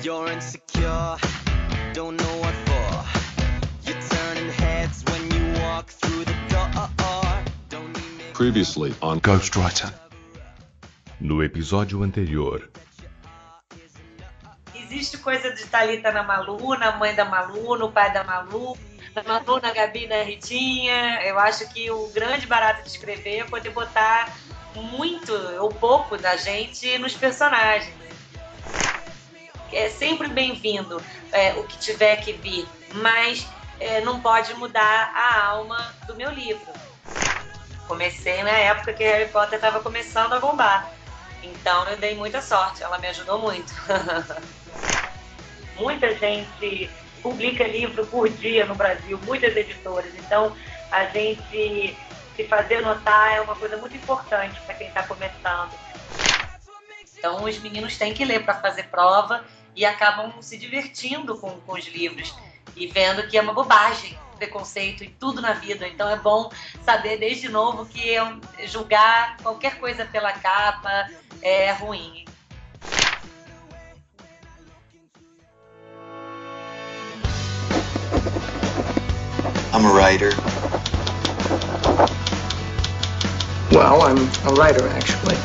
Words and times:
You're 0.00 0.30
insecure, 0.30 1.16
don't 1.92 2.16
know 2.16 2.36
what 2.38 2.54
for. 2.66 3.04
You're 3.82 4.00
turning 4.08 4.48
heads 4.52 5.02
when 5.10 5.22
you 5.32 5.60
walk 5.60 5.90
through 5.90 6.24
the 6.24 6.36
door. 6.48 6.88
Don't 7.68 7.88
need 7.88 8.18
make 8.18 8.32
Previously 8.32 8.94
on 9.02 9.20
Ghostwriter. 9.20 9.92
No 11.20 11.42
episódio 11.42 12.04
anterior, 12.04 12.68
Existe 14.72 15.18
coisa 15.18 15.52
de 15.52 15.66
Thalita 15.66 16.12
na 16.12 16.22
Malu, 16.22 16.78
na 16.78 16.96
mãe 16.96 17.12
da 17.14 17.24
Malu, 17.24 17.76
no 17.76 17.90
pai 17.90 18.12
da 18.12 18.22
Malu, 18.22 18.78
na 19.16 19.22
Malu, 19.24 19.60
na 19.60 19.72
Gabi, 19.72 20.06
na 20.06 20.22
Ritinha. 20.22 21.22
Eu 21.24 21.38
acho 21.40 21.68
que 21.72 21.90
o 21.90 22.06
grande 22.14 22.46
barato 22.46 22.84
de 22.84 22.88
escrever 22.88 23.40
é 23.40 23.44
poder 23.44 23.70
botar 23.70 24.32
muito 24.76 25.32
ou 25.60 25.70
pouco 25.70 26.16
da 26.16 26.36
gente 26.36 26.96
nos 26.98 27.14
personagens. 27.14 27.92
É 29.72 29.90
sempre 29.90 30.28
bem-vindo 30.28 31.00
é, 31.30 31.52
o 31.52 31.64
que 31.64 31.76
tiver 31.78 32.16
que 32.16 32.32
vir, 32.32 32.66
mas 32.94 33.46
é, 33.78 34.00
não 34.00 34.20
pode 34.20 34.54
mudar 34.54 35.12
a 35.14 35.46
alma 35.46 35.94
do 36.06 36.14
meu 36.14 36.30
livro. 36.30 36.72
Comecei 37.86 38.42
na 38.42 38.50
época 38.50 38.92
que 38.92 39.04
Harry 39.04 39.28
Potter 39.30 39.56
estava 39.56 39.80
começando 39.80 40.32
a 40.32 40.40
bombar. 40.40 40.90
Então 41.42 41.86
eu 41.88 41.96
dei 41.96 42.14
muita 42.14 42.40
sorte, 42.40 42.82
ela 42.82 42.98
me 42.98 43.08
ajudou 43.08 43.38
muito. 43.38 43.72
Muita 45.76 46.12
gente 46.12 46.90
publica 47.22 47.62
livro 47.62 48.04
por 48.06 48.28
dia 48.28 48.66
no 48.66 48.74
Brasil, 48.74 49.16
muitas 49.24 49.56
editoras. 49.56 50.12
Então 50.16 50.52
a 50.90 51.04
gente 51.04 51.96
se 52.34 52.44
fazer 52.48 52.80
notar 52.80 53.36
é 53.36 53.40
uma 53.40 53.54
coisa 53.54 53.76
muito 53.76 53.96
importante 53.96 54.60
para 54.62 54.74
quem 54.74 54.88
está 54.88 55.04
começando. 55.04 55.70
Então 57.16 57.44
os 57.44 57.58
meninos 57.58 57.96
têm 57.96 58.12
que 58.12 58.24
ler 58.24 58.44
para 58.44 58.54
fazer 58.54 58.88
prova 58.88 59.44
e 59.78 59.84
acabam 59.84 60.32
se 60.42 60.58
divertindo 60.58 61.38
com, 61.38 61.50
com 61.60 61.74
os 61.74 61.86
livros 61.86 62.34
e 62.74 62.88
vendo 62.88 63.28
que 63.28 63.38
é 63.38 63.40
uma 63.40 63.52
bobagem 63.52 64.18
preconceito 64.36 65.04
e 65.04 65.08
tudo 65.08 65.40
na 65.40 65.52
vida. 65.52 65.86
Então 65.86 66.10
é 66.10 66.16
bom 66.16 66.50
saber 66.84 67.16
desde 67.16 67.48
novo 67.48 67.86
que 67.86 68.08
eu- 68.08 68.40
julgar 68.66 69.36
qualquer 69.36 69.78
coisa 69.78 70.04
pela 70.04 70.32
capa 70.32 71.08
é 71.40 71.70
ruim. 71.70 72.24
I'm 79.72 79.86
a 79.86 79.92
writer. 79.92 80.32
Well, 83.70 84.02
I'm 84.02 84.18
a 84.44 84.54
writer, 84.54 84.88
actually. 84.88 85.36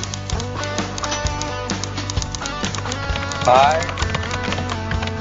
I 3.46 4.03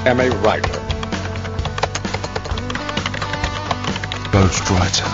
am 0.05 0.19
a 0.19 0.29
writer. 0.41 0.81
Ghostwriter. 4.31 5.05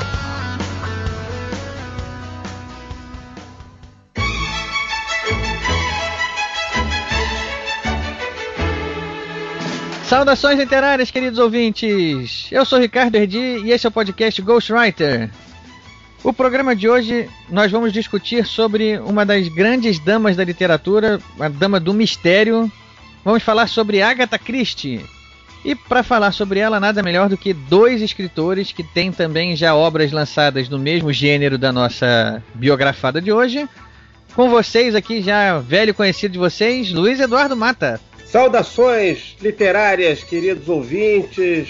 Saudações 10.06 10.58
literárias, 10.58 11.12
queridos 11.12 11.38
ouvintes! 11.38 12.48
Eu 12.52 12.66
sou 12.66 12.80
Ricardo 12.80 13.16
Erdi 13.16 13.38
e 13.38 13.72
esse 13.72 13.86
é 13.86 13.90
o 13.90 13.92
podcast 13.92 14.42
Ghostwriter. 14.42 15.30
O 16.24 16.34
programa 16.34 16.76
de 16.76 16.90
hoje 16.90 17.30
nós 17.48 17.72
vamos 17.72 17.94
discutir 17.94 18.44
sobre 18.44 18.98
uma 18.98 19.24
das 19.24 19.48
grandes 19.50 20.00
damas 20.00 20.36
da 20.36 20.44
literatura, 20.44 21.20
a 21.40 21.48
dama 21.48 21.80
do 21.80 21.94
mistério. 21.94 22.72
Vamos 23.24 23.44
falar 23.44 23.68
sobre 23.68 24.02
Agatha 24.02 24.40
Christie. 24.40 25.06
E 25.64 25.76
para 25.76 26.04
falar 26.04 26.32
sobre 26.32 26.60
ela, 26.60 26.80
nada 26.80 27.04
melhor 27.04 27.28
do 27.28 27.38
que 27.38 27.54
dois 27.54 28.02
escritores 28.02 28.72
que 28.72 28.84
têm 28.84 29.12
também 29.12 29.56
já 29.56 29.76
obras 29.76 30.12
lançadas 30.12 30.70
no 30.70 30.80
mesmo 30.80 31.12
gênero 31.12 31.58
da 31.58 31.72
nossa 31.72 32.42
biografada 32.54 33.22
de 33.22 33.32
hoje. 33.32 33.68
Com 34.34 34.50
vocês 34.50 34.96
aqui, 34.96 35.22
já 35.22 35.60
velho 35.60 35.94
conhecido 35.94 36.32
de 36.32 36.40
vocês, 36.40 36.94
Luiz 36.94 37.20
Eduardo 37.20 37.58
Mata. 37.58 38.00
Saudações 38.26 39.36
literárias, 39.42 40.24
queridos 40.24 40.70
ouvintes, 40.70 41.68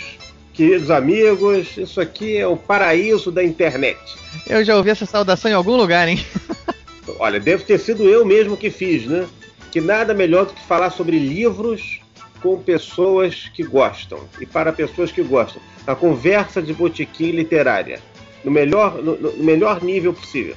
queridos 0.54 0.92
amigos. 0.92 1.76
Isso 1.78 2.00
aqui 2.00 2.38
é 2.38 2.46
o 2.46 2.58
paraíso 2.58 3.32
da 3.32 3.44
internet. 3.44 3.98
Eu 4.48 4.64
já 4.64 4.76
ouvi 4.76 4.92
essa 4.92 5.06
saudação 5.06 5.50
em 5.50 5.56
algum 5.56 5.76
lugar, 5.76 6.08
hein? 6.08 6.24
Olha, 7.18 7.40
deve 7.40 7.64
ter 7.64 7.80
sido 7.80 8.08
eu 8.08 8.24
mesmo 8.24 8.56
que 8.56 8.70
fiz, 8.70 9.06
né? 9.08 9.26
Que 9.72 9.80
nada 9.80 10.14
melhor 10.14 10.46
do 10.46 10.54
que 10.54 10.66
falar 10.66 10.90
sobre 10.90 11.20
livros 11.20 12.02
com 12.42 12.58
pessoas 12.62 13.50
que 13.54 13.64
gostam 13.64 14.20
e 14.40 14.46
para 14.46 14.72
pessoas 14.72 15.12
que 15.12 15.22
gostam. 15.22 15.62
A 15.86 15.96
conversa 15.96 16.62
de 16.62 16.74
botequim 16.74 17.32
literária, 17.32 18.00
no 18.44 18.52
melhor, 18.52 18.96
no, 19.02 19.18
no 19.18 19.44
melhor 19.44 19.84
nível 19.84 20.14
possível. 20.14 20.56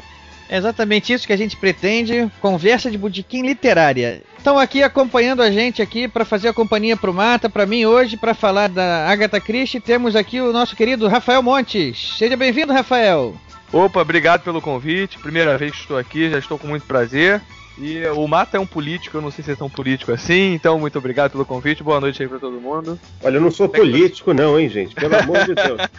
É 0.48 0.58
exatamente 0.58 1.12
isso 1.12 1.26
que 1.26 1.32
a 1.32 1.36
gente 1.36 1.56
pretende, 1.56 2.30
conversa 2.40 2.90
de 2.90 2.98
botequim 2.98 3.40
literária. 3.40 4.22
Estão 4.36 4.58
aqui 4.58 4.82
acompanhando 4.82 5.40
a 5.40 5.50
gente 5.50 5.80
aqui 5.80 6.06
para 6.06 6.26
fazer 6.26 6.48
a 6.48 6.52
companhia 6.52 6.96
pro 6.96 7.14
Mata, 7.14 7.48
para 7.48 7.64
mim 7.64 7.86
hoje, 7.86 8.18
para 8.18 8.34
falar 8.34 8.68
da 8.68 9.08
Agatha 9.08 9.40
Christie, 9.40 9.80
temos 9.80 10.14
aqui 10.14 10.40
o 10.40 10.52
nosso 10.52 10.76
querido 10.76 11.08
Rafael 11.08 11.42
Montes. 11.42 12.16
Seja 12.18 12.36
bem-vindo, 12.36 12.72
Rafael. 12.72 13.34
Opa, 13.72 14.02
obrigado 14.02 14.42
pelo 14.42 14.60
convite. 14.60 15.18
Primeira 15.18 15.56
vez 15.56 15.72
que 15.72 15.78
estou 15.78 15.96
aqui, 15.96 16.28
já 16.28 16.38
estou 16.38 16.58
com 16.58 16.66
muito 16.66 16.84
prazer. 16.84 17.40
E 17.78 18.04
o 18.08 18.26
Mata 18.28 18.56
é 18.56 18.60
um 18.60 18.66
político, 18.66 19.16
eu 19.16 19.22
não 19.22 19.30
sei 19.30 19.42
se 19.44 19.50
é 19.52 19.56
tão 19.56 19.68
político 19.70 20.12
assim, 20.12 20.52
então 20.54 20.78
muito 20.78 20.98
obrigado 20.98 21.32
pelo 21.32 21.44
convite. 21.46 21.82
Boa 21.82 22.00
noite 22.00 22.22
aí 22.22 22.28
pra 22.28 22.38
todo 22.38 22.60
mundo. 22.60 22.98
Olha, 23.22 23.36
eu 23.36 23.40
não 23.40 23.50
sou 23.50 23.68
político, 23.68 24.32
não, 24.34 24.58
hein, 24.60 24.68
gente? 24.68 24.94
Pelo 24.94 25.16
amor 25.16 25.44
de 25.44 25.54
Deus. 25.54 25.80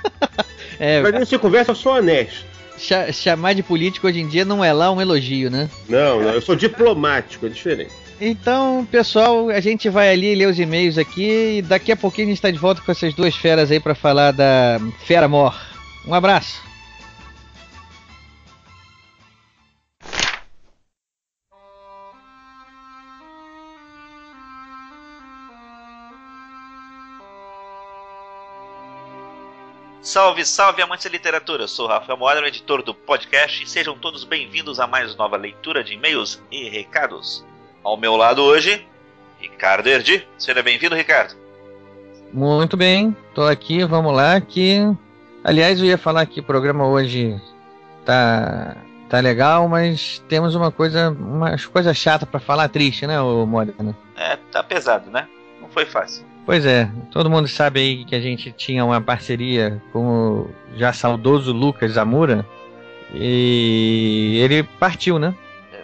É, 0.79 1.01
Mas 1.03 1.13
nessa 1.13 1.37
conversa 1.37 1.69
eu 1.71 1.75
sou 1.75 1.93
honesto. 1.93 2.45
cha- 2.79 3.11
chamar 3.11 3.53
de 3.53 3.61
político 3.61 4.07
hoje 4.07 4.19
em 4.19 4.27
dia 4.27 4.43
não 4.43 4.63
é 4.65 4.73
lá 4.73 4.91
um 4.91 4.99
elogio, 4.99 5.49
né? 5.51 5.69
Não, 5.87 6.19
não, 6.19 6.29
eu 6.31 6.41
sou 6.41 6.55
diplomático, 6.55 7.45
é 7.45 7.49
diferente. 7.49 7.91
Então, 8.19 8.85
pessoal, 8.89 9.49
a 9.49 9.59
gente 9.59 9.87
vai 9.87 10.11
ali 10.11 10.33
ler 10.33 10.47
os 10.47 10.57
e-mails 10.59 10.97
aqui 10.97 11.57
e 11.57 11.61
daqui 11.61 11.91
a 11.91 11.95
pouquinho 11.95 12.27
a 12.27 12.29
gente 12.29 12.37
está 12.37 12.49
de 12.49 12.57
volta 12.57 12.81
com 12.81 12.91
essas 12.91 13.13
duas 13.13 13.35
feras 13.35 13.69
aí 13.69 13.79
para 13.79 13.93
falar 13.93 14.31
da 14.31 14.79
Fera 15.05 15.27
Mor. 15.27 15.55
Um 16.07 16.13
abraço. 16.13 16.59
Salve, 30.03 30.45
salve, 30.45 30.81
amantes 30.81 31.05
da 31.05 31.11
literatura! 31.11 31.63
Eu 31.63 31.67
sou 31.69 31.85
o 31.85 31.87
Rafael 31.87 32.17
Moura, 32.17 32.45
editor 32.45 32.83
do 32.83 32.93
podcast, 32.93 33.63
e 33.63 33.65
sejam 33.65 33.97
todos 33.97 34.25
bem-vindos 34.25 34.77
a 34.77 34.85
mais 34.85 35.15
nova 35.15 35.37
leitura 35.37 35.81
de 35.81 35.93
e-mails 35.93 36.43
e 36.51 36.67
recados. 36.67 37.45
Ao 37.81 37.95
meu 37.95 38.17
lado 38.17 38.43
hoje, 38.43 38.85
Ricardo 39.39 39.87
Erdi. 39.87 40.27
Seja 40.37 40.61
bem-vindo, 40.61 40.93
Ricardo. 40.93 41.35
Muito 42.33 42.75
bem, 42.75 43.15
tô 43.33 43.43
aqui, 43.43 43.85
vamos 43.85 44.13
lá. 44.13 44.41
Que, 44.41 44.81
aliás, 45.41 45.79
eu 45.79 45.85
ia 45.85 45.97
falar 45.97 46.25
que 46.25 46.41
o 46.41 46.43
programa 46.43 46.85
hoje 46.85 47.41
tá 48.05 48.75
tá 49.07 49.21
legal, 49.21 49.69
mas 49.69 50.21
temos 50.27 50.53
uma 50.53 50.69
coisa, 50.69 51.11
umas 51.11 51.65
coisas 51.65 51.95
chatas 51.95 52.27
para 52.27 52.41
falar, 52.41 52.67
triste, 52.67 53.07
né, 53.07 53.21
o 53.21 53.45
Modena? 53.45 53.97
É, 54.17 54.35
tá 54.51 54.61
pesado, 54.61 55.09
né? 55.09 55.29
Não 55.61 55.69
foi 55.69 55.85
fácil. 55.85 56.32
Pois 56.45 56.65
é, 56.65 56.89
todo 57.11 57.29
mundo 57.29 57.47
sabe 57.47 57.79
aí 57.79 58.05
que 58.05 58.15
a 58.15 58.19
gente 58.19 58.51
tinha 58.51 58.83
uma 58.83 58.99
parceria 58.99 59.81
com 59.93 60.41
o 60.41 60.55
já 60.75 60.91
saudoso 60.91 61.53
Lucas 61.53 61.91
Zamura 61.93 62.45
e 63.13 64.39
ele 64.43 64.63
partiu, 64.63 65.17
né? 65.17 65.33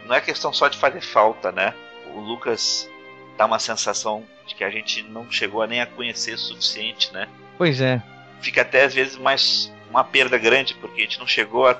Não 0.06 0.16
é 0.16 0.20
questão 0.22 0.52
só 0.52 0.68
de 0.68 0.78
fazer 0.78 1.02
falta, 1.02 1.52
né? 1.52 1.74
O 2.14 2.20
Lucas 2.20 2.90
dá 3.38 3.46
uma 3.46 3.60
sensação 3.60 4.24
de 4.48 4.56
que 4.56 4.64
a 4.64 4.70
gente 4.70 5.04
não 5.04 5.30
chegou 5.32 5.62
a 5.62 5.68
nem 5.68 5.80
a 5.80 5.86
conhecer 5.86 6.34
o 6.34 6.38
suficiente, 6.38 7.14
né? 7.14 7.28
Pois 7.58 7.80
é. 7.80 8.02
Fica 8.42 8.62
até 8.62 8.84
às 8.84 8.94
vezes 8.94 9.18
mais 9.18 9.72
uma 9.90 10.04
perda 10.04 10.38
grande, 10.38 10.74
porque 10.76 11.02
a 11.02 11.04
gente 11.06 11.20
não 11.20 11.28
chegou 11.28 11.68
a 11.68 11.78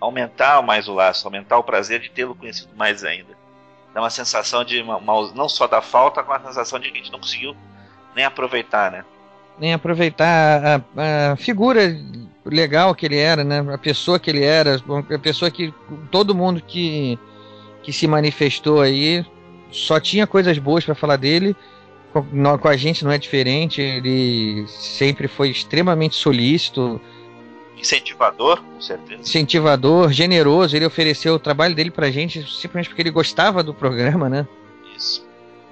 aumentar 0.00 0.60
mais 0.62 0.88
o 0.88 0.94
laço, 0.94 1.26
aumentar 1.26 1.58
o 1.58 1.62
prazer 1.62 2.00
de 2.00 2.08
tê-lo 2.10 2.34
conhecido 2.34 2.70
mais 2.76 3.04
ainda. 3.04 3.36
Dá 3.94 4.00
uma 4.00 4.10
sensação 4.10 4.64
de 4.64 4.80
uma, 4.80 4.96
uma- 4.96 5.32
não 5.34 5.48
só 5.48 5.66
da 5.66 5.80
falta, 5.82 6.22
com 6.22 6.32
a 6.32 6.40
sensação 6.40 6.78
de 6.80 6.90
que 6.90 6.98
a 6.98 7.02
gente 7.02 7.12
não 7.12 7.18
conseguiu 7.20 7.54
nem 8.18 8.26
aproveitar, 8.26 8.90
né? 8.90 9.04
nem 9.60 9.72
aproveitar 9.72 10.82
a, 10.96 11.32
a 11.32 11.36
figura 11.36 11.96
legal 12.44 12.94
que 12.94 13.06
ele 13.06 13.16
era, 13.16 13.44
né? 13.44 13.64
A 13.72 13.78
pessoa 13.78 14.18
que 14.18 14.30
ele 14.30 14.44
era, 14.44 14.76
a 14.76 15.18
pessoa 15.18 15.50
que 15.50 15.72
todo 16.10 16.34
mundo 16.34 16.62
que, 16.66 17.18
que 17.82 17.92
se 17.92 18.06
manifestou 18.06 18.80
aí 18.80 19.24
só 19.70 20.00
tinha 20.00 20.26
coisas 20.26 20.58
boas 20.58 20.84
para 20.84 20.94
falar 20.94 21.16
dele. 21.16 21.56
Com, 22.12 22.58
com 22.58 22.68
a 22.68 22.76
gente 22.76 23.04
não 23.04 23.10
é 23.10 23.18
diferente. 23.18 23.80
Ele 23.80 24.64
sempre 24.68 25.28
foi 25.28 25.50
extremamente 25.50 26.14
solícito, 26.14 27.00
Incentivador, 27.76 28.60
com 28.60 28.80
certeza. 28.80 29.20
incentivador, 29.20 30.10
generoso. 30.10 30.74
Ele 30.74 30.86
ofereceu 30.86 31.34
o 31.34 31.38
trabalho 31.38 31.76
dele 31.76 31.90
pra 31.90 32.10
gente 32.10 32.42
simplesmente 32.42 32.88
porque 32.88 33.02
ele 33.02 33.10
gostava 33.10 33.62
do 33.62 33.72
programa, 33.72 34.28
né? 34.28 34.46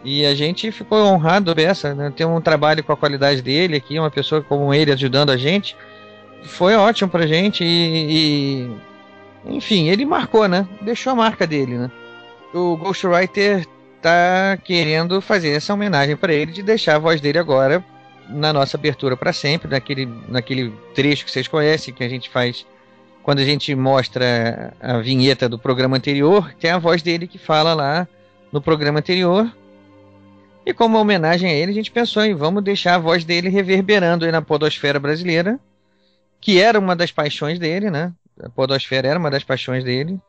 E 0.06 0.24
a 0.24 0.36
gente 0.36 0.70
ficou 0.70 1.04
honrado 1.04 1.52
dessa, 1.52 1.92
né? 1.92 2.12
Ter 2.16 2.24
um 2.24 2.40
trabalho 2.40 2.84
com 2.84 2.92
a 2.92 2.96
qualidade 2.96 3.42
dele 3.42 3.74
aqui, 3.74 3.98
uma 3.98 4.08
pessoa 4.08 4.40
como 4.40 4.72
ele 4.72 4.92
ajudando 4.92 5.30
a 5.30 5.36
gente. 5.36 5.76
Foi 6.44 6.76
ótimo 6.76 7.10
pra 7.10 7.26
gente 7.26 7.64
e, 7.64 8.70
e 9.44 9.56
enfim, 9.56 9.88
ele 9.88 10.06
marcou, 10.06 10.46
né? 10.46 10.64
Deixou 10.80 11.12
a 11.12 11.16
marca 11.16 11.44
dele, 11.44 11.76
né? 11.76 11.90
O 12.54 12.76
Ghostwriter 12.76 13.66
tá 14.00 14.56
querendo 14.62 15.20
fazer 15.20 15.50
essa 15.50 15.74
homenagem 15.74 16.16
para 16.16 16.32
ele 16.32 16.52
de 16.52 16.62
deixar 16.62 16.94
a 16.94 17.00
voz 17.00 17.20
dele 17.20 17.38
agora 17.38 17.84
na 18.28 18.52
nossa 18.52 18.76
abertura 18.76 19.16
para 19.16 19.32
sempre, 19.32 19.68
naquele, 19.68 20.08
naquele 20.28 20.72
trecho 20.94 21.24
que 21.24 21.32
vocês 21.32 21.48
conhecem, 21.48 21.92
que 21.92 22.04
a 22.04 22.08
gente 22.08 22.30
faz 22.30 22.64
quando 23.24 23.40
a 23.40 23.44
gente 23.44 23.74
mostra 23.74 24.72
a 24.80 24.98
vinheta 24.98 25.48
do 25.48 25.58
programa 25.58 25.96
anterior, 25.96 26.54
tem 26.60 26.70
a 26.70 26.78
voz 26.78 27.02
dele 27.02 27.26
que 27.26 27.38
fala 27.38 27.74
lá 27.74 28.06
no 28.52 28.62
programa 28.62 29.00
anterior. 29.00 29.50
E 30.66 30.74
como 30.74 30.98
homenagem 30.98 31.48
a 31.48 31.54
ele, 31.54 31.70
a 31.70 31.74
gente 31.74 31.92
pensou 31.92 32.24
em 32.24 32.34
vamos 32.34 32.64
deixar 32.64 32.96
a 32.96 32.98
voz 32.98 33.24
dele 33.24 33.48
reverberando 33.48 34.24
aí 34.24 34.32
na 34.32 34.42
podosfera 34.42 34.98
brasileira, 34.98 35.60
que 36.40 36.60
era 36.60 36.76
uma 36.76 36.96
das 36.96 37.12
paixões 37.12 37.56
dele, 37.56 37.88
né? 37.88 38.12
A 38.42 38.50
podosfera 38.50 39.06
era 39.06 39.18
uma 39.18 39.30
das 39.30 39.44
paixões 39.44 39.84
dele. 39.84 40.20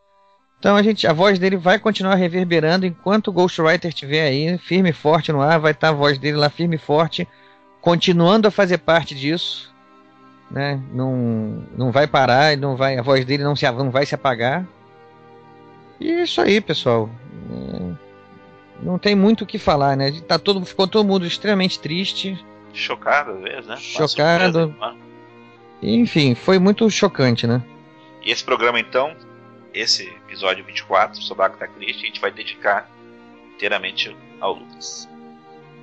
Então 0.60 0.76
a 0.76 0.84
gente, 0.84 1.08
a 1.08 1.14
voz 1.14 1.40
dele 1.40 1.58
vai 1.58 1.80
continuar 1.80 2.14
reverberando 2.14 2.86
enquanto 2.86 3.30
o 3.30 3.32
Ghostwriter 3.34 3.90
estiver 3.90 4.28
aí 4.28 4.60
firme 4.60 4.92
e 4.92 4.94
forte 4.94 5.32
no 5.32 5.42
ar, 5.42 5.60
vai 5.60 5.72
estar 5.72 5.90
a 5.90 5.94
voz 5.94 6.20
dele 6.20 6.38
lá 6.38 6.52
firme 6.52 6.76
e 6.76 6.80
forte, 6.80 7.28
continuando 7.82 8.48
a 8.48 8.52
fazer 8.52 8.78
parte 8.78 9.16
disso, 9.16 9.74
né? 10.52 10.80
Não, 10.94 11.64
não 11.76 11.92
vai 11.92 12.06
parar, 12.06 12.56
não 12.56 12.76
vai, 12.76 12.96
a 12.96 13.02
voz 13.02 13.26
dele 13.26 13.44
não 13.44 13.56
se 13.56 13.70
não 13.72 13.90
vai 13.90 14.06
se 14.06 14.14
apagar. 14.14 14.68
E 16.00 16.12
é 16.12 16.24
isso 16.24 16.40
aí, 16.42 16.62
pessoal. 16.62 17.10
É, 17.52 18.07
não 18.82 18.98
tem 18.98 19.16
muito 19.16 19.44
o 19.44 19.48
que 19.48 19.58
falar, 19.58 19.96
né? 19.96 20.12
Tá 20.28 20.38
todo, 20.38 20.66
ficou 20.66 20.88
todo 20.88 21.08
mundo 21.08 21.26
extremamente 21.26 21.80
triste. 21.80 22.38
Chocado 22.74 23.32
às 23.32 23.42
vezes, 23.42 23.68
né? 23.68 23.78
Chocado. 23.78 24.76
Enfim, 25.82 26.36
foi 26.36 26.60
muito 26.60 26.90
chocante, 26.90 27.46
né? 27.48 27.62
E 28.24 28.32
esse 28.32 28.44
programa 28.44 28.80
então 28.80 29.16
esse 29.74 30.04
episódio 30.28 30.64
24 30.66 31.22
sobre 31.22 31.46
Agatha 31.46 31.68
Christie, 31.68 32.04
a 32.04 32.08
gente 32.08 32.22
vai 32.22 32.32
dedicar 32.32 32.90
inteiramente 33.56 34.16
ao 34.40 34.54
Lucas. 34.54 35.08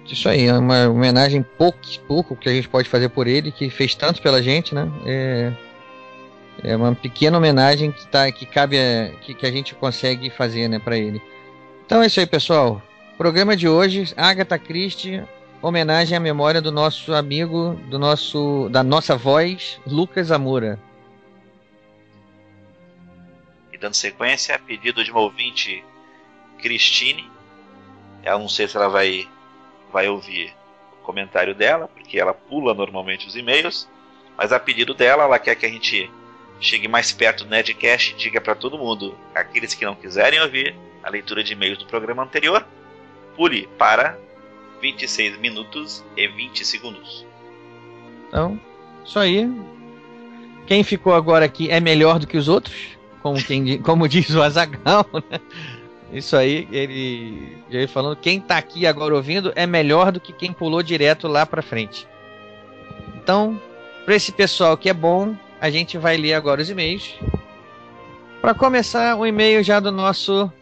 Isso 0.07 0.29
aí, 0.29 0.47
é 0.47 0.53
uma 0.53 0.89
homenagem 0.89 1.43
pouco, 1.43 1.79
pouco 2.07 2.37
que 2.37 2.49
a 2.49 2.53
gente 2.53 2.69
pode 2.69 2.89
fazer 2.89 3.09
por 3.09 3.27
ele, 3.27 3.51
que 3.51 3.71
fez 3.71 3.95
tanto 3.95 4.21
pela 4.21 4.43
gente, 4.43 4.75
né? 4.75 4.91
É, 5.07 5.53
é 6.63 6.77
uma 6.77 6.95
pequena 6.95 7.39
homenagem 7.39 7.91
que, 7.91 8.07
tá, 8.09 8.31
que 8.31 8.45
cabe, 8.45 8.79
a, 8.79 9.11
que, 9.23 9.35
que 9.35 9.47
a 9.47 9.51
gente 9.51 9.75
consegue 9.75 10.29
fazer, 10.29 10.69
né, 10.69 10.79
para 10.79 10.99
ele. 10.99 11.23
Então 11.87 12.03
é 12.03 12.07
isso 12.07 12.21
aí, 12.21 12.27
pessoal. 12.27 12.83
Programa 13.17 13.57
de 13.57 13.69
hoje, 13.69 14.13
Agatha 14.17 14.59
Christie, 14.59 15.23
homenagem 15.63 16.17
à 16.17 16.21
memória 16.21 16.61
do 16.61 16.73
nosso 16.73 17.15
amigo, 17.15 17.75
do 17.89 17.99
nosso, 17.99 18.69
da 18.71 18.83
nossa 18.83 19.17
voz, 19.17 19.81
Lucas 19.87 20.31
Amura 20.31 20.79
dando 23.85 23.95
sequência, 23.95 24.59
pedido 24.59 25.05
de 25.05 25.11
uma 25.11 25.21
ouvinte, 25.21 25.85
Cristine. 26.59 27.31
Ela 28.23 28.39
não 28.39 28.49
sei 28.49 28.67
se 28.67 28.75
ela 28.79 28.89
vai, 28.89 29.29
vai 29.93 30.09
ouvir 30.09 30.55
o 30.95 31.05
comentário 31.05 31.55
dela, 31.55 31.87
porque 31.87 32.19
ela 32.19 32.33
pula 32.33 32.73
normalmente 32.73 33.27
os 33.29 33.37
e-mails, 33.37 33.87
mas 34.39 34.53
a 34.53 34.59
pedido 34.59 34.95
dela, 34.95 35.25
ela 35.25 35.39
quer 35.39 35.55
que 35.55 35.67
a 35.67 35.69
gente 35.69 36.11
chegue 36.59 36.89
mais 36.89 37.13
perto 37.13 37.45
do 37.45 37.51
Nedcast 37.51 38.13
e 38.13 38.17
diga 38.17 38.41
para 38.41 38.55
todo 38.55 38.79
mundo, 38.79 39.19
aqueles 39.35 39.75
que 39.75 39.85
não 39.85 39.95
quiserem 39.95 40.41
ouvir 40.41 40.75
a 41.05 41.11
leitura 41.11 41.45
de 41.45 41.53
e-mails 41.53 41.79
do 41.79 41.87
programa 41.87 42.23
anterior, 42.23 42.67
pule 43.37 43.69
para 43.79 44.19
26 44.81 45.39
minutos 45.39 46.05
e 46.17 46.27
20 46.27 46.65
segundos. 46.65 47.27
Então, 48.29 48.59
isso 49.05 49.19
aí. 49.19 49.49
Quem 50.67 50.83
ficou 50.83 51.15
agora 51.15 51.45
aqui 51.45 51.71
é 51.71 51.79
melhor 51.79 52.19
do 52.19 52.27
que 52.27 52.39
os 52.39 52.49
outros? 52.49 52.95
como, 53.25 53.43
quem, 53.43 53.79
como 53.79 54.07
diz 54.07 54.29
o 54.35 54.43
Azagal, 54.43 55.07
né? 55.31 55.41
Isso 56.13 56.37
aí, 56.37 56.69
ele, 56.71 57.57
ele 57.71 57.87
falando, 57.87 58.17
quem 58.17 58.39
tá 58.39 58.59
aqui 58.59 58.87
agora 58.87 59.15
ouvindo 59.15 59.51
é 59.57 59.67
melhor 59.67 60.13
do 60.13 60.21
que 60.21 60.31
quem 60.31 60.53
pulou 60.53 60.83
direto 60.83 61.27
lá 61.27 61.47
pra 61.47 61.63
frente. 61.63 62.07
Então, 63.17 63.61
para 64.05 64.15
esse 64.15 64.31
pessoal 64.31 64.77
que 64.77 64.91
é 64.91 64.93
bom, 64.93 65.35
a 65.59 65.71
gente 65.71 65.97
vai 65.97 66.19
ler 66.19 66.35
agora 66.35 66.61
os 66.61 66.69
e-mails. 66.69 67.15
Para 68.43 68.55
começar, 68.55 69.17
o 69.17 69.27
e-mail 69.27 69.63
já 69.63 69.81
do 69.81 69.91
nosso. 69.91 70.53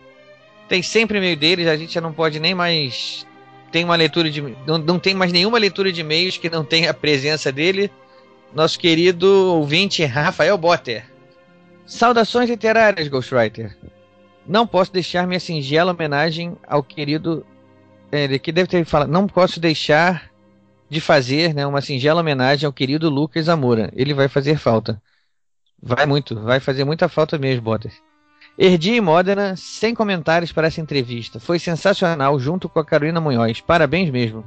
Tem 0.72 0.82
sempre 0.82 1.18
e-mail 1.18 1.36
deles, 1.36 1.66
a 1.66 1.76
gente 1.76 1.92
já 1.92 2.00
não 2.00 2.14
pode 2.14 2.40
nem 2.40 2.54
mais. 2.54 3.26
Tem 3.70 3.84
uma 3.84 3.94
leitura 3.94 4.30
de. 4.30 4.40
Não, 4.66 4.78
não 4.78 4.98
tem 4.98 5.12
mais 5.12 5.30
nenhuma 5.30 5.58
leitura 5.58 5.92
de 5.92 6.00
e-mails 6.00 6.38
que 6.38 6.48
não 6.48 6.64
tenha 6.64 6.90
a 6.90 6.94
presença 6.94 7.52
dele. 7.52 7.90
Nosso 8.54 8.78
querido 8.78 9.26
ouvinte 9.54 10.02
Rafael 10.02 10.56
Botter. 10.56 11.04
Saudações 11.84 12.48
literárias, 12.48 13.06
Ghostwriter. 13.06 13.76
Não 14.46 14.66
posso 14.66 14.90
deixar 14.90 15.26
minha 15.26 15.38
singela 15.38 15.92
homenagem 15.92 16.56
ao 16.66 16.82
querido. 16.82 17.44
Ele 18.10 18.38
que 18.38 18.50
deve 18.50 18.66
ter 18.66 18.82
falado. 18.86 19.10
Não 19.10 19.26
posso 19.26 19.60
deixar 19.60 20.30
de 20.88 21.02
fazer 21.02 21.52
né, 21.52 21.66
uma 21.66 21.82
singela 21.82 22.22
homenagem 22.22 22.66
ao 22.66 22.72
querido 22.72 23.10
Lucas 23.10 23.46
Amora. 23.46 23.92
Ele 23.94 24.14
vai 24.14 24.26
fazer 24.26 24.56
falta. 24.56 25.02
Vai 25.82 26.06
muito, 26.06 26.40
vai 26.40 26.60
fazer 26.60 26.84
muita 26.84 27.10
falta 27.10 27.36
mesmo, 27.36 27.60
Bottas. 27.60 27.92
Erdi 28.58 28.94
e 28.94 29.00
Modena, 29.00 29.56
sem 29.56 29.94
comentários 29.94 30.52
para 30.52 30.66
essa 30.66 30.80
entrevista. 30.80 31.40
Foi 31.40 31.58
sensacional, 31.58 32.38
junto 32.38 32.68
com 32.68 32.78
a 32.78 32.84
Carolina 32.84 33.20
Munhoz. 33.20 33.62
Parabéns 33.62 34.10
mesmo. 34.10 34.44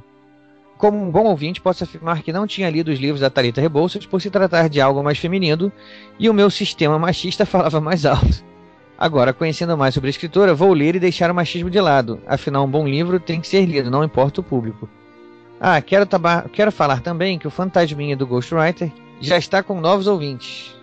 Como 0.78 1.02
um 1.02 1.10
bom 1.10 1.24
ouvinte, 1.24 1.60
posso 1.60 1.82
afirmar 1.82 2.22
que 2.22 2.32
não 2.32 2.46
tinha 2.46 2.70
lido 2.70 2.90
os 2.90 3.00
livros 3.00 3.20
da 3.20 3.30
Talita 3.30 3.60
Rebouças 3.60 4.06
por 4.06 4.20
se 4.20 4.30
tratar 4.30 4.68
de 4.68 4.80
algo 4.80 5.02
mais 5.02 5.18
feminino 5.18 5.72
e 6.18 6.30
o 6.30 6.34
meu 6.34 6.50
sistema 6.50 6.98
machista 6.98 7.44
falava 7.46 7.80
mais 7.80 8.06
alto. 8.06 8.44
Agora, 8.96 9.32
conhecendo 9.32 9.76
mais 9.76 9.92
sobre 9.92 10.08
a 10.08 10.10
escritora, 10.10 10.54
vou 10.54 10.72
ler 10.72 10.94
e 10.94 11.00
deixar 11.00 11.30
o 11.30 11.34
machismo 11.34 11.68
de 11.68 11.80
lado. 11.80 12.20
Afinal, 12.26 12.64
um 12.64 12.70
bom 12.70 12.86
livro 12.86 13.18
tem 13.18 13.40
que 13.40 13.48
ser 13.48 13.66
lido, 13.66 13.90
não 13.90 14.04
importa 14.04 14.40
o 14.40 14.44
público. 14.44 14.88
Ah, 15.60 15.80
quero, 15.80 16.06
quero 16.52 16.70
falar 16.70 17.00
também 17.00 17.38
que 17.38 17.48
o 17.48 17.50
Fantasminha 17.50 18.16
do 18.16 18.26
Ghostwriter 18.26 18.92
já 19.20 19.36
está 19.36 19.62
com 19.62 19.80
novos 19.80 20.06
ouvintes. 20.06 20.75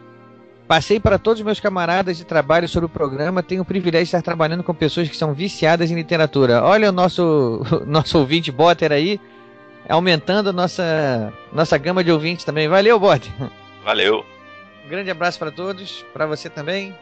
Passei 0.74 1.00
para 1.00 1.20
todos 1.20 1.40
os 1.40 1.46
meus 1.46 1.60
camaradas 1.60 2.18
de 2.18 2.26
trabalho 2.26 2.68
sobre 2.68 2.88
o 2.88 2.90
programa, 2.90 3.44
tenho 3.44 3.62
o 3.62 3.66
privilégio 3.66 4.06
de 4.06 4.08
estar 4.08 4.24
trabalhando 4.24 4.64
com 4.64 4.74
pessoas 4.74 5.08
que 5.08 5.16
são 5.16 5.32
viciadas 5.32 5.92
em 5.92 5.94
literatura. 5.94 6.64
Olha 6.64 6.90
o 6.90 6.92
nosso, 6.92 7.62
nosso 7.86 8.18
ouvinte 8.18 8.52
Botter 8.52 8.92
aí, 8.92 9.22
aumentando 9.88 10.50
a 10.50 10.52
nossa, 10.52 11.32
nossa 11.52 11.78
gama 11.78 12.04
de 12.04 12.12
ouvintes 12.12 12.44
também. 12.44 12.68
Valeu, 12.68 13.00
Bot. 13.00 13.32
Valeu. 13.84 14.26
Um 14.84 14.90
grande 14.90 15.12
abraço 15.12 15.38
para 15.38 15.52
todos, 15.52 16.04
para 16.12 16.26
você 16.26 16.50
também. 16.50 16.98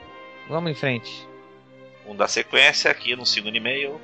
Vamos 0.50 0.69
em 0.69 0.75
frente. 0.75 1.25
Um 2.05 2.13
da 2.13 2.27
sequência 2.27 2.91
aqui 2.91 3.15
no 3.15 3.25
segundo 3.25 3.55
e-mail. 3.55 4.01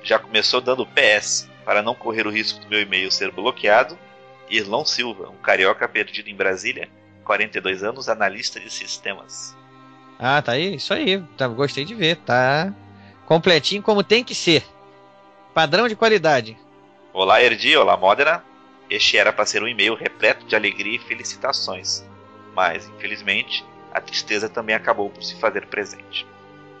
Já 0.00 0.16
começou 0.16 0.60
dando 0.60 0.86
PS 0.86 1.50
para 1.64 1.82
não 1.82 1.96
correr 1.96 2.24
o 2.24 2.30
risco 2.30 2.60
do 2.60 2.68
meu 2.68 2.80
e-mail 2.80 3.10
ser 3.10 3.32
bloqueado. 3.32 3.98
Irlão 4.48 4.84
Silva, 4.84 5.28
um 5.28 5.42
carioca 5.42 5.88
perdido 5.88 6.30
em 6.30 6.36
Brasília, 6.36 6.88
42 7.30 7.84
anos, 7.84 8.08
analista 8.08 8.58
de 8.58 8.68
sistemas. 8.68 9.56
Ah, 10.18 10.42
tá 10.42 10.52
aí, 10.52 10.74
isso 10.74 10.92
aí. 10.92 11.22
Tá, 11.36 11.46
gostei 11.46 11.84
de 11.84 11.94
ver, 11.94 12.16
tá 12.16 12.74
completinho 13.24 13.82
como 13.82 14.02
tem 14.02 14.24
que 14.24 14.34
ser. 14.34 14.64
Padrão 15.54 15.86
de 15.86 15.94
qualidade. 15.94 16.58
Olá, 17.12 17.40
Erdi, 17.40 17.76
olá, 17.76 17.96
Modena. 17.96 18.44
Este 18.90 19.16
era 19.16 19.32
para 19.32 19.46
ser 19.46 19.62
um 19.62 19.68
e-mail 19.68 19.94
repleto 19.94 20.44
de 20.44 20.56
alegria 20.56 20.96
e 20.96 20.98
felicitações, 20.98 22.04
mas, 22.52 22.88
infelizmente, 22.88 23.64
a 23.94 24.00
tristeza 24.00 24.48
também 24.48 24.74
acabou 24.74 25.08
por 25.08 25.22
se 25.22 25.36
fazer 25.36 25.66
presente. 25.66 26.26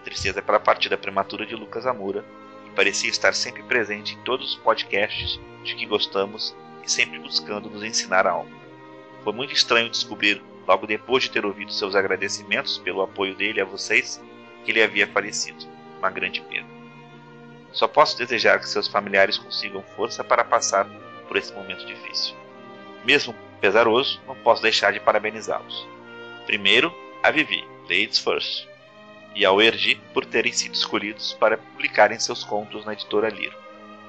Tristeza 0.02 0.42
pela 0.42 0.58
partida 0.58 0.98
prematura 0.98 1.46
de 1.46 1.54
Lucas 1.54 1.86
Amura, 1.86 2.24
que 2.64 2.70
parecia 2.72 3.08
estar 3.08 3.34
sempre 3.34 3.62
presente 3.62 4.16
em 4.16 4.22
todos 4.24 4.54
os 4.54 4.56
podcasts 4.56 5.38
de 5.62 5.76
que 5.76 5.86
gostamos 5.86 6.56
e 6.84 6.90
sempre 6.90 7.20
buscando 7.20 7.70
nos 7.70 7.84
ensinar 7.84 8.26
algo. 8.26 8.59
Foi 9.22 9.32
muito 9.32 9.52
estranho 9.52 9.90
descobrir, 9.90 10.42
logo 10.66 10.86
depois 10.86 11.24
de 11.24 11.30
ter 11.30 11.44
ouvido 11.44 11.72
seus 11.72 11.94
agradecimentos 11.94 12.78
pelo 12.78 13.02
apoio 13.02 13.34
dele 13.34 13.60
a 13.60 13.64
vocês, 13.64 14.20
que 14.64 14.70
ele 14.70 14.82
havia 14.82 15.06
falecido. 15.06 15.66
Uma 15.98 16.10
grande 16.10 16.40
pena. 16.42 16.66
Só 17.72 17.86
posso 17.86 18.16
desejar 18.16 18.58
que 18.58 18.68
seus 18.68 18.88
familiares 18.88 19.38
consigam 19.38 19.82
força 19.94 20.24
para 20.24 20.44
passar 20.44 20.88
por 21.28 21.36
esse 21.36 21.52
momento 21.52 21.84
difícil. 21.86 22.34
Mesmo 23.04 23.34
pesaroso, 23.60 24.20
não 24.26 24.34
posso 24.36 24.62
deixar 24.62 24.92
de 24.92 25.00
parabenizá-los. 25.00 25.86
Primeiro, 26.46 26.92
a 27.22 27.30
Vivi, 27.30 27.64
Ladies 27.82 28.18
First, 28.18 28.66
e 29.34 29.44
ao 29.44 29.60
Erdi 29.60 29.94
por 30.12 30.24
terem 30.24 30.52
sido 30.52 30.74
escolhidos 30.74 31.34
para 31.34 31.58
publicarem 31.58 32.18
seus 32.18 32.42
contos 32.42 32.84
na 32.84 32.94
editora 32.94 33.28
Liro. 33.28 33.56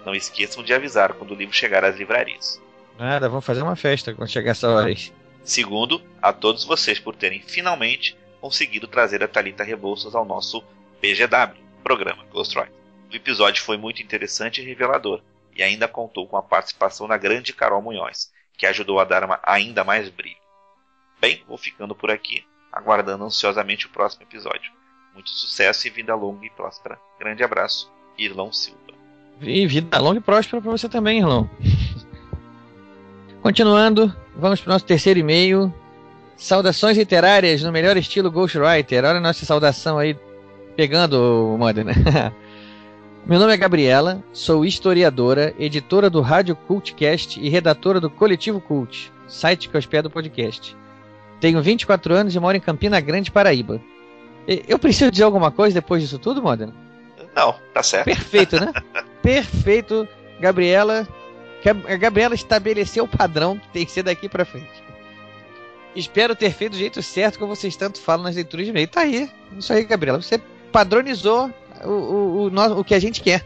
Não 0.06 0.16
esqueçam 0.16 0.64
de 0.64 0.74
avisar 0.74 1.14
quando 1.14 1.32
o 1.32 1.36
livro 1.36 1.54
chegar 1.54 1.84
às 1.84 1.96
livrarias. 1.96 2.62
Nada, 2.98 3.30
vamos 3.30 3.46
fazer 3.46 3.62
uma 3.62 3.76
festa 3.76 4.14
quando 4.14 4.30
chegar 4.30 4.52
essa 4.52 4.70
hora 4.70 4.88
aí. 4.88 5.12
Segundo, 5.44 6.02
a 6.22 6.32
todos 6.32 6.64
vocês 6.64 7.00
por 7.00 7.16
terem 7.16 7.42
finalmente 7.42 8.16
conseguido 8.40 8.88
trazer 8.88 9.24
a 9.24 9.28
Talita 9.28 9.64
Rebouças 9.64 10.16
ao 10.16 10.26
nosso 10.26 10.64
PGW, 11.00 11.58
programa 11.84 12.26
Ghostwriter. 12.32 12.74
O 13.12 13.16
episódio 13.16 13.64
foi 13.64 13.78
muito 13.78 14.02
interessante 14.02 14.62
e 14.62 14.66
revelador, 14.66 15.22
e 15.56 15.62
ainda 15.62 15.88
contou 15.88 16.28
com 16.28 16.38
a 16.38 16.44
participação 16.44 17.08
da 17.08 17.18
grande 17.18 17.54
Carol 17.54 17.82
Munhoz, 17.82 18.32
que 18.58 18.66
ajudou 18.66 19.00
a 19.00 19.04
dar 19.04 19.24
uma, 19.24 19.40
ainda 19.44 19.84
mais 19.84 20.10
brilho. 20.10 20.38
Bem, 21.20 21.44
vou 21.48 21.58
ficando 21.58 21.96
por 21.96 22.10
aqui, 22.10 22.44
aguardando 22.72 23.26
ansiosamente 23.26 23.86
o 23.86 23.90
próximo 23.90 24.24
episódio. 24.24 24.72
Muito 25.14 25.30
sucesso 25.30 25.88
e 25.88 25.90
vida 25.90 26.16
longa 26.16 26.46
e 26.46 26.50
próspera. 26.50 26.98
Grande 27.20 27.44
abraço, 27.44 27.92
Irlão 28.18 28.52
Silva. 28.52 28.80
E 29.42 29.68
vida 29.68 30.00
longa 30.00 30.20
e 30.20 30.22
próspera 30.22 30.62
para 30.62 30.72
você 30.72 30.88
também, 30.88 31.20
Irlão. 31.20 31.50
Continuando, 33.42 34.16
vamos 34.36 34.62
para 34.62 34.70
o 34.70 34.74
nosso 34.74 34.86
terceiro 34.86 35.20
e-mail. 35.20 35.74
Saudações 36.38 36.96
literárias 36.96 37.64
no 37.64 37.72
melhor 37.72 37.98
estilo 37.98 38.30
Ghostwriter. 38.30 39.04
Olha 39.04 39.18
a 39.18 39.22
nossa 39.22 39.46
saudação 39.46 39.98
aí, 39.98 40.16
pegando 40.76 41.54
o 41.54 41.58
Modern. 41.58 41.90
Meu 43.26 43.40
nome 43.40 43.54
é 43.54 43.58
Gabriela, 43.58 44.24
sou 44.32 44.64
historiadora, 44.64 45.56
editora 45.58 46.08
do 46.10 46.22
Rádio 46.22 46.56
Cultcast 46.56 47.40
e 47.40 47.50
redatora 47.50 48.00
do 48.00 48.10
Coletivo 48.10 48.62
Cult, 48.62 49.12
site 49.28 49.70
que 49.70 49.78
hospeda 49.78 50.08
o 50.08 50.12
podcast. 50.12 50.76
Tenho 51.40 51.62
24 51.62 52.14
anos 52.14 52.36
e 52.36 52.40
moro 52.40 52.58
em 52.58 52.62
Campina 52.62 53.00
Grande, 53.00 53.32
Paraíba. 53.32 53.82
Eu 54.68 54.78
preciso 54.78 55.12
dizer 55.12 55.24
alguma 55.24 55.52
coisa 55.52 55.74
depois 55.74 56.02
disso 56.02 56.20
tudo, 56.20 56.42
Modena? 56.42 56.74
Não, 57.36 57.56
tá 57.74 57.82
certo. 57.82 58.06
Perfeito, 58.06 58.60
né? 58.60 58.72
Perfeito, 59.22 60.08
Gabriela. 60.40 61.08
A 61.70 61.96
Gabriela 61.96 62.36
estabeleceu 62.36 63.04
o 63.04 63.08
padrão 63.08 63.58
que 63.58 63.68
tem 63.70 63.86
que 63.86 63.92
ser 63.92 64.04
daqui 64.04 64.28
para 64.28 64.46
frente. 64.46 64.84
Espero 65.96 66.36
ter 66.36 66.52
feito 66.52 66.74
do 66.74 66.78
jeito 66.78 67.02
certo 67.04 67.38
que 67.38 67.46
vocês 67.46 67.76
tanto 67.76 68.00
falam 68.00 68.24
nas 68.24 68.36
leituras 68.36 68.66
de 68.66 68.72
e-mail. 68.72 68.88
Tá 68.88 69.02
aí. 69.02 69.30
Isso 69.58 69.74
aí, 69.74 69.84
Gabriela. 69.84 70.22
Você 70.22 70.42
padronizou 70.72 71.52
o, 71.84 71.90
o, 71.90 72.48
o, 72.48 72.80
o 72.80 72.84
que 72.84 72.96
a 72.96 73.00
gente 73.00 73.22
quer. 73.22 73.46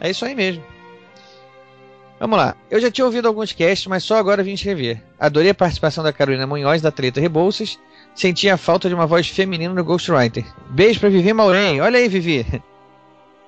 É 0.00 0.10
isso 0.10 0.24
aí 0.24 0.34
mesmo. 0.34 0.64
Vamos 2.18 2.38
lá. 2.38 2.56
Eu 2.70 2.80
já 2.80 2.88
tinha 2.88 3.04
ouvido 3.04 3.26
alguns 3.26 3.52
casts, 3.52 3.88
mas 3.88 4.04
só 4.04 4.16
agora 4.16 4.44
vim 4.44 4.52
escrever. 4.52 5.02
Adorei 5.18 5.50
a 5.50 5.54
participação 5.54 6.04
da 6.04 6.12
Carolina 6.12 6.46
Munhoz 6.46 6.80
da 6.80 6.92
Treta 6.92 7.20
Rebouças. 7.20 7.80
Senti 8.14 8.48
a 8.48 8.56
falta 8.56 8.88
de 8.88 8.94
uma 8.94 9.06
voz 9.08 9.26
feminina 9.26 9.74
no 9.74 9.82
Ghostwriter. 9.82 10.44
Beijo 10.70 11.00
pra 11.00 11.08
Vivi 11.08 11.32
Maureen. 11.32 11.80
Olha 11.80 11.98
aí, 11.98 12.08
Vivi. 12.08 12.62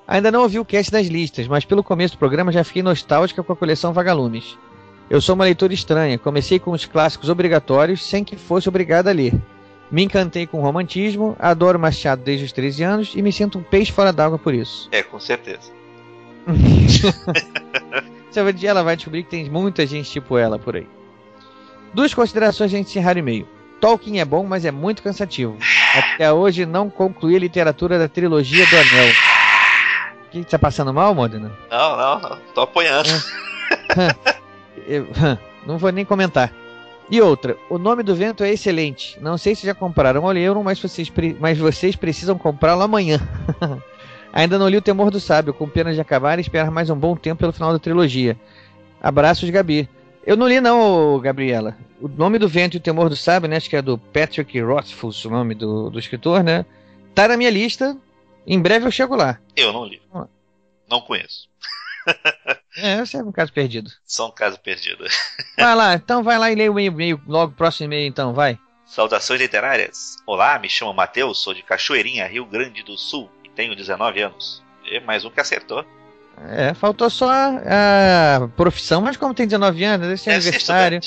Ainda 0.06 0.30
não 0.30 0.42
ouvi 0.42 0.58
o 0.58 0.64
cast 0.64 0.92
das 0.92 1.06
listas, 1.06 1.49
mas 1.49 1.64
pelo 1.64 1.82
começo 1.82 2.14
do 2.14 2.18
programa 2.18 2.52
já 2.52 2.62
fiquei 2.62 2.82
nostálgica 2.82 3.42
com 3.42 3.52
a 3.52 3.56
coleção 3.56 3.92
Vagalumes. 3.92 4.58
Eu 5.08 5.20
sou 5.20 5.34
uma 5.34 5.44
leitora 5.44 5.73
estranha, 5.73 6.18
comecei 6.18 6.58
com 6.58 6.73
os 6.73 6.84
clássicos 6.84 7.28
obrigatórios 7.28 8.04
sem 8.04 8.23
que 8.23 8.37
fosse 8.37 8.68
obrigada 8.68 9.11
a 9.11 9.14
ler. 9.14 9.34
Me 9.90 10.02
encantei 10.02 10.46
com 10.46 10.58
o 10.58 10.62
romantismo, 10.62 11.37
adoro 11.38 11.78
Machado 11.78 12.23
desde 12.23 12.44
os 12.44 12.52
13 12.52 12.82
anos 12.82 13.12
e 13.14 13.23
me 13.23 13.32
sinto 13.32 13.58
um 13.58 13.62
peixe 13.62 13.92
fora 13.92 14.12
d'água 14.12 14.38
por 14.38 14.54
isso. 14.54 14.88
É, 14.92 15.02
com 15.02 15.18
certeza. 15.20 15.73
Seu 18.30 18.52
dia 18.52 18.70
ela 18.70 18.82
vai 18.82 18.96
descobrir 18.96 19.23
que 19.23 19.30
tem 19.30 19.49
muita 19.49 19.87
gente 19.87 20.11
tipo 20.11 20.37
ela 20.37 20.58
por 20.58 20.76
aí. 20.76 20.87
Duas 21.94 22.12
considerações 22.12 22.70
de 22.70 22.76
encerrar 22.78 23.16
e 23.16 23.23
meio. 23.23 23.49
Tolkien 23.80 24.20
é 24.20 24.25
bom, 24.25 24.44
mas 24.44 24.64
é 24.64 24.70
muito 24.70 25.02
cansativo. 25.02 25.56
Até 25.94 26.32
hoje 26.32 26.66
não 26.66 26.90
concluí 26.90 27.37
a 27.37 27.38
literatura 27.38 27.99
da 27.99 28.08
trilogia 28.08 28.66
do 28.66 28.76
Anel. 28.76 29.34
Que 30.43 30.50
tá 30.50 30.59
passando 30.59 30.93
mal, 30.93 31.14
Modena? 31.14 31.53
Não, 31.71 31.97
não, 31.97 32.21
não. 32.21 32.38
Tô 32.53 32.62
apoiando. 32.62 33.09
Eu, 34.85 35.07
não 35.64 35.79
vou 35.79 35.93
nem 35.93 36.05
comentar. 36.05 36.53
E 37.09 37.21
outra, 37.21 37.57
o 37.71 37.79
nome 37.79 38.03
do 38.03 38.17
vento 38.17 38.43
é 38.43 38.50
excelente. 38.50 39.17
Não 39.21 39.38
sei 39.38 39.55
se 39.55 39.64
já 39.64 39.75
compraram 39.75 40.25
o 40.25 40.33
livro, 40.33 40.64
mas 40.64 40.81
vocês, 40.81 41.12
mas 41.38 41.57
vocês 41.57 41.95
precisam 41.95 42.37
comprá-lo 42.37 42.83
amanhã. 42.83 43.21
Ainda 44.33 44.59
não 44.59 44.69
li 44.69 44.76
o 44.76 44.83
Temor 44.83 45.12
do 45.12 45.21
Sábio, 45.21 45.55
com 45.55 45.69
pena 45.69 45.95
de 45.95 46.00
acabar 46.00 46.37
e 46.38 46.43
esperar 46.43 46.69
mais 46.69 46.91
um 46.91 46.97
bom 46.97 47.14
tempo 47.14 47.38
pelo 47.38 47.53
final 47.53 47.73
da 47.73 47.79
trilogia. 47.79 48.37
Abraços, 49.00 49.49
Gabi. 49.50 49.88
Eu 50.26 50.37
não 50.37 50.49
li 50.49 50.61
não, 50.61 51.21
Gabriela. 51.21 51.76
O 52.00 52.09
nome 52.09 52.41
do 52.41 52.49
vento 52.49 52.75
e 52.75 52.79
o 52.79 52.81
Temor 52.81 53.09
do 53.09 53.14
Sábio, 53.14 53.49
né? 53.49 53.57
Acho 53.57 53.71
que 53.71 53.76
é 53.76 53.83
do 53.83 53.97
Patrick 53.97 54.61
Rothfuss, 54.61 55.25
o 55.26 55.31
nome 55.31 55.55
do, 55.55 55.91
do 55.91 55.99
escritor, 55.99 56.43
né? 56.43 56.67
Tá 57.14 57.29
na 57.29 57.37
minha 57.37 57.50
lista. 57.50 57.97
Em 58.46 58.60
breve 58.60 58.86
eu 58.86 58.90
chego 58.90 59.14
lá. 59.14 59.38
Eu 59.56 59.72
não 59.72 59.84
li. 59.84 60.00
Não 60.88 61.00
conheço. 61.00 61.48
É, 62.76 62.98
você 62.98 63.18
é 63.18 63.22
um 63.22 63.30
caso 63.30 63.52
perdido. 63.52 63.88
Só 64.04 64.26
um 64.26 64.32
caso 64.32 64.58
perdido. 64.58 65.04
Vai 65.56 65.76
lá, 65.76 65.94
então 65.94 66.24
vai 66.24 66.36
lá 66.36 66.50
e 66.50 66.56
leia 66.56 66.72
o 66.72 66.80
e-mail, 66.80 67.22
logo 67.24 67.52
próximo 67.52 67.84
e-mail 67.84 68.08
então, 68.08 68.34
vai. 68.34 68.58
Saudações 68.84 69.40
literárias. 69.40 70.16
Olá, 70.26 70.58
me 70.58 70.68
chamo 70.68 70.92
Matheus, 70.92 71.40
sou 71.40 71.54
de 71.54 71.62
Cachoeirinha, 71.62 72.26
Rio 72.26 72.44
Grande 72.44 72.82
do 72.82 72.98
Sul 72.98 73.30
e 73.44 73.48
tenho 73.48 73.76
19 73.76 74.20
anos. 74.22 74.60
E 74.84 74.98
mais 74.98 75.24
um 75.24 75.30
que 75.30 75.40
acertou. 75.40 75.86
É, 76.48 76.74
faltou 76.74 77.08
só 77.08 77.30
a, 77.30 78.42
a 78.42 78.48
profissão, 78.48 79.00
mas 79.00 79.16
como 79.16 79.32
tem 79.32 79.46
19 79.46 79.84
anos, 79.84 80.08
deve 80.08 80.20
ser 80.20 80.30
deve 80.30 80.48
aniversário. 80.48 81.00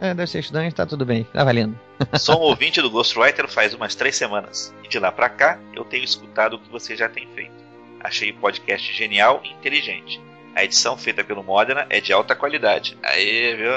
É, 0.00 0.14
deve 0.14 0.30
ser 0.30 0.40
estudante, 0.40 0.74
tá 0.74 0.86
tudo 0.86 1.04
bem, 1.04 1.24
tá 1.32 1.44
valendo. 1.44 1.78
Sou 2.18 2.38
um 2.38 2.42
ouvinte 2.42 2.80
do 2.80 2.90
Ghostwriter 2.90 3.48
faz 3.48 3.74
umas 3.74 3.94
três 3.94 4.16
semanas. 4.16 4.74
E 4.84 4.88
de 4.88 4.98
lá 4.98 5.10
pra 5.10 5.28
cá, 5.28 5.58
eu 5.74 5.84
tenho 5.84 6.04
escutado 6.04 6.54
o 6.54 6.58
que 6.58 6.70
você 6.70 6.96
já 6.96 7.08
tem 7.08 7.26
feito. 7.34 7.52
Achei 8.00 8.30
o 8.30 8.36
podcast 8.36 8.92
genial 8.92 9.40
e 9.44 9.50
inteligente. 9.50 10.20
A 10.54 10.64
edição 10.64 10.96
feita 10.96 11.24
pelo 11.24 11.42
Modena 11.42 11.86
é 11.90 12.00
de 12.00 12.12
alta 12.12 12.34
qualidade. 12.34 12.96
Aí, 13.02 13.56
viu? 13.56 13.72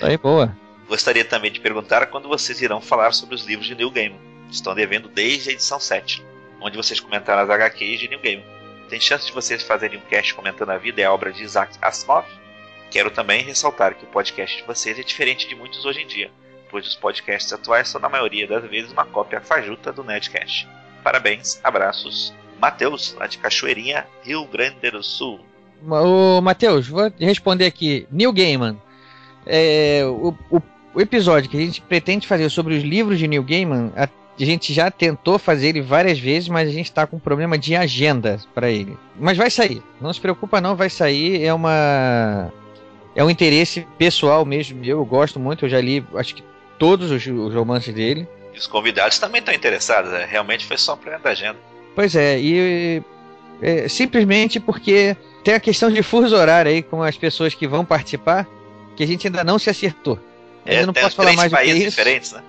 Aí, 0.02 0.16
boa. 0.16 0.56
Gostaria 0.88 1.24
também 1.24 1.52
de 1.52 1.60
perguntar 1.60 2.06
quando 2.06 2.28
vocês 2.28 2.60
irão 2.60 2.80
falar 2.80 3.12
sobre 3.12 3.34
os 3.34 3.44
livros 3.44 3.66
de 3.66 3.74
Neil 3.74 3.90
Gaiman. 3.90 4.18
Estão 4.50 4.74
devendo 4.74 5.08
desde 5.08 5.50
a 5.50 5.52
edição 5.52 5.78
7, 5.78 6.24
onde 6.60 6.76
vocês 6.76 6.98
comentaram 6.98 7.42
as 7.42 7.50
HQs 7.50 8.00
de 8.00 8.08
Neil 8.08 8.20
Gaiman. 8.20 8.44
Tem 8.88 9.00
chance 9.00 9.26
de 9.26 9.32
vocês 9.32 9.62
fazerem 9.62 9.98
um 9.98 10.10
cast 10.10 10.34
comentando 10.34 10.70
a 10.70 10.78
vida 10.78 11.00
e 11.00 11.04
a 11.04 11.12
obra 11.12 11.32
de 11.32 11.44
Isaac 11.44 11.76
Asimov? 11.80 12.26
Quero 12.90 13.10
também 13.10 13.44
ressaltar 13.44 13.94
que 13.94 14.04
o 14.04 14.08
podcast 14.08 14.56
de 14.56 14.64
vocês 14.64 14.98
é 14.98 15.02
diferente 15.02 15.48
de 15.48 15.54
muitos 15.54 15.84
hoje 15.84 16.00
em 16.02 16.06
dia, 16.08 16.28
pois 16.68 16.84
os 16.84 16.96
podcasts 16.96 17.52
atuais 17.52 17.88
são 17.88 18.00
na 18.00 18.08
maioria 18.08 18.48
das 18.48 18.68
vezes 18.68 18.90
uma 18.90 19.04
cópia 19.04 19.40
fajuta 19.40 19.92
do 19.92 20.02
Nedcast. 20.02 20.68
Parabéns, 21.02 21.60
abraços. 21.62 22.34
Matheus, 22.60 23.14
lá 23.14 23.28
de 23.28 23.38
Cachoeirinha, 23.38 24.06
Rio 24.24 24.44
Grande 24.44 24.90
do 24.90 25.02
Sul. 25.04 25.40
Ô, 25.88 26.40
Matheus, 26.42 26.88
vou 26.88 27.10
responder 27.18 27.64
aqui. 27.64 28.06
Neil 28.10 28.32
Gaiman. 28.32 28.76
É, 29.46 30.02
o, 30.04 30.34
o, 30.50 30.60
o, 30.92 31.00
episódio 31.00 31.48
que 31.48 31.56
a 31.56 31.60
gente 31.60 31.80
pretende 31.80 32.26
fazer 32.26 32.50
sobre 32.50 32.74
os 32.74 32.82
livros 32.82 33.18
de 33.18 33.26
Neil 33.26 33.42
Gaiman, 33.42 33.92
a, 33.96 34.04
a 34.04 34.44
gente 34.44 34.74
já 34.74 34.90
tentou 34.90 35.38
fazer 35.38 35.68
ele 35.68 35.80
várias 35.80 36.18
vezes, 36.18 36.48
mas 36.48 36.68
a 36.68 36.72
gente 36.72 36.86
está 36.86 37.06
com 37.06 37.16
um 37.16 37.20
problema 37.20 37.56
de 37.56 37.74
agenda 37.74 38.38
para 38.52 38.68
ele. 38.68 38.98
Mas 39.18 39.38
vai 39.38 39.48
sair. 39.48 39.80
Não 40.00 40.12
se 40.12 40.20
preocupa 40.20 40.60
não, 40.60 40.76
vai 40.76 40.90
sair. 40.90 41.42
É 41.42 41.54
uma 41.54 42.52
é 43.20 43.24
um 43.24 43.28
interesse 43.28 43.86
pessoal 43.98 44.46
mesmo. 44.46 44.82
Eu 44.82 45.04
gosto 45.04 45.38
muito, 45.38 45.66
eu 45.66 45.68
já 45.68 45.78
li 45.78 46.02
acho 46.14 46.34
que 46.34 46.42
todos 46.78 47.10
os, 47.10 47.26
os 47.26 47.54
romances 47.54 47.94
dele. 47.94 48.26
E 48.54 48.58
os 48.58 48.66
convidados 48.66 49.18
também 49.18 49.40
estão 49.40 49.54
interessados, 49.54 50.10
né? 50.10 50.26
realmente 50.28 50.64
foi 50.64 50.78
só 50.78 50.94
um 50.94 50.96
problema 50.96 51.22
da 51.22 51.30
agenda. 51.30 51.58
Pois 51.94 52.16
é, 52.16 52.40
e 52.40 53.02
é, 53.60 53.88
simplesmente 53.88 54.58
porque 54.58 55.14
tem 55.44 55.52
a 55.52 55.60
questão 55.60 55.90
de 55.90 56.02
fuso 56.02 56.34
horário 56.34 56.70
aí 56.70 56.82
com 56.82 57.02
as 57.02 57.18
pessoas 57.18 57.52
que 57.52 57.68
vão 57.68 57.84
participar, 57.84 58.48
que 58.96 59.02
a 59.02 59.06
gente 59.06 59.26
ainda 59.26 59.44
não 59.44 59.58
se 59.58 59.68
acertou. 59.68 60.18
É, 60.64 60.80
eu 60.80 60.86
não 60.86 60.94
posso 60.94 61.14
falar 61.14 61.34
mais 61.34 61.52
do 61.52 61.60
isso. 61.60 61.90
diferentes, 61.90 62.32
né? 62.32 62.42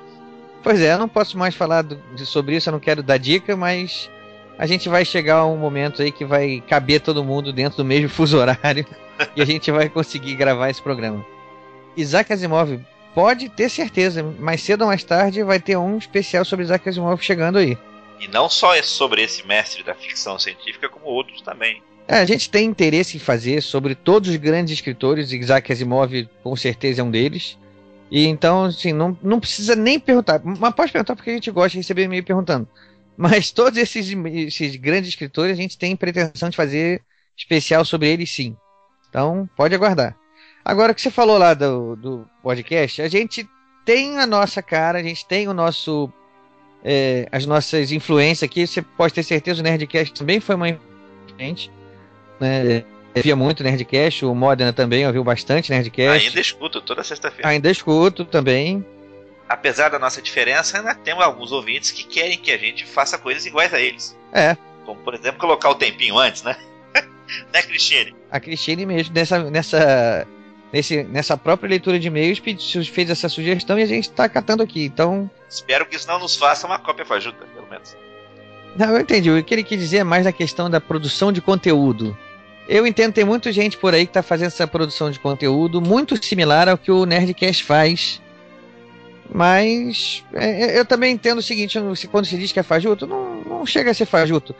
Pois 0.63 0.80
é, 0.80 0.94
eu 0.94 1.00
não 1.00 1.10
posso 1.10 1.38
mais 1.38 1.54
falar 1.54 1.82
do, 1.82 2.00
sobre 2.25 2.56
isso, 2.56 2.70
eu 2.70 2.74
não 2.74 2.80
quero 2.80 3.04
dar 3.04 3.18
dica, 3.18 3.58
mas 3.58 4.10
a 4.58 4.66
gente 4.66 4.88
vai 4.88 5.04
chegar 5.04 5.38
a 5.38 5.46
um 5.46 5.58
momento 5.58 6.01
aí 6.01 6.13
que 6.13 6.24
vai 6.24 6.63
caber 6.66 7.01
todo 7.01 7.25
mundo 7.25 7.51
dentro 7.51 7.78
do 7.78 7.84
mesmo 7.84 8.08
fuso 8.08 8.38
horário 8.38 8.86
e 9.36 9.42
a 9.42 9.46
gente 9.46 9.72
vai 9.72 9.90
conseguir 9.90 10.36
gravar 10.36 10.70
esse 10.70 10.82
programa. 10.82 11.25
Isaac 11.96 12.32
Asimov, 12.32 12.80
pode 13.13 13.50
ter 13.50 13.70
certeza, 13.70 14.24
mais 14.24 14.62
cedo 14.62 14.82
ou 14.82 14.88
mais 14.88 15.04
tarde 15.04 15.44
vai 15.44 15.60
ter 15.60 15.78
um 15.78 15.98
especial 15.98 16.46
sobre 16.46 16.66
Isaac 16.66 16.88
Asimov 16.88 17.22
chegando 17.22 17.58
aí. 17.58 17.78
E 18.20 18.28
não 18.28 18.48
só 18.48 18.75
é 18.75 18.84
sobre 18.84 19.24
esse 19.24 19.46
mestre 19.46 19.84
da 19.84 19.96
ficção 19.96 20.38
científica, 20.38 20.88
como 20.88 21.06
outros 21.06 21.42
também. 21.42 21.82
É, 22.08 22.18
a 22.18 22.25
gente 22.25 22.50
tem 22.50 22.66
interesse 22.66 23.18
em 23.18 23.20
fazer 23.20 23.62
sobre 23.62 23.96
todos 23.96 24.30
os 24.30 24.36
grandes 24.36 24.74
escritores, 24.74 25.32
Isaac 25.32 25.72
Asimov 25.72 26.28
com 26.44 26.56
certeza 26.56 27.01
é 27.01 27.04
um 27.04 27.12
deles. 27.12 27.58
E 28.12 28.28
então, 28.28 28.66
assim, 28.66 28.92
não, 28.92 29.18
não 29.24 29.40
precisa 29.40 29.75
nem 29.75 29.98
perguntar. 30.00 30.42
Mas 30.44 30.74
pode 30.75 30.92
perguntar 30.92 31.16
porque 31.16 31.30
a 31.30 31.34
gente 31.34 31.50
gosta 31.50 31.72
de 31.72 31.78
receber 31.78 32.04
e-mail 32.04 32.24
perguntando. 32.24 32.68
Mas 33.16 33.51
todos 33.51 33.78
esses, 33.78 34.12
esses 34.25 34.75
grandes 34.75 35.10
escritores 35.10 35.54
a 35.54 35.62
gente 35.62 35.78
tem 35.78 35.96
pretensão 35.96 36.50
de 36.50 36.58
fazer 36.58 37.01
especial 37.38 37.86
sobre 37.86 38.10
eles 38.10 38.30
sim. 38.30 38.56
Então, 39.12 39.48
pode 39.58 39.75
aguardar. 39.75 40.15
Agora, 40.63 40.94
que 40.94 41.01
você 41.01 41.12
falou 41.12 41.38
lá 41.38 41.53
do, 41.53 41.98
do 41.98 42.25
podcast, 42.41 43.01
a 43.01 43.10
gente 43.10 43.48
tem 43.84 44.18
a 44.20 44.25
nossa 44.25 44.62
cara, 44.62 45.00
a 45.00 45.03
gente 45.03 45.25
tem 45.27 45.50
o 45.50 45.53
nosso. 45.53 46.12
É, 46.84 47.27
as 47.32 47.46
nossas 47.46 47.91
influências 47.91 48.50
aqui. 48.50 48.65
Você 48.65 48.82
pode 48.82 49.13
ter 49.13 49.22
certeza, 49.22 49.60
o 49.60 49.63
Nerdcast 49.63 50.13
também 50.13 50.39
foi 50.39 50.56
uma 50.56 50.70
influente. 50.70 51.70
Né? 52.39 52.86
Eu 53.13 53.22
via 53.22 53.36
muito 53.36 53.63
Nerdcast, 53.63 54.25
o 54.25 54.34
Modena 54.34 54.72
também 54.72 55.06
ouviu 55.06 55.24
bastante 55.24 55.70
Nerdcast. 55.70 56.27
Ainda 56.27 56.39
escuto 56.39 56.82
toda 56.82 57.03
sexta-feira. 57.03 57.50
Ainda 57.50 57.70
escuto 57.70 58.24
também. 58.24 58.86
Apesar 59.50 59.89
da 59.89 60.00
nossa 60.00 60.22
diferença, 60.22 60.77
ainda 60.77 60.96
temos 60.96 61.22
alguns 61.22 61.51
ouvintes 61.51 61.91
que 61.91 62.03
querem 62.06 62.38
que 62.38 62.51
a 62.51 62.58
gente 62.58 62.86
faça 62.86 63.18
coisas 63.18 63.46
iguais 63.46 63.74
a 63.74 63.82
eles. 63.82 64.18
É, 64.32 64.56
Como, 64.86 65.00
por 65.01 65.13
exemplo, 65.13 65.39
colocar 65.39 65.70
o 65.70 65.75
tempinho 65.75 66.18
antes, 66.18 66.41
né? 66.41 66.56
Né, 67.54 67.62
Cristine? 67.62 68.16
A 68.30 68.40
Cristine 68.40 68.86
mesmo, 68.86 69.14
nessa, 69.14 69.50
nessa, 69.50 70.28
nesse, 70.72 71.04
nessa 71.04 71.38
própria 71.38 71.70
leitura 71.70 72.00
de 72.00 72.08
e-mails, 72.08 72.40
fez 72.40 73.10
essa 73.10 73.30
sugestão 73.30 73.80
e 73.80 73.84
a 73.84 73.88
gente 73.88 74.10
está 74.10 74.28
catando 74.30 74.64
aqui. 74.64 74.86
Então, 74.86 75.30
Espero 75.50 75.86
que 75.86 75.96
isso 75.96 76.08
não 76.08 76.20
nos 76.20 76.36
faça 76.36 76.66
uma 76.66 76.80
cópia 76.80 77.06
fajuta, 77.06 77.46
pelo 77.54 77.68
menos. 77.70 77.96
Não, 78.76 78.90
eu 78.92 79.02
entendi. 79.02 79.30
O 79.30 79.44
que 79.44 79.54
ele 79.54 79.64
quis 79.64 79.78
dizer 79.78 79.98
é 79.98 80.04
mais 80.04 80.26
na 80.26 80.32
questão 80.32 80.70
da 80.70 80.80
produção 80.80 81.32
de 81.32 81.42
conteúdo. 81.42 82.18
Eu 82.68 82.88
entendo, 82.88 83.14
tem 83.14 83.26
muita 83.26 83.52
gente 83.52 83.78
por 83.78 83.94
aí 83.94 84.06
que 84.06 84.12
está 84.12 84.24
fazendo 84.24 84.48
essa 84.48 84.68
produção 84.68 85.12
de 85.12 85.20
conteúdo 85.20 85.82
muito 85.82 86.24
similar 86.24 86.70
ao 86.70 86.78
que 86.78 86.92
o 86.92 87.06
Nerdcast 87.06 87.64
faz. 87.64 88.22
Mas 89.34 90.24
é, 90.34 90.76
é, 90.76 90.80
eu 90.80 90.86
também 90.86 91.14
entendo 91.14 91.40
o 91.40 91.44
seguinte: 91.44 91.78
quando 92.10 92.26
se 92.26 92.38
diz 92.38 92.52
que 92.52 92.60
é 92.60 92.64
fajuto, 92.64 93.08
não, 93.08 93.42
não 93.42 93.66
chega 93.66 93.92
a 93.92 93.94
ser 93.94 94.06
fajuto. 94.06 94.56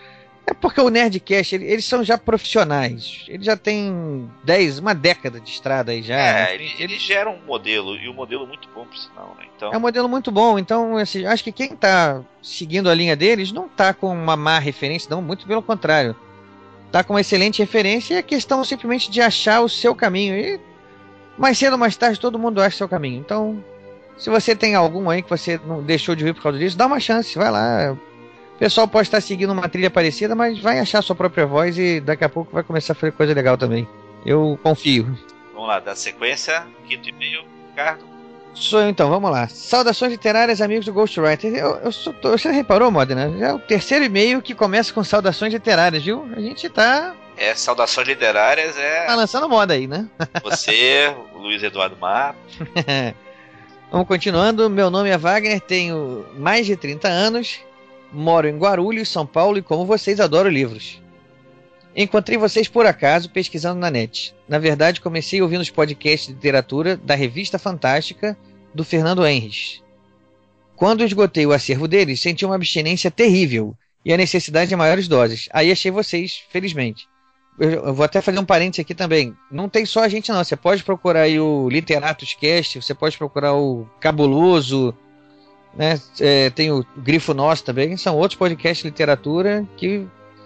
É 0.52 0.54
porque 0.54 0.82
o 0.82 0.90
Nerdcast, 0.90 1.56
ele- 1.56 1.66
eles 1.66 1.86
são 1.86 2.04
já 2.04 2.18
profissionais. 2.18 3.24
Eles 3.30 3.46
já 3.46 3.56
têm 3.56 4.30
10, 4.44 4.80
uma 4.80 4.94
década 4.94 5.40
de 5.40 5.50
estrada 5.50 5.94
aí 5.94 6.04
já. 6.04 6.16
É, 6.18 6.34
né? 6.34 6.56
ele, 6.56 6.74
ele 6.78 7.00
gera 7.00 7.30
um 7.30 7.40
modelo, 7.46 7.96
e 7.96 8.10
um 8.10 8.14
modelo 8.14 8.46
muito 8.46 8.68
bom, 8.76 8.86
por 8.86 8.98
sinal, 8.98 9.34
né? 9.40 9.46
Então, 9.56 9.72
É 9.74 9.78
um 9.78 9.80
modelo 9.80 10.10
muito 10.10 10.30
bom, 10.30 10.60
então 10.60 10.98
assim, 10.98 11.26
acho 11.26 11.42
que 11.42 11.54
quem 11.54 11.70
tá 11.70 12.22
seguindo 12.44 12.90
a 12.90 12.94
linha 12.94 13.16
deles 13.16 13.54
não 13.54 13.70
tá 13.70 13.94
com 13.94 14.12
uma 14.12 14.36
má 14.36 14.60
referência, 14.60 15.10
não, 15.10 15.22
muito 15.22 15.48
pelo 15.48 15.62
contrário. 15.62 16.16
Tá 16.92 17.02
com 17.02 17.14
uma 17.14 17.22
excelente 17.22 17.60
referência 17.60 18.16
e 18.16 18.18
é 18.18 18.22
questão 18.22 18.62
simplesmente 18.66 19.10
de 19.10 19.22
achar 19.22 19.62
o 19.62 19.70
seu 19.70 19.96
caminho. 19.96 20.36
E 20.36 20.60
mais 21.38 21.58
cedo 21.58 21.74
ou 21.74 21.80
mais 21.80 21.96
tarde 21.96 22.20
todo 22.20 22.38
mundo 22.38 22.62
acha 22.62 22.76
o 22.76 22.78
seu 22.80 22.90
caminho. 22.90 23.18
Então, 23.22 23.64
se 24.18 24.30
você 24.30 24.54
tem 24.54 24.76
algum 24.76 25.10
aí 25.10 25.22
que 25.22 25.30
você 25.30 25.58
não 25.66 25.82
deixou 25.82 26.14
de 26.14 26.26
ouvir 26.26 26.34
por 26.34 26.44
causa 26.44 26.60
disso, 26.60 26.76
dá 26.78 26.86
uma 26.88 27.00
chance, 27.00 27.38
vai 27.38 27.50
lá. 27.50 27.98
O 28.62 28.64
pessoal 28.64 28.88
pode 28.88 29.08
estar 29.08 29.20
seguindo 29.22 29.50
uma 29.54 29.68
trilha 29.68 29.90
parecida, 29.90 30.36
mas 30.36 30.60
vai 30.60 30.78
achar 30.78 31.00
a 31.00 31.02
sua 31.02 31.16
própria 31.16 31.48
voz 31.48 31.80
e 31.80 32.00
daqui 32.00 32.24
a 32.24 32.30
pouco 32.30 32.54
vai 32.54 32.62
começar 32.62 32.94
a 32.94 32.96
fazer 32.96 33.12
coisa 33.12 33.34
legal 33.34 33.58
também. 33.58 33.88
Eu 34.24 34.60
confio. 34.62 35.18
vamos 35.52 35.68
lá, 35.68 35.80
da 35.80 35.96
sequência, 35.96 36.64
quinto 36.88 37.10
e-mail, 37.10 37.44
Ricardo. 37.72 38.06
Sou 38.54 38.80
eu 38.82 38.88
então, 38.88 39.10
vamos 39.10 39.32
lá. 39.32 39.48
Saudações 39.48 40.12
literárias, 40.12 40.62
amigos 40.62 40.86
do 40.86 40.94
Ghostwriter. 40.94 41.52
Eu, 41.56 41.78
eu 41.78 41.92
sou- 41.92 42.14
você 42.22 42.52
reparou, 42.52 42.92
Modena? 42.92 43.34
É 43.44 43.52
o 43.52 43.58
terceiro 43.58 44.06
e-mail 44.06 44.44
que 44.44 44.54
começa 44.54 44.94
com 44.94 45.04
saudações 45.04 45.52
literárias, 45.52 46.04
viu? 46.04 46.30
A 46.38 46.40
gente 46.40 46.70
tá, 46.70 47.16
É, 47.38 47.56
saudações 47.56 48.08
literárias 48.10 48.76
tá 48.76 48.82
é 48.84 49.16
lançando 49.16 49.50
moda 49.50 49.74
aí, 49.74 49.88
né? 49.88 50.08
você, 50.44 51.12
o 51.34 51.40
Luiz 51.40 51.64
Eduardo 51.64 51.98
Mar. 52.00 52.36
Vamos 53.92 54.08
continuando. 54.08 54.70
Meu 54.70 54.92
nome 54.92 55.10
é 55.10 55.18
Wagner, 55.18 55.60
tenho 55.62 56.28
mais 56.38 56.68
de 56.68 56.76
30 56.76 57.08
anos, 57.08 57.60
moro 58.12 58.48
em 58.48 58.58
Guarulhos, 58.58 59.10
São 59.10 59.26
Paulo 59.26 59.58
e, 59.58 59.62
como 59.62 59.86
vocês, 59.86 60.20
adoro 60.20 60.50
livros. 60.50 61.02
Encontrei 61.96 62.38
vocês 62.38 62.68
por 62.68 62.86
acaso 62.86 63.30
pesquisando 63.30 63.80
na 63.80 63.92
net. 63.92 64.34
Na 64.48 64.58
verdade, 64.58 65.02
comecei 65.02 65.42
ouvindo 65.42 65.62
os 65.62 65.70
podcasts 65.70 66.28
de 66.28 66.34
literatura 66.34 66.96
da 66.96 67.16
Revista 67.16 67.60
Fantástica 67.60 68.38
do 68.74 68.84
Fernando 68.84 69.26
Henriques. 69.26 69.82
Quando 70.76 71.04
esgotei 71.04 71.46
o 71.46 71.52
acervo 71.52 71.88
deles, 71.88 72.22
senti 72.22 72.46
uma 72.46 72.56
abstinência 72.56 73.12
terrível 73.12 73.76
e 74.06 74.14
a 74.14 74.18
necessidade 74.18 74.70
de 74.70 74.76
maiores 74.76 75.08
doses. 75.08 75.48
Aí 75.52 75.72
achei 75.72 75.92
vocês, 75.92 76.42
felizmente. 76.50 77.08
Eu, 77.60 77.94
vou 77.94 78.06
até 78.06 78.22
fazer 78.22 78.40
um 78.40 78.46
parênteses 78.46 78.80
aqui 78.80 78.96
também. 78.96 79.36
Não 79.52 79.70
tem 79.70 79.86
só 79.86 80.02
a 80.02 80.08
gente, 80.08 80.32
não. 80.32 80.44
Você 80.44 80.56
pode 80.56 80.84
procurar 80.84 81.28
o 81.30 81.70
Literatos 81.70 82.34
Cast, 82.34 82.82
você 82.82 82.96
pode 82.96 83.18
procurar 83.18 83.54
o 83.54 83.86
Cabuloso, 84.00 84.96
né? 85.76 86.00
É, 86.20 86.50
tem 86.50 86.72
o 86.72 86.86
Grifo 86.98 87.34
Nosso 87.34 87.64
também. 87.64 87.96
São 87.98 88.16
outros 88.18 88.38
podcasts 88.38 88.84
de 88.84 88.90
literatura 88.90 89.66
que 89.78 90.06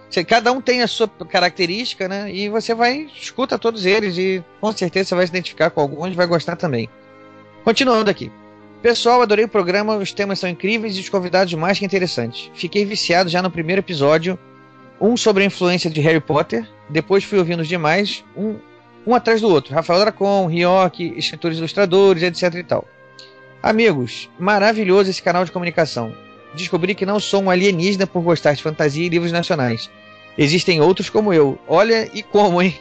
você- 0.10 0.24
cada 0.24 0.52
um 0.52 0.62
tem 0.62 0.82
a 0.82 0.88
sua 0.88 1.08
característica, 1.08 2.08
né? 2.08 2.32
E 2.34 2.50
você 2.50 2.74
vai, 2.74 3.10
escuta 3.20 3.58
todos 3.58 3.86
eles 3.86 4.18
e 4.18 4.44
com 4.62 4.72
certeza 4.72 5.10
você 5.10 5.16
vai 5.16 5.26
se 5.28 5.32
identificar 5.32 5.70
com 5.70 5.82
alguns 5.82 6.14
e 6.14 6.16
vai 6.16 6.28
gostar 6.28 6.56
também. 6.56 6.90
Continuando 7.64 8.10
aqui. 8.10 8.32
Pessoal, 8.82 9.22
adorei 9.22 9.46
o 9.46 9.50
programa, 9.50 9.98
os 9.98 10.14
temas 10.14 10.38
são 10.38 10.48
incríveis 10.50 10.96
e 10.96 11.00
os 11.00 11.10
convidados 11.10 11.54
mais 11.56 11.80
que 11.80 11.86
interessantes. 11.86 12.52
Fiquei 12.54 12.86
viciado 12.86 13.30
já 13.30 13.42
no 13.42 13.50
primeiro 13.50 13.80
episódio, 13.82 14.38
um 15.02 15.18
sobre 15.18 15.44
a 15.44 15.48
influência 15.48 15.90
de 15.90 16.00
Harry 16.02 16.20
Potter, 16.20 16.70
depois 16.88 17.24
fui 17.24 17.40
ouvindo 17.40 17.62
os 17.62 17.68
demais, 17.68 18.24
um, 18.38 18.58
um 19.06 19.16
atrás 19.16 19.42
do 19.42 19.50
outro. 19.50 19.74
Rafael 19.74 20.00
Dracon, 20.00 20.46
Ryoki, 20.46 21.16
escritores 21.18 21.58
ilustradores, 21.58 22.22
etc 22.22 22.54
e 22.54 22.64
tal. 22.64 22.86
Amigos, 23.66 24.30
maravilhoso 24.38 25.10
esse 25.10 25.24
canal 25.24 25.44
de 25.44 25.52
comunicação. 25.52 26.14
Descobri 26.54 26.94
que 26.94 27.04
não 27.04 27.20
sou 27.20 27.42
um 27.42 27.50
alienígena 27.50 28.06
por 28.06 28.22
gostar 28.22 28.54
de 28.54 28.62
fantasia 28.62 29.04
e 29.04 29.10
livros 29.10 29.32
nacionais. 29.32 29.90
Existem 30.38 30.80
outros 30.82 31.10
como 31.10 31.34
eu. 31.34 31.58
Olha 31.68 32.08
e 32.14 32.22
como, 32.22 32.62
hein? 32.62 32.80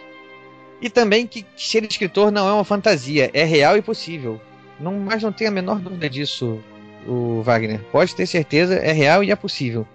E 0.82 0.90
também 0.90 1.26
que 1.26 1.46
ser 1.56 1.82
escritor 1.84 2.30
não 2.30 2.46
é 2.46 2.52
uma 2.52 2.64
fantasia, 2.64 3.30
é 3.32 3.44
real 3.44 3.78
e 3.78 3.80
possível. 3.80 4.38
Não, 4.78 4.92
mas 4.92 5.22
não 5.22 5.32
tenho 5.32 5.48
a 5.48 5.54
menor 5.54 5.78
dúvida 5.78 6.10
disso, 6.10 6.60
o 7.06 7.40
Wagner. 7.40 7.80
Pode 7.90 8.14
ter 8.14 8.26
certeza, 8.26 8.74
é 8.74 8.92
real 8.92 9.24
e 9.24 9.30
é 9.30 9.36
possível. 9.36 9.88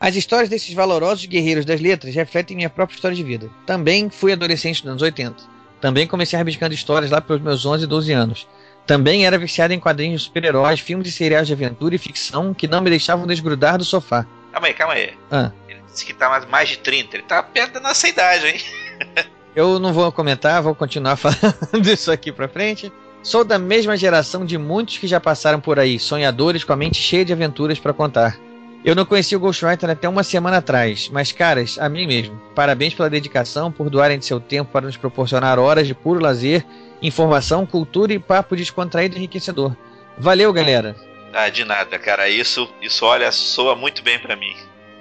As 0.00 0.16
histórias 0.16 0.48
desses 0.48 0.72
valorosos 0.72 1.26
guerreiros 1.26 1.66
das 1.66 1.82
letras 1.82 2.14
refletem 2.14 2.56
minha 2.56 2.70
própria 2.70 2.94
história 2.96 3.14
de 3.14 3.22
vida. 3.22 3.50
Também 3.66 4.08
fui 4.08 4.32
adolescente 4.32 4.82
nos 4.82 4.92
anos 4.92 5.02
80. 5.02 5.44
Também 5.78 6.06
comecei 6.06 6.38
rabiscando 6.38 6.74
histórias 6.74 7.10
lá 7.10 7.20
pelos 7.20 7.42
meus 7.42 7.66
11 7.66 7.84
e 7.84 7.86
12 7.86 8.12
anos. 8.14 8.48
Também 8.86 9.26
era 9.26 9.36
viciado 9.36 9.74
em 9.74 9.80
quadrinhos 9.80 10.20
de 10.20 10.26
super-heróis, 10.28 10.78
filmes 10.80 11.08
e 11.08 11.12
seriais 11.12 11.46
de 11.46 11.52
aventura 11.52 11.94
e 11.94 11.98
ficção 11.98 12.54
que 12.54 12.68
não 12.68 12.80
me 12.80 12.88
deixavam 12.90 13.26
desgrudar 13.26 13.78
do 13.78 13.84
sofá. 13.84 14.24
Calma 14.52 14.68
aí, 14.68 14.74
calma 14.74 14.94
aí. 14.94 15.12
Ah, 15.30 15.50
Ele 15.68 15.80
disse 15.90 16.06
que 16.06 16.14
tá 16.14 16.46
mais, 16.48 16.68
de 16.68 16.78
30. 16.78 17.16
Ele 17.16 17.24
tá 17.24 17.42
perto 17.42 17.74
da 17.74 17.80
nossa 17.80 18.08
idade, 18.08 18.46
hein? 18.46 18.60
eu 19.56 19.78
não 19.80 19.92
vou 19.92 20.10
comentar, 20.12 20.62
vou 20.62 20.74
continuar 20.74 21.16
falando 21.16 21.80
disso 21.82 22.12
aqui 22.12 22.30
pra 22.30 22.48
frente. 22.48 22.92
Sou 23.22 23.42
da 23.42 23.58
mesma 23.58 23.96
geração 23.96 24.46
de 24.46 24.56
muitos 24.56 24.98
que 24.98 25.08
já 25.08 25.18
passaram 25.18 25.60
por 25.60 25.80
aí, 25.80 25.98
sonhadores 25.98 26.62
com 26.62 26.72
a 26.72 26.76
mente 26.76 27.02
cheia 27.02 27.24
de 27.24 27.32
aventuras 27.32 27.80
pra 27.80 27.92
contar. 27.92 28.38
Eu 28.84 28.94
não 28.94 29.04
conheci 29.04 29.34
o 29.34 29.40
Ghostwriter 29.40 29.90
até 29.90 30.08
uma 30.08 30.22
semana 30.22 30.58
atrás, 30.58 31.10
mas 31.12 31.32
caras, 31.32 31.76
a 31.76 31.88
mim 31.88 32.06
mesmo. 32.06 32.40
Parabéns 32.54 32.94
pela 32.94 33.10
dedicação, 33.10 33.72
por 33.72 33.90
doarem 33.90 34.16
de 34.16 34.24
seu 34.24 34.38
tempo 34.38 34.70
para 34.70 34.86
nos 34.86 34.96
proporcionar 34.96 35.58
horas 35.58 35.88
de 35.88 35.94
puro 35.94 36.20
lazer, 36.20 36.64
informação, 37.02 37.66
cultura 37.66 38.12
e 38.12 38.18
papo 38.18 38.56
descontraído 38.56 39.14
e 39.16 39.18
enriquecedor. 39.18 39.74
Valeu, 40.18 40.52
galera. 40.52 40.96
Ah, 41.32 41.48
de 41.48 41.64
nada, 41.64 41.98
cara. 41.98 42.28
Isso, 42.28 42.68
isso 42.80 43.04
olha, 43.04 43.30
soa 43.30 43.76
muito 43.76 44.02
bem 44.02 44.18
pra 44.18 44.34
mim. 44.36 44.54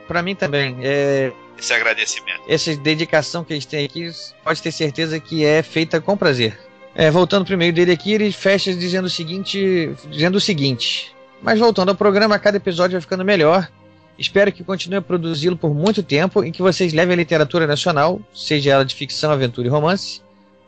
Pra 0.08 0.21
mim 0.21 0.36
também. 0.36 0.77
É, 0.81 1.31
Esse 1.58 1.73
agradecimento. 1.73 2.41
essa 2.47 2.75
dedicação 2.75 3.43
que 3.43 3.53
eles 3.53 3.65
têm 3.65 3.86
aqui, 3.86 4.12
pode 4.43 4.62
ter 4.62 4.71
certeza 4.71 5.19
que 5.19 5.45
é 5.45 5.63
feita 5.63 6.01
com 6.01 6.17
prazer. 6.17 6.60
É, 6.93 7.10
voltando 7.10 7.45
pro 7.45 7.53
e-mail 7.53 7.73
dele 7.73 7.91
aqui, 7.91 8.13
ele 8.13 8.31
fecha 8.31 8.73
dizendo 8.73 9.05
o 9.05 9.10
seguinte, 9.10 9.89
dizendo 10.10 10.36
o 10.36 10.41
seguinte. 10.41 11.13
Mas 11.41 11.60
voltando 11.60 11.89
ao 11.89 11.95
programa, 11.95 12.39
cada 12.39 12.58
episódio 12.58 12.93
vai 12.93 13.01
ficando 13.01 13.23
melhor. 13.25 13.69
Espero 14.17 14.51
que 14.51 14.63
continue 14.63 14.97
a 14.97 15.01
produzi-lo 15.01 15.58
por 15.58 15.73
muito 15.73 16.01
tempo 16.01 16.43
e 16.43 16.51
que 16.51 16.62
vocês 16.62 16.93
levem 16.93 17.13
a 17.13 17.17
literatura 17.17 17.67
nacional, 17.67 18.21
seja 18.34 18.71
ela 18.71 18.86
de 18.86 18.95
ficção, 18.95 19.29
aventura 19.31 19.67
e 19.67 19.69
romance, 19.69 20.21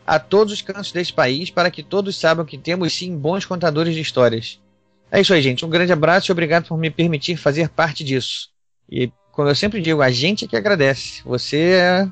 a 0.08 0.18
todos 0.18 0.54
os 0.54 0.62
cantos 0.62 0.94
deste 0.94 1.14
país 1.14 1.52
para 1.52 1.70
que 1.70 1.84
todos 1.84 2.18
saibam 2.18 2.46
que 2.46 2.58
temos 2.58 2.94
sim 2.94 3.16
bons 3.18 3.46
contadores 3.46 3.94
de 3.94 4.00
histórias. 4.00 4.60
É 5.12 5.20
isso 5.20 5.34
aí, 5.34 5.42
gente. 5.42 5.66
Um 5.66 5.70
grande 5.70 5.92
abraço 5.92 6.32
e 6.32 6.34
obrigado 6.34 6.66
por 6.68 6.78
me 6.78 6.90
permitir 6.90 7.36
fazer 7.36 7.68
parte 7.68 8.06
disso. 8.06 8.50
E 8.90 9.12
como 9.34 9.50
eu 9.50 9.56
sempre 9.56 9.82
digo, 9.82 10.02
a 10.02 10.10
gente 10.10 10.46
é 10.46 10.48
que 10.48 10.56
agradece. 10.56 11.22
Você 11.26 11.74
é 11.74 12.08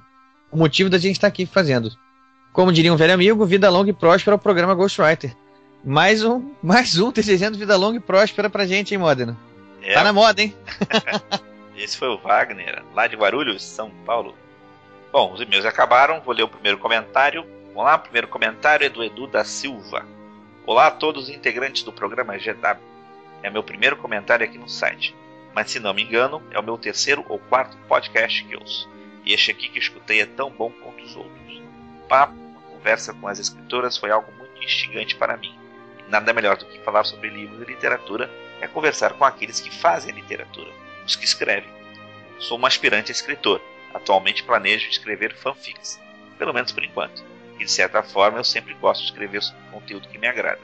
o 0.52 0.58
motivo 0.58 0.90
da 0.90 0.98
gente 0.98 1.16
estar 1.16 1.28
aqui 1.28 1.46
fazendo. 1.46 1.92
Como 2.52 2.72
diria 2.72 2.94
um 2.94 2.98
velho 2.98 3.14
amigo, 3.14 3.46
vida 3.46 3.70
longa 3.70 3.90
e 3.90 3.94
próspera 3.94 4.36
ao 4.36 4.40
programa 4.40 4.76
Ghostwriter. 4.76 5.36
Mais 5.84 6.24
um, 6.24 6.52
mais 6.62 7.00
um 7.00 7.12
desejando 7.12 7.58
vida 7.58 7.78
longa 7.78 7.98
e 7.98 8.02
próspera 8.02 8.50
pra 8.50 8.68
gente, 8.68 8.94
hein, 8.94 8.98
Modena? 8.98 9.38
É, 9.82 9.94
Tá 9.94 10.04
na 10.04 10.12
moda, 10.12 10.42
hein? 10.42 10.54
Esse 11.78 11.98
foi 11.98 12.08
o 12.08 12.18
Wagner, 12.18 12.84
lá 12.94 13.06
de 13.08 13.16
Guarulhos, 13.16 13.64
São 13.64 13.92
Paulo. 14.06 14.34
Bom, 15.12 15.34
os 15.34 15.42
e-mails 15.42 15.66
acabaram, 15.66 16.22
vou 16.22 16.34
ler 16.34 16.44
o 16.44 16.48
primeiro 16.48 16.78
comentário. 16.78 17.46
Vamos 17.76 17.92
lá, 17.92 17.98
primeiro 17.98 18.30
comentário 18.30 18.86
é 18.86 18.90
do 18.90 19.04
Edu 19.04 19.28
da 19.28 19.44
Silva. 19.44 20.08
Olá 20.66 20.88
a 20.88 20.92
todos 20.92 21.26
os 21.26 21.30
integrantes 21.30 21.84
do 21.84 21.92
programa 21.92 22.38
GW. 22.38 22.80
É 23.44 23.50
meu 23.50 23.62
primeiro 23.62 23.98
comentário 23.98 24.46
aqui 24.46 24.58
no 24.58 24.70
site. 24.70 25.14
Mas 25.54 25.72
se 25.72 25.80
não 25.82 25.94
me 25.94 26.02
engano, 26.02 26.42
é 26.52 26.58
o 26.58 26.64
meu 26.64 26.78
terceiro 26.78 27.26
ou 27.28 27.38
quarto 27.38 27.76
podcast 27.80 28.46
que 28.46 28.56
ouço. 28.56 28.90
E 29.26 29.34
este 29.34 29.52
aqui 29.52 29.68
que 29.68 29.78
escutei 29.78 30.22
é 30.22 30.26
tão 30.26 30.50
bom 30.50 30.72
quanto 30.72 31.04
os 31.04 31.18
outros. 31.18 31.62
O 32.02 32.08
papo, 32.08 32.34
a 32.56 32.72
conversa 32.72 33.14
com 33.14 33.28
as 33.28 33.40
escritoras 33.40 33.98
foi 33.98 34.10
algo 34.10 34.32
muito 34.38 34.64
instigante 34.64 35.14
para 35.18 35.36
mim. 35.36 35.54
E 36.00 36.10
nada 36.10 36.32
melhor 36.32 36.56
do 36.56 36.66
que 36.66 36.80
falar 36.80 37.04
sobre 37.04 37.28
livros 37.30 37.62
e 37.62 37.66
literatura 37.66 38.32
é 38.62 38.70
conversar 38.70 39.12
com 39.16 39.26
aqueles 39.26 39.60
que 39.60 39.70
fazem 39.70 40.14
a 40.14 40.16
literatura, 40.16 40.72
os 41.06 41.18
que 41.18 41.26
escrevem. 41.26 41.70
Sou 42.40 42.58
um 42.58 42.66
aspirante 42.66 43.12
a 43.12 43.14
escritor. 43.14 43.60
Atualmente 43.94 44.44
planejo 44.44 44.88
escrever 44.88 45.36
fanfics, 45.36 46.00
pelo 46.38 46.54
menos 46.54 46.72
por 46.72 46.82
enquanto. 46.82 47.35
E 47.60 47.66
de 47.66 47.72
certa 47.72 48.04
forma 48.04 48.40
eu 48.40 48.44
sempre 48.44 48.74
gosto 48.76 49.02
de 49.02 49.08
escrever 49.08 49.42
conteúdo 49.72 50.08
que 50.08 50.18
me 50.18 50.28
agrada. 50.28 50.60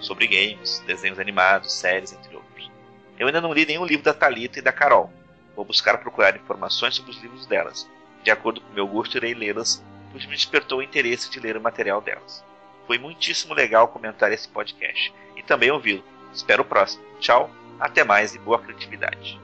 Sobre 0.00 0.26
games, 0.26 0.82
desenhos 0.86 1.18
animados, 1.18 1.72
séries, 1.72 2.12
entre 2.12 2.34
outros. 2.34 2.70
Eu 3.18 3.26
ainda 3.26 3.40
não 3.40 3.52
li 3.52 3.64
nenhum 3.64 3.86
livro 3.86 4.04
da 4.04 4.12
Talita 4.12 4.58
e 4.58 4.62
da 4.62 4.72
Carol, 4.72 5.10
Vou 5.56 5.64
buscar 5.64 5.96
procurar 5.96 6.36
informações 6.36 6.96
sobre 6.96 7.12
os 7.12 7.22
livros 7.22 7.46
delas. 7.46 7.88
De 8.22 8.30
acordo 8.30 8.60
com 8.60 8.74
meu 8.74 8.86
gosto, 8.86 9.16
irei 9.16 9.32
lê-las, 9.32 9.82
pois 10.12 10.26
me 10.26 10.36
despertou 10.36 10.80
o 10.80 10.82
interesse 10.82 11.30
de 11.30 11.40
ler 11.40 11.56
o 11.56 11.62
material 11.62 12.02
delas. 12.02 12.44
Foi 12.86 12.98
muitíssimo 12.98 13.54
legal 13.54 13.88
comentar 13.88 14.30
esse 14.30 14.46
podcast 14.46 15.12
e 15.34 15.42
também 15.42 15.70
ouvi-lo. 15.70 16.04
Espero 16.32 16.62
o 16.62 16.66
próximo. 16.66 17.02
Tchau, 17.18 17.50
até 17.80 18.04
mais 18.04 18.34
e 18.34 18.38
boa 18.38 18.58
criatividade. 18.58 19.40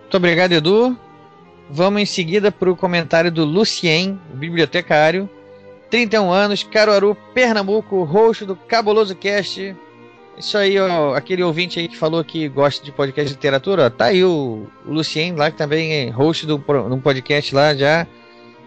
Muito 0.00 0.16
obrigado, 0.16 0.52
Edu. 0.52 0.98
Vamos 1.68 2.00
em 2.00 2.06
seguida 2.06 2.50
para 2.50 2.70
o 2.70 2.76
comentário 2.76 3.30
do 3.30 3.44
Lucien, 3.44 4.18
bibliotecário. 4.32 5.28
31 5.90 6.30
anos, 6.30 6.62
Caruaru, 6.62 7.16
Pernambuco, 7.34 8.02
roxo 8.04 8.44
do 8.44 8.54
Cabuloso 8.54 9.14
Cast. 9.14 9.74
Isso 10.36 10.56
aí, 10.56 10.78
ó, 10.78 11.14
aquele 11.14 11.42
ouvinte 11.42 11.80
aí 11.80 11.88
que 11.88 11.96
falou 11.96 12.22
que 12.22 12.48
gosta 12.48 12.84
de 12.84 12.92
podcast 12.92 13.28
de 13.28 13.34
literatura, 13.34 13.86
ó, 13.86 13.90
tá 13.90 14.06
aí 14.06 14.22
o, 14.22 14.68
o 14.86 14.92
Lucien 14.92 15.34
lá, 15.34 15.50
que 15.50 15.56
também 15.56 15.92
é 15.92 16.10
host 16.10 16.46
do, 16.46 16.58
do 16.58 16.98
podcast 16.98 17.52
lá, 17.54 17.74
já, 17.74 18.06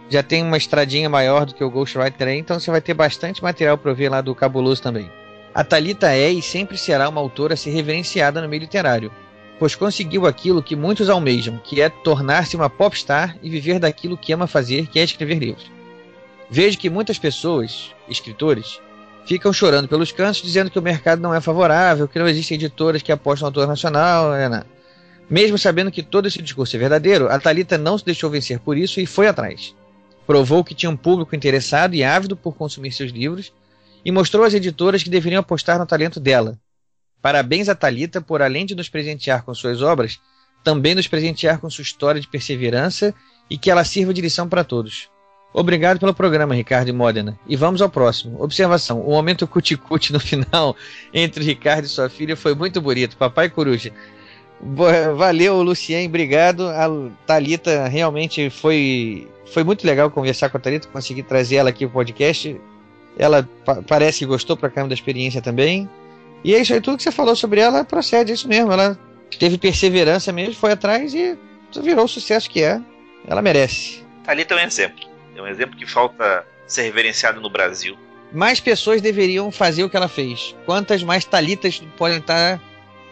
já 0.09 0.21
tem 0.21 0.43
uma 0.43 0.57
estradinha 0.57 1.09
maior 1.09 1.45
do 1.45 1.53
que 1.53 1.63
o 1.63 1.69
Ghostwriter 1.69 2.27
aí, 2.27 2.37
então 2.37 2.59
você 2.59 2.69
vai 2.69 2.81
ter 2.81 2.93
bastante 2.93 3.41
material 3.41 3.77
para 3.77 3.93
ver 3.93 4.09
lá 4.09 4.19
do 4.19 4.35
Cabuloso 4.35 4.81
também. 4.81 5.09
A 5.53 5.63
Talita 5.63 6.11
é 6.11 6.29
e 6.29 6.41
sempre 6.41 6.77
será 6.77 7.07
uma 7.07 7.21
autora 7.21 7.53
a 7.53 7.57
ser 7.57 7.69
reverenciada 7.69 8.41
no 8.41 8.49
meio 8.49 8.61
literário, 8.61 9.11
pois 9.57 9.73
conseguiu 9.73 10.25
aquilo 10.25 10.63
que 10.63 10.75
muitos 10.75 11.09
almejam, 11.09 11.57
que 11.63 11.81
é 11.81 11.87
tornar-se 11.87 12.57
uma 12.57 12.69
popstar 12.69 13.37
e 13.41 13.49
viver 13.49 13.79
daquilo 13.79 14.17
que 14.17 14.33
ama 14.33 14.47
fazer, 14.47 14.87
que 14.87 14.99
é 14.99 15.03
escrever 15.03 15.39
livros. 15.39 15.71
Vejo 16.53 16.77
que 16.77 16.89
muitas 16.89 17.17
pessoas, 17.17 17.95
escritores, 18.09 18.81
ficam 19.25 19.53
chorando 19.53 19.87
pelos 19.87 20.11
cantos, 20.11 20.41
dizendo 20.41 20.69
que 20.69 20.77
o 20.77 20.81
mercado 20.81 21.21
não 21.21 21.33
é 21.33 21.39
favorável, 21.39 22.09
que 22.09 22.19
não 22.19 22.27
existem 22.27 22.55
editoras 22.55 23.01
que 23.01 23.09
apostam 23.09 23.45
no 23.45 23.47
autor 23.47 23.67
nacional. 23.67 24.35
É, 24.35 24.49
né? 24.49 24.63
Mesmo 25.29 25.57
sabendo 25.57 25.89
que 25.89 26.03
todo 26.03 26.27
esse 26.27 26.41
discurso 26.41 26.75
é 26.75 26.79
verdadeiro, 26.79 27.29
a 27.29 27.39
Talita 27.39 27.77
não 27.77 27.97
se 27.97 28.03
deixou 28.03 28.29
vencer 28.29 28.59
por 28.59 28.77
isso 28.77 28.99
e 28.99 29.05
foi 29.05 29.29
atrás. 29.29 29.73
Provou 30.27 30.61
que 30.61 30.75
tinha 30.75 30.89
um 30.89 30.97
público 30.97 31.33
interessado 31.33 31.95
e 31.95 32.03
ávido 32.03 32.35
por 32.35 32.53
consumir 32.53 32.91
seus 32.91 33.11
livros 33.11 33.53
e 34.03 34.11
mostrou 34.11 34.43
às 34.43 34.53
editoras 34.53 35.01
que 35.01 35.09
deveriam 35.09 35.39
apostar 35.39 35.79
no 35.79 35.85
talento 35.85 36.19
dela. 36.19 36.59
Parabéns 37.21 37.69
a 37.69 37.75
Talita 37.75 38.19
por 38.19 38.41
além 38.41 38.65
de 38.65 38.75
nos 38.75 38.89
presentear 38.89 39.43
com 39.43 39.53
suas 39.53 39.81
obras, 39.81 40.19
também 40.65 40.95
nos 40.95 41.07
presentear 41.07 41.59
com 41.59 41.69
sua 41.69 41.83
história 41.83 42.19
de 42.19 42.27
perseverança 42.27 43.13
e 43.49 43.57
que 43.57 43.71
ela 43.71 43.85
sirva 43.85 44.13
de 44.13 44.19
lição 44.19 44.49
para 44.49 44.65
todos. 44.65 45.10
Obrigado 45.53 45.99
pelo 45.99 46.13
programa, 46.13 46.55
Ricardo 46.55 46.87
e 46.87 46.93
Modena. 46.93 47.37
E 47.45 47.55
vamos 47.55 47.81
ao 47.81 47.89
próximo. 47.89 48.41
Observação: 48.41 49.01
o 49.01 49.11
momento 49.11 49.45
cuticute 49.45 50.13
no 50.13 50.19
final 50.21 50.75
entre 51.13 51.43
Ricardo 51.43 51.85
e 51.85 51.89
sua 51.89 52.09
filha 52.09 52.37
foi 52.37 52.55
muito 52.55 52.79
bonito. 52.81 53.17
Papai 53.17 53.49
Coruja. 53.49 53.91
Valeu, 55.17 55.61
Lucien, 55.63 56.07
obrigado. 56.07 56.67
A 56.67 56.87
Talita 57.25 57.87
realmente 57.87 58.49
foi 58.49 59.27
foi 59.51 59.63
muito 59.63 59.85
legal 59.85 60.09
conversar 60.09 60.49
com 60.49 60.57
a 60.57 60.59
Talita, 60.59 60.87
consegui 60.87 61.23
trazer 61.23 61.57
ela 61.57 61.69
aqui 61.69 61.85
pro 61.85 61.95
podcast. 61.95 62.59
Ela 63.17 63.47
pa 63.65 63.81
parece 63.81 64.19
que 64.19 64.25
gostou 64.25 64.55
pra 64.55 64.69
caramba 64.69 64.89
da 64.89 64.95
experiência 64.95 65.41
também. 65.41 65.89
E 66.43 66.55
é 66.55 66.61
isso 66.61 66.73
aí, 66.73 66.79
tudo 66.79 66.97
que 66.97 67.03
você 67.03 67.11
falou 67.11 67.35
sobre 67.35 67.59
ela 67.59 67.83
procede, 67.83 68.31
é 68.31 68.33
isso 68.35 68.47
mesmo. 68.47 68.71
Ela 68.71 68.97
teve 69.37 69.57
perseverança 69.57 70.31
mesmo, 70.31 70.53
foi 70.53 70.71
atrás 70.71 71.13
e 71.13 71.37
virou 71.83 72.05
o 72.05 72.07
sucesso 72.07 72.49
que 72.49 72.63
é. 72.63 72.79
Ela 73.27 73.41
merece. 73.41 74.03
Talita 74.23 74.53
é 74.53 74.57
um 74.57 74.67
exemplo. 74.67 75.10
É 75.41 75.43
um 75.43 75.47
exemplo 75.47 75.75
que 75.75 75.85
falta 75.85 76.45
ser 76.67 76.83
reverenciado 76.83 77.41
no 77.41 77.49
Brasil. 77.49 77.97
Mais 78.31 78.59
pessoas 78.59 79.01
deveriam 79.01 79.51
fazer 79.51 79.83
o 79.83 79.89
que 79.89 79.97
ela 79.97 80.07
fez. 80.07 80.55
Quantas 80.65 81.03
mais 81.03 81.25
talitas 81.25 81.81
podem 81.97 82.19
estar 82.19 82.61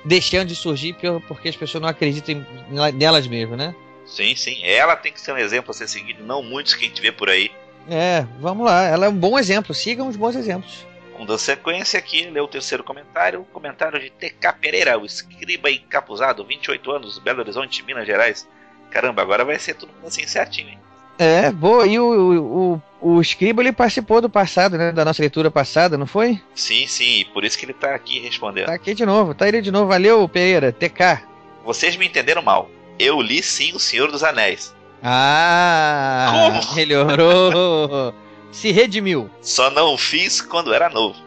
deixando 0.05 0.47
de 0.47 0.55
surgir 0.55 0.95
porque 1.27 1.49
as 1.49 1.55
pessoas 1.55 1.81
não 1.81 1.89
acreditam 1.89 2.45
nelas 2.93 3.27
mesmo, 3.27 3.57
né? 3.57 3.75
Sim, 4.05 4.35
sim. 4.35 4.63
Ela 4.63 4.95
tem 4.95 5.11
que 5.11 5.19
ser 5.19 5.33
um 5.33 5.37
exemplo 5.37 5.71
a 5.71 5.73
ser 5.73 5.87
seguido, 5.87 6.23
não 6.23 6.41
muitos 6.41 6.73
que 6.73 6.85
a 6.85 6.87
gente 6.87 7.01
vê 7.01 7.11
por 7.11 7.29
aí. 7.29 7.51
É, 7.89 8.25
vamos 8.39 8.65
lá. 8.65 8.85
Ela 8.85 9.07
é 9.07 9.09
um 9.09 9.15
bom 9.15 9.37
exemplo. 9.37 9.73
Sigam 9.73 10.07
os 10.07 10.15
bons 10.15 10.35
exemplos. 10.35 10.85
Vamos 11.13 11.27
dar 11.27 11.37
sequência 11.37 11.99
aqui, 11.99 12.29
ler 12.29 12.39
o 12.39 12.47
terceiro 12.47 12.83
comentário. 12.83 13.41
O 13.41 13.45
comentário 13.45 13.99
de 13.99 14.09
TK 14.09 14.53
Pereira, 14.61 14.97
o 14.97 15.05
escriba 15.05 15.69
encapuzado, 15.69 16.45
28 16.45 16.91
anos, 16.91 17.19
Belo 17.19 17.41
Horizonte, 17.41 17.83
Minas 17.83 18.07
Gerais. 18.07 18.47
Caramba, 18.89 19.21
agora 19.21 19.43
vai 19.43 19.59
ser 19.59 19.73
tudo 19.73 19.91
assim 20.05 20.25
certinho, 20.25 20.69
hein? 20.69 20.79
É, 21.19 21.51
boa. 21.51 21.85
E 21.85 21.99
o, 21.99 22.81
o, 23.01 23.17
o 23.17 23.21
Scriba 23.21 23.61
ele 23.61 23.73
participou 23.73 24.21
do 24.21 24.29
passado, 24.29 24.77
né? 24.77 24.93
Da 24.93 25.03
nossa 25.03 25.21
leitura 25.21 25.51
passada, 25.51 25.97
não 25.97 26.07
foi? 26.07 26.41
Sim, 26.55 26.87
sim. 26.87 27.25
Por 27.33 27.43
isso 27.43 27.57
que 27.57 27.65
ele 27.65 27.73
tá 27.73 27.93
aqui 27.93 28.19
respondendo. 28.21 28.67
Tá 28.67 28.73
aqui 28.73 28.93
de 28.93 29.05
novo. 29.05 29.35
Tá 29.35 29.45
ele 29.45 29.61
de 29.61 29.69
novo. 29.69 29.87
Valeu, 29.87 30.29
Pereira. 30.29 30.71
TK. 30.71 31.27
Vocês 31.65 31.97
me 31.97 32.07
entenderam 32.07 32.41
mal. 32.41 32.71
Eu 32.97 33.21
li 33.21 33.43
sim 33.43 33.73
O 33.73 33.79
Senhor 33.79 34.09
dos 34.09 34.23
Anéis. 34.23 34.73
Ah! 35.03 36.29
Como? 36.31 36.75
Melhorou. 36.75 38.13
Se 38.51 38.71
redimiu. 38.71 39.29
Só 39.41 39.69
não 39.69 39.97
fiz 39.97 40.41
quando 40.41 40.73
era 40.73 40.89
novo. 40.89 41.19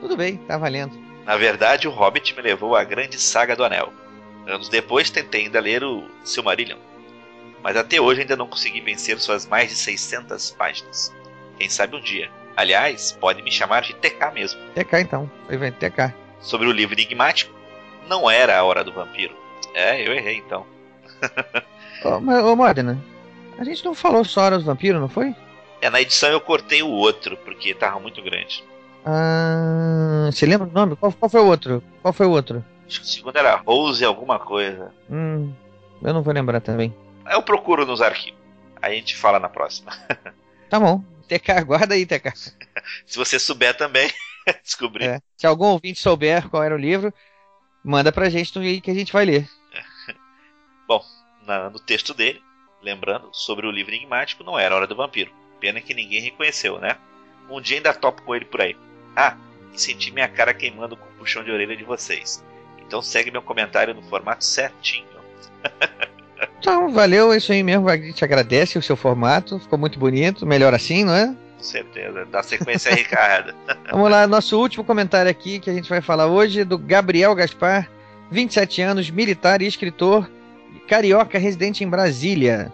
Tudo 0.00 0.16
bem, 0.16 0.36
tá 0.36 0.58
valendo. 0.58 0.92
Na 1.24 1.36
verdade, 1.36 1.88
o 1.88 1.90
Hobbit 1.90 2.36
me 2.36 2.42
levou 2.42 2.76
à 2.76 2.84
grande 2.84 3.18
saga 3.18 3.56
do 3.56 3.64
Anel. 3.64 3.92
Anos 4.46 4.68
depois, 4.68 5.08
tentei 5.08 5.44
ainda 5.44 5.58
ler 5.58 5.82
o 5.82 6.04
Silmarillion 6.22 6.76
mas 7.66 7.76
até 7.76 8.00
hoje 8.00 8.20
ainda 8.20 8.36
não 8.36 8.46
consegui 8.46 8.80
vencer 8.80 9.18
suas 9.18 9.44
mais 9.44 9.70
de 9.70 9.74
600 9.74 10.52
páginas. 10.52 11.12
Quem 11.58 11.68
sabe 11.68 11.96
um 11.96 12.00
dia. 12.00 12.30
Aliás, 12.56 13.10
pode 13.10 13.42
me 13.42 13.50
chamar 13.50 13.82
de 13.82 13.92
TK 13.92 14.30
mesmo. 14.32 14.60
TK 14.72 15.00
então, 15.00 15.28
vem 15.48 15.72
TK. 15.72 16.14
Sobre 16.38 16.68
o 16.68 16.70
livro 16.70 16.94
enigmático, 16.94 17.52
não 18.08 18.30
era 18.30 18.56
a 18.56 18.62
hora 18.62 18.84
do 18.84 18.92
vampiro. 18.92 19.34
É, 19.74 20.00
eu 20.00 20.14
errei 20.14 20.36
então. 20.36 20.64
ô, 22.04 22.20
mas, 22.20 22.44
ô 22.44 22.54
Modena, 22.54 23.02
a 23.58 23.64
gente 23.64 23.84
não 23.84 23.96
falou 23.96 24.24
só 24.24 24.42
Hora 24.42 24.58
do 24.58 24.64
Vampiro, 24.64 25.00
não 25.00 25.08
foi? 25.08 25.34
É, 25.80 25.90
na 25.90 26.00
edição 26.00 26.30
eu 26.30 26.40
cortei 26.40 26.84
o 26.84 26.88
outro, 26.88 27.36
porque 27.38 27.74
tava 27.74 27.98
muito 27.98 28.22
grande. 28.22 28.62
Ah, 29.04 30.28
você 30.30 30.46
lembra 30.46 30.68
o 30.68 30.72
nome? 30.72 30.94
Qual, 30.94 31.10
qual 31.10 31.28
foi 31.28 31.40
o 31.40 31.46
outro? 31.46 31.82
Qual 32.00 32.14
foi 32.14 32.26
o 32.26 32.30
outro? 32.30 32.64
Acho 32.86 33.00
que 33.00 33.06
o 33.06 33.10
segundo 33.10 33.36
era 33.36 33.56
Rose 33.56 34.04
alguma 34.04 34.38
coisa. 34.38 34.92
Hum, 35.10 35.52
eu 36.00 36.14
não 36.14 36.22
vou 36.22 36.32
lembrar 36.32 36.60
também. 36.60 36.94
Eu 37.30 37.42
procuro 37.42 37.86
nos 37.86 38.00
arquivos. 38.00 38.40
Aí 38.80 38.92
a 38.92 38.96
gente 38.96 39.16
fala 39.16 39.38
na 39.38 39.48
próxima. 39.48 39.92
Tá 40.68 40.80
bom. 40.80 41.00
TK, 41.28 41.62
guarda 41.64 41.94
aí, 41.94 42.04
TK. 42.04 42.32
Se 43.06 43.16
você 43.16 43.38
souber 43.38 43.76
também, 43.76 44.10
descobrir. 44.64 45.04
É. 45.04 45.20
Se 45.36 45.46
algum 45.46 45.66
ouvinte 45.66 46.00
souber 46.00 46.48
qual 46.48 46.62
era 46.62 46.74
o 46.74 46.78
livro, 46.78 47.14
manda 47.84 48.10
pra 48.10 48.28
gente 48.28 48.58
no 48.58 48.80
que 48.80 48.90
a 48.90 48.94
gente 48.94 49.12
vai 49.12 49.24
ler. 49.24 49.48
Bom, 50.88 51.04
na, 51.46 51.70
no 51.70 51.78
texto 51.78 52.12
dele, 52.12 52.42
lembrando, 52.82 53.30
sobre 53.32 53.66
o 53.66 53.70
livro 53.70 53.94
enigmático, 53.94 54.42
não 54.42 54.58
era 54.58 54.74
Hora 54.74 54.86
do 54.88 54.96
Vampiro. 54.96 55.32
Pena 55.60 55.80
que 55.80 55.94
ninguém 55.94 56.20
reconheceu, 56.20 56.78
né? 56.78 56.96
Um 57.48 57.60
dia 57.60 57.76
ainda 57.76 57.94
topo 57.94 58.22
com 58.22 58.34
ele 58.34 58.44
por 58.44 58.60
aí. 58.60 58.76
Ah, 59.14 59.36
e 59.72 59.80
senti 59.80 60.10
minha 60.10 60.28
cara 60.28 60.52
queimando 60.52 60.96
com 60.96 61.06
o 61.06 61.12
puxão 61.18 61.44
de 61.44 61.50
orelha 61.50 61.76
de 61.76 61.84
vocês. 61.84 62.44
Então 62.78 63.00
segue 63.00 63.30
meu 63.30 63.42
comentário 63.42 63.94
no 63.94 64.02
formato 64.02 64.44
certinho. 64.44 65.06
Então, 66.58 66.90
valeu, 66.90 67.32
é 67.32 67.36
isso 67.36 67.52
aí 67.52 67.62
mesmo. 67.62 67.88
A 67.88 67.96
gente 67.96 68.24
agradece 68.24 68.78
o 68.78 68.82
seu 68.82 68.96
formato, 68.96 69.58
ficou 69.58 69.78
muito 69.78 69.98
bonito, 69.98 70.46
melhor 70.46 70.74
assim, 70.74 71.04
não 71.04 71.14
é? 71.14 71.34
Com 71.56 71.62
certeza, 71.62 72.26
dá 72.26 72.42
sequência 72.42 72.90
aí, 72.90 72.98
Ricardo. 73.02 73.54
Vamos 73.90 74.10
lá, 74.10 74.26
nosso 74.26 74.58
último 74.60 74.84
comentário 74.84 75.30
aqui 75.30 75.58
que 75.58 75.70
a 75.70 75.74
gente 75.74 75.88
vai 75.88 76.00
falar 76.00 76.26
hoje 76.26 76.64
do 76.64 76.78
Gabriel 76.78 77.34
Gaspar, 77.34 77.88
27 78.30 78.82
anos, 78.82 79.10
militar 79.10 79.62
e 79.62 79.66
escritor, 79.66 80.30
carioca 80.86 81.38
residente 81.38 81.84
em 81.84 81.88
Brasília. 81.88 82.72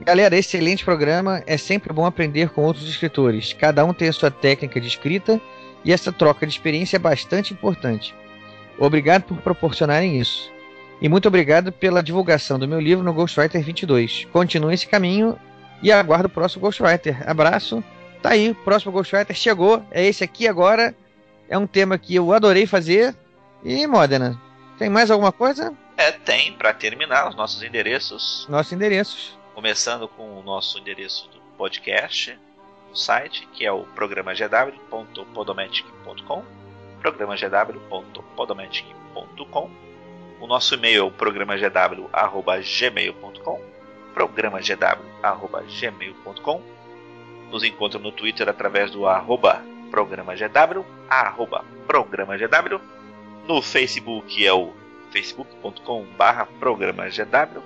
Galera, 0.00 0.36
excelente 0.36 0.84
programa, 0.84 1.42
é 1.46 1.56
sempre 1.56 1.92
bom 1.92 2.04
aprender 2.04 2.50
com 2.50 2.62
outros 2.62 2.88
escritores. 2.88 3.52
Cada 3.54 3.84
um 3.84 3.94
tem 3.94 4.08
a 4.08 4.12
sua 4.12 4.30
técnica 4.30 4.80
de 4.80 4.88
escrita 4.88 5.40
e 5.84 5.92
essa 5.92 6.12
troca 6.12 6.46
de 6.46 6.52
experiência 6.52 6.96
é 6.96 6.98
bastante 6.98 7.54
importante. 7.54 8.14
Obrigado 8.78 9.22
por 9.22 9.38
proporcionarem 9.38 10.20
isso. 10.20 10.52
E 11.00 11.08
muito 11.08 11.28
obrigado 11.28 11.70
pela 11.70 12.02
divulgação 12.02 12.58
do 12.58 12.66
meu 12.66 12.80
livro 12.80 13.04
no 13.04 13.12
Ghostwriter 13.12 13.62
22. 13.62 14.26
Continue 14.32 14.74
esse 14.74 14.86
caminho 14.86 15.38
e 15.82 15.92
aguardo 15.92 16.26
o 16.26 16.30
próximo 16.30 16.62
Ghostwriter. 16.62 17.28
Abraço. 17.28 17.84
Tá 18.22 18.30
aí, 18.30 18.50
o 18.50 18.54
próximo 18.54 18.92
Ghostwriter 18.92 19.36
chegou. 19.36 19.84
É 19.90 20.02
esse 20.04 20.24
aqui 20.24 20.48
agora. 20.48 20.94
É 21.48 21.58
um 21.58 21.66
tema 21.66 21.98
que 21.98 22.14
eu 22.14 22.32
adorei 22.32 22.66
fazer. 22.66 23.14
E, 23.62 23.86
Modena, 23.86 24.40
tem 24.78 24.88
mais 24.88 25.10
alguma 25.10 25.32
coisa? 25.32 25.74
É, 25.96 26.12
tem, 26.12 26.52
para 26.52 26.72
terminar, 26.72 27.28
os 27.28 27.36
nossos 27.36 27.62
endereços. 27.62 28.46
Nossos 28.48 28.72
endereços. 28.72 29.36
Começando 29.54 30.08
com 30.08 30.38
o 30.38 30.42
nosso 30.42 30.78
endereço 30.78 31.28
do 31.30 31.38
podcast, 31.56 32.38
no 32.88 32.96
site, 32.96 33.48
que 33.52 33.64
é 33.64 33.72
o 33.72 33.84
programagw.podomatic.com 33.94 36.44
programagw.podomatic.com 37.00 39.85
o 40.40 40.46
nosso 40.46 40.74
e-mail 40.74 41.00
é 41.00 41.02
o 41.02 41.10
programagw.gmail.com 41.10 43.60
programagw.gmail.com 44.14 46.62
Nos 47.50 47.62
encontra 47.62 47.98
no 47.98 48.10
Twitter 48.12 48.48
através 48.48 48.90
do 48.90 49.06
arroba 49.06 49.62
programagw, 49.90 50.86
arroba 51.08 51.64
programagw. 51.86 52.80
No 53.46 53.62
Facebook 53.62 54.44
é 54.44 54.52
o 54.52 54.72
facebook.com 55.12 56.04
barra 56.16 56.46
programagw. 56.58 57.62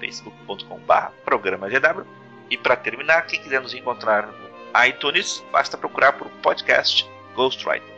facebook.com.br 0.00 1.10
programa 1.24 1.68
GW. 1.68 2.04
E 2.50 2.56
para 2.56 2.76
terminar, 2.76 3.26
quem 3.26 3.40
quiser 3.40 3.60
nos 3.60 3.74
encontrar 3.74 4.26
no 4.26 4.46
iTunes, 4.86 5.44
basta 5.50 5.76
procurar 5.76 6.12
por 6.12 6.28
podcast 6.42 7.08
Ghostwriter. 7.34 7.96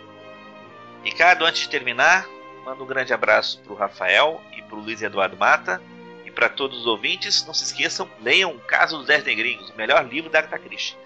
Ricardo, 1.04 1.44
antes 1.44 1.62
de 1.62 1.68
terminar, 1.68 2.26
manda 2.68 2.83
um 2.83 2.87
grande 2.87 3.14
abraço 3.14 3.61
para 3.61 3.72
o 3.72 3.76
Rafael 3.76 4.42
e 4.54 4.61
para 4.61 4.76
o 4.76 4.81
Luiz 4.81 5.00
Eduardo 5.00 5.38
Mata. 5.38 5.81
E 6.26 6.31
para 6.31 6.50
todos 6.50 6.81
os 6.81 6.87
ouvintes, 6.87 7.46
não 7.46 7.54
se 7.54 7.64
esqueçam, 7.64 8.09
leiam 8.20 8.50
O 8.50 8.59
Caso 8.59 8.98
dos 8.98 9.07
Dez 9.07 9.24
Negrinhos, 9.24 9.70
o 9.70 9.76
melhor 9.76 10.07
livro 10.07 10.28
da 10.28 10.40
Agatha 10.40 10.59
Christie. 10.59 10.96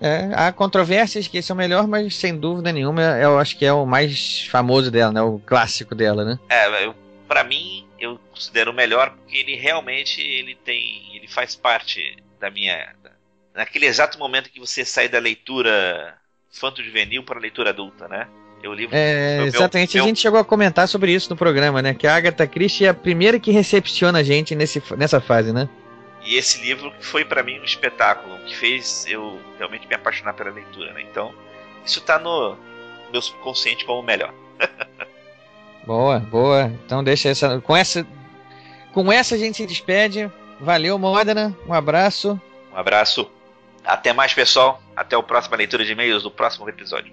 É, 0.00 0.30
há 0.34 0.52
controvérsias 0.52 1.26
que 1.26 1.38
esse 1.38 1.50
é 1.50 1.54
o 1.54 1.58
melhor, 1.58 1.86
mas 1.88 2.16
sem 2.16 2.36
dúvida 2.36 2.72
nenhuma 2.72 3.02
eu 3.02 3.38
acho 3.38 3.56
que 3.56 3.64
é 3.64 3.72
o 3.72 3.84
mais 3.84 4.46
famoso 4.48 4.90
dela, 4.90 5.12
né? 5.12 5.20
O 5.20 5.40
clássico 5.40 5.94
dela, 5.94 6.24
né? 6.24 6.38
É, 6.48 6.86
eu, 6.86 6.94
pra 7.26 7.42
mim, 7.42 7.86
eu 7.98 8.18
considero 8.30 8.70
o 8.70 8.74
melhor 8.74 9.10
porque 9.10 9.36
ele 9.36 9.56
realmente 9.56 10.20
ele 10.20 10.54
tem. 10.54 11.16
ele 11.16 11.26
faz 11.26 11.56
parte 11.56 12.16
da 12.40 12.50
minha. 12.50 12.94
Da, 13.02 13.10
naquele 13.54 13.86
exato 13.86 14.18
momento 14.18 14.50
que 14.50 14.60
você 14.60 14.84
sai 14.84 15.08
da 15.08 15.18
leitura 15.18 16.16
infanto-juvenil 16.52 17.24
para 17.24 17.38
a 17.38 17.42
leitura 17.42 17.70
adulta, 17.70 18.06
né? 18.08 18.28
O 18.64 18.72
livro, 18.74 18.94
É, 18.96 19.38
meu- 19.38 19.46
exatamente, 19.46 19.96
meu- 19.96 20.04
a 20.04 20.06
gente 20.08 20.20
chegou 20.20 20.38
a 20.38 20.44
comentar 20.44 20.86
sobre 20.88 21.12
isso 21.12 21.28
no 21.30 21.36
programa, 21.36 21.82
né? 21.82 21.94
Que 21.94 22.06
a 22.06 22.14
Agatha 22.14 22.46
Christie 22.46 22.86
é 22.86 22.90
a 22.90 22.94
primeira 22.94 23.38
que 23.40 23.50
recepciona 23.50 24.20
a 24.20 24.22
gente 24.22 24.54
nesse, 24.54 24.82
nessa 24.96 25.20
fase, 25.20 25.52
né? 25.52 25.68
E 26.24 26.36
esse 26.36 26.60
livro 26.62 26.92
foi 27.00 27.24
pra 27.24 27.42
mim 27.42 27.58
um 27.58 27.64
espetáculo, 27.64 28.38
que 28.46 28.56
fez 28.56 29.04
eu 29.08 29.40
realmente 29.58 29.88
me 29.88 29.94
apaixonar 29.94 30.34
pela 30.34 30.50
leitura, 30.50 30.92
né? 30.92 31.02
Então, 31.10 31.34
isso 31.84 32.00
tá 32.00 32.18
no 32.18 32.56
meu 33.12 33.20
subconsciente 33.20 33.84
como 33.84 34.00
o 34.00 34.02
melhor. 34.04 34.32
Boa, 35.84 36.20
boa. 36.20 36.72
Então 36.86 37.02
deixa 37.02 37.28
essa. 37.30 37.60
Com 37.60 37.76
essa. 37.76 38.06
Com 38.92 39.12
essa 39.12 39.34
a 39.34 39.38
gente 39.38 39.56
se 39.56 39.66
despede. 39.66 40.30
Valeu, 40.60 40.96
Modena. 40.96 41.56
Um 41.66 41.72
abraço. 41.74 42.40
Um 42.72 42.76
abraço. 42.76 43.28
Até 43.84 44.12
mais, 44.12 44.32
pessoal. 44.32 44.80
Até 44.94 45.16
a 45.16 45.22
próxima 45.24 45.56
leitura 45.56 45.84
de 45.84 45.90
e-mails 45.90 46.22
do 46.22 46.30
próximo 46.30 46.68
episódio. 46.68 47.12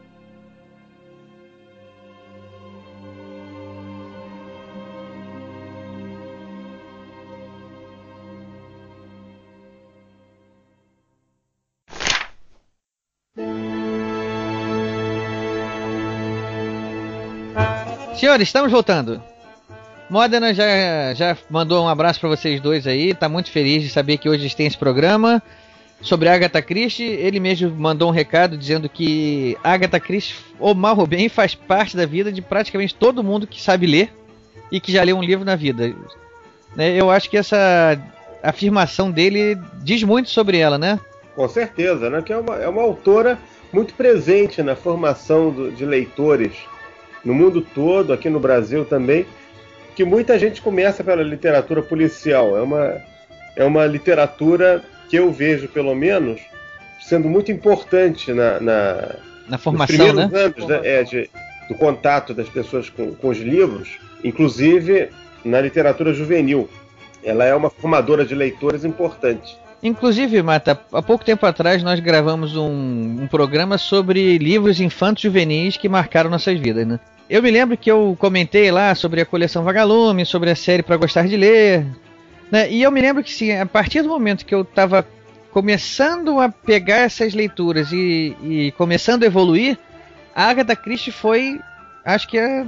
Senhores, 18.19 18.47
estamos 18.47 18.71
voltando. 18.71 19.21
Modena 20.09 20.53
já, 20.53 21.13
já 21.13 21.37
mandou 21.49 21.85
um 21.85 21.87
abraço 21.89 22.19
para 22.19 22.29
vocês 22.29 22.59
dois 22.59 22.87
aí. 22.87 23.13
Tá 23.13 23.29
muito 23.29 23.51
feliz 23.51 23.83
de 23.83 23.89
saber 23.89 24.17
que 24.17 24.27
hoje 24.27 24.53
tem 24.55 24.65
esse 24.67 24.77
programa 24.77 25.41
sobre 26.01 26.27
Agatha 26.27 26.61
Christie. 26.61 27.03
Ele 27.05 27.39
mesmo 27.39 27.69
mandou 27.71 28.09
um 28.09 28.13
recado 28.13 28.57
dizendo 28.57 28.89
que 28.89 29.55
Agatha 29.63 29.99
Christie, 29.99 30.35
ou 30.59 30.73
mal 30.73 30.97
ou 30.97 31.05
bem, 31.07 31.29
faz 31.29 31.53
parte 31.55 31.95
da 31.95 32.05
vida 32.05 32.31
de 32.31 32.41
praticamente 32.41 32.95
todo 32.95 33.23
mundo 33.23 33.47
que 33.47 33.61
sabe 33.61 33.85
ler 33.85 34.11
e 34.71 34.79
que 34.79 34.91
já 34.91 35.03
leu 35.03 35.17
um 35.17 35.23
livro 35.23 35.45
na 35.45 35.55
vida. 35.55 35.93
Né, 36.75 36.95
Eu 36.95 37.09
acho 37.11 37.29
que 37.29 37.37
essa 37.37 37.97
afirmação 38.43 39.11
dele 39.11 39.57
diz 39.81 40.03
muito 40.03 40.29
sobre 40.29 40.57
ela, 40.57 40.77
né? 40.77 40.99
Com 41.35 41.47
certeza, 41.47 42.09
né? 42.09 42.21
Que 42.21 42.33
é 42.33 42.37
uma, 42.37 42.55
é 42.55 42.67
uma 42.67 42.81
autora 42.81 43.37
muito 43.71 43.93
presente 43.93 44.61
na 44.63 44.75
formação 44.75 45.51
do- 45.51 45.71
de 45.71 45.85
leitores 45.85 46.53
no 47.23 47.33
mundo 47.33 47.61
todo, 47.61 48.13
aqui 48.13 48.29
no 48.29 48.39
Brasil 48.39 48.85
também, 48.85 49.25
que 49.95 50.03
muita 50.05 50.37
gente 50.39 50.61
começa 50.61 51.03
pela 51.03 51.21
literatura 51.23 51.81
policial. 51.81 52.57
É 52.57 52.61
uma, 52.61 53.01
é 53.55 53.63
uma 53.65 53.85
literatura 53.85 54.81
que 55.09 55.17
eu 55.17 55.31
vejo, 55.31 55.67
pelo 55.67 55.93
menos, 55.95 56.39
sendo 57.01 57.27
muito 57.27 57.51
importante 57.51 58.31
na, 58.31 58.59
na, 58.59 58.93
Na 59.47 59.51
nos 59.57 59.61
formação, 59.63 59.87
primeiros 59.97 60.31
né? 60.31 60.39
anos 60.43 60.67
né, 60.67 60.79
é, 60.83 61.03
de- 61.03 61.29
do 61.67 61.75
contato 61.75 62.33
das 62.33 62.47
pessoas 62.49 62.89
com, 62.89 63.13
com 63.13 63.29
os 63.29 63.37
livros, 63.37 63.99
inclusive 64.23 65.09
na 65.45 65.59
literatura 65.61 66.13
juvenil. 66.13 66.69
Ela 67.23 67.45
é 67.45 67.53
uma 67.53 67.69
formadora 67.69 68.25
de 68.25 68.33
leitores 68.33 68.85
importante. 68.85 69.57
Inclusive, 69.81 70.41
Mata, 70.41 70.79
há 70.91 71.01
pouco 71.01 71.23
tempo 71.23 71.45
atrás 71.45 71.81
nós 71.81 71.99
gravamos 71.99 72.55
um, 72.55 73.21
um 73.21 73.27
programa 73.27 73.77
sobre 73.77 74.37
livros 74.37 74.81
infantos 74.81 75.23
juvenis 75.23 75.77
que 75.77 75.87
marcaram 75.87 76.29
nossas 76.29 76.59
vidas, 76.59 76.85
né? 76.85 76.99
Eu 77.29 77.41
me 77.41 77.51
lembro 77.51 77.77
que 77.77 77.89
eu 77.89 78.17
comentei 78.19 78.71
lá 78.71 78.93
sobre 78.93 79.21
a 79.21 79.25
coleção 79.25 79.63
Vagalume, 79.63 80.25
sobre 80.25 80.49
a 80.49 80.55
série 80.55 80.83
Pra 80.83 80.97
Gostar 80.97 81.27
de 81.27 81.37
Ler, 81.37 81.85
né? 82.51 82.69
E 82.69 82.81
eu 82.81 82.91
me 82.91 82.99
lembro 82.99 83.23
que 83.23 83.31
sim, 83.31 83.51
a 83.51 83.65
partir 83.65 84.01
do 84.01 84.09
momento 84.09 84.45
que 84.45 84.53
eu 84.53 84.61
estava 84.63 85.07
começando 85.51 86.39
a 86.39 86.49
pegar 86.49 86.97
essas 86.97 87.33
leituras 87.33 87.91
e, 87.91 88.35
e 88.43 88.73
começando 88.77 89.23
a 89.23 89.27
evoluir, 89.27 89.77
a 90.35 90.49
Agatha 90.49 90.75
Christie 90.75 91.11
foi, 91.11 91.59
acho 92.03 92.27
que 92.27 92.37
é, 92.37 92.65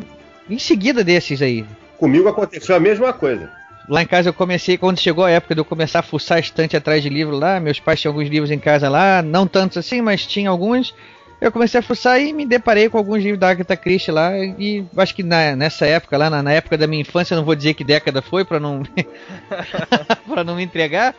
em 0.49 0.59
seguida 0.59 1.03
desses 1.03 1.41
aí. 1.41 1.65
Comigo 1.97 2.29
aconteceu 2.29 2.75
a 2.75 2.79
mesma 2.79 3.11
coisa. 3.11 3.60
Lá 3.91 4.01
em 4.01 4.05
casa 4.07 4.29
eu 4.29 4.33
comecei, 4.33 4.77
quando 4.77 4.99
chegou 5.01 5.25
a 5.25 5.29
época 5.29 5.53
de 5.53 5.59
eu 5.59 5.65
começar 5.65 5.99
a 5.99 6.01
fuçar 6.03 6.39
estante 6.39 6.77
atrás 6.77 7.03
de 7.03 7.09
livro 7.09 7.35
lá, 7.35 7.59
meus 7.59 7.77
pais 7.77 7.99
tinham 7.99 8.13
alguns 8.13 8.29
livros 8.29 8.49
em 8.49 8.57
casa 8.57 8.87
lá, 8.87 9.21
não 9.21 9.45
tantos 9.45 9.77
assim, 9.77 9.99
mas 10.01 10.25
tinha 10.25 10.49
alguns. 10.49 10.95
Eu 11.41 11.51
comecei 11.51 11.79
a 11.81 11.83
fuçar 11.83 12.21
e 12.21 12.31
me 12.31 12.45
deparei 12.45 12.87
com 12.87 12.97
alguns 12.97 13.21
livros 13.21 13.39
da 13.39 13.49
Agatha 13.49 13.75
Christie 13.75 14.11
lá, 14.11 14.31
e 14.37 14.85
acho 14.95 15.13
que 15.13 15.23
na- 15.23 15.57
nessa 15.57 15.85
época, 15.85 16.17
lá 16.17 16.29
na, 16.29 16.41
na 16.41 16.53
época 16.53 16.77
da 16.77 16.87
minha 16.87 17.01
infância, 17.01 17.35
não 17.35 17.43
vou 17.43 17.53
dizer 17.53 17.73
que 17.73 17.83
década 17.83 18.21
foi 18.21 18.45
pra 18.45 18.59
não 18.61 18.81
para 20.25 20.43
não 20.45 20.55
me 20.55 20.63
entregar, 20.63 21.13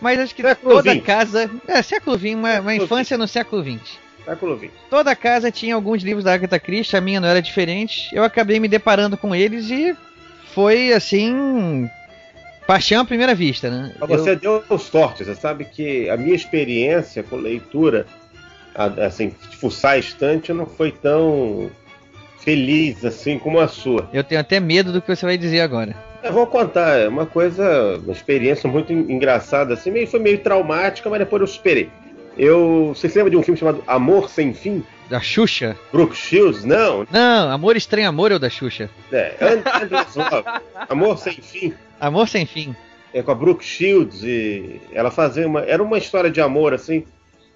mas 0.00 0.18
acho 0.18 0.34
que 0.34 0.40
Século 0.42 0.76
toda 0.76 0.92
XX. 0.94 1.04
casa, 1.04 1.50
é 1.68 1.82
século 1.82 2.16
XX, 2.18 2.34
uma, 2.36 2.60
uma 2.60 2.74
infância 2.74 3.18
no 3.18 3.28
século 3.28 3.62
XX. 3.62 3.98
Século 4.24 4.58
XX. 4.58 4.70
Toda 4.88 5.14
casa 5.14 5.50
tinha 5.50 5.74
alguns 5.74 6.02
livros 6.02 6.24
da 6.24 6.32
Agatha 6.32 6.58
Christie, 6.58 6.96
a 6.96 7.00
minha 7.02 7.20
não 7.20 7.28
era 7.28 7.42
diferente. 7.42 8.08
Eu 8.14 8.24
acabei 8.24 8.58
me 8.58 8.68
deparando 8.68 9.16
com 9.18 9.34
eles 9.34 9.68
e 9.70 9.94
foi 10.54 10.92
assim, 10.92 11.90
paixão 12.66 13.02
à 13.02 13.04
primeira 13.04 13.34
vista, 13.34 13.70
né? 13.70 13.92
Mas 14.00 14.10
Eu- 14.10 14.18
você 14.18 14.36
deu 14.36 14.62
sorte, 14.78 15.24
você 15.24 15.34
sabe 15.34 15.64
que 15.64 16.08
a 16.10 16.16
minha 16.16 16.34
experiência 16.34 17.22
com 17.22 17.36
leitura, 17.36 18.06
assim, 18.74 19.32
de 19.50 19.56
fuçar 19.56 19.92
a 19.92 19.98
estante, 19.98 20.52
não 20.52 20.66
foi 20.66 20.90
tão 20.90 21.70
feliz 22.38 23.04
assim 23.04 23.38
como 23.38 23.58
a 23.58 23.68
sua. 23.68 24.08
Eu 24.12 24.22
tenho 24.24 24.40
até 24.40 24.60
medo 24.60 24.92
do 24.92 25.00
que 25.00 25.14
você 25.14 25.24
vai 25.24 25.38
dizer 25.38 25.60
agora. 25.60 25.94
Eu 26.22 26.32
vou 26.32 26.46
contar, 26.46 26.98
é 26.98 27.08
uma 27.08 27.26
coisa, 27.26 27.98
uma 28.02 28.12
experiência 28.12 28.68
muito 28.68 28.92
en- 28.92 29.12
engraçada, 29.12 29.74
assim, 29.74 29.90
meio, 29.90 30.06
foi 30.06 30.20
meio 30.20 30.38
traumática, 30.38 31.08
mas 31.10 31.18
depois 31.18 31.40
eu 31.40 31.46
superei. 31.46 31.90
Eu, 32.36 32.92
você 32.94 33.08
se 33.08 33.16
lembra 33.16 33.30
de 33.30 33.36
um 33.36 33.42
filme 33.42 33.58
chamado 33.58 33.82
Amor 33.86 34.28
Sem 34.28 34.52
Fim? 34.52 34.82
Da 35.08 35.20
Xuxa? 35.20 35.76
Brooke 35.92 36.16
Shields? 36.16 36.64
Não, 36.64 37.06
Não, 37.10 37.50
Amor 37.50 37.76
Estranho 37.76 38.08
Amor 38.08 38.32
é 38.32 38.36
o 38.36 38.38
da 38.38 38.48
Xuxa. 38.48 38.88
é, 39.12 39.34
And- 39.40 39.82
Endless 39.84 40.18
Love. 40.18 40.44
Amor 40.88 41.18
Sem 41.18 41.34
Fim. 41.34 41.74
Amor 42.00 42.28
Sem 42.28 42.46
Fim. 42.46 42.74
É 43.12 43.22
com 43.22 43.30
a 43.30 43.34
Brooke 43.34 43.64
Shields 43.64 44.22
e 44.24 44.80
ela 44.92 45.10
fazia 45.10 45.46
uma, 45.46 45.60
era 45.60 45.82
uma 45.82 45.98
história 45.98 46.30
de 46.30 46.40
amor 46.40 46.72
assim. 46.74 47.04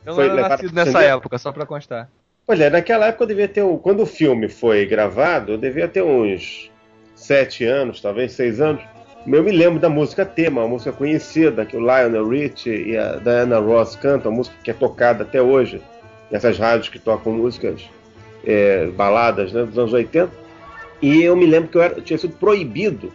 Eu 0.04 0.10
não 0.12 0.14
Foi 0.14 0.24
era 0.26 0.34
levado 0.34 0.50
nascido 0.52 0.74
nessa 0.74 0.90
cinema? 0.92 1.16
época, 1.16 1.38
só 1.38 1.50
pra 1.50 1.66
constar. 1.66 2.08
Olha, 2.46 2.70
naquela 2.70 3.06
época 3.06 3.24
eu 3.24 3.28
devia 3.28 3.48
ter. 3.48 3.62
um- 3.62 3.76
Quando 3.78 4.02
o 4.02 4.06
filme 4.06 4.48
foi 4.48 4.86
gravado, 4.86 5.52
eu 5.52 5.58
devia 5.58 5.88
ter 5.88 6.02
uns 6.02 6.70
sete 7.14 7.64
anos, 7.64 8.00
talvez 8.00 8.32
seis 8.32 8.60
anos. 8.60 8.82
Eu 9.26 9.42
me 9.42 9.50
lembro 9.50 9.80
da 9.80 9.88
música 9.88 10.24
tema, 10.24 10.60
uma 10.62 10.68
música 10.68 10.92
conhecida, 10.92 11.66
que 11.66 11.76
o 11.76 11.80
Lionel 11.80 12.28
Richie 12.28 12.90
e 12.92 12.96
a 12.96 13.16
Diana 13.16 13.58
Ross 13.58 13.96
cantam, 13.96 14.30
uma 14.30 14.38
música 14.38 14.56
que 14.62 14.70
é 14.70 14.74
tocada 14.74 15.24
até 15.24 15.42
hoje 15.42 15.82
nessas 16.30 16.58
rádios 16.58 16.88
que 16.88 16.98
tocam 16.98 17.32
músicas 17.32 17.82
é, 18.44 18.86
baladas 18.86 19.52
né, 19.52 19.64
dos 19.64 19.78
anos 19.78 19.92
80. 19.92 20.30
E 21.00 21.22
eu 21.22 21.36
me 21.36 21.46
lembro 21.46 21.68
que 21.70 21.78
eu, 21.78 21.82
era- 21.82 21.94
eu 21.94 22.02
tinha 22.02 22.18
sido 22.18 22.34
proibido 22.36 23.12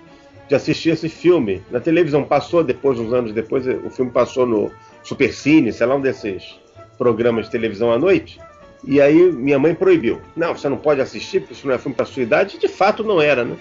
de 0.47 0.55
assistir 0.55 0.89
esse 0.91 1.09
filme. 1.09 1.61
Na 1.71 1.79
televisão 1.79 2.23
passou, 2.23 2.63
depois, 2.63 2.99
uns 2.99 3.13
anos 3.13 3.31
depois, 3.33 3.65
o 3.67 3.89
filme 3.89 4.11
passou 4.11 4.45
no 4.45 4.71
Supercine, 5.03 5.71
sei 5.71 5.85
lá, 5.87 5.95
um 5.95 6.01
desses 6.01 6.59
programas 6.97 7.45
de 7.45 7.51
televisão 7.51 7.91
à 7.91 7.97
noite. 7.97 8.39
E 8.85 8.99
aí 8.99 9.31
minha 9.31 9.57
mãe 9.57 9.73
proibiu. 9.73 10.21
Não, 10.35 10.55
você 10.55 10.67
não 10.67 10.77
pode 10.77 10.99
assistir, 11.01 11.39
porque 11.41 11.53
isso 11.53 11.65
não 11.67 11.73
é 11.73 11.77
filme 11.77 11.95
para 11.95 12.05
sua 12.05 12.23
idade. 12.23 12.57
De 12.57 12.67
fato 12.67 13.03
não 13.03 13.21
era, 13.21 13.43
né? 13.45 13.55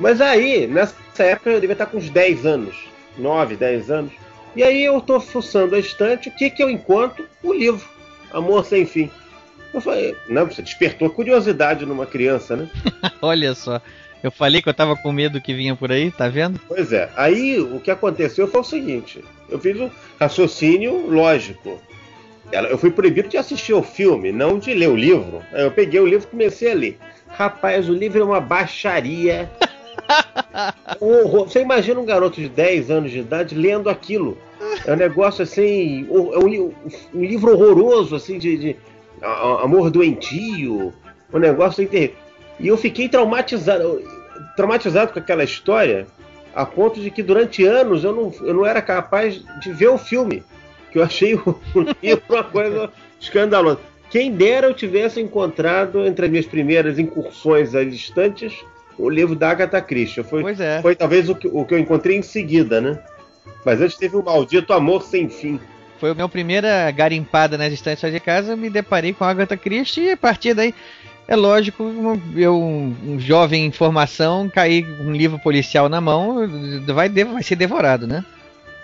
Mas 0.00 0.20
aí, 0.20 0.66
nessa 0.66 0.94
época, 1.18 1.50
eu 1.50 1.60
devia 1.60 1.72
estar 1.74 1.86
com 1.86 1.98
uns 1.98 2.08
10 2.08 2.46
anos. 2.46 2.88
9, 3.18 3.56
10 3.56 3.90
anos. 3.90 4.12
E 4.56 4.62
aí 4.62 4.84
eu 4.84 5.00
tô 5.00 5.20
fuçando 5.20 5.74
a 5.74 5.78
estante, 5.78 6.28
o 6.28 6.32
que 6.32 6.48
que 6.50 6.62
eu 6.62 6.70
encontro? 6.70 7.26
O 7.42 7.52
livro. 7.52 7.86
Amor 8.32 8.64
Sem 8.64 8.86
Fim. 8.86 9.10
Eu 9.72 9.80
falei, 9.80 10.16
não, 10.28 10.46
você 10.46 10.62
despertou 10.62 11.10
curiosidade 11.10 11.84
numa 11.84 12.06
criança, 12.06 12.56
né? 12.56 12.68
Olha 13.20 13.54
só. 13.54 13.80
Eu 14.22 14.30
falei 14.30 14.60
que 14.60 14.68
eu 14.68 14.74
tava 14.74 14.96
com 14.96 15.12
medo 15.12 15.40
que 15.40 15.54
vinha 15.54 15.76
por 15.76 15.92
aí, 15.92 16.10
tá 16.10 16.28
vendo? 16.28 16.60
Pois 16.66 16.92
é. 16.92 17.08
Aí 17.16 17.60
o 17.60 17.78
que 17.78 17.90
aconteceu 17.90 18.48
foi 18.48 18.60
o 18.60 18.64
seguinte: 18.64 19.24
eu 19.48 19.58
fiz 19.58 19.78
um 19.78 19.90
raciocínio 20.18 21.08
lógico. 21.08 21.80
Eu 22.50 22.78
fui 22.78 22.90
proibido 22.90 23.28
de 23.28 23.36
assistir 23.36 23.72
ao 23.72 23.82
filme, 23.82 24.32
não 24.32 24.58
de 24.58 24.72
ler 24.72 24.88
o 24.88 24.96
livro. 24.96 25.42
Aí 25.52 25.62
eu 25.62 25.70
peguei 25.70 26.00
o 26.00 26.06
livro 26.06 26.26
e 26.26 26.30
comecei 26.30 26.72
a 26.72 26.74
ler. 26.74 26.98
Rapaz, 27.28 27.88
o 27.88 27.92
livro 27.92 28.20
é 28.20 28.24
uma 28.24 28.40
baixaria. 28.40 29.50
Um 31.00 31.22
horror. 31.22 31.48
Você 31.48 31.60
imagina 31.60 32.00
um 32.00 32.04
garoto 32.04 32.40
de 32.40 32.48
10 32.48 32.90
anos 32.90 33.12
de 33.12 33.18
idade 33.18 33.54
lendo 33.54 33.90
aquilo. 33.90 34.38
É 34.86 34.92
um 34.92 34.96
negócio 34.96 35.42
assim. 35.42 36.06
um- 36.10 36.32
É 36.34 36.38
um, 36.38 36.72
um 37.14 37.24
livro 37.24 37.52
horroroso, 37.52 38.14
assim, 38.16 38.38
de, 38.38 38.56
de 38.56 38.76
amor 39.62 39.90
doentio. 39.90 40.92
Um 41.32 41.38
negócio 41.38 41.86
terrível. 41.86 42.16
E 42.58 42.68
eu 42.68 42.76
fiquei 42.76 43.08
traumatizado. 43.08 44.02
Traumatizado 44.56 45.12
com 45.12 45.18
aquela 45.18 45.44
história, 45.44 46.06
a 46.54 46.64
ponto 46.66 47.00
de 47.00 47.10
que 47.10 47.22
durante 47.22 47.64
anos 47.64 48.02
eu 48.04 48.12
não, 48.14 48.32
eu 48.46 48.54
não 48.54 48.66
era 48.66 48.80
capaz 48.82 49.42
de 49.60 49.72
ver 49.72 49.88
o 49.88 49.98
filme. 49.98 50.42
Que 50.90 50.98
eu 50.98 51.02
achei 51.02 51.34
o, 51.34 51.58
livro 52.02 52.22
uma 52.28 52.44
coisa 52.44 52.90
escandalosa. 53.20 53.78
Quem 54.10 54.32
dera 54.32 54.66
eu 54.68 54.74
tivesse 54.74 55.20
encontrado 55.20 56.04
entre 56.06 56.24
as 56.24 56.30
minhas 56.30 56.46
primeiras 56.46 56.98
incursões 56.98 57.74
a 57.74 57.84
distantes 57.84 58.54
o 58.98 59.08
livro 59.08 59.36
da 59.36 59.50
Agatha 59.50 59.80
Christie. 59.82 60.22
Foi, 60.24 60.40
Pois 60.42 60.58
é. 60.58 60.80
foi 60.80 60.96
talvez 60.96 61.28
o 61.28 61.34
que, 61.34 61.46
o 61.46 61.64
que 61.64 61.74
eu 61.74 61.78
encontrei 61.78 62.16
em 62.16 62.22
seguida, 62.22 62.80
né? 62.80 62.98
Mas 63.64 63.80
antes 63.80 63.96
teve 63.96 64.16
o 64.16 64.22
maldito 64.22 64.72
Amor 64.72 65.02
Sem 65.02 65.28
Fim. 65.28 65.60
Foi 65.98 66.10
a 66.10 66.14
minha 66.14 66.28
primeira 66.28 66.90
garimpada 66.90 67.58
nas 67.58 67.72
estantes 67.72 68.10
de 68.12 68.20
casa, 68.20 68.54
me 68.56 68.70
deparei 68.70 69.12
com 69.12 69.24
a 69.24 69.30
Agatha 69.30 69.56
Christie 69.56 70.04
e 70.04 70.10
a 70.12 70.16
partir 70.16 70.54
daí, 70.54 70.72
é 71.26 71.34
lógico, 71.34 71.82
um- 71.82 72.20
eu, 72.36 72.56
um 72.56 73.18
jovem 73.18 73.66
em 73.66 73.72
formação, 73.72 74.48
cair 74.48 74.84
com 74.96 75.04
um 75.04 75.12
livro 75.12 75.38
policial 75.40 75.88
na 75.88 76.00
mão, 76.00 76.48
vai, 76.86 77.08
vai 77.08 77.42
ser 77.42 77.56
devorado, 77.56 78.06
né? 78.06 78.24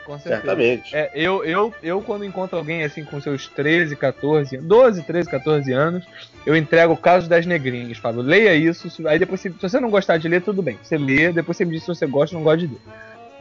Com 0.04 0.18
certeza. 0.18 0.42
Certamente. 0.42 0.94
É, 0.94 1.10
eu, 1.14 1.42
eu, 1.44 1.72
eu, 1.82 2.02
quando 2.02 2.26
encontro 2.26 2.58
alguém 2.58 2.84
assim 2.84 3.04
com 3.04 3.20
seus 3.22 3.48
13, 3.48 3.96
14, 3.96 4.58
12, 4.58 5.02
13, 5.02 5.30
14 5.30 5.72
anos, 5.72 6.04
eu 6.44 6.54
entrego 6.54 6.92
o 6.92 6.96
caso 6.96 7.26
das 7.26 7.46
negrinhas. 7.46 7.96
Falo, 7.96 8.20
leia 8.20 8.54
isso. 8.54 8.88
Aí 9.08 9.18
depois, 9.18 9.40
se, 9.40 9.48
se 9.50 9.56
você 9.62 9.80
não 9.80 9.88
gostar 9.88 10.18
de 10.18 10.28
ler, 10.28 10.42
tudo 10.42 10.60
bem. 10.60 10.78
Você 10.82 10.98
lê, 10.98 11.32
depois 11.32 11.56
você 11.56 11.64
me 11.64 11.72
diz 11.72 11.84
se 11.84 11.88
você 11.88 12.06
gosta 12.06 12.36
ou 12.36 12.40
não 12.40 12.44
gosta 12.44 12.58
de 12.58 12.74
ler. 12.74 12.80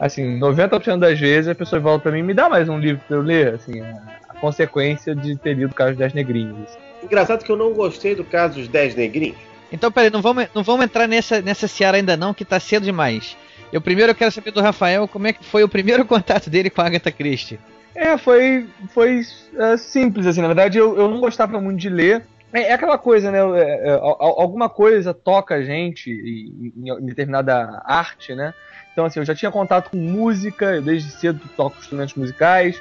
Assim, 0.04 0.38
90% 0.38 0.98
das 0.98 1.18
vezes 1.18 1.48
a 1.48 1.54
pessoa 1.54 1.80
volta 1.80 2.02
pra 2.02 2.12
mim 2.12 2.18
e 2.18 2.22
me 2.22 2.34
dá 2.34 2.46
mais 2.46 2.68
um 2.68 2.78
livro 2.78 3.02
pra 3.08 3.16
eu 3.16 3.22
ler. 3.22 3.54
Assim, 3.54 3.80
a, 3.80 4.02
a 4.28 4.34
consequência 4.34 5.16
de 5.16 5.34
ter 5.34 5.54
lido 5.54 5.70
o 5.70 5.74
caso 5.74 5.96
das 5.96 6.12
negrinhas. 6.12 6.76
Engraçado 7.02 7.42
que 7.42 7.50
eu 7.50 7.56
não 7.56 7.72
gostei 7.72 8.14
do 8.14 8.22
caso 8.22 8.58
dos 8.58 8.68
10 8.68 8.96
negrinhos. 8.96 9.38
Então, 9.72 9.90
peraí, 9.90 10.10
não 10.10 10.20
vamos, 10.20 10.46
não 10.54 10.62
vamos 10.62 10.84
entrar 10.84 11.08
nessa, 11.08 11.40
nessa 11.40 11.66
seara 11.66 11.96
ainda 11.96 12.18
não, 12.18 12.34
que 12.34 12.44
tá 12.44 12.60
cedo 12.60 12.82
demais. 12.84 13.34
Eu 13.72 13.80
primeiro 13.80 14.10
eu 14.12 14.14
quero 14.14 14.30
saber 14.30 14.50
do 14.50 14.60
Rafael 14.60 15.08
como 15.08 15.26
é 15.26 15.32
que 15.32 15.42
foi 15.42 15.64
o 15.64 15.68
primeiro 15.70 16.04
contato 16.06 16.50
dele 16.50 16.68
com 16.68 16.82
a 16.82 16.86
Agatha 16.86 17.10
Christie. 17.10 17.58
É, 17.94 18.18
foi, 18.18 18.66
foi 18.90 19.22
é, 19.56 19.76
simples, 19.78 20.26
assim. 20.26 20.42
Na 20.42 20.48
verdade, 20.48 20.76
eu, 20.76 20.98
eu 20.98 21.08
não 21.08 21.18
gostava 21.18 21.58
muito 21.62 21.78
de 21.80 21.88
ler. 21.88 22.26
É, 22.52 22.64
é 22.64 22.72
aquela 22.74 22.98
coisa, 22.98 23.30
né? 23.30 23.38
é, 23.38 23.88
é, 23.88 23.92
al- 23.94 24.18
al- 24.20 24.40
alguma 24.42 24.68
coisa 24.68 25.14
toca 25.14 25.54
a 25.54 25.62
gente 25.62 26.10
em 26.10 27.06
determinada 27.06 27.82
arte, 27.86 28.34
né? 28.34 28.52
Então, 28.94 29.04
assim, 29.04 29.18
eu 29.18 29.26
já 29.26 29.34
tinha 29.34 29.50
contato 29.50 29.90
com 29.90 29.96
música, 29.96 30.76
eu 30.76 30.80
desde 30.80 31.10
cedo 31.10 31.40
toco 31.56 31.76
instrumentos 31.80 32.14
musicais. 32.14 32.80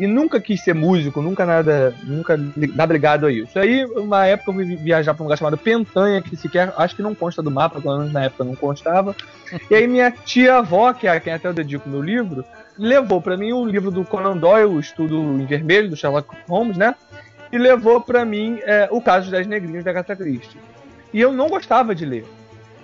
E 0.00 0.06
nunca 0.06 0.40
quis 0.40 0.60
ser 0.62 0.74
músico, 0.74 1.20
nunca 1.20 1.46
nada, 1.46 1.94
nunca 2.02 2.36
nada 2.74 2.92
ligado 2.92 3.26
a 3.26 3.32
isso. 3.32 3.58
Aí, 3.58 3.84
uma 3.84 4.26
época, 4.26 4.50
eu 4.50 4.54
fui 4.54 4.76
viajar 4.76 5.14
para 5.14 5.22
um 5.22 5.26
lugar 5.26 5.36
chamado 5.36 5.56
Pentanha, 5.56 6.20
que 6.20 6.34
sequer, 6.34 6.72
acho 6.76 6.96
que 6.96 7.02
não 7.02 7.14
consta 7.14 7.42
do 7.42 7.50
mapa, 7.50 7.80
pelo 7.80 7.98
menos 7.98 8.12
na 8.12 8.24
época 8.24 8.42
não 8.42 8.56
constava. 8.56 9.14
E 9.70 9.74
aí, 9.74 9.86
minha 9.86 10.10
tia-avó, 10.10 10.92
que 10.92 11.06
é 11.06 11.20
quem 11.20 11.32
até 11.32 11.46
eu 11.46 11.52
dedico 11.52 11.88
meu 11.88 12.02
livro, 12.02 12.44
levou 12.76 13.20
pra 13.20 13.36
mim 13.36 13.52
o 13.52 13.64
livro 13.66 13.90
do 13.90 14.04
Conan 14.04 14.36
Doyle, 14.36 14.66
o 14.66 14.80
Estudo 14.80 15.14
em 15.40 15.46
Vermelho, 15.46 15.90
do 15.90 15.96
Sherlock 15.96 16.34
Holmes, 16.48 16.76
né? 16.76 16.94
E 17.52 17.58
levou 17.58 18.00
pra 18.00 18.24
mim 18.24 18.58
é, 18.62 18.88
o 18.90 19.00
caso 19.00 19.30
das 19.30 19.46
negrinhas 19.46 19.84
da 19.84 19.90
Agatha 19.90 20.16
Christie. 20.16 20.58
E 21.12 21.20
eu 21.20 21.32
não 21.32 21.48
gostava 21.48 21.94
de 21.94 22.06
ler. 22.06 22.24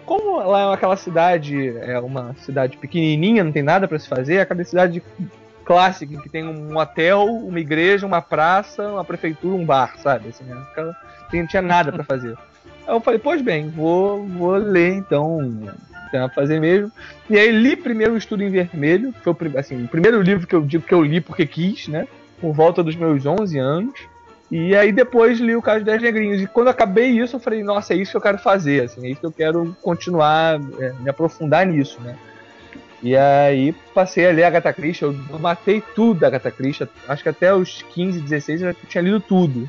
Como 0.09 0.39
lá 0.39 0.71
é 0.71 0.75
aquela 0.75 0.97
cidade, 0.97 1.77
é 1.83 2.01
uma 2.01 2.35
cidade 2.39 2.79
pequenininha, 2.79 3.45
não 3.45 3.53
tem 3.53 3.63
nada 3.63 3.87
pra 3.87 3.99
se 3.99 4.09
fazer, 4.09 4.37
é 4.37 4.41
aquela 4.41 4.65
cidade 4.65 5.03
clássica 5.67 6.19
que 6.23 6.31
tem 6.31 6.47
um 6.49 6.79
hotel, 6.79 7.27
uma 7.27 7.61
igreja, 7.61 8.07
uma 8.07 8.23
praça, 8.23 8.89
uma 8.89 9.05
prefeitura, 9.05 9.55
um 9.55 9.67
bar, 9.67 9.99
sabe? 9.99 10.31
Assim, 10.31 10.45
né? 10.45 10.57
Aquela- 10.71 10.97
não 11.31 11.47
tinha 11.47 11.61
nada 11.61 11.93
pra 11.93 12.03
fazer. 12.05 12.35
Aí 12.87 12.95
eu 12.95 13.03
falei, 13.03 13.21
pois 13.21 13.43
bem, 13.43 13.69
vou, 13.69 14.27
vou 14.27 14.53
ler 14.57 14.95
então, 14.95 15.69
pra 16.11 16.31
fazer 16.31 16.59
mesmo. 16.59 16.91
E 17.29 17.39
aí 17.39 17.51
li 17.51 17.77
primeiro 17.77 18.15
o 18.15 18.17
Estudo 18.17 18.43
em 18.43 18.49
Vermelho, 18.49 19.13
foi 19.23 19.35
o, 19.35 19.59
assim, 19.59 19.85
o 19.85 19.89
primeiro 19.89 20.23
livro 20.23 20.47
que 20.47 20.55
eu 20.55 20.63
digo 20.63 20.85
que 20.85 20.95
eu 20.95 21.03
li 21.05 21.21
porque 21.21 21.45
quis, 21.45 21.87
né? 21.87 22.09
Por 22.41 22.55
volta 22.55 22.83
dos 22.83 22.97
meus 22.97 23.27
11 23.27 23.59
anos. 23.59 23.93
E 24.51 24.75
aí 24.75 24.93
depois 24.93 25.39
li 25.39 25.55
o 25.55 25.63
Caso 25.63 25.85
das 25.85 26.01
Negrinhos. 26.01 26.41
E 26.41 26.47
quando 26.47 26.69
acabei 26.69 27.11
isso, 27.11 27.37
eu 27.37 27.41
falei, 27.41 27.63
nossa, 27.63 27.93
é 27.93 27.97
isso 27.97 28.13
que 28.13 28.17
eu 28.17 28.23
quero 28.23 28.39
fazer, 28.39 28.85
assim, 28.85 29.07
é 29.07 29.11
isso 29.11 29.21
que 29.21 29.27
eu 29.27 29.33
quero 29.33 29.77
continuar, 29.83 30.59
é, 30.79 30.93
me 31.01 31.11
aprofundar 31.11 31.67
nisso, 31.67 32.01
né? 32.01 32.17
E 33.03 33.17
aí 33.17 33.73
passei 33.95 34.27
a 34.27 34.33
ler 34.33 34.45
a 34.45 34.49
Agatha 34.49 34.73
Christie, 34.73 35.05
eu, 35.05 35.15
matei 35.39 35.83
tudo 35.95 36.21
da 36.21 36.27
Agatha 36.27 36.51
Christie, 36.51 36.89
acho 37.07 37.23
que 37.23 37.29
até 37.29 37.55
os 37.55 37.83
15, 37.95 38.21
16 38.21 38.63
eu 38.63 38.73
já 38.73 38.79
tinha 38.89 39.03
lido 39.03 39.21
tudo 39.21 39.69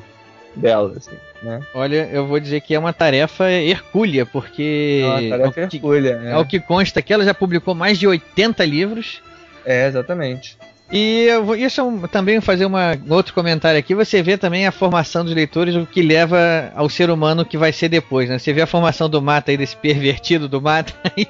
dela, 0.56 0.94
assim, 0.96 1.16
né? 1.42 1.60
Olha, 1.74 2.08
eu 2.12 2.26
vou 2.26 2.40
dizer 2.40 2.60
que 2.60 2.74
é 2.74 2.78
uma 2.78 2.92
tarefa 2.92 3.48
hercúlea, 3.50 4.26
porque 4.26 5.02
É 5.02 5.06
uma 5.06 5.38
tarefa 5.38 5.68
que, 5.68 5.76
hercúlea, 5.76 6.18
né? 6.18 6.32
ao 6.32 6.44
que 6.44 6.58
consta 6.58 6.98
aqui, 6.98 7.12
ela 7.12 7.24
já 7.24 7.34
publicou 7.34 7.74
mais 7.74 7.98
de 7.98 8.08
80 8.08 8.64
livros. 8.64 9.22
É, 9.64 9.86
exatamente. 9.86 10.58
E 10.92 11.26
eu 11.26 11.44
vou, 11.44 11.54
isso 11.56 11.80
é 11.80 12.08
também 12.08 12.40
fazer 12.40 12.66
uma, 12.66 12.98
um 13.06 13.14
outro 13.14 13.32
comentário 13.32 13.78
aqui. 13.78 13.94
Você 13.94 14.22
vê 14.22 14.36
também 14.36 14.66
a 14.66 14.72
formação 14.72 15.24
dos 15.24 15.34
leitores, 15.34 15.76
o 15.76 15.86
que 15.86 16.02
leva 16.02 16.72
ao 16.74 16.88
ser 16.88 17.10
humano 17.10 17.44
que 17.44 17.56
vai 17.56 17.72
ser 17.72 17.88
depois, 17.88 18.28
né? 18.28 18.38
Você 18.38 18.52
vê 18.52 18.62
a 18.62 18.66
formação 18.66 19.08
do 19.08 19.22
Mata 19.22 19.52
aí, 19.52 19.56
desse 19.56 19.76
pervertido 19.76 20.48
do 20.48 20.60
Mata 20.60 20.92
aí. 21.16 21.28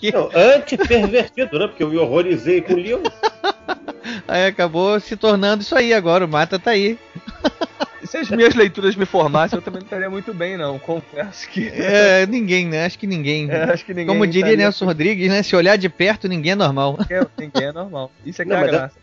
Não, 0.12 0.30
anti-pervertido, 0.34 1.58
né? 1.58 1.66
Porque 1.66 1.82
eu 1.82 1.88
me 1.88 1.96
horrorizei 1.96 2.60
com 2.60 2.74
o 2.74 2.78
livro. 2.78 3.10
Aí 4.26 4.46
acabou 4.46 5.00
se 5.00 5.16
tornando 5.16 5.62
isso 5.62 5.74
aí 5.74 5.94
agora. 5.94 6.24
O 6.24 6.28
Mata 6.28 6.58
tá 6.58 6.72
aí. 6.72 6.98
Se 8.10 8.16
as 8.16 8.30
minhas 8.30 8.54
leituras 8.54 8.96
me 8.96 9.04
formassem, 9.04 9.58
eu 9.58 9.62
também 9.62 9.80
não 9.80 9.86
estaria 9.86 10.08
muito 10.08 10.32
bem, 10.32 10.56
não. 10.56 10.78
Confesso 10.78 11.48
que. 11.50 11.68
É, 11.68 12.26
ninguém, 12.26 12.66
né? 12.66 12.86
Acho 12.86 12.98
que 12.98 13.06
ninguém. 13.06 13.50
É, 13.50 13.64
acho 13.64 13.84
que 13.84 13.92
ninguém 13.92 14.06
Como 14.06 14.26
diria 14.26 14.40
estaria- 14.46 14.56
Nelson 14.64 14.84
Rodrigues, 14.86 15.28
né? 15.28 15.42
Se 15.42 15.54
olhar 15.54 15.76
de 15.76 15.88
perto, 15.88 16.26
ninguém 16.26 16.52
é 16.52 16.56
normal. 16.56 16.98
Ninguém 17.38 17.68
é 17.68 17.72
normal. 17.72 18.10
Isso 18.24 18.40
é 18.40 18.44
que 18.46 18.50
Não, 18.50 18.56
é 18.56 18.60
a 18.62 18.66
graça. 18.66 18.96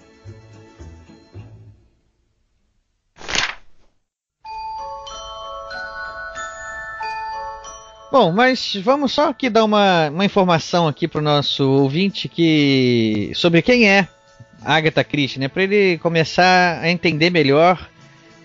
Bom, 8.12 8.32
mas 8.32 8.76
vamos 8.82 9.12
só 9.12 9.30
aqui 9.30 9.50
dar 9.50 9.66
uma, 9.66 10.10
uma 10.10 10.24
informação 10.24 10.88
aqui 10.88 11.08
pro 11.08 11.22
nosso 11.22 11.70
ouvinte 11.70 12.30
que 12.30 13.32
sobre 13.36 13.62
quem 13.62 13.90
é 13.90 14.08
Agatha 14.64 15.04
Christie, 15.04 15.40
né? 15.40 15.48
Para 15.50 15.64
ele 15.64 15.98
começar 15.98 16.80
a 16.80 16.90
entender 16.90 17.30
melhor 17.30 17.90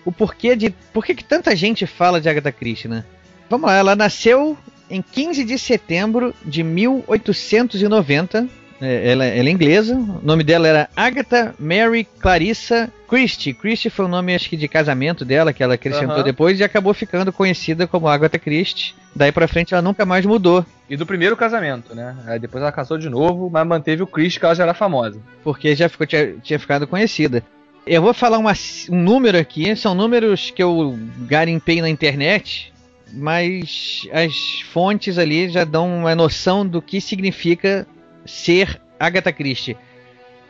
o 0.05 0.11
porquê 0.11 0.55
de 0.55 0.69
por 0.93 1.05
que 1.05 1.15
tanta 1.15 1.55
gente 1.55 1.85
fala 1.85 2.19
de 2.21 2.27
Agatha 2.29 2.51
Christie, 2.51 2.87
né? 2.89 3.03
Vamos 3.49 3.67
lá, 3.69 3.75
ela 3.75 3.95
nasceu 3.95 4.57
em 4.89 5.01
15 5.01 5.43
de 5.43 5.57
setembro 5.59 6.33
de 6.45 6.63
1890. 6.63 8.47
É, 8.83 9.11
Ela, 9.11 9.25
ela 9.25 9.47
é 9.47 9.51
inglesa. 9.51 9.93
O 9.95 10.19
nome 10.23 10.43
dela 10.43 10.67
era 10.67 10.89
Agatha 10.95 11.53
Mary 11.59 12.03
Clarissa 12.19 12.91
Christie. 13.07 13.53
Christie 13.53 13.91
foi 13.91 14.05
o 14.05 14.07
nome, 14.07 14.33
acho 14.33 14.49
que, 14.49 14.57
de 14.57 14.67
casamento 14.67 15.23
dela, 15.23 15.53
que 15.53 15.61
ela 15.61 15.75
acrescentou 15.75 16.15
Aham. 16.15 16.23
depois 16.23 16.59
e 16.59 16.63
acabou 16.63 16.91
ficando 16.91 17.31
conhecida 17.31 17.85
como 17.85 18.07
Agatha 18.07 18.39
Christie. 18.39 18.95
Daí 19.15 19.31
pra 19.31 19.47
frente 19.47 19.71
ela 19.73 19.83
nunca 19.83 20.03
mais 20.03 20.25
mudou, 20.25 20.65
E 20.89 20.97
do 20.97 21.05
primeiro 21.05 21.37
casamento, 21.37 21.93
né? 21.93 22.15
Aí 22.25 22.39
depois 22.39 22.61
ela 22.63 22.71
casou 22.71 22.97
de 22.97 23.07
novo, 23.07 23.49
mas 23.51 23.67
manteve 23.67 24.01
o 24.01 24.07
Chris, 24.07 24.37
que 24.37 24.45
ela 24.45 24.55
já 24.55 24.63
era 24.63 24.73
famosa. 24.73 25.19
porque 25.43 25.75
já 25.75 25.87
ficou, 25.87 26.07
tinha, 26.07 26.33
tinha 26.41 26.57
ficado 26.57 26.87
conhecida. 26.87 27.43
Eu 27.85 28.01
vou 28.01 28.13
falar 28.13 28.37
uma- 28.37 28.53
um 28.89 29.01
número 29.01 29.37
aqui, 29.37 29.75
são 29.75 29.95
números 29.95 30.51
que 30.51 30.61
eu 30.61 30.97
garimpei 31.21 31.81
na 31.81 31.89
internet, 31.89 32.71
mas 33.11 34.07
as 34.11 34.61
fontes 34.71 35.17
ali 35.17 35.49
já 35.49 35.63
dão 35.63 35.89
uma 35.99 36.15
noção 36.15 36.65
do 36.65 36.81
que 36.81 37.01
significa 37.01 37.87
ser 38.25 38.79
Agatha 38.99 39.31
Christie. 39.31 39.75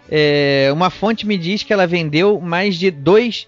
É, 0.09 0.69
uma 0.73 0.89
fonte 0.89 1.25
me 1.25 1.37
diz 1.37 1.63
que 1.63 1.71
ela 1.71 1.87
vendeu 1.87 2.39
mais 2.41 2.75
de 2.75 2.91
2 2.91 3.47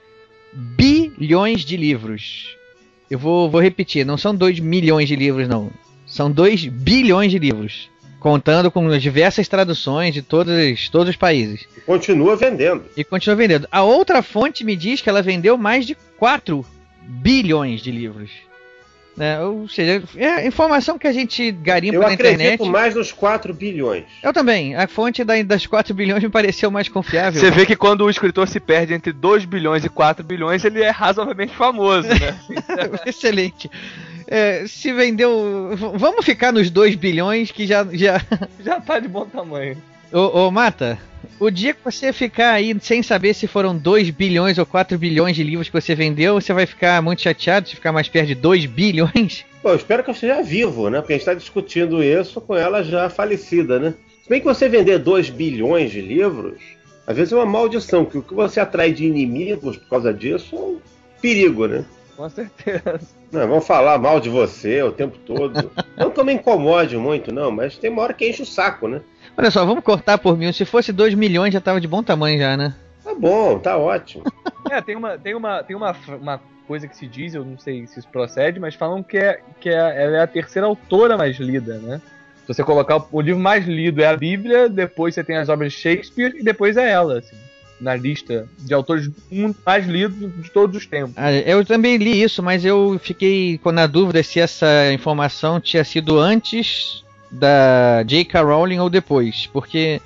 bilhões 0.53 1.65
de 1.65 1.75
livros. 1.75 2.55
Eu 3.11 3.19
vou, 3.19 3.49
vou 3.49 3.61
repetir, 3.61 4.05
não 4.05 4.17
são 4.17 4.33
2 4.33 4.59
milhões 4.59 5.09
de 5.09 5.15
livros, 5.15 5.47
não. 5.47 5.69
São 6.05 6.31
2 6.31 6.65
bilhões 6.67 7.31
de 7.31 7.37
livros. 7.37 7.89
Contando 8.23 8.71
com 8.71 8.87
as 8.87 9.01
diversas 9.01 9.49
traduções 9.49 10.13
de 10.13 10.21
todos, 10.21 10.87
todos 10.87 11.09
os 11.09 11.17
países. 11.17 11.67
Continua 11.85 12.37
vendendo. 12.37 12.85
E 12.95 13.03
continua 13.03 13.35
vendendo. 13.35 13.67
A 13.69 13.83
outra 13.83 14.23
fonte 14.23 14.63
me 14.63 14.77
diz 14.77 15.01
que 15.01 15.09
ela 15.09 15.21
vendeu 15.21 15.57
mais 15.57 15.85
de 15.85 15.93
4 16.17 16.65
bilhões 17.01 17.81
de 17.81 17.91
livros. 17.91 18.31
Né? 19.15 19.39
Ou 19.41 19.67
seja, 19.69 20.01
é 20.15 20.27
a 20.27 20.45
informação 20.47 20.97
que 20.97 21.07
a 21.07 21.13
gente 21.13 21.51
garimpa 21.51 21.95
Eu 21.97 22.01
na 22.01 22.07
acredito 22.07 22.41
internet. 22.45 22.69
mais 22.71 22.95
nos 22.95 23.11
4 23.11 23.53
bilhões. 23.53 24.05
Eu 24.23 24.33
também. 24.33 24.75
A 24.75 24.87
fonte 24.87 25.23
da- 25.23 25.39
das 25.43 25.67
4 25.67 25.93
bilhões 25.93 26.23
me 26.23 26.29
pareceu 26.29 26.71
mais 26.71 26.89
confiável. 26.89 27.39
Você 27.39 27.51
vê 27.51 27.63
que 27.65 27.75
quando 27.75 28.01
o 28.05 28.09
escritor 28.09 28.47
se 28.47 28.59
perde 28.59 28.93
entre 28.93 29.13
2 29.13 29.45
bilhões 29.45 29.85
e 29.85 29.89
4 29.89 30.25
bilhões, 30.25 30.65
ele 30.65 30.81
é 30.81 30.89
razoavelmente 30.89 31.53
famoso, 31.55 32.07
né? 32.07 32.35
Excelente. 33.05 33.69
É, 34.25 34.65
se 34.65 34.91
vendeu. 34.91 35.71
Vamos 35.95 36.25
ficar 36.25 36.51
nos 36.51 36.71
2 36.71 36.95
bilhões 36.95 37.51
que 37.51 37.67
já. 37.67 37.85
já... 37.91 38.19
Já 38.63 38.81
tá 38.81 38.97
de 38.99 39.07
bom 39.07 39.25
tamanho. 39.25 39.77
Ô, 40.13 40.45
ô, 40.45 40.51
Mata, 40.51 40.99
o 41.39 41.49
dia 41.49 41.73
que 41.73 41.83
você 41.83 42.13
ficar 42.13 42.51
aí 42.51 42.77
sem 42.79 43.01
saber 43.01 43.33
se 43.33 43.47
foram 43.47 43.75
2 43.75 44.11
bilhões 44.11 44.59
ou 44.59 44.65
4 44.65 44.95
bilhões 44.95 45.35
de 45.35 45.43
livros 45.43 45.69
que 45.69 45.81
você 45.81 45.95
vendeu, 45.95 46.39
você 46.39 46.53
vai 46.53 46.67
ficar 46.67 47.01
muito 47.01 47.23
chateado 47.23 47.67
se 47.67 47.73
ficar 47.73 47.91
mais 47.91 48.07
perto 48.07 48.27
de 48.27 48.35
2 48.35 48.67
bilhões? 48.67 49.43
Pô, 49.63 49.69
eu 49.69 49.75
espero 49.75 50.03
que 50.03 50.11
eu 50.11 50.13
esteja 50.13 50.43
vivo, 50.43 50.87
né? 50.91 50.99
Porque 50.99 51.13
a 51.13 51.15
gente 51.15 51.21
está 51.23 51.33
discutindo 51.33 52.03
isso 52.03 52.39
com 52.39 52.55
ela 52.55 52.83
já 52.83 53.09
falecida, 53.09 53.79
né? 53.79 53.95
Se 54.21 54.29
bem 54.29 54.39
que 54.39 54.45
você 54.45 54.69
vender 54.69 54.99
2 54.99 55.31
bilhões 55.31 55.89
de 55.89 55.99
livros, 55.99 56.61
às 57.07 57.17
vezes 57.17 57.33
é 57.33 57.35
uma 57.35 57.47
maldição, 57.47 58.05
que 58.05 58.19
o 58.19 58.21
que 58.21 58.35
você 58.35 58.59
atrai 58.59 58.93
de 58.93 59.07
inimigos 59.07 59.77
por 59.77 59.89
causa 59.89 60.13
disso 60.13 60.55
é 60.55 60.59
um 60.59 60.79
perigo, 61.19 61.65
né? 61.65 61.85
Com 62.15 62.29
certeza. 62.29 62.99
Não, 63.31 63.47
vão 63.47 63.61
falar 63.61 63.97
mal 63.97 64.19
de 64.19 64.29
você 64.29 64.83
o 64.83 64.91
tempo 64.91 65.17
todo. 65.25 65.71
não 65.97 66.11
que 66.11 66.19
eu 66.19 66.23
me 66.23 66.33
incomode 66.33 66.95
muito, 66.97 67.33
não, 67.33 67.49
mas 67.49 67.77
tem 67.77 67.89
uma 67.89 68.03
hora 68.03 68.13
que 68.13 68.29
enche 68.29 68.43
o 68.43 68.45
saco, 68.45 68.87
né? 68.87 69.01
Olha 69.37 69.49
só, 69.51 69.65
vamos 69.65 69.83
cortar 69.83 70.17
por 70.17 70.37
mil. 70.37 70.53
Se 70.53 70.65
fosse 70.65 70.91
2 70.91 71.13
milhões 71.13 71.53
já 71.53 71.59
tava 71.61 71.81
de 71.81 71.87
bom 71.87 72.03
tamanho 72.03 72.37
já, 72.39 72.55
né? 72.55 72.73
Tá 73.03 73.13
bom, 73.15 73.59
tá 73.59 73.77
ótimo. 73.77 74.23
É, 74.71 74.81
tem 74.81 74.95
uma, 74.95 75.17
tem 75.19 75.35
uma, 75.35 75.61
tem 75.61 75.75
uma, 75.75 75.93
uma 76.19 76.41
coisa 76.65 76.87
que 76.87 76.95
se 76.95 77.05
diz, 77.05 77.35
eu 77.35 77.43
não 77.43 77.59
sei 77.59 77.85
se 77.85 77.99
isso 77.99 78.07
procede, 78.07 78.59
mas 78.61 78.73
falam 78.73 79.03
que, 79.03 79.17
é, 79.17 79.39
que 79.59 79.67
é, 79.69 79.73
ela 80.03 80.17
é 80.17 80.21
a 80.21 80.25
terceira 80.25 80.65
autora 80.65 81.17
mais 81.17 81.37
lida, 81.37 81.77
né? 81.79 82.01
Se 82.41 82.47
você 82.47 82.63
colocar 82.63 82.95
o, 82.97 83.07
o 83.11 83.21
livro 83.21 83.41
mais 83.41 83.67
lido 83.67 84.01
é 84.01 84.07
a 84.07 84.15
Bíblia, 84.17 84.69
depois 84.69 85.13
você 85.13 85.23
tem 85.23 85.35
as 85.35 85.49
obras 85.49 85.73
de 85.73 85.79
Shakespeare 85.79 86.33
e 86.39 86.43
depois 86.43 86.77
é 86.77 86.89
ela, 86.89 87.19
assim, 87.19 87.35
na 87.79 87.93
lista 87.95 88.47
de 88.57 88.73
autores 88.73 89.11
mais 89.65 89.85
lidos 89.85 90.17
de 90.41 90.49
todos 90.49 90.77
os 90.77 90.87
tempos. 90.87 91.13
Ah, 91.17 91.31
Eu 91.33 91.63
também 91.65 91.97
li 91.97 92.23
isso, 92.23 92.41
mas 92.41 92.63
eu 92.63 92.97
fiquei 93.03 93.57
com- 93.59 93.71
na 93.73 93.85
dúvida 93.85 94.23
se 94.23 94.39
essa 94.39 94.91
informação 94.93 95.59
tinha 95.59 95.83
sido 95.83 96.17
antes 96.17 97.02
da 97.33 98.03
J.K. 98.03 98.41
Rowling 98.41 98.79
ou 98.79 98.89
depois, 98.89 99.47
porque 99.51 100.01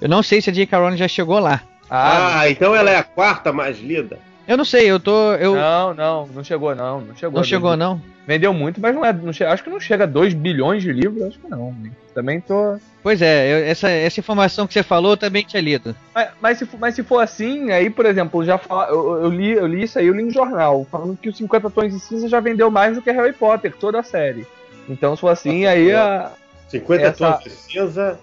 eu 0.00 0.08
não 0.08 0.22
sei 0.22 0.40
se 0.40 0.50
a 0.50 0.52
J.K. 0.52 0.76
Rowling 0.78 0.96
já 0.96 1.08
chegou 1.08 1.38
lá. 1.38 1.60
Ah, 1.90 2.48
então 2.48 2.74
ela 2.74 2.90
é 2.90 2.96
a 2.96 3.02
quarta 3.02 3.52
mais 3.52 3.80
lida? 3.80 4.18
Eu 4.46 4.56
não 4.56 4.64
sei, 4.64 4.86
eu 4.90 4.98
tô. 5.00 5.32
Eu... 5.34 5.54
Não, 5.56 5.92
não, 5.94 6.26
não 6.28 6.44
chegou 6.44 6.74
não, 6.74 7.00
não 7.02 7.14
chegou. 7.16 7.36
Não 7.38 7.44
chegou, 7.44 7.76
não? 7.76 8.00
Vendeu 8.26 8.52
muito, 8.52 8.80
mas 8.80 8.94
não 8.94 9.04
é, 9.04 9.12
não 9.12 9.32
che- 9.32 9.44
acho 9.44 9.64
que 9.64 9.70
não 9.70 9.80
chega 9.80 10.04
a 10.04 10.06
2 10.06 10.34
bilhões 10.34 10.82
de 10.82 10.92
livros, 10.92 11.22
acho 11.22 11.38
que 11.38 11.48
não. 11.48 11.72
né? 11.72 11.90
Também 12.14 12.40
tô 12.40 12.76
Pois 13.02 13.22
é, 13.22 13.50
eu- 13.52 13.64
essa, 13.66 13.88
essa 13.90 14.20
informação 14.20 14.66
que 14.66 14.72
você 14.74 14.82
falou 14.82 15.12
eu 15.12 15.16
também 15.16 15.42
tinha 15.44 15.62
lido. 15.62 15.94
Mas, 16.14 16.28
mas 16.40 16.58
se, 16.58 16.66
for- 16.66 16.78
mas 16.80 16.94
se 16.94 17.02
for 17.02 17.20
assim, 17.20 17.70
aí, 17.70 17.88
por 17.90 18.04
exemplo, 18.06 18.44
já 18.44 18.58
fala, 18.58 18.88
eu, 18.88 19.22
eu 19.24 19.30
li, 19.30 19.52
eu 19.52 19.66
li 19.66 19.82
isso 19.84 19.98
aí, 19.98 20.06
eu 20.06 20.14
li 20.14 20.22
no 20.24 20.30
jornal, 20.30 20.86
falando 20.90 21.16
que 21.16 21.28
os 21.30 21.36
50 21.38 21.70
Tons 21.70 21.92
de 21.92 22.00
Cinza 22.00 22.28
já 22.28 22.40
vendeu 22.40 22.70
mais 22.70 22.96
do 22.96 23.02
que 23.02 23.10
Harry 23.10 23.32
Potter, 23.32 23.74
toda 23.78 24.00
a 24.00 24.02
série. 24.02 24.46
Então, 24.88 25.14
se 25.14 25.20
for 25.20 25.28
assim, 25.28 25.64
aí 25.66 25.92
a. 25.92 26.30
50 26.68 27.02
Essa- 27.02 27.32
tons 27.32 27.44
de 27.44 27.50
cinza 27.50 28.18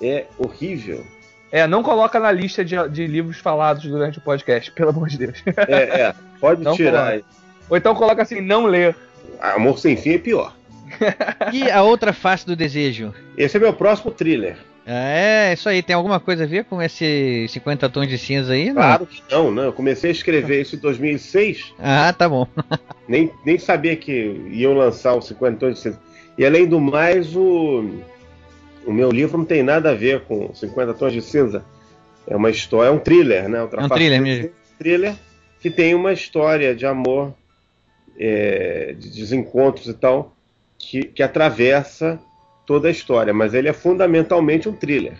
é 0.00 0.26
horrível. 0.38 1.04
É, 1.50 1.66
não 1.66 1.82
coloca 1.82 2.20
na 2.20 2.30
lista 2.30 2.64
de, 2.64 2.76
de 2.90 3.06
livros 3.06 3.38
falados 3.38 3.82
durante 3.84 4.18
o 4.18 4.20
podcast, 4.20 4.70
pelo 4.72 4.90
amor 4.90 5.08
de 5.08 5.18
Deus. 5.18 5.42
É, 5.66 6.00
é. 6.02 6.14
Pode 6.40 6.62
Não 6.62 6.74
tirar. 6.76 7.10
coloca. 7.12 7.24
Ou 7.70 7.76
então 7.76 7.94
coloca 7.94 8.22
assim, 8.22 8.40
não 8.40 8.66
ler. 8.66 8.94
Amor 9.40 9.78
sem 9.78 9.96
fim 9.96 10.14
é 10.14 10.18
pior. 10.18 10.54
E 11.52 11.70
a 11.70 11.82
outra 11.82 12.12
face 12.12 12.46
do 12.46 12.56
desejo? 12.56 13.12
Esse 13.36 13.56
é 13.56 13.60
meu 13.60 13.72
próximo 13.72 14.10
thriller. 14.10 14.56
É, 14.86 15.52
isso 15.52 15.68
aí, 15.68 15.82
tem 15.82 15.94
alguma 15.94 16.18
coisa 16.18 16.44
a 16.44 16.46
ver 16.46 16.64
com 16.64 16.80
esse 16.80 17.46
50 17.50 17.90
tons 17.90 18.08
de 18.08 18.16
cinza 18.16 18.54
aí? 18.54 18.68
Não. 18.68 18.74
Claro 18.76 19.06
que 19.06 19.22
não, 19.30 19.52
né? 19.52 19.66
Eu 19.66 19.72
comecei 19.72 20.08
a 20.08 20.12
escrever 20.12 20.62
isso 20.62 20.76
em 20.76 20.78
2006, 20.78 21.74
Ah, 21.78 22.10
tá 22.16 22.26
bom. 22.26 22.46
nem, 23.06 23.30
nem 23.44 23.58
sabia 23.58 23.94
que 23.96 24.12
iam 24.50 24.72
lançar 24.72 25.12
o 25.14 25.20
50 25.20 25.58
tons 25.58 25.74
de 25.74 25.80
cinza. 25.80 26.00
E 26.38 26.46
além 26.46 26.66
do 26.66 26.80
mais, 26.80 27.34
o, 27.34 27.84
o 28.86 28.92
meu 28.92 29.10
livro 29.10 29.36
não 29.36 29.44
tem 29.44 29.62
nada 29.62 29.90
a 29.90 29.94
ver 29.94 30.20
com 30.20 30.54
50 30.54 30.94
tons 30.94 31.12
de 31.12 31.20
cinza. 31.20 31.64
É 32.26 32.36
uma 32.36 32.48
história, 32.48 32.88
é 32.88 32.92
um 32.92 32.98
thriller, 32.98 33.48
né? 33.48 33.58
É 33.58 33.84
um 33.84 33.88
thriller 33.88 34.22
mesmo. 34.22 34.50
thriller 34.78 35.16
que 35.60 35.70
tem 35.70 35.94
uma 35.94 36.12
história 36.12 36.76
de 36.76 36.86
amor, 36.86 37.34
é, 38.16 38.94
de 38.96 39.10
desencontros 39.10 39.88
e 39.88 39.94
tal, 39.94 40.36
que, 40.78 41.02
que 41.02 41.22
atravessa 41.22 42.20
toda 42.64 42.86
a 42.86 42.90
história. 42.90 43.34
Mas 43.34 43.54
ele 43.54 43.68
é 43.68 43.72
fundamentalmente 43.72 44.68
um 44.68 44.72
thriller. 44.72 45.18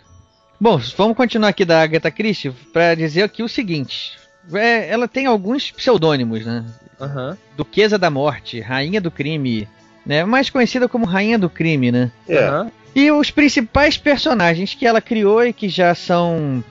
Bom, 0.61 0.79
vamos 0.97 1.17
continuar 1.17 1.49
aqui 1.49 1.65
da 1.65 1.83
Agatha 1.83 2.11
Christie 2.11 2.53
para 2.73 2.95
dizer 2.95 3.23
aqui 3.23 3.43
o 3.43 3.49
seguinte. 3.49 4.17
É, 4.53 4.89
ela 4.89 5.09
tem 5.09 5.27
alguns 5.27 5.71
pseudônimos, 5.71 6.47
né? 6.47 6.65
Aham. 7.01 7.37
Duquesa 7.57 7.99
da 7.99 8.11
Morte, 8.11 8.61
Rainha 8.61 9.01
do 9.01 9.11
Crime, 9.11 9.69
né? 10.09 10.25
Mais 10.25 10.49
conhecida 10.49 10.89
como 10.89 11.05
Rainha 11.05 11.39
do 11.39 11.51
Crime, 11.51 11.93
né? 11.93 12.11
É. 12.27 12.67
E 12.95 13.13
os 13.13 13.31
principais 13.31 13.99
personagens 13.99 14.75
que 14.75 14.87
ela 14.87 15.03
criou 15.03 15.45
e 15.45 15.53
que 15.53 15.69
já 15.69 15.95
são 15.95 16.65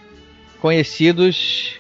conhecidos. 0.60 1.80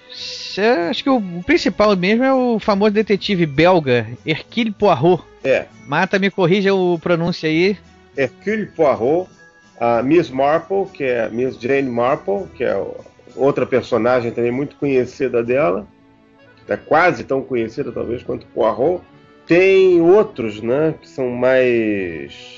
Acho 0.89 1.03
que 1.03 1.09
o 1.09 1.21
principal 1.45 1.95
mesmo 1.95 2.23
é 2.23 2.33
o 2.33 2.59
famoso 2.59 2.91
detetive 2.91 3.45
belga 3.45 4.07
Hercule 4.25 4.71
Poirot. 4.71 5.23
É. 5.43 5.65
Mata, 5.85 6.17
me 6.17 6.31
corrija 6.31 6.73
o 6.73 6.97
pronúncio 6.97 7.47
aí. 7.49 7.77
Hercule 8.15 8.67
Poirot, 8.67 9.29
a 9.79 10.01
Miss 10.01 10.29
Marple, 10.29 10.85
que 10.93 11.03
é 11.03 11.25
a 11.25 11.29
Miss 11.29 11.59
Jane 11.59 11.89
Marple, 11.89 12.45
que 12.55 12.63
é 12.63 12.75
outra 13.35 13.65
personagem 13.65 14.31
também 14.31 14.51
muito 14.51 14.75
conhecida 14.77 15.43
dela, 15.43 15.87
é 16.67 16.75
quase 16.75 17.23
tão 17.23 17.41
conhecida 17.41 17.91
talvez 17.91 18.23
quanto 18.23 18.45
Poirot. 18.47 19.01
Tem 19.47 20.01
outros, 20.01 20.61
né, 20.61 20.93
que 21.01 21.07
são 21.09 21.29
mais 21.29 22.57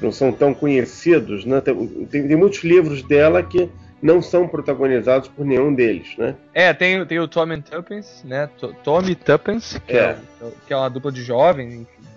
não 0.00 0.12
são 0.12 0.30
tão 0.32 0.54
conhecidos, 0.54 1.44
né? 1.44 1.60
Tem, 1.60 1.74
tem- 2.06 2.36
muitos 2.36 2.62
livros 2.62 3.02
dela 3.02 3.42
que 3.42 3.68
não 4.00 4.22
são 4.22 4.46
protagonizados 4.46 5.28
por 5.28 5.44
nenhum 5.44 5.74
deles, 5.74 6.16
né? 6.16 6.36
É, 6.54 6.72
tem, 6.72 7.04
tem 7.04 7.18
o 7.18 7.26
Tommy 7.26 7.60
Tuppence, 7.60 8.24
né? 8.26 8.48
To- 8.58 8.74
Tommy 8.84 9.14
Tuppence, 9.16 9.80
que 9.80 9.96
é. 9.96 10.16
É. 10.40 10.50
que 10.66 10.72
é 10.72 10.76
uma 10.76 10.88
dupla 10.88 11.10
de 11.10 11.22
jovens, 11.22 11.74
enfim. 11.74 12.08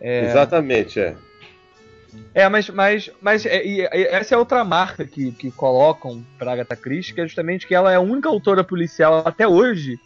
É, 0.00 0.24
Exatamente, 0.24 0.98
é. 0.98 1.14
É, 2.34 2.48
mas, 2.48 2.68
mas, 2.68 3.10
mas 3.20 3.46
é, 3.46 3.62
essa 4.14 4.34
é 4.34 4.38
outra 4.38 4.64
marca 4.64 5.04
que, 5.06 5.32
que 5.32 5.50
colocam 5.50 6.22
pra 6.38 6.52
Agatha 6.52 6.76
Christie, 6.76 7.14
que 7.14 7.20
é 7.20 7.26
justamente 7.26 7.66
que 7.66 7.74
ela 7.74 7.92
é 7.92 7.96
a 7.96 8.00
única 8.00 8.28
autora 8.28 8.62
policial 8.64 9.22
até 9.24 9.46
hoje 9.46 9.98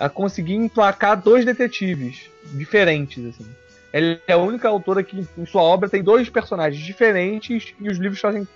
a 0.00 0.08
conseguir 0.08 0.54
emplacar 0.54 1.20
dois 1.20 1.44
detetives 1.44 2.22
diferentes, 2.54 3.24
assim. 3.24 3.46
Ela 3.92 4.18
é 4.26 4.32
a 4.32 4.36
única 4.38 4.68
autora 4.68 5.02
que 5.02 5.24
em 5.36 5.46
sua 5.46 5.62
obra 5.62 5.88
tem 5.88 6.02
dois 6.02 6.28
personagens 6.28 6.82
diferentes 6.84 7.74
e 7.80 7.88
os 7.88 7.98
livros 7.98 8.20
fazem 8.20 8.46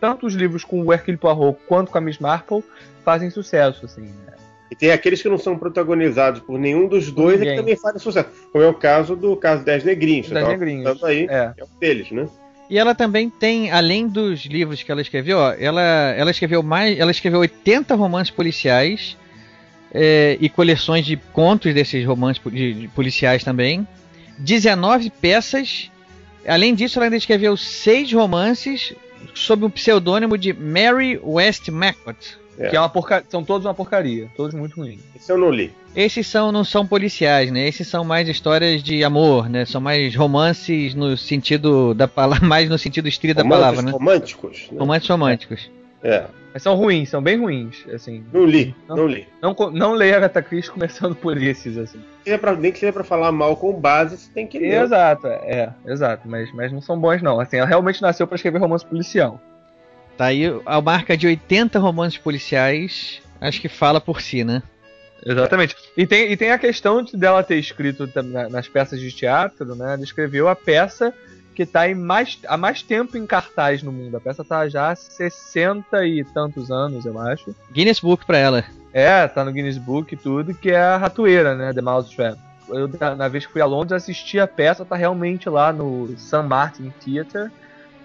tanto 0.00 0.26
os 0.26 0.34
livros 0.34 0.64
com 0.64 0.82
o 0.82 0.92
Hercule 0.92 1.16
Poirot 1.16 1.58
quanto 1.66 1.90
com 1.90 1.98
a 1.98 2.00
Miss 2.00 2.18
Marple 2.18 2.62
fazem 3.04 3.30
sucesso, 3.30 3.84
assim. 3.86 4.02
né? 4.02 4.34
E 4.70 4.76
tem 4.76 4.90
aqueles 4.92 5.20
que 5.20 5.28
não 5.28 5.38
são 5.38 5.58
protagonizados 5.58 6.40
por 6.40 6.58
nenhum 6.58 6.86
dos 6.86 7.10
dois 7.10 7.36
e 7.36 7.38
que 7.38 7.40
Ninguém. 7.44 7.56
também 7.58 7.76
fazem 7.76 7.98
sucesso. 7.98 8.28
Como 8.52 8.62
é 8.64 8.68
o 8.68 8.74
caso 8.74 9.16
do 9.16 9.34
caso 9.36 9.64
10 9.64 9.84
Negrinhos. 9.84 10.28
você 10.28 10.34
Das 10.34 10.44
tava 10.44 10.56
Negrinhos. 10.56 10.84
falando 10.84 11.04
aí, 11.06 11.26
É. 11.28 11.52
é 11.58 11.64
um 11.64 11.78
deles, 11.78 12.10
né? 12.12 12.28
E 12.68 12.78
ela 12.78 12.94
também 12.94 13.28
tem, 13.28 13.70
além 13.72 14.06
dos 14.06 14.44
livros 14.46 14.80
que 14.82 14.92
ela 14.92 15.00
escreveu, 15.02 15.38
ó, 15.38 15.52
ela, 15.58 15.82
ela 16.16 16.30
escreveu 16.30 16.62
mais, 16.62 16.96
ela 16.98 17.10
escreveu 17.10 17.40
80 17.40 17.96
romances 17.96 18.30
policiais 18.30 19.16
é, 19.92 20.36
e 20.40 20.48
coleções 20.48 21.04
de 21.04 21.16
contos 21.16 21.74
desses 21.74 22.04
romances 22.04 22.42
de- 22.52 22.74
de 22.74 22.88
policiais 22.88 23.42
também, 23.44 23.86
19 24.38 25.10
peças. 25.10 25.90
Além 26.46 26.74
disso, 26.74 26.98
ela 26.98 27.06
ainda 27.06 27.16
escreveu 27.16 27.56
seis 27.56 28.12
romances 28.12 28.94
sob 29.34 29.64
o 29.66 29.70
pseudônimo 29.70 30.38
de 30.38 30.52
Mary 30.52 31.20
Westmacott. 31.22 32.38
É. 32.58 32.68
Que 32.68 32.76
é 32.76 32.80
uma 32.80 32.88
porca... 32.90 33.24
são 33.28 33.42
todos 33.42 33.64
uma 33.66 33.72
porcaria, 33.72 34.28
todos 34.36 34.54
muito 34.54 34.76
ruins. 34.76 35.00
Esse 35.16 35.32
eu 35.32 35.38
não 35.38 35.50
li. 35.50 35.72
Esses 35.96 36.26
são 36.26 36.52
não 36.52 36.62
são 36.62 36.86
policiais, 36.86 37.50
né? 37.50 37.66
Esses 37.66 37.88
são 37.88 38.04
mais 38.04 38.28
histórias 38.28 38.82
de 38.82 39.02
amor, 39.02 39.48
né? 39.48 39.64
São 39.64 39.80
mais 39.80 40.14
romances 40.14 40.94
no 40.94 41.16
sentido 41.16 41.94
da 41.94 42.06
palavra, 42.06 42.44
mais 42.46 42.68
no 42.68 42.78
sentido 42.78 43.08
estrito 43.08 43.36
da 43.42 43.48
palavra, 43.48 43.80
né? 43.82 43.90
românticos. 43.92 44.68
Né? 44.70 44.78
Romances 44.78 45.08
românticos. 45.08 45.70
É. 46.02 46.24
Mas 46.52 46.62
são 46.64 46.74
ruins, 46.74 47.08
são 47.08 47.22
bem 47.22 47.38
ruins, 47.38 47.84
assim. 47.92 48.24
Não 48.32 48.44
li, 48.44 48.74
Não. 48.88 48.96
não 48.96 49.06
li. 49.06 49.28
Não, 49.40 49.54
não 49.72 49.92
leia 49.94 50.16
Agatha 50.16 50.42
Christie 50.42 50.72
começando 50.72 51.14
por 51.14 51.36
esses, 51.40 51.76
assim. 51.78 52.00
É 52.26 52.36
pra- 52.36 52.56
nem 52.56 52.72
que 52.72 52.78
seja 52.80 52.92
pra 52.92 53.04
falar 53.04 53.30
mal 53.30 53.56
com 53.56 53.72
base, 53.72 54.16
você 54.18 54.30
tem 54.32 54.46
que 54.46 54.58
ler. 54.58 54.82
Exato, 54.82 55.26
é, 55.28 55.32
é, 55.86 55.92
exato, 55.92 56.28
mas, 56.28 56.52
mas 56.52 56.72
não 56.72 56.80
são 56.80 56.98
bons 56.98 57.22
não. 57.22 57.38
Assim, 57.38 57.58
ela 57.58 57.66
realmente 57.68 58.02
nasceu 58.02 58.26
pra 58.26 58.34
escrever 58.36 58.58
romance 58.58 58.84
policial. 58.84 59.40
Tá 60.16 60.26
aí 60.26 60.44
a 60.66 60.80
marca 60.80 61.16
de 61.16 61.26
80 61.28 61.78
romances 61.78 62.18
policiais, 62.18 63.22
acho 63.40 63.60
que 63.60 63.68
fala 63.68 64.00
por 64.00 64.20
si, 64.20 64.42
né? 64.42 64.62
Exatamente. 65.24 65.76
E 65.96 66.06
tem, 66.06 66.32
e 66.32 66.36
tem 66.36 66.50
a 66.50 66.58
questão 66.58 67.02
de 67.02 67.16
dela 67.16 67.42
ter 67.44 67.56
escrito 67.56 68.08
nas 68.50 68.66
peças 68.68 68.98
de 68.98 69.12
teatro, 69.12 69.74
né? 69.76 69.94
Ela 69.94 70.02
escreveu 70.02 70.48
a 70.48 70.56
peça 70.56 71.12
que 71.60 71.66
tá 71.66 71.86
em 71.86 71.94
mais, 71.94 72.38
há 72.48 72.56
mais 72.56 72.82
tempo 72.82 73.18
em 73.18 73.26
cartaz 73.26 73.82
no 73.82 73.92
mundo. 73.92 74.16
A 74.16 74.20
peça 74.20 74.42
tá 74.42 74.66
já 74.66 74.90
há 74.90 74.96
60 74.96 76.06
e 76.06 76.24
tantos 76.24 76.70
anos, 76.70 77.04
eu 77.04 77.18
acho. 77.20 77.54
Guinness 77.70 78.00
Book 78.00 78.24
pra 78.24 78.38
ela. 78.38 78.64
É, 78.94 79.28
tá 79.28 79.44
no 79.44 79.52
Guinness 79.52 79.76
Book 79.76 80.14
e 80.14 80.16
tudo, 80.16 80.54
que 80.54 80.70
é 80.70 80.80
a 80.80 80.96
ratoeira, 80.96 81.54
né? 81.54 81.70
The 81.74 81.82
Mouse 81.82 82.16
Trap. 82.16 82.38
eu, 82.70 82.88
na 83.14 83.28
vez 83.28 83.44
que 83.44 83.52
fui 83.52 83.60
a 83.60 83.66
Londres, 83.66 83.92
assisti 83.92 84.40
a 84.40 84.46
peça, 84.46 84.86
tá 84.86 84.96
realmente 84.96 85.50
lá 85.50 85.70
no 85.70 86.08
St. 86.16 86.42
Martin 86.44 86.90
Theatre, 87.04 87.50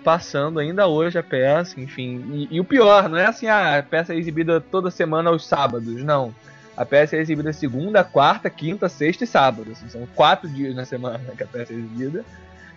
passando 0.03 0.59
ainda 0.59 0.85
hoje 0.85 1.17
a 1.17 1.23
peça, 1.23 1.79
enfim. 1.79 2.25
E, 2.51 2.57
e 2.57 2.59
o 2.59 2.65
pior, 2.65 3.07
não 3.07 3.17
é 3.17 3.25
assim, 3.25 3.47
ah, 3.47 3.77
a 3.79 3.83
peça 3.83 4.13
é 4.13 4.17
exibida 4.17 4.59
toda 4.59 4.91
semana 4.91 5.29
aos 5.29 5.47
sábados, 5.47 6.03
não. 6.03 6.35
A 6.75 6.85
peça 6.85 7.15
é 7.15 7.21
exibida 7.21 7.53
segunda, 7.53 8.03
quarta, 8.03 8.49
quinta, 8.49 8.89
sexta 8.89 9.23
e 9.23 9.27
sábado. 9.27 9.71
assim, 9.71 9.87
são 9.87 10.05
quatro 10.13 10.49
dias 10.49 10.75
na 10.75 10.83
semana 10.83 11.21
que 11.37 11.43
a 11.43 11.47
peça 11.47 11.71
é 11.71 11.77
exibida. 11.77 12.25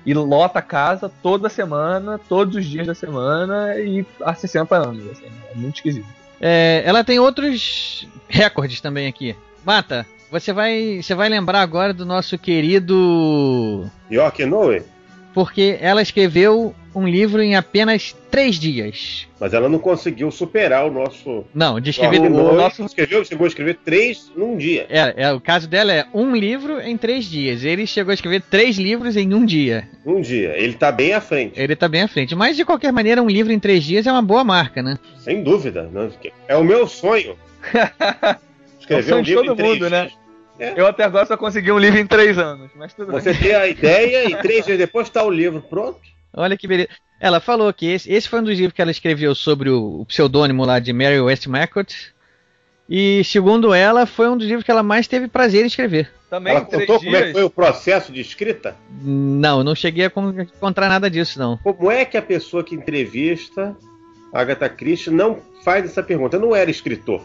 E 0.06 0.14
lota 0.14 0.58
a 0.58 0.62
casa 0.62 1.10
toda 1.22 1.48
semana, 1.48 2.18
todos 2.28 2.56
os 2.56 2.64
dias 2.64 2.86
da 2.86 2.94
semana 2.94 3.78
e 3.78 4.06
há 4.22 4.34
60 4.34 4.76
anos. 4.76 5.10
Assim, 5.10 5.26
é 5.50 5.54
muito 5.54 5.76
esquisito. 5.76 6.06
É, 6.40 6.82
ela 6.84 7.04
tem 7.04 7.18
outros 7.18 8.08
recordes 8.28 8.80
também 8.80 9.06
aqui. 9.06 9.36
Mata, 9.64 10.06
você 10.30 10.52
vai, 10.52 11.00
você 11.02 11.14
vai 11.14 11.28
lembrar 11.28 11.62
agora 11.62 11.92
do 11.92 12.06
nosso 12.06 12.38
querido. 12.38 13.90
York 14.10 14.44
Noe, 14.44 14.82
Porque 15.34 15.78
ela 15.80 16.02
escreveu 16.02 16.74
um 16.94 17.06
livro 17.06 17.40
em 17.42 17.54
apenas 17.54 18.14
três 18.30 18.56
dias. 18.56 19.26
mas 19.40 19.52
ela 19.54 19.68
não 19.68 19.78
conseguiu 19.78 20.30
superar 20.30 20.86
o 20.86 20.90
nosso. 20.90 21.44
Não, 21.54 21.78
de 21.80 21.90
escrever. 21.90 22.20
O 22.20 22.28
Noe 22.30 22.56
nosso- 22.56 22.84
escreveu, 22.84 23.24
chegou 23.24 23.44
a 23.44 23.48
escrever 23.48 23.76
três 23.84 24.32
num 24.36 24.56
dia. 24.56 24.86
É, 24.88 25.14
é, 25.24 25.32
o 25.32 25.40
caso 25.40 25.68
dela 25.68 25.92
é 25.92 26.06
um 26.14 26.34
livro 26.34 26.80
em 26.80 26.96
três 26.96 27.24
dias. 27.26 27.62
Ele 27.64 27.86
chegou 27.86 28.10
a 28.10 28.14
escrever 28.14 28.42
três 28.42 28.76
livros 28.78 29.16
em 29.16 29.32
um 29.34 29.44
dia. 29.44 29.88
Um 30.04 30.20
dia. 30.20 30.54
Ele 30.56 30.74
tá 30.74 30.90
bem 30.90 31.12
à 31.12 31.20
frente, 31.20 31.60
Ele 31.60 31.76
tá 31.76 31.88
bem 31.88 32.02
à 32.02 32.08
frente. 32.08 32.34
Mas 32.34 32.56
de 32.56 32.64
qualquer 32.64 32.92
maneira, 32.92 33.22
um 33.22 33.28
livro 33.28 33.52
em 33.52 33.58
três 33.58 33.84
dias 33.84 34.06
é 34.06 34.12
uma 34.12 34.22
boa 34.22 34.42
marca, 34.44 34.82
né? 34.82 34.98
sem 35.18 35.42
dúvida. 35.42 35.82
né? 35.92 36.10
É 36.48 36.56
o 36.56 36.64
meu 36.64 36.86
sonho. 36.86 37.36
Escrever 38.80 38.90
É 38.90 38.98
o 38.98 39.02
sonho 39.08 39.20
um 39.20 39.22
de 39.22 39.30
livro 39.30 39.44
todo 39.44 39.52
em 39.54 39.56
três 39.56 39.72
mundo, 39.74 39.90
né? 39.90 40.02
dias. 40.06 40.18
É. 40.60 40.74
Eu 40.76 40.86
até 40.88 41.04
agora 41.04 41.24
só 41.24 41.36
consegui 41.36 41.70
um 41.70 41.78
livro 41.78 42.00
em 42.00 42.06
três 42.06 42.36
anos, 42.36 42.70
mas 42.74 42.92
tudo 42.92 43.12
Você 43.12 43.32
bem. 43.32 43.42
tem 43.42 43.54
a 43.54 43.68
ideia 43.68 44.28
e 44.28 44.34
três 44.42 44.64
dias 44.64 44.76
depois 44.76 45.08
tá 45.08 45.22
o 45.22 45.30
livro 45.30 45.60
pronto. 45.62 46.00
Olha 46.38 46.56
que 46.56 46.66
beleza. 46.68 46.88
Ela 47.20 47.40
falou 47.40 47.72
que 47.72 47.86
esse, 47.86 48.10
esse 48.12 48.28
foi 48.28 48.40
um 48.40 48.44
dos 48.44 48.56
livros 48.56 48.72
que 48.74 48.80
ela 48.82 48.90
escreveu 48.90 49.34
sobre 49.34 49.70
o, 49.70 50.00
o 50.02 50.06
pseudônimo 50.06 50.64
lá 50.64 50.78
de 50.78 50.92
Mary 50.92 51.20
Westmacott. 51.20 52.12
E 52.88 53.22
segundo 53.24 53.74
ela, 53.74 54.06
foi 54.06 54.28
um 54.28 54.36
dos 54.36 54.46
livros 54.46 54.64
que 54.64 54.70
ela 54.70 54.82
mais 54.82 55.06
teve 55.06 55.28
prazer 55.28 55.62
em 55.64 55.66
escrever. 55.66 56.10
Também 56.30 56.54
Ela 56.54 56.64
contou 56.64 56.98
como 56.98 57.08
é 57.16 57.18
que 57.18 57.22
dias. 57.24 57.32
foi 57.32 57.42
o 57.42 57.50
processo 57.50 58.12
de 58.12 58.20
escrita? 58.20 58.76
Não, 59.02 59.62
não 59.64 59.74
cheguei 59.74 60.04
a 60.06 60.10
con- 60.10 60.30
encontrar 60.40 60.88
nada 60.88 61.10
disso, 61.10 61.38
não. 61.38 61.56
Como 61.58 61.90
é 61.90 62.04
que 62.04 62.16
a 62.16 62.22
pessoa 62.22 62.62
que 62.62 62.74
entrevista 62.74 63.76
a 64.32 64.40
Agatha 64.40 64.68
Christie 64.68 65.10
não 65.10 65.38
faz 65.64 65.84
essa 65.86 66.02
pergunta? 66.02 66.36
Eu 66.36 66.40
não 66.40 66.54
era 66.56 66.70
escritor. 66.70 67.22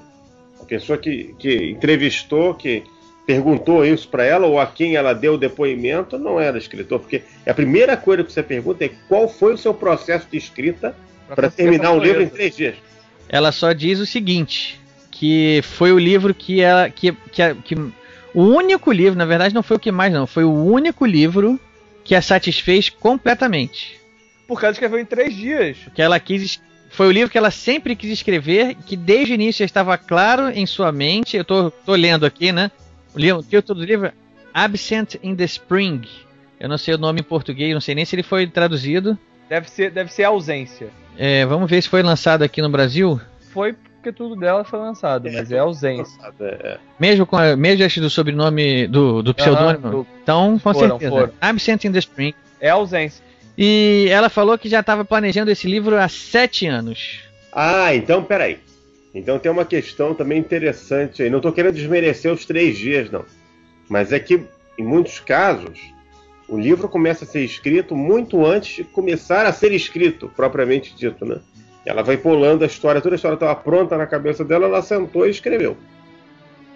A 0.62 0.66
pessoa 0.66 0.98
que, 0.98 1.36
que 1.38 1.72
entrevistou, 1.72 2.56
que 2.56 2.84
perguntou 3.26 3.86
isso 3.86 4.08
para 4.08 4.24
ela, 4.24 4.46
ou 4.46 4.60
a 4.60 4.66
quem 4.66 4.96
ela 4.96 5.14
deu 5.14 5.36
o 5.36 5.38
depoimento, 5.38 6.18
não 6.18 6.40
era 6.40 6.58
escritor. 6.58 7.00
Porque 7.00 7.24
a 7.46 7.54
primeira 7.54 7.96
coisa 7.96 8.24
que 8.24 8.32
você 8.32 8.44
pergunta 8.44 8.84
é 8.84 8.92
qual 9.08 9.28
foi 9.28 9.54
o 9.54 9.58
seu 9.58 9.74
processo 9.74 10.28
de 10.30 10.38
escrita 10.38 10.96
para 11.28 11.50
terminar 11.50 11.92
um 11.92 12.00
livro 12.00 12.22
em 12.22 12.30
três 12.30 12.56
dias. 12.56 12.76
Ela 13.30 13.52
só 13.52 13.72
diz 13.72 14.00
o 14.00 14.06
seguinte: 14.06 14.80
que 15.12 15.62
foi 15.64 15.92
o 15.92 16.00
livro 16.00 16.34
que 16.34 16.62
ela. 16.62 16.90
Que, 16.90 17.12
que, 17.32 17.56
que, 17.64 17.76
o 18.34 18.42
único 18.42 18.92
livro, 18.92 19.18
na 19.18 19.26
verdade, 19.26 19.54
não 19.54 19.64
foi 19.64 19.78
o 19.78 19.80
que 19.80 19.92
mais, 19.92 20.12
não. 20.12 20.26
Foi 20.26 20.44
o 20.44 20.52
único 20.52 21.06
livro 21.06 21.60
que 22.04 22.16
a 22.16 22.22
satisfez 22.22 22.90
completamente. 22.90 24.00
Porque 24.48 24.66
ela 24.66 24.74
escreveu 24.74 25.00
em 25.00 25.06
três 25.06 25.36
dias. 25.36 25.78
que 25.94 26.02
ela 26.02 26.20
quis 26.20 26.60
foi 26.90 27.08
o 27.08 27.12
livro 27.12 27.32
que 27.32 27.38
ela 27.40 27.50
sempre 27.50 27.96
quis 27.96 28.12
escrever, 28.12 28.76
que 28.86 28.96
desde 28.96 29.34
o 29.34 29.36
início 29.36 29.60
já 29.60 29.66
estava 29.66 29.98
claro 29.98 30.50
em 30.50 30.66
sua 30.68 30.92
mente. 30.92 31.36
Eu 31.36 31.44
tô, 31.44 31.72
tô 31.72 31.96
lendo 31.96 32.24
aqui, 32.24 32.52
né? 32.52 32.70
O, 33.16 33.20
li- 33.20 33.32
o 33.32 33.42
título 33.44 33.80
do 33.80 33.86
livro 33.86 34.08
é 34.08 34.14
Absent 34.54 35.16
in 35.24 35.36
the 35.36 35.44
Spring. 35.46 36.02
Eu 36.60 36.70
não 36.70 36.78
sei 36.78 36.94
o 36.94 36.98
nome 36.98 37.20
em 37.20 37.24
português, 37.24 37.74
não 37.74 37.82
sei 37.82 37.96
nem 37.96 38.06
se 38.06 38.16
ele 38.16 38.24
foi 38.24 38.48
traduzido. 38.48 39.18
Deve 39.50 39.70
ser, 39.70 39.92
deve 39.92 40.12
ser 40.12 40.24
ausência. 40.24 40.88
É, 41.18 41.46
vamos 41.46 41.70
ver 41.70 41.82
se 41.82 41.90
foi 41.90 42.02
lançado 42.02 42.42
aqui 42.44 42.62
no 42.62 42.70
Brasil. 42.70 43.20
Foi 43.52 43.74
porque 43.74 44.12
tudo 44.12 44.36
dela 44.36 44.64
foi 44.64 44.80
lançado, 44.80 45.30
mas 45.32 45.52
é 45.52 45.60
ausência. 45.60 46.20
É, 46.40 46.78
Mesmo 47.00 47.26
com 47.26 47.38
a, 47.38 47.56
mesmo 47.56 48.02
do 48.02 48.10
sobrenome 48.10 48.88
do, 48.88 49.22
do 49.22 49.34
pseudônimo. 49.34 49.90
do- 49.90 50.08
então, 50.22 50.54
com 50.60 50.74
foram, 50.74 50.90
certeza. 51.00 51.12
foram. 51.12 51.34
Absent 51.40 51.84
in 51.86 51.92
the 51.92 52.00
Spring. 52.00 52.34
É 52.60 52.70
ausência. 52.70 53.24
E 53.58 54.08
ela 54.10 54.30
falou 54.30 54.58
que 54.58 54.68
já 54.68 54.80
estava 54.80 55.06
planejando 55.06 55.52
esse 55.52 55.68
livro 55.68 55.98
há 55.98 56.08
sete 56.10 56.66
anos. 56.66 57.20
Ah, 57.52 57.94
então 57.94 58.24
peraí. 58.24 58.60
Então 59.14 59.38
tem 59.38 59.52
uma 59.52 59.66
questão 59.66 60.14
também 60.14 60.40
interessante 60.40 61.22
aí. 61.22 61.30
Não 61.30 61.38
estou 61.38 61.52
querendo 61.52 61.76
desmerecer 61.76 62.32
os 62.32 62.46
três 62.46 62.78
dias, 62.78 63.12
não. 63.12 63.24
Mas 63.88 64.12
é 64.12 64.20
que, 64.20 64.42
em 64.78 64.84
muitos 64.84 65.20
casos, 65.20 65.80
o 66.48 66.58
livro 66.58 66.90
começa 66.90 67.24
a 67.24 67.28
ser 67.28 67.44
escrito 67.44 67.96
muito 67.96 68.46
antes 68.46 68.78
de 68.78 68.84
começar 68.84 69.46
a 69.46 69.54
ser 69.54 69.72
escrito, 69.72 70.32
propriamente 70.36 70.96
dito, 70.96 71.26
né? 71.26 71.38
Ela 71.86 72.02
vai 72.02 72.18
pulando 72.18 72.64
a 72.64 72.66
história, 72.66 73.02
toda 73.02 73.16
a 73.16 73.18
história 73.18 73.36
estava 73.36 73.56
pronta 73.56 73.98
na 73.98 74.08
cabeça 74.08 74.44
dela, 74.44 74.66
ela 74.66 74.82
sentou 74.82 75.28
e 75.28 75.30
escreveu. 75.30 75.78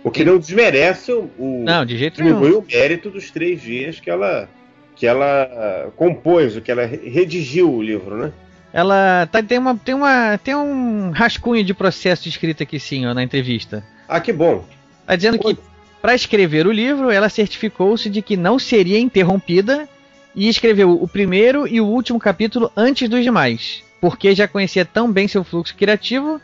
O 0.04 0.12
que 0.12 0.24
não 0.24 0.38
desmerece 0.38 1.12
o, 1.12 1.64
Não, 1.66 1.86
de 1.86 1.98
jeito 1.98 2.24
nenhum. 2.24 2.60
o 2.60 2.66
mérito 2.66 3.10
dos 3.10 3.32
três 3.32 3.62
dias 3.62 4.00
que 4.00 4.10
ela 4.10 4.48
que 4.96 5.06
ela 5.06 5.92
compôs, 5.96 6.58
que 6.60 6.72
ela 6.72 6.84
redigiu 6.86 7.72
o 7.72 7.84
livro, 7.84 8.18
né? 8.18 8.34
Ela 8.78 9.28
tá, 9.32 9.42
tem, 9.42 9.58
uma, 9.58 9.76
tem, 9.76 9.96
uma, 9.96 10.38
tem 10.38 10.56
um 10.56 11.10
rascunho 11.10 11.64
de 11.64 11.74
processo 11.74 12.22
de 12.22 12.30
escrita 12.30 12.62
aqui 12.62 12.80
sim, 12.80 13.08
ó, 13.08 13.14
na 13.16 13.24
entrevista. 13.24 13.84
Ah, 14.08 14.22
que 14.22 14.32
bom. 14.32 14.64
Tá 15.04 15.16
dizendo 15.16 15.40
que 15.40 15.58
para 16.00 16.14
escrever 16.14 16.68
o 16.68 16.72
livro, 16.72 17.10
ela 17.10 17.28
certificou-se 17.28 18.08
de 18.08 18.22
que 18.22 18.38
não 18.38 18.60
seria 18.60 19.00
interrompida 19.00 19.90
e 20.36 20.48
escreveu 20.48 20.92
o 20.92 21.08
primeiro 21.08 21.68
e 21.68 21.82
o 21.82 21.88
último 21.88 22.20
capítulo 22.20 22.72
antes 22.78 23.10
dos 23.10 23.24
demais, 23.24 23.84
porque 24.00 24.36
já 24.36 24.48
conhecia 24.48 24.86
tão 24.86 25.12
bem 25.12 25.28
seu 25.28 25.44
fluxo 25.44 25.76
criativo 25.76 26.40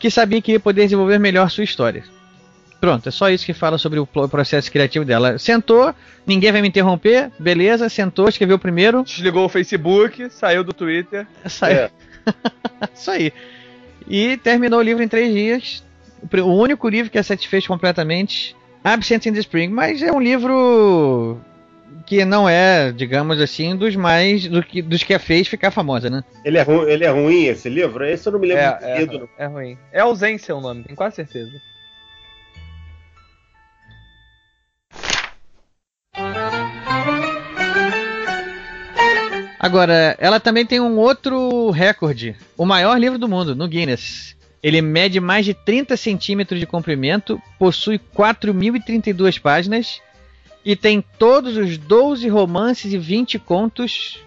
que 0.00 0.10
sabia 0.10 0.42
que 0.42 0.50
ia 0.50 0.58
poder 0.58 0.82
desenvolver 0.82 1.20
melhor 1.20 1.48
sua 1.52 1.62
história. 1.62 2.02
Pronto, 2.80 3.08
é 3.08 3.12
só 3.12 3.28
isso 3.30 3.44
que 3.46 3.54
fala 3.54 3.78
sobre 3.78 3.98
o 3.98 4.06
processo 4.06 4.70
criativo 4.70 5.04
dela. 5.04 5.38
Sentou, 5.38 5.94
ninguém 6.26 6.52
vai 6.52 6.60
me 6.60 6.68
interromper, 6.68 7.30
beleza, 7.38 7.88
sentou, 7.88 8.28
escreveu 8.28 8.56
o 8.56 8.58
primeiro, 8.60 9.02
Desligou 9.02 9.46
o 9.46 9.48
Facebook, 9.48 10.28
saiu 10.30 10.62
do 10.62 10.72
Twitter. 10.72 11.26
saiu. 11.46 11.76
É. 11.78 11.90
Isso 12.94 13.10
aí. 13.10 13.32
E 14.08 14.36
terminou 14.36 14.78
o 14.78 14.82
livro 14.82 15.02
em 15.02 15.08
três 15.08 15.32
dias. 15.32 15.84
O 16.32 16.52
único 16.52 16.88
livro 16.88 17.10
que 17.10 17.18
a 17.18 17.22
satisfez 17.22 17.66
completamente. 17.66 18.54
Absent 18.84 19.26
in 19.26 19.32
the 19.32 19.40
Spring. 19.40 19.68
Mas 19.68 20.00
é 20.02 20.12
um 20.12 20.20
livro 20.20 21.40
que 22.06 22.24
não 22.24 22.48
é, 22.48 22.92
digamos 22.92 23.40
assim, 23.40 23.74
dos 23.74 23.96
mais. 23.96 24.46
Do 24.46 24.62
que, 24.62 24.80
dos 24.82 25.02
que 25.02 25.14
a 25.14 25.18
fez 25.18 25.48
ficar 25.48 25.70
famosa, 25.70 26.08
né? 26.10 26.22
Ele 26.44 26.58
é, 26.58 26.62
ru- 26.62 26.88
ele 26.88 27.04
é 27.04 27.08
ruim 27.10 27.44
esse 27.46 27.68
livro? 27.68 28.04
Esse 28.04 28.28
eu 28.28 28.32
não 28.32 28.38
me 28.40 28.46
lembro 28.48 28.62
É, 28.62 29.06
do 29.06 29.28
é, 29.38 29.44
é 29.44 29.46
ruim. 29.46 29.78
É 29.92 30.00
ausência 30.00 30.54
o 30.54 30.60
nome, 30.60 30.84
tenho 30.84 30.96
quase 30.96 31.16
certeza. 31.16 31.50
Agora, 39.66 40.16
ela 40.20 40.38
também 40.38 40.64
tem 40.64 40.78
um 40.78 40.96
outro 40.96 41.70
recorde. 41.72 42.36
O 42.56 42.64
maior 42.64 42.96
livro 43.00 43.18
do 43.18 43.28
mundo, 43.28 43.56
no 43.56 43.66
Guinness. 43.66 44.36
Ele 44.62 44.80
mede 44.80 45.18
mais 45.18 45.44
de 45.44 45.54
30 45.54 45.96
centímetros 45.96 46.60
de 46.60 46.66
comprimento, 46.66 47.42
possui 47.58 47.98
4.032 47.98 49.40
páginas 49.40 50.00
e 50.64 50.76
tem 50.76 51.02
todos 51.18 51.56
os 51.56 51.76
12 51.78 52.28
romances 52.28 52.92
e 52.92 52.96
20 52.96 53.40
contos 53.40 54.20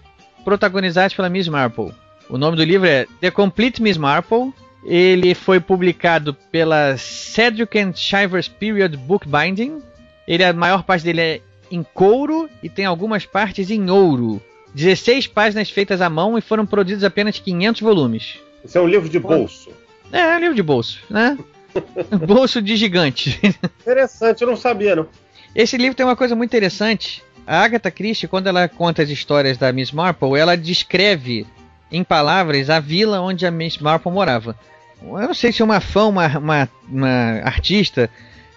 protagonizados 0.44 1.16
pela 1.16 1.30
Miss 1.30 1.48
Marple. 1.48 1.94
O 2.30 2.38
nome 2.38 2.58
do 2.58 2.64
livro 2.66 2.86
é 2.86 3.08
The 3.22 3.32
Complete 3.32 3.82
Miss 3.82 3.96
Marple. 3.96 4.54
Ele 4.84 5.34
foi 5.34 5.62
publicado 5.62 6.34
pela 6.52 6.98
Cedric 6.98 7.80
and 7.80 7.94
Shivers 7.96 8.50
Period 8.50 8.98
Bookbinding. 8.98 9.82
Ele, 10.28 10.44
a 10.44 10.52
maior 10.52 10.84
parte 10.84 11.06
dele 11.06 11.22
é 11.22 11.42
em 11.72 11.82
couro 11.82 12.50
e 12.62 12.68
tem 12.68 12.84
algumas 12.84 13.26
partes 13.26 13.72
em 13.72 13.90
ouro. 13.90 14.42
16 14.74 15.28
páginas 15.28 15.70
feitas 15.70 16.02
à 16.02 16.10
mão 16.10 16.38
e 16.38 16.42
foram 16.42 16.66
produzidos 16.66 17.04
apenas 17.04 17.40
500 17.40 17.82
volumes. 17.82 18.40
Isso 18.64 18.78
é 18.78 18.82
um 18.82 18.88
livro 18.88 19.10
de 19.10 19.20
bolso. 19.20 19.70
É, 20.12 20.20
é 20.20 20.36
um 20.36 20.40
livro 20.40 20.56
de 20.56 20.64
bolso, 20.64 21.00
né? 21.10 21.38
bolso 22.28 22.62
de 22.62 22.76
gigante. 22.76 23.40
Interessante, 23.82 24.42
eu 24.42 24.48
não 24.48 24.56
sabia, 24.56 24.96
não. 24.96 25.08
Esse 25.56 25.78
livro 25.78 25.96
tem 25.96 26.06
uma 26.06 26.16
coisa 26.16 26.36
muito 26.36 26.50
interessante. 26.50 27.24
A 27.46 27.64
Agatha 27.64 27.90
Christie, 27.90 28.28
quando 28.28 28.48
ela 28.48 28.68
conta 28.68 29.02
as 29.02 29.10
histórias 29.10 29.58
da 29.58 29.72
Miss 29.72 29.92
Marple, 29.92 30.38
ela 30.38 30.56
descreve 30.56 31.48
em 31.92 32.04
palavras 32.04 32.70
a 32.70 32.80
vila 32.80 33.20
onde 33.22 33.46
a 33.46 33.52
Miss 33.52 33.78
Marple 33.80 34.12
morava. 34.12 34.56
Eu 35.02 35.28
não 35.28 35.34
sei 35.34 35.52
se 35.52 35.64
uma 35.64 35.80
fã, 35.80 36.06
uma, 36.06 36.28
uma, 36.38 36.70
uma 36.88 37.42
artista, 37.44 38.10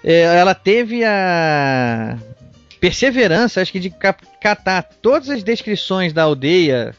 eh, 0.04 0.22
ela 0.22 0.54
teve 0.54 1.04
a 1.04 2.18
perseverança, 2.82 3.60
acho 3.62 3.70
que, 3.70 3.78
de 3.78 3.90
catar 4.40 4.82
todas 5.00 5.30
as 5.30 5.44
descrições 5.44 6.12
da 6.12 6.24
aldeia 6.24 6.92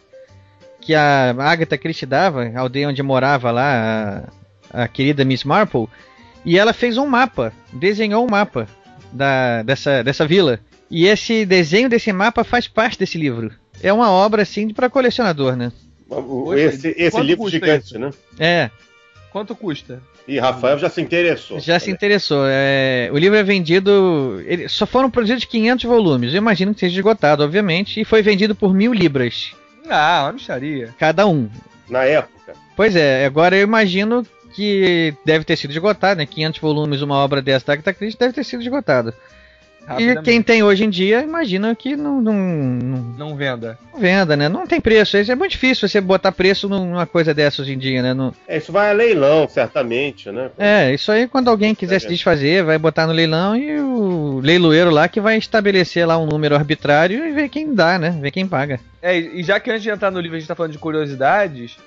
que 0.80 0.96
a 0.96 1.32
Agatha 1.38 1.78
Christie 1.78 2.06
dava, 2.06 2.46
a 2.56 2.60
aldeia 2.62 2.88
onde 2.88 3.04
morava 3.04 3.52
lá 3.52 4.24
a, 4.74 4.84
a 4.84 4.88
querida 4.88 5.26
Miss 5.26 5.44
Marple, 5.44 5.88
e 6.46 6.58
ela 6.58 6.72
fez 6.72 6.98
um 6.98 7.06
mapa, 7.06 7.52
desenhou 7.74 8.26
um 8.26 8.30
mapa 8.30 8.66
da, 9.12 9.62
dessa, 9.64 10.02
dessa 10.02 10.26
vila. 10.26 10.58
E 10.90 11.06
esse 11.06 11.46
desenho 11.46 11.90
desse 11.90 12.14
mapa 12.14 12.46
faz 12.46 12.66
parte 12.66 12.98
desse 12.98 13.18
livro. 13.18 13.52
É 13.82 13.92
uma 13.92 14.10
obra 14.10 14.44
assim 14.44 14.70
para 14.74 14.90
colecionador, 14.90 15.58
né? 15.58 15.70
O- 16.10 16.54
Esse, 16.54 16.94
esse 16.98 17.20
livro 17.22 17.44
custa 17.44 17.60
gigante, 17.60 17.86
isso? 17.88 18.00
né? 18.00 18.10
É, 18.40 18.70
Quanto 19.32 19.54
custa? 19.56 20.02
E 20.28 20.40
Rafael 20.40 20.78
já 20.80 20.90
se 20.90 21.02
interessou. 21.02 21.60
já 21.60 21.80
se 21.80 21.92
interessou. 21.92 22.46
É, 22.48 23.10
o 23.12 23.18
livro 23.18 23.38
é 23.38 23.44
vendido. 23.44 24.42
ele- 24.46 24.70
só 24.70 24.86
foram 24.86 25.10
produzidos 25.12 25.44
500 25.46 25.84
volumes. 25.86 26.34
Eu 26.34 26.38
imagino 26.38 26.74
que 26.74 26.80
seja 26.80 26.96
esgotado, 26.96 27.44
obviamente. 27.44 28.00
E 28.00 28.06
foi 28.06 28.22
vendido 28.22 28.56
por 28.56 28.74
mil 28.74 28.94
libras 28.94 29.52
Ah, 29.90 30.22
uma 30.26 30.34
micharia. 30.34 30.94
cada 30.98 31.28
um. 31.28 31.50
Na 31.90 32.04
época. 32.06 32.54
Pois 32.76 32.96
é, 32.96 33.26
agora 33.26 33.56
eu 33.58 33.64
imagino 33.64 34.26
que 34.56 35.14
deve 35.26 35.44
ter 35.44 35.58
sido 35.58 35.72
esgotado, 35.72 36.20
né? 36.20 36.26
500 36.26 36.62
volumes, 36.62 37.02
uma 37.02 37.16
obra 37.18 37.42
dessa 37.42 37.66
da 37.68 37.74
Agatha 37.74 37.94
Christie 37.94 38.20
deve 38.20 38.34
ter 38.34 38.44
sido 38.46 38.62
esgotado. 38.62 39.14
E 40.00 40.22
quem 40.22 40.42
tem 40.42 40.64
hoje 40.64 40.86
em 40.86 40.90
dia, 40.90 41.22
imagina 41.22 41.76
que 41.76 41.96
não, 41.96 42.22
não, 42.22 42.34
não- 42.34 43.04
Não 43.18 43.36
venda. 43.36 43.78
não 43.94 44.00
venda, 44.00 44.36
né? 44.38 44.48
Não 44.48 44.66
tem 44.66 44.80
preço. 44.80 45.18
Isso 45.18 45.32
É 45.32 45.36
muito 45.36 45.52
difícil 45.52 45.88
você 45.88 46.00
botar 46.00 46.32
preço 46.32 46.70
numa 46.70 47.06
coisa 47.06 47.34
dessa 47.34 47.62
hoje 47.62 47.74
em 47.74 47.78
dia, 47.78 48.02
né? 48.02 48.14
Não- 48.14 48.34
É, 48.48 48.58
isso 48.58 48.72
vai 48.72 48.90
a 48.90 48.94
leilão, 48.94 49.48
certamente, 49.48 50.32
né? 50.32 50.50
É, 50.58 50.94
isso 50.94 51.12
aí 51.12 51.28
quando 51.28 51.50
alguém 51.50 51.76
quiser 51.76 52.00
se 52.00 52.08
desfazer, 52.08 52.64
vai 52.64 52.78
botar 52.78 53.06
no 53.08 53.14
leilão 53.14 53.56
e 53.58 53.78
o 53.80 54.40
leiloeiro 54.42 54.90
lá 54.90 55.08
que 55.08 55.20
vai 55.20 55.38
estabelecer 55.38 56.08
lá 56.08 56.18
um 56.18 56.26
número 56.26 56.56
arbitrário 56.56 57.26
e 57.26 57.32
ver 57.32 57.50
quem 57.50 57.74
dá, 57.76 58.00
né? 58.00 58.18
Ver 58.22 58.32
quem 58.32 58.48
paga. 58.48 58.80
É, 59.02 59.18
e 59.20 59.44
já 59.44 59.60
que 59.60 59.70
antes 59.70 59.84
de 59.84 59.90
entrar 59.90 60.12
no 60.12 60.20
livro 60.20 60.38
a 60.38 60.40
gente 60.40 60.48
tá 60.48 60.56
falando 60.56 60.72
de 60.72 60.78
curiosidades, 60.78 61.78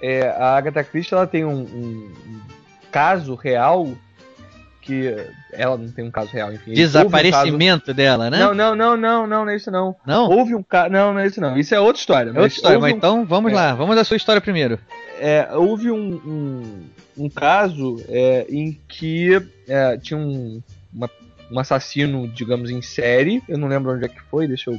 é, 0.00 0.28
a 0.38 0.56
Agatha 0.56 0.82
Christie 0.82 1.14
ela 1.14 1.26
tem 1.26 1.44
um- 1.44 1.60
um 1.62 2.10
caso 2.90 3.34
real 3.34 3.88
que 4.82 5.14
ela 5.52 5.78
não 5.78 5.88
tem 5.90 6.04
um 6.04 6.10
caso 6.10 6.30
real, 6.32 6.52
enfim. 6.52 6.70
houve 6.70 6.72
um 6.82 6.84
Desaparecimento 6.84 7.94
dela, 7.94 8.28
né? 8.28 8.38
caso- 8.38 8.52
Não, 8.54 8.74
não, 8.74 8.76
não, 8.76 8.96
não, 8.96 9.26
não, 9.26 9.44
não 9.44 9.48
é 9.52 9.56
isso 9.56 9.70
não. 9.70 9.96
Não? 10.06 10.28
Houve 10.28 10.54
um 10.54 10.62
caso, 10.62 10.90
não, 10.92 11.14
não 11.14 11.20
é 11.20 11.26
isso 11.26 11.40
não. 11.40 11.56
Isso 11.56 11.74
é 11.74 11.80
outra 11.80 12.00
história. 12.00 12.28
É 12.30 12.32
outra 12.32 12.46
história, 12.48 12.78
mas 12.80 12.92
um- 12.92 12.96
então 12.96 13.24
vamos 13.24 13.52
é. 13.52 13.54
lá, 13.54 13.74
vamos 13.74 13.94
da 13.96 14.04
sua 14.04 14.16
história 14.16 14.40
primeiro. 14.42 14.78
é, 15.20 15.48
houve 15.52 15.90
um, 15.90 16.14
um, 16.26 16.82
um 17.24 17.28
caso 17.30 18.02
é, 18.08 18.44
em 18.48 18.78
que 18.88 19.40
é, 19.68 19.96
tinha 19.98 20.18
um, 20.18 20.60
uma- 20.92 21.08
um 21.50 21.58
assassino, 21.58 22.26
digamos, 22.28 22.70
em 22.70 22.82
série. 22.82 23.40
Eu 23.48 23.56
não 23.58 23.68
lembro 23.68 23.92
onde 23.92 24.04
é 24.04 24.08
que 24.08 24.20
foi, 24.30 24.48
deixa 24.48 24.70
eu. 24.70 24.78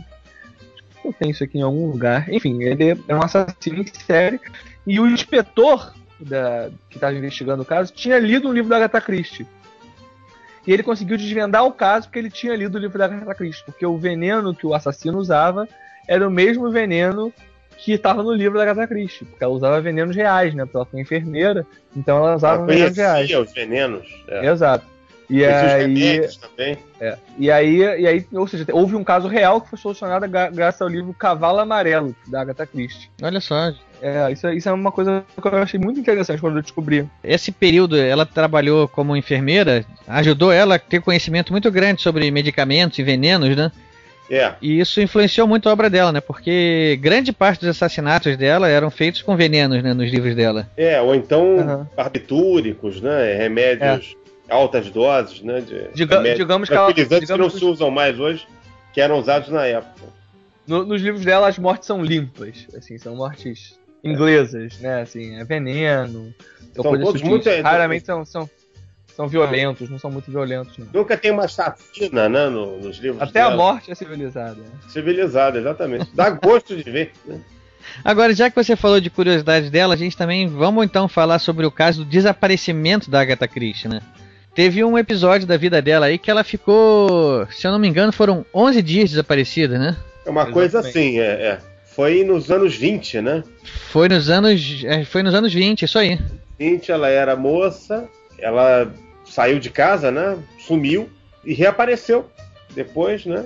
Eu 1.06 1.14
tenho 1.14 1.32
isso 1.32 1.44
aqui 1.44 1.58
em 1.58 1.62
algum 1.62 1.88
lugar. 1.90 2.30
Enfim, 2.32 2.62
ele 2.64 2.98
é 3.08 3.16
um 3.16 3.22
assassino 3.22 3.82
em 3.82 3.86
série. 3.88 4.40
E 4.86 5.00
o 5.00 5.08
inspetor 5.08 5.94
da, 6.20 6.70
que 6.90 6.98
estava 6.98 7.14
investigando 7.16 7.62
o 7.62 7.66
caso 7.66 7.92
tinha 7.94 8.18
lido 8.20 8.48
um 8.50 8.54
livro 8.54 8.70
da 8.70 8.78
Agatha 8.78 9.00
Christie. 9.02 9.46
E 10.66 10.72
ele 10.72 10.84
conseguiu 10.84 11.18
desvendar 11.18 11.66
o 11.66 11.72
caso 11.74 12.08
porque 12.08 12.20
ele 12.20 12.30
tinha 12.30 12.56
lido 12.56 12.76
o 12.76 12.80
livro 12.80 12.98
da 12.98 13.06
Agatha 13.06 13.36
Christie. 13.36 13.66
Porque 13.66 13.86
o 13.86 13.98
veneno 13.98 14.56
que 14.56 14.66
o 14.66 14.74
assassino 14.74 15.18
usava 15.18 15.68
era 16.08 16.28
o 16.28 16.32
mesmo 16.32 16.72
veneno 16.72 17.34
que 17.78 17.94
estava 17.94 18.24
no 18.24 18.32
livro 18.34 18.58
da 18.58 18.64
Agatha 18.64 18.88
Christie, 18.88 19.26
porque 19.26 19.44
ela 19.44 19.52
usava 19.54 19.82
venenos 19.82 20.16
reais, 20.16 20.54
né? 20.54 20.64
Porque 20.64 20.78
ela 20.78 20.86
foi 20.86 21.02
enfermeira, 21.02 21.66
então 21.96 22.18
ela 22.18 22.36
usava 22.36 22.58
Ela 22.60 22.66
venenos 22.68 22.98
reais. 22.98 23.16
conhecia 23.16 23.42
os 23.42 23.52
venenos. 23.54 24.24
É. 24.28 24.48
Exato. 24.48 24.86
E 25.30 25.44
aí, 25.46 26.22
é, 27.00 27.18
e 27.38 27.52
aí, 27.52 27.78
e 27.78 28.08
aí, 28.08 28.26
ou 28.34 28.48
seja, 28.48 28.66
houve 28.72 28.96
um 28.96 29.04
caso 29.04 29.28
real 29.28 29.62
que 29.62 29.70
foi 29.70 29.80
solucionado 29.80 30.28
gra- 30.28 30.50
graças 30.50 30.82
ao 30.82 30.88
livro 30.88 31.14
Cavalo 31.14 31.60
Amarelo 31.60 32.16
da 32.28 32.42
Agatha 32.42 32.66
Christie. 32.68 33.10
Olha 33.22 33.40
só, 33.42 33.74
É, 34.02 34.30
isso, 34.32 34.46
é- 34.48 34.56
isso 34.56 34.68
é 34.68 34.74
uma 34.74 34.92
coisa 34.92 35.24
que 35.42 35.48
eu 35.48 35.58
achei 35.58 35.80
muito 35.80 35.98
interessante 36.00 36.42
quando 36.42 36.58
eu 36.58 36.62
descobri. 36.62 37.08
esse 37.24 37.52
período 37.54 37.98
ela 37.98 38.26
trabalhou 38.26 38.86
como 38.88 39.16
enfermeira, 39.16 39.86
ajudou 40.08 40.52
ela 40.52 40.76
a 40.76 40.80
ter 40.80 41.02
conhecimento 41.02 41.52
muito 41.54 41.72
grande 41.72 42.02
sobre 42.02 42.30
medicamentos 42.30 43.00
e 43.00 43.04
venenos, 43.04 43.56
né? 43.56 43.72
É. 44.30 44.54
E 44.62 44.80
isso 44.80 45.00
influenciou 45.02 45.48
muito 45.48 45.68
a 45.70 45.72
obra 45.74 45.90
dela, 45.90 46.12
né? 46.12 46.20
Porque 46.22 46.98
grande 47.02 47.32
parte 47.32 47.60
dos 47.62 47.70
assassinatos 47.70 48.36
dela 48.38 48.68
eram 48.68 48.90
feitos 48.90 49.22
com 49.22 49.36
venenos, 49.36 49.82
né? 49.84 49.94
Nos 49.94 50.10
livros 50.12 50.36
dela. 50.36 50.68
É, 50.76 51.00
ou 51.02 51.14
então 51.16 51.60
Aham. 51.60 51.90
barbitúricos, 51.96 53.02
né? 53.02 53.36
Remédios 53.36 54.16
altas 54.50 54.90
doses, 54.90 55.42
né? 55.42 55.62
De 55.62 55.88
Diga- 55.94 56.18
remédios 56.18 56.40
digamos 56.40 56.70
que 56.70 56.76
ela- 56.76 56.86
tranquilizantes 56.88 57.26
que 57.30 57.38
não 57.38 57.48
digamos 57.48 57.60
se 57.60 57.66
usam 57.66 57.90
mais 57.92 58.20
hoje, 58.20 58.48
que 58.94 59.02
eram 59.02 59.18
usados 59.20 59.50
na 59.50 59.66
época. 59.66 60.06
No- 60.68 60.86
nos 60.86 61.02
livros 61.02 61.26
dela 61.26 61.48
as 61.48 61.58
mortes 61.58 61.88
são 61.88 62.04
limpas, 62.04 62.68
assim, 62.78 62.98
são 62.98 63.16
mortes 63.16 63.78
inglesas, 64.04 64.80
né? 64.80 65.02
Assim, 65.02 65.36
é 65.40 65.44
veneno, 65.44 66.34
são 66.74 66.84
coisas 66.84 67.08
sutis. 67.08 67.22
muito- 67.22 67.50
Raramente 67.62 68.06
são, 68.06 68.26
são, 68.26 68.50
são 69.16 69.28
violentos, 69.28 69.90
não 69.90 69.98
são 70.00 70.12
muito 70.12 70.30
violentos, 70.30 70.78
não. 70.78 70.88
Nunca 70.94 71.18
tem 71.18 71.32
uma 71.32 71.48
chacina, 71.48 72.28
né? 72.30 72.50
no- 72.50 72.80
nos 72.80 72.98
livros 72.98 73.22
Até 73.22 73.42
a 73.42 73.50
dela. 73.50 73.56
morte 73.58 73.92
é 73.92 73.96
civilizada. 73.96 74.62
Civilizada, 74.90 75.58
exatamente. 75.60 76.10
Dá 76.14 76.30
gosto 76.30 76.76
de 76.76 76.84
ver. 76.90 77.12
né? 77.26 77.40
Agora, 78.04 78.34
já 78.34 78.50
que 78.50 78.56
você 78.56 78.76
falou 78.78 79.00
de 79.02 79.10
curiosidades 79.10 79.70
dela, 79.70 79.94
a 79.94 79.98
gente 79.98 80.16
também 80.16 80.48
vamos 80.48 80.86
então 80.86 81.08
falar 81.08 81.38
sobre 81.40 81.66
o 81.66 81.72
caso 81.72 82.04
do 82.06 82.10
desaparecimento 82.10 83.12
da 83.12 83.20
Agatha 83.22 83.48
Christie, 83.48 83.90
né? 83.90 84.02
Teve 84.56 84.84
um 84.84 84.98
episódio 84.98 85.48
da 85.48 85.58
vida 85.58 85.82
dela 85.82 86.06
aí 86.06 86.18
que 86.18 86.30
ela 86.30 86.44
ficou, 86.44 87.48
se 87.52 87.66
eu 87.66 87.72
não 87.72 87.80
me 87.80 87.88
engano, 87.88 88.12
foram 88.12 88.46
11 88.54 88.82
dias 88.82 89.10
desaparecida, 89.10 89.80
né? 89.80 89.98
É 90.26 90.30
uma 90.30 90.46
coisa 90.52 90.80
assim, 90.80 91.20
é, 91.20 91.24
é. 91.24 91.60
Foi 91.86 92.24
nos 92.24 92.52
anos 92.52 92.76
20, 92.76 93.22
né? 93.22 93.44
Foi 93.90 94.08
nos 94.08 94.30
anos, 94.30 94.84
é, 94.86 95.04
foi 95.06 95.24
nos 95.24 95.34
anos 95.34 95.54
20, 95.54 95.84
isso 95.84 95.98
aí. 95.98 96.20
20, 96.60 96.92
ela 96.92 97.10
era 97.10 97.36
moça, 97.36 98.08
ela 98.40 98.92
saiu 99.26 99.60
de 99.60 99.70
casa, 99.70 100.12
né? 100.12 100.38
Sumiu 100.60 101.10
e 101.44 101.54
reapareceu 101.54 102.30
depois, 102.76 103.26
né? 103.26 103.46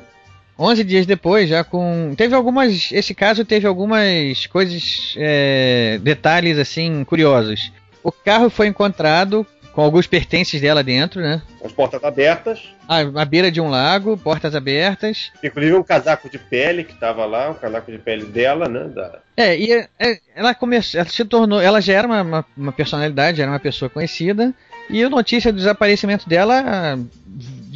11 0.60 0.84
dias 0.84 1.06
depois, 1.06 1.48
já 1.48 1.64
com. 1.64 2.14
Teve 2.18 2.34
algumas. 2.34 2.92
Esse 2.92 3.14
caso 3.14 3.46
teve 3.46 3.68
algumas 3.68 4.48
coisas. 4.48 5.14
é, 5.18 6.00
detalhes 6.02 6.58
assim 6.58 7.04
curiosos. 7.04 7.72
O 8.04 8.12
carro 8.12 8.50
foi 8.50 8.68
encontrado 8.68 9.46
com 9.78 9.84
alguns 9.84 10.08
pertences 10.08 10.60
dela 10.60 10.84
dentro, 10.84 11.22
né? 11.22 11.40
As 11.64 11.72
portas 11.72 12.04
abertas, 12.04 12.64
À, 12.88 13.02
à 13.02 13.24
beira 13.24 13.52
de 13.52 13.62
um 13.62 13.70
lago, 13.70 14.18
portas 14.18 14.56
abertas. 14.56 15.32
inclusive 15.44 15.76
um 15.76 15.84
casaco 15.84 16.28
de 16.32 16.40
pele 16.40 16.84
que 16.84 16.94
estava 16.94 17.24
lá, 17.28 17.52
um 17.52 17.54
casaco 17.54 17.92
de 17.92 18.00
pele 18.00 18.26
dela, 18.26 18.68
né? 18.68 18.86
Da... 18.86 19.20
É, 19.38 19.56
e 19.56 19.72
é, 19.72 20.20
ela 20.36 20.56
começou. 20.56 21.00
Ela 21.00 21.08
se 21.08 21.24
tornou. 21.24 21.62
Ela 21.62 21.80
já 21.80 21.94
era 21.94 22.08
uma, 22.08 22.24
uma, 22.24 22.46
uma 22.58 22.72
personalidade, 22.72 23.40
era 23.40 23.52
uma 23.52 23.60
pessoa 23.60 23.88
conhecida. 23.88 24.52
E 24.90 25.04
a 25.04 25.10
notícia 25.12 25.52
do 25.52 25.60
desaparecimento 25.60 26.28
dela 26.28 26.64
ah, 26.66 26.98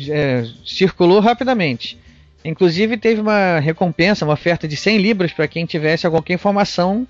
é, 0.09 0.43
circulou 0.65 1.19
rapidamente. 1.19 1.99
Inclusive 2.43 2.97
teve 2.97 3.21
uma 3.21 3.59
recompensa, 3.59 4.25
uma 4.25 4.33
oferta 4.33 4.67
de 4.67 4.75
100 4.75 4.97
libras 4.97 5.31
para 5.31 5.47
quem 5.47 5.67
tivesse 5.67 6.09
qualquer 6.09 6.33
informação. 6.33 7.07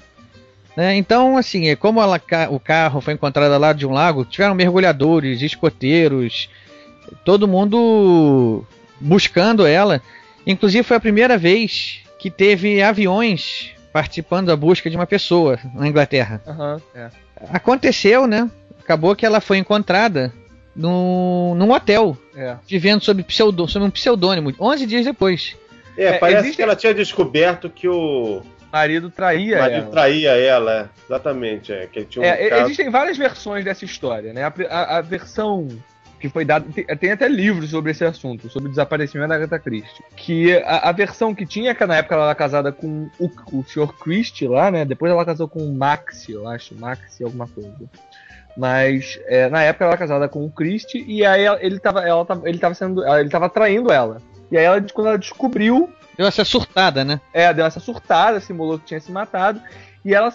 Né? 0.76 0.96
Então, 0.96 1.38
assim, 1.38 1.68
é, 1.70 1.76
como 1.76 2.02
ela 2.02 2.20
o 2.50 2.60
carro 2.60 3.02
foi 3.02 3.14
encontrado 3.14 3.52
ao 3.52 3.60
lado 3.60 3.78
de 3.78 3.86
um 3.86 3.92
lago, 3.92 4.26
tiveram 4.26 4.56
mergulhadores, 4.56 5.42
escoteiros, 5.42 6.50
todo 7.26 7.48
mundo 7.48 8.66
buscando 9.00 9.66
ela. 9.66 10.02
Inclusive 10.46 10.84
foi 10.84 10.98
a 10.98 11.02
primeira 11.02 11.38
vez 11.38 12.00
que 12.20 12.30
teve 12.32 12.82
aviões 12.82 13.72
participando 13.94 14.48
da 14.48 14.56
busca 14.56 14.90
de 14.90 14.96
uma 14.96 15.06
pessoa 15.08 15.60
na 15.76 15.88
Inglaterra. 15.88 16.42
Aham, 16.48 16.82
é. 16.96 17.10
Aconteceu, 17.52 18.26
né? 18.28 18.50
Acabou 18.80 19.16
que 19.16 19.26
ela 19.26 19.42
foi 19.42 19.58
encontrada 19.58 20.32
num, 20.76 21.54
num 21.56 21.72
hotel, 21.72 22.18
É. 22.36 22.56
vivendo 22.68 23.04
sob, 23.04 23.22
pseudo, 23.24 23.68
sob 23.68 23.84
um 23.86 23.90
pseudônimo, 23.90 24.54
11 24.60 24.86
dias 24.86 25.06
depois. 25.06 25.56
É, 25.98 26.06
É, 26.06 26.14
parece 26.14 26.40
existe- 26.40 26.56
que 26.58 26.62
ela 26.62 26.76
tinha 26.76 26.94
descoberto 26.94 27.70
que 27.70 27.88
O 27.88 28.42
marido 28.72 29.10
traía 29.10 29.60
marido 29.60 29.82
ela. 29.84 29.92
traía 29.92 30.32
ela, 30.38 30.74
é. 30.82 30.86
exatamente. 31.06 31.72
É, 31.74 31.88
que 31.88 32.04
tinha 32.06 32.24
um 32.24 32.26
É, 32.28 32.50
caso- 32.50 32.64
Existem 32.64 32.90
várias 32.90 33.18
versões 33.18 33.66
dessa 33.66 33.84
história, 33.86 34.34
né? 34.34 34.44
A, 34.44 34.54
a- 34.70 34.98
a 34.98 35.02
versão 35.02 35.68
que 36.20 36.30
foi 36.30 36.46
dada. 36.46 36.66
Tem, 36.74 36.86
tem 36.86 37.12
até 37.12 37.28
livros 37.28 37.72
sobre 37.72 37.90
esse 37.92 38.06
assunto, 38.06 38.48
sobre 38.48 38.68
o 38.68 38.70
desaparecimento 38.70 39.30
da 39.30 39.36
Agatha 39.36 39.58
Christie. 39.58 40.04
Que 40.16 40.56
a, 40.58 40.90
a 40.90 40.92
versão 40.92 41.34
que 41.34 41.46
tinha, 41.48 41.74
que 41.74 41.84
na 41.86 41.96
época 41.98 42.14
ela 42.14 42.26
era 42.26 42.36
casada 42.36 42.72
com 42.72 43.10
o, 43.20 43.26
o 43.52 43.64
Sr. 43.64 43.92
Christie 44.00 44.48
lá, 44.48 44.70
né? 44.70 44.86
Depois 44.86 45.12
ela 45.12 45.26
casou 45.26 45.48
com 45.48 45.60
o 45.60 45.74
Maxi, 45.74 46.32
eu 46.34 46.48
acho, 46.48 46.76
Maxi 46.76 47.24
alguma 47.24 47.48
coisa. 47.48 47.72
Mas 48.56 49.20
é, 49.28 49.50
na 49.50 49.64
época 49.64 49.86
ela 49.86 49.94
era 49.94 49.98
casada 50.00 50.28
com 50.28 50.46
o 50.46 50.52
Christie 50.52 51.04
e 51.08 51.26
aí 51.26 51.44
ela- 51.44 51.58
ele 51.64 51.80
tava, 51.80 52.02
ela 52.08 52.26
tava, 52.26 52.48
ele 52.48 52.60
tava 52.60 52.76
sendo. 52.76 53.04
Ele 53.18 53.30
tava 53.30 53.50
traindo 53.50 53.92
ela. 53.92 54.22
E 54.52 54.58
aí 54.58 54.64
ela, 54.66 54.82
quando 54.94 55.08
ela 55.08 55.18
descobriu 55.18 55.90
Deu 56.18 56.28
essa 56.28 56.44
surtada, 56.46 57.04
né? 57.04 57.20
é, 57.34 57.54
deu 57.54 57.66
essa 57.66 57.80
surtada, 57.80 58.40
simulou 58.40 58.78
que 58.80 58.86
tinha 58.86 59.00
se 59.00 59.12
matado. 59.12 59.62
E 60.04 60.14
ela 60.14 60.32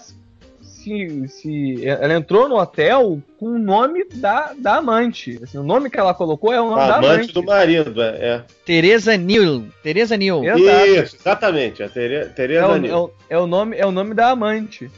se, 0.61 1.27
se. 1.27 1.85
Ela 1.85 2.13
entrou 2.13 2.47
no 2.47 2.55
hotel 2.57 3.21
com 3.39 3.47
o 3.47 3.59
nome 3.59 4.05
da, 4.15 4.53
da 4.57 4.75
amante. 4.77 5.39
Assim, 5.43 5.57
o 5.57 5.63
nome 5.63 5.89
que 5.89 5.99
ela 5.99 6.13
colocou 6.13 6.53
é 6.53 6.61
o 6.61 6.69
nome 6.69 6.81
a 6.81 6.87
da 6.87 6.95
amante 6.97 7.13
amante. 7.15 7.33
do 7.33 7.43
marido, 7.43 8.01
é. 8.01 8.43
Teresa 8.65 9.17
Neal. 9.17 9.63
Teresa 9.83 10.15
Neal. 10.17 10.43
É. 10.43 10.47
é. 10.47 10.55
Exato. 10.57 10.87
Isso, 10.87 11.15
exatamente. 11.17 11.83
A 11.83 11.89
Tere- 11.89 12.15
É 12.15 12.25
Tereza 12.25 12.67
o, 12.67 12.77
Nil. 12.77 12.91
é, 12.91 12.95
o, 12.97 13.11
é 13.29 13.37
o 13.37 13.47
nome, 13.47 13.77
é 13.77 13.85
o 13.85 13.91
nome 13.91 14.13
da 14.13 14.29
amante. 14.29 14.89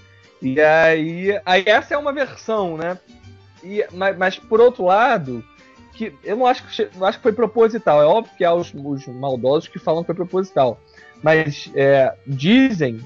E 0.41 0.59
aí, 0.61 1.39
aí 1.45 1.63
essa 1.65 1.93
é 1.95 1.97
uma 1.97 2.13
versão, 2.13 2.77
né? 2.77 2.97
E, 3.63 3.85
mas, 3.91 4.17
mas 4.17 4.35
por 4.37 4.61
outro 4.61 4.85
lado, 4.85 5.43
que 5.99 6.15
eu 6.23 6.37
não 6.37 6.45
acho 6.45 6.65
que, 6.65 6.89
não 6.95 7.05
acho 7.05 7.17
que 7.17 7.23
foi 7.23 7.33
proposital. 7.33 8.01
É 8.01 8.05
óbvio 8.05 8.33
que 8.37 8.45
há 8.45 8.53
os, 8.53 8.73
os 8.73 9.05
maldosos 9.07 9.67
que 9.67 9.77
falam 9.77 10.01
que 10.01 10.07
foi 10.07 10.15
proposital. 10.15 10.79
Mas 11.21 11.69
é, 11.75 12.13
dizem. 12.25 13.05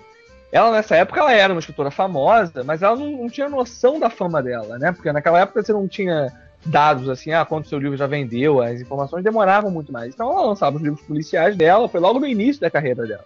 Ela 0.51 0.71
nessa 0.71 0.95
época 0.95 1.19
ela 1.19 1.33
era 1.33 1.51
uma 1.51 1.59
escritora 1.59 1.89
famosa, 1.89 2.63
mas 2.63 2.83
ela 2.83 2.95
não, 2.95 3.09
não 3.09 3.27
tinha 3.27 3.49
noção 3.49 3.99
da 3.99 4.11
fama 4.11 4.43
dela, 4.43 4.77
né? 4.77 4.91
Porque 4.91 5.11
naquela 5.11 5.39
época 5.39 5.63
você 5.63 5.73
não 5.73 5.87
tinha 5.87 6.31
dados 6.63 7.09
assim, 7.09 7.31
ah, 7.31 7.43
quanto 7.43 7.67
seu 7.67 7.79
livro 7.79 7.97
já 7.97 8.05
vendeu, 8.05 8.61
as 8.61 8.79
informações 8.79 9.23
demoravam 9.23 9.71
muito 9.71 9.91
mais. 9.91 10.13
Então 10.13 10.31
ela 10.31 10.45
lançava 10.45 10.77
os 10.77 10.83
livros 10.83 11.01
policiais 11.01 11.57
dela, 11.57 11.89
foi 11.89 11.99
logo 11.99 12.19
no 12.19 12.27
início 12.27 12.61
da 12.61 12.69
carreira 12.69 13.07
dela. 13.07 13.25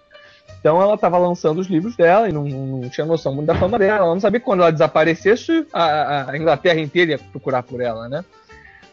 Então 0.62 0.82
ela 0.82 0.96
estava 0.96 1.18
lançando 1.18 1.60
os 1.60 1.68
livros 1.68 1.98
dela 1.98 2.30
e 2.30 2.32
não, 2.32 2.46
não 2.46 2.90
tinha 2.90 3.06
noção 3.06 3.36
muito 3.36 3.48
da 3.48 3.56
fama 3.56 3.78
dela. 3.78 4.06
Ela 4.06 4.14
não 4.14 4.22
sabia 4.22 4.40
que 4.40 4.46
quando 4.46 4.62
ela 4.62 4.72
desaparecesse, 4.72 5.68
a, 5.74 6.32
a 6.32 6.38
Inglaterra 6.38 6.80
inteira 6.80 7.12
ia 7.12 7.20
procurar 7.20 7.62
por 7.62 7.82
ela, 7.82 8.08
né? 8.08 8.24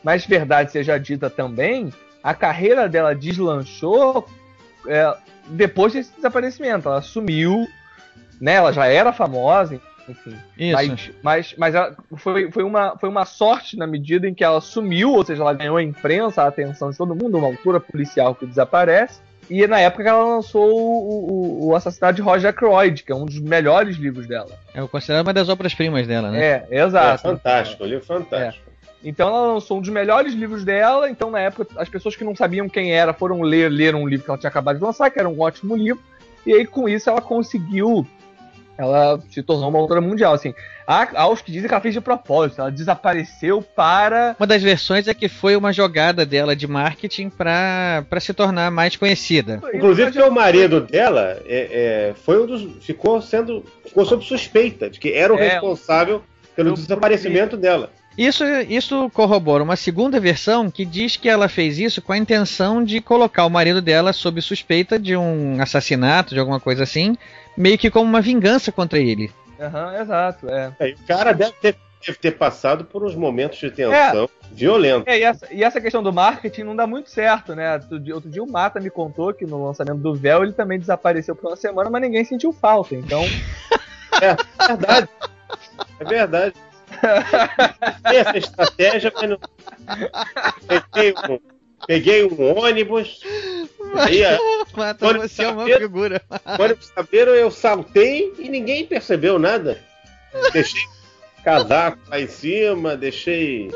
Mas 0.05 0.25
verdade 0.27 0.71
seja 0.71 0.99
dita 0.99 1.29
também, 1.31 1.91
a 2.23 2.35
carreira 2.35 2.89
dela 2.89 3.15
deslanchou 3.15 4.27
é, 4.87 5.15
depois 5.49 5.93
desse 5.95 6.15
desaparecimento. 6.15 6.89
Ela 6.89 7.01
sumiu, 7.03 7.67
né? 8.41 8.55
Ela 8.55 8.73
já 8.73 8.87
era 8.87 9.13
famosa, 9.13 9.81
enfim. 10.09 10.37
Isso. 10.59 10.73
Mas, 10.77 11.11
mas, 11.23 11.55
mas 11.57 11.75
ela- 11.75 11.97
foi, 12.17 12.51
foi, 12.53 12.63
uma, 12.63 12.97
foi 12.99 13.09
uma 13.09 13.25
sorte 13.25 13.77
na 13.77 13.87
medida 13.87 14.29
em 14.29 14.35
que 14.35 14.45
ela 14.45 14.61
sumiu, 14.61 15.13
ou 15.13 15.25
seja, 15.25 15.43
ela 15.43 15.55
ganhou 15.55 15.77
a 15.79 15.83
imprensa, 15.83 16.43
a 16.43 16.49
atenção 16.49 16.91
de 16.91 16.99
todo 16.99 17.15
mundo, 17.15 17.39
uma 17.39 17.47
altura 17.49 17.81
policial 17.81 18.35
que 18.35 18.45
desaparece. 18.47 19.21
E 19.49 19.67
na 19.67 19.79
época 19.79 20.03
que 20.05 20.09
ela 20.09 20.25
lançou 20.25 20.71
o, 20.75 21.65
o, 21.65 21.67
o 21.69 21.77
Assassinato 21.77 22.15
de 22.15 22.23
Roger 22.23 22.49
Ackroyd, 22.51 23.03
que 23.03 23.13
é 23.13 23.15
um 23.15 23.27
dos 23.27 23.39
melhores 23.41 23.97
livros 23.97 24.27
dela. 24.27 24.51
É 24.75 24.87
considerado 24.87 25.27
uma 25.27 25.35
das 25.35 25.51
obras-primas 25.51 26.07
dela, 26.07 26.31
né? 26.31 26.43
É, 26.43 26.67
É 26.71 26.83
exato. 26.83 27.23
fantástico, 27.23 27.85
o 27.85 27.87
livro 27.87 28.05
fantástico. 28.07 28.65
Então 29.05 29.29
ela 29.29 29.53
lançou 29.53 29.79
um 29.79 29.81
dos 29.81 29.91
melhores 29.91 30.33
livros 30.33 30.65
dela. 30.65 31.11
Então, 31.11 31.31
na 31.31 31.41
época, 31.41 31.67
as 31.77 31.89
pessoas 31.89 32.17
que 32.17 32.25
não 32.25 32.35
sabiam 32.35 32.69
quem 32.69 32.93
era 32.93 33.13
foram 33.13 33.43
ler, 33.43 33.69
ler 33.71 33.95
um 33.95 34.09
livro 34.09 34.25
que 34.25 34.31
ela 34.31 34.39
tinha 34.39 34.49
acabado 34.49 34.79
de 34.79 34.83
lançar, 34.83 35.11
que 35.11 35.19
era 35.19 35.29
um 35.29 35.41
ótimo 35.41 35.77
livro. 35.77 36.03
E 36.47 36.53
aí, 36.55 36.67
com 36.67 36.89
isso, 36.89 37.11
ela 37.11 37.21
conseguiu. 37.21 38.07
Ela 38.77 39.21
se 39.31 39.41
tornou 39.43 39.69
uma 39.69 39.79
autora 39.79 40.01
mundial. 40.01 40.35
Assim, 40.35 40.53
há, 40.87 41.09
há 41.15 41.29
os 41.29 41.41
que 41.41 41.53
dizem 41.53 41.69
que 41.69 41.75
ela 41.75 41.81
fez 41.81 41.95
de 41.95 42.01
propósito. 42.01 42.61
Ela 42.61 42.73
desapareceu 42.73 43.63
para. 43.63 44.35
Uma 44.39 44.47
das 44.49 44.63
versões 44.63 45.07
é 45.07 45.15
que 45.15 45.29
foi 45.29 45.55
uma 45.55 45.73
jogada 45.73 46.27
dela 46.27 46.57
de 46.57 46.67
marketing 46.67 47.29
pra 47.29 48.05
pra 48.11 48.19
se 48.19 48.35
tornar 48.35 48.73
mais 48.73 48.97
conhecida. 48.97 49.61
Inclusive 49.73 50.11
porque 50.11 50.29
o 50.29 50.33
marido 50.33 50.81
dela 50.81 51.41
é, 51.47 52.11
é, 52.11 52.15
foi 52.15 52.43
um 52.43 52.47
dos. 52.47 52.85
ficou 52.85 53.23
sendo. 53.23 53.65
ficou 53.87 54.05
sob 54.05 54.25
suspeita 54.25 54.91
de 54.91 54.99
que 54.99 55.13
era 55.13 55.33
o 55.33 55.39
É. 55.39 55.51
responsável 55.51 56.23
pelo 56.57 56.75
desaparecimento 56.75 57.57
dela. 57.57 57.91
Isso, 58.17 58.45
isso 58.69 59.11
corrobora 59.11 59.63
uma 59.63 59.77
segunda 59.77 60.21
versão 60.21 60.71
que 60.71 60.85
diz 60.85 61.17
que 61.17 61.29
ela 61.29 61.49
fez 61.49 61.79
isso 61.79 62.01
com 62.01 62.13
a 62.13 62.19
intenção 62.19 62.83
de 62.85 63.01
colocar 63.01 63.45
o 63.45 63.51
marido 63.51 63.83
dela 63.83 64.13
sob 64.13 64.41
suspeita 64.41 64.99
de 64.99 65.17
um 65.17 65.61
assassinato, 65.61 66.35
de 66.35 66.41
alguma 66.41 66.61
coisa 66.61 66.85
assim, 66.85 67.17
meio 67.57 67.77
que 67.77 67.91
como 67.91 68.09
uma 68.09 68.21
vingança 68.21 68.71
contra 68.71 68.99
ele. 68.99 69.33
Aham, 69.61 70.01
exato. 70.01 70.49
É. 70.49 70.73
É, 70.79 70.89
o 70.91 71.07
cara 71.07 71.33
deve 71.33 71.53
ter, 71.61 71.77
deve 72.07 72.19
ter 72.19 72.33
passado 72.33 72.85
por 72.85 73.05
uns 73.05 73.17
momentos 73.17 73.59
de 73.59 73.71
tensão 73.71 74.29
violentos. 74.53 75.07
É, 75.07 75.19
e 75.19 75.23
essa, 75.23 75.49
e 75.53 75.65
essa 75.65 75.81
questão 75.81 76.03
do 76.03 76.13
marketing 76.13 76.63
não 76.63 76.77
dá 76.77 76.87
muito 76.87 77.11
certo, 77.11 77.55
né? 77.55 77.75
Outro 77.75 77.99
dia, 77.99 78.15
outro 78.15 78.31
dia 78.31 78.43
o 78.43 78.51
Mata 78.51 78.79
me 78.79 78.91
contou 78.91 79.35
que 79.35 79.45
no 79.45 79.67
lançamento 79.67 79.99
do 79.99 80.15
Véu 80.15 80.45
ele 80.45 80.53
também 80.53 80.79
desapareceu 80.79 81.35
por 81.35 81.49
uma 81.51 81.57
semana, 81.57 81.91
mas 81.91 82.03
ninguém 82.03 82.25
sentiu 82.25 82.53
falta. 82.53 82.95
Então, 82.95 83.25
É 84.23 84.37
verdade. 84.67 85.09
É 85.99 86.05
verdade. 86.05 86.55
Essa 88.05 88.39
estratégia, 88.39 89.13
mas 89.15 89.31
não. 89.31 89.39
Peguei 90.67 91.15
um, 91.29 91.39
peguei 91.87 92.25
um 92.25 92.59
ônibus. 92.59 93.21
Aí, 93.97 94.25
a- 94.25 94.39
Mata, 94.77 94.99
Quando 95.07 95.21
você 95.21 95.45
é 95.45 95.49
uma 95.49 95.63
saber- 95.63 95.79
figura. 95.81 96.23
quando 96.57 96.83
saberam, 96.83 97.33
eu 97.35 97.51
saltei 97.51 98.33
e 98.39 98.49
ninguém 98.49 98.85
percebeu 98.87 99.39
nada. 99.39 99.81
Deixei 100.53 100.83
casaco 101.45 101.99
lá 102.09 102.19
em 102.21 102.27
cima, 102.27 102.97
deixei 102.97 103.71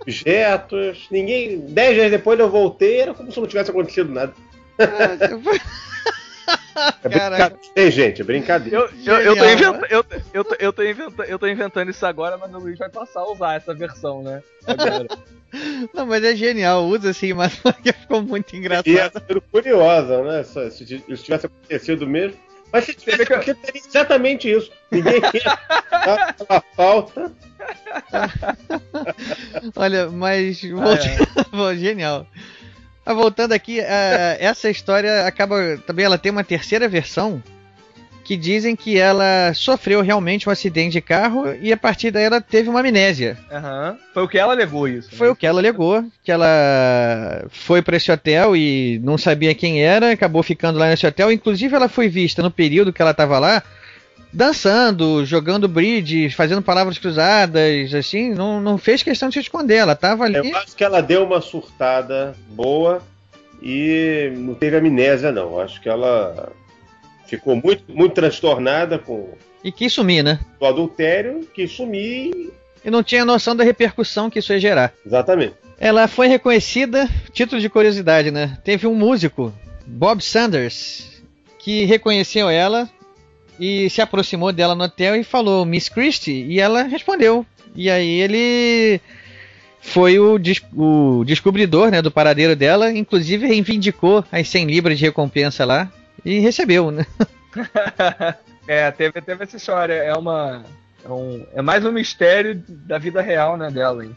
objetos. 0.00 1.06
Ninguém. 1.10 1.60
Dez 1.60 1.94
dias 1.94 2.10
depois 2.10 2.38
eu 2.38 2.50
voltei, 2.50 3.00
era 3.00 3.14
como 3.14 3.30
se 3.32 3.40
não 3.40 3.46
tivesse 3.46 3.70
acontecido 3.70 4.10
nada. 4.12 4.34
É 7.04 7.08
brincadeira, 7.08 7.58
hein, 7.76 7.90
gente, 7.90 8.20
é 8.20 8.24
brincadeira. 8.24 8.76
eu, 8.76 8.88
eu, 9.04 9.20
eu, 9.20 9.36
tô 9.36 9.44
inventa, 9.44 9.86
eu, 9.90 10.04
eu, 10.32 10.44
tô, 10.44 10.54
eu, 10.58 10.72
tô 10.72 10.82
inventa, 10.82 11.22
eu 11.24 11.38
tô 11.38 11.46
inventando 11.46 11.90
isso 11.90 12.04
agora, 12.06 12.38
mas 12.38 12.52
o 12.54 12.58
Luiz 12.58 12.78
vai 12.78 12.88
passar 12.88 13.20
a 13.20 13.30
usar 13.30 13.54
essa 13.54 13.74
versão, 13.74 14.22
né? 14.22 14.42
Agora. 14.66 15.06
Não, 15.92 16.06
mas 16.06 16.24
é 16.24 16.34
genial, 16.34 16.86
usa 16.86 17.10
assim, 17.10 17.34
mas 17.34 17.52
ficou 18.00 18.22
muito 18.22 18.54
E 18.54 18.58
engraçado. 18.58 18.88
essa 18.96 19.20
foi 19.20 19.40
curiosa, 19.40 20.22
né? 20.22 20.42
Se, 20.44 20.84
tivesse 20.86 21.46
acontecido 21.46 22.06
mesmo. 22.06 22.38
Mas 22.72 22.84
se 22.84 22.94
tivesse 22.94 23.22
acontecido, 23.22 23.58
teria 23.60 23.82
exatamente 23.86 24.50
isso. 24.50 24.70
Ninguém 24.90 25.20
ia 25.34 25.58
aquela 25.90 26.62
falta. 26.74 27.32
Olha, 29.76 30.08
mas 30.08 30.62
voltando, 30.62 31.76
genial. 31.76 32.26
Mas 33.04 33.16
voltando 33.16 33.52
aqui, 33.52 33.80
a- 33.80 34.36
essa 34.38 34.70
história 34.70 35.26
acaba 35.26 35.78
também 35.86 36.04
ela 36.04 36.18
tem 36.18 36.30
uma 36.30 36.44
terceira 36.44 36.88
versão 36.88 37.42
que 38.24 38.36
dizem 38.36 38.76
que 38.76 38.96
ela 38.96 39.52
sofreu 39.52 40.00
realmente 40.00 40.48
um 40.48 40.52
acidente 40.52 40.92
de 40.92 41.00
carro 41.00 41.44
e 41.60 41.72
a 41.72 41.76
partir 41.76 42.12
daí 42.12 42.22
ela 42.22 42.40
teve 42.40 42.68
uma 42.68 42.78
amnésia. 42.78 43.36
Aham. 43.50 43.98
Foi 44.14 44.22
o 44.22 44.28
que 44.28 44.38
ela 44.38 44.52
alegou 44.52 44.86
isso. 44.86 45.10
Foi 45.16 45.26
né? 45.26 45.32
o 45.32 45.36
que 45.36 45.44
ela 45.44 45.58
alegou, 45.60 46.04
que 46.22 46.30
ela 46.30 47.44
foi 47.50 47.82
para 47.82 47.96
esse 47.96 48.12
hotel 48.12 48.54
e 48.54 49.00
não 49.02 49.18
sabia 49.18 49.52
quem 49.56 49.82
era, 49.82 50.12
acabou 50.12 50.40
ficando 50.42 50.78
lá 50.78 50.88
nesse 50.88 51.04
hotel. 51.04 51.32
Inclusive, 51.32 51.74
ela 51.74 51.88
foi 51.88 52.08
vista 52.08 52.40
no 52.42 52.50
período 52.50 52.92
que 52.92 53.02
ela 53.02 53.10
estava 53.10 53.40
lá, 53.40 53.60
dançando, 54.32 55.24
jogando 55.26 55.68
bridge, 55.68 56.30
fazendo 56.30 56.62
palavras 56.62 56.98
cruzadas, 56.98 57.92
assim, 57.94 58.32
não, 58.32 58.60
não 58.60 58.78
fez 58.78 59.02
questão 59.02 59.28
de 59.28 59.34
se 59.34 59.40
esconder. 59.40 59.76
Ela 59.76 59.92
estava 59.92 60.24
ali. 60.24 60.36
Eu 60.36 60.56
acho 60.56 60.74
que 60.74 60.82
ela 60.82 61.00
deu 61.00 61.24
uma 61.24 61.40
surtada 61.40 62.34
boa 62.48 63.02
e 63.60 64.32
não 64.36 64.54
teve 64.54 64.76
amnésia, 64.76 65.30
não. 65.30 65.60
Acho 65.60 65.80
que 65.80 65.88
ela 65.88 66.50
ficou 67.26 67.54
muito, 67.54 67.84
muito 67.88 68.14
transtornada 68.14 68.98
com 68.98 69.34
E 69.62 69.70
quis 69.70 69.92
sumir, 69.92 70.22
né? 70.24 70.40
o 70.58 70.66
adultério, 70.66 71.46
que 71.54 71.68
sumir. 71.68 72.50
E 72.84 72.90
não 72.90 73.02
tinha 73.02 73.24
noção 73.24 73.54
da 73.54 73.62
repercussão 73.62 74.28
que 74.28 74.38
isso 74.38 74.52
ia 74.52 74.58
gerar. 74.58 74.92
Exatamente. 75.06 75.54
Ela 75.78 76.08
foi 76.08 76.26
reconhecida, 76.26 77.08
título 77.32 77.60
de 77.60 77.68
curiosidade, 77.68 78.30
né? 78.30 78.58
Teve 78.64 78.86
um 78.86 78.94
músico, 78.94 79.52
Bob 79.86 80.22
Sanders, 80.22 81.22
que 81.58 81.84
reconheceu 81.84 82.48
ela 82.48 82.88
e 83.58 83.88
se 83.90 84.00
aproximou 84.00 84.52
dela 84.52 84.74
no 84.74 84.84
hotel 84.84 85.16
e 85.16 85.24
falou 85.24 85.64
Miss 85.64 85.88
Christie 85.88 86.44
e 86.48 86.60
ela 86.60 86.82
respondeu. 86.84 87.44
E 87.74 87.90
aí 87.90 88.20
ele 88.20 89.00
foi 89.80 90.18
o, 90.18 90.38
des- 90.38 90.62
o 90.76 91.24
descobridor 91.24 91.90
né, 91.90 92.00
do 92.02 92.10
paradeiro 92.10 92.54
dela, 92.54 92.90
inclusive 92.92 93.46
reivindicou 93.46 94.24
as 94.30 94.48
100 94.48 94.66
libras 94.66 94.98
de 94.98 95.04
recompensa 95.04 95.64
lá 95.64 95.90
e 96.24 96.38
recebeu, 96.38 96.90
né? 96.90 97.06
É, 98.66 98.90
teve, 98.92 99.20
teve 99.20 99.42
essa 99.42 99.56
história. 99.56 99.94
É 99.94 100.14
uma. 100.14 100.62
É, 101.04 101.08
um, 101.08 101.44
é 101.52 101.60
mais 101.60 101.84
um 101.84 101.90
mistério 101.90 102.62
da 102.68 102.96
vida 102.96 103.20
real, 103.20 103.56
né, 103.56 103.68
dela, 103.70 104.04
hein? 104.04 104.16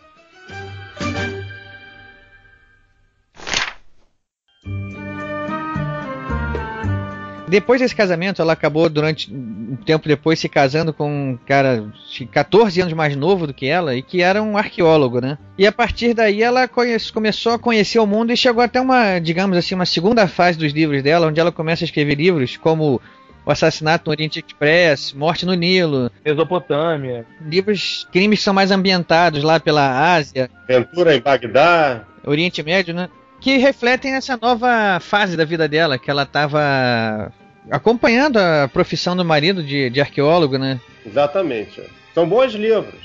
Depois 7.47 7.79
desse 7.79 7.95
casamento, 7.95 8.41
ela 8.41 8.53
acabou 8.53 8.89
durante 8.89 9.31
um 9.31 9.75
tempo 9.85 10.07
depois 10.07 10.39
se 10.39 10.49
casando 10.49 10.91
com 10.91 11.07
um 11.31 11.37
cara 11.45 11.85
de 12.11 12.25
14 12.25 12.81
anos 12.81 12.93
mais 12.93 13.15
novo 13.15 13.45
do 13.45 13.53
que 13.53 13.67
ela 13.67 13.95
e 13.95 14.01
que 14.01 14.21
era 14.21 14.41
um 14.41 14.57
arqueólogo, 14.57 15.21
né? 15.21 15.37
E 15.57 15.67
a 15.67 15.71
partir 15.71 16.13
daí 16.15 16.41
ela 16.41 16.67
conhece- 16.67 17.13
começou 17.13 17.51
a 17.53 17.59
conhecer 17.59 17.99
o 17.99 18.07
mundo 18.07 18.31
e 18.33 18.37
chegou 18.37 18.63
até 18.63 18.81
uma, 18.81 19.19
digamos 19.19 19.57
assim, 19.57 19.75
uma 19.75 19.85
segunda 19.85 20.27
fase 20.27 20.57
dos 20.57 20.73
livros 20.73 21.03
dela, 21.03 21.27
onde 21.27 21.39
ela 21.39 21.51
começa 21.51 21.83
a 21.83 21.85
escrever 21.85 22.15
livros 22.15 22.57
como 22.57 22.99
O 23.45 23.51
Assassinato 23.51 24.05
no 24.07 24.11
Oriente 24.11 24.39
Express, 24.39 25.13
Morte 25.13 25.45
no 25.45 25.53
Nilo, 25.53 26.09
Mesopotâmia. 26.25 27.27
livros, 27.39 28.07
crimes 28.11 28.39
que 28.39 28.43
são 28.43 28.55
mais 28.55 28.71
ambientados 28.71 29.43
lá 29.43 29.59
pela 29.59 30.15
Ásia, 30.15 30.49
Aventura 30.67 31.15
em 31.15 31.21
Bagdá. 31.21 32.05
Oriente 32.25 32.63
Médio, 32.63 32.95
né? 32.95 33.07
Que 33.45 33.57
refletem 33.57 34.15
essa 34.15 34.39
nova 34.41 34.99
fase 34.99 35.37
da 35.37 35.45
vida 35.45 35.67
dela, 35.67 35.99
que 35.99 36.09
ela 36.09 36.23
estava 36.23 37.31
acompanhando 37.69 38.37
a 38.37 38.67
profissão 38.67 39.15
do 39.15 39.23
marido 39.23 39.61
de, 39.61 39.87
de 39.91 40.01
arqueólogo, 40.01 40.57
né? 40.57 40.81
Exatamente. 41.05 41.83
São 42.11 42.27
bons 42.27 42.53
livros. 42.55 42.99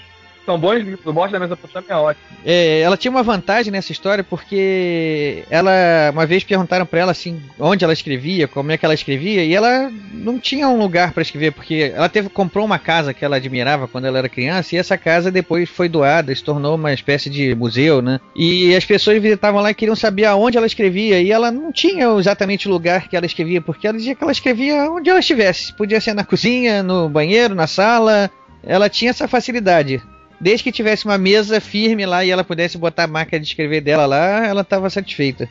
São 0.45 0.59
bons 0.59 0.83
livros, 0.83 1.05
o 1.05 1.13
Morte 1.13 1.33
da 1.33 1.39
Mesopotâmia 1.39 1.87
é 1.91 1.97
ótimo. 1.97 2.25
É, 2.45 2.81
ela 2.81 2.97
tinha 2.97 3.11
uma 3.11 3.23
vantagem 3.23 3.71
nessa 3.71 3.93
história 3.93 4.25
porque 4.25 5.45
ela 5.51 6.11
uma 6.13 6.27
vez 6.27 6.43
perguntaram 6.43 6.87
para 6.87 7.01
ela 7.01 7.13
assim 7.13 7.41
onde 7.59 7.85
ela 7.85 7.93
escrevia, 7.93 8.49
como 8.49 8.73
é 8.73 8.79
que 8.79 8.85
ela 8.85 8.95
escrevia 8.95 9.45
e 9.45 9.55
ela 9.55 9.91
não 10.13 10.39
tinha 10.39 10.69
um 10.69 10.79
lugar 10.79 11.13
para 11.13 11.23
escrever 11.23 11.53
porque 11.53 11.93
ela 11.95 12.09
teve 12.09 12.29
comprou 12.29 12.65
uma 12.65 12.79
casa 12.79 13.13
que 13.13 13.25
ela 13.25 13.37
admirava 13.37 13.87
quando 13.87 14.07
ela 14.07 14.19
era 14.19 14.29
criança 14.29 14.75
e 14.75 14.79
essa 14.79 14.97
casa 14.97 15.31
depois 15.31 15.69
foi 15.69 15.89
doada, 15.89 16.35
se 16.35 16.43
tornou 16.43 16.75
uma 16.75 16.93
espécie 16.93 17.29
de 17.29 17.55
museu, 17.55 18.01
né? 18.01 18.19
E 18.35 18.75
as 18.75 18.85
pessoas 18.85 19.21
visitavam 19.21 19.61
lá 19.61 19.71
e 19.71 19.75
queriam 19.75 19.97
saber 19.97 20.25
aonde 20.25 20.57
ela 20.57 20.67
escrevia 20.67 21.21
e 21.21 21.31
ela 21.31 21.51
não 21.51 21.71
tinha 21.71 22.07
exatamente 22.19 22.67
o 22.67 22.71
lugar 22.71 23.09
que 23.09 23.17
ela 23.17 23.27
escrevia 23.27 23.61
porque 23.61 23.87
ela 23.87 23.97
dizia 23.97 24.15
que 24.15 24.23
ela 24.23 24.33
escrevia 24.33 24.91
onde 24.91 25.11
ela 25.11 25.21
estivesse, 25.21 25.73
podia 25.75 26.01
ser 26.01 26.15
na 26.15 26.25
cozinha, 26.25 26.83
no 26.83 27.09
banheiro, 27.09 27.55
na 27.55 27.67
sala, 27.67 28.31
ela 28.63 28.89
tinha 28.89 29.11
essa 29.11 29.29
facilidade. 29.29 30.03
Desde 30.41 30.65
que 30.65 30.73
tivesse 30.73 31.05
uma 31.05 31.19
mesa 31.19 31.61
firme 31.61 32.07
lá 32.07 32.25
e 32.25 32.31
ela 32.31 32.43
pudesse 32.43 32.79
botar 32.79 33.05
a 33.05 33.09
máquina 33.09 33.39
de 33.39 33.47
escrever 33.47 33.81
dela 33.83 34.07
lá, 34.07 34.47
ela 34.47 34.63
estava 34.63 34.89
satisfeita. 34.89 35.49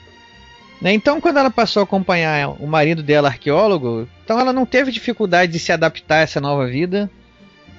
Né? 0.82 0.94
Então, 0.94 1.20
quando 1.22 1.38
ela 1.38 1.52
passou 1.52 1.82
a 1.82 1.84
acompanhar 1.84 2.50
o 2.60 2.66
marido 2.66 3.04
dela, 3.04 3.28
arqueólogo, 3.28 4.08
então 4.24 4.40
ela 4.40 4.54
não 4.54 4.66
teve 4.66 4.92
dificuldade 4.92 5.52
de 5.52 5.60
se 5.60 5.72
adaptar 5.72 6.18
a 6.18 6.22
essa 6.22 6.42
nova 6.42 6.66
vida. 6.66 7.10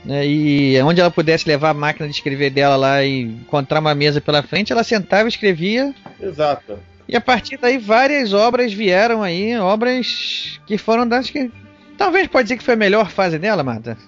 Né? 0.05 0.27
E 0.27 0.83
onde 0.83 1.01
ela 1.01 1.11
pudesse 1.11 1.49
levar 1.49 1.71
a 1.71 1.75
máquina 1.75 2.09
de 2.09 2.15
escrever 2.15 2.51
dela 2.51 2.77
lá 2.77 3.03
e 3.03 3.23
encontrar 3.23 3.81
uma 3.81 3.95
mesa 3.95 4.21
pela 4.21 4.43
frente, 4.43 4.73
ela 4.73 4.85
sentava 4.85 5.25
e 5.25 5.29
escrevia. 5.29 5.95
Exato. 6.21 6.79
E 7.09 7.17
a 7.17 7.21
partir 7.21 7.57
daí 7.57 7.77
várias 7.77 8.33
obras 8.33 8.73
vieram 8.73 9.23
aí, 9.23 9.59
obras 9.59 10.61
que 10.67 10.79
foram 10.79 11.07
das 11.07 11.29
que. 11.29 11.51
Talvez 11.99 12.29
pode 12.29 12.45
dizer 12.45 12.57
que 12.57 12.65
foi 12.65 12.75
a 12.75 12.79
melhor 12.79 13.11
fase 13.11 13.39
dela, 13.39 13.63
Marta. 13.63 13.99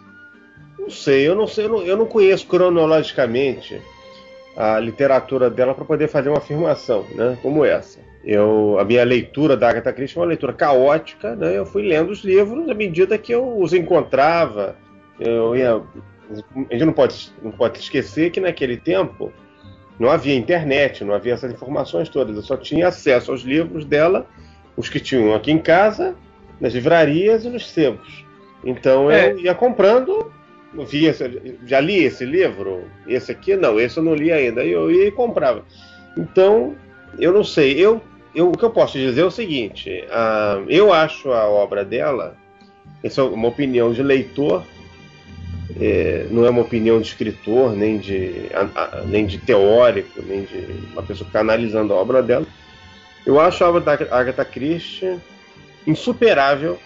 Não 0.83 0.91
sei, 0.91 1.29
eu 1.29 1.35
não 1.35 1.47
sei, 1.47 1.65
eu 1.67 1.69
não, 1.69 1.83
eu 1.83 1.97
não 1.97 2.07
conheço 2.07 2.47
cronologicamente 2.47 3.81
a 4.57 4.79
literatura 4.79 5.49
dela 5.49 5.75
para 5.75 5.85
poder 5.85 6.09
fazer 6.09 6.29
uma 6.29 6.39
afirmação, 6.39 7.07
né, 7.15 7.39
como 7.41 7.65
essa. 7.65 8.01
Eu, 8.25 8.77
a 8.79 8.85
minha 8.85 9.05
leitura 9.05 9.57
da 9.57 9.69
Agatha 9.69 9.93
Christie 9.93 10.15
foi 10.15 10.23
uma 10.23 10.29
leitura 10.29 10.53
caótica, 10.53 11.35
né? 11.35 11.59
Eu 11.59 11.67
fui 11.67 11.83
lendo 11.83 12.11
os 12.11 12.23
livros 12.23 12.69
à 12.69 12.75
medida 12.75 13.19
que 13.19 13.33
eu 13.35 13.59
os 13.59 13.73
encontrava. 13.73 14.77
Eu 15.19 15.57
ia, 15.57 15.75
a 15.75 16.73
gente 16.73 16.85
não 16.85 16.93
pode, 16.93 17.33
não 17.43 17.51
pode 17.51 17.81
esquecer 17.81 18.31
que 18.31 18.39
naquele 18.41 18.77
tempo 18.77 19.33
não 19.99 20.09
havia 20.09 20.37
internet, 20.37 21.03
não 21.03 21.15
havia 21.15 21.33
essas 21.35 21.53
informações 21.53 22.09
todas. 22.09 22.37
Eu 22.37 22.43
só 22.43 22.57
tinha 22.57 22.87
acesso 22.89 23.33
aos 23.33 23.43
livros 23.43 23.85
dela, 23.85 24.27
os 24.77 24.89
que 24.89 25.01
tinham 25.01 25.35
aqui 25.35 25.51
em 25.51 25.59
casa, 25.59 26.15
nas 26.61 26.75
livrarias 26.75 27.45
e 27.45 27.49
nos 27.49 27.69
sebos. 27.71 28.25
Então 28.65 29.11
É. 29.11 29.33
eu 29.33 29.41
ia 29.41 29.55
comprando 29.55 30.33
vi 30.87 31.07
esse- 31.07 31.57
já 31.67 31.81
li 31.81 32.03
esse 32.05 32.25
livro? 32.25 32.85
Esse 33.07 33.33
aqui 33.33 33.57
não, 33.57 33.79
esse 33.79 33.99
eu 33.99 34.03
não 34.03 34.15
li 34.15 34.33
ainda. 34.33 34.65
Eu 34.65 34.91
ia 34.91 35.09
e 35.09 35.11
comprava. 35.13 35.65
Então, 36.17 36.75
eu 37.19 37.33
não 37.33 37.45
sei. 37.45 37.79
Eu, 37.79 38.01
eu, 38.35 38.49
o 38.51 38.57
que 38.57 38.65
eu 38.65 38.71
posso 38.71 38.99
dizer 38.99 39.21
é 39.21 39.25
o 39.25 39.31
seguinte: 39.31 40.05
ah, 40.11 40.63
eu 40.69 40.93
acho 40.93 41.31
a 41.33 41.47
obra 41.47 41.85
dela, 41.85 42.37
essa 43.05 43.21
é 43.21 43.25
uma 43.25 43.49
opinião 43.49 43.93
de 43.93 44.03
leitor, 44.03 44.65
é, 45.81 46.27
não 46.31 46.45
é 46.47 46.51
uma 46.51 46.63
opinião 46.63 47.01
de 47.01 47.09
escritor, 47.09 47.73
nem 47.77 47.99
de, 47.99 48.47
a- 48.55 48.81
a- 48.99 49.03
nem 49.07 49.27
de 49.27 49.39
teórico, 49.39 50.23
nem 50.27 50.43
de 50.45 50.67
uma 50.93 51.03
pessoa 51.03 51.25
que 51.27 51.31
está 51.31 51.41
analisando 51.41 51.93
a 51.93 51.97
obra 51.97 52.23
dela. 52.23 52.47
Eu 53.25 53.39
acho 53.41 53.63
a 53.65 53.69
obra 53.69 53.81
da 53.81 53.93
Agatha 54.17 54.45
Christie 54.45 55.19
insuperável 55.87 56.79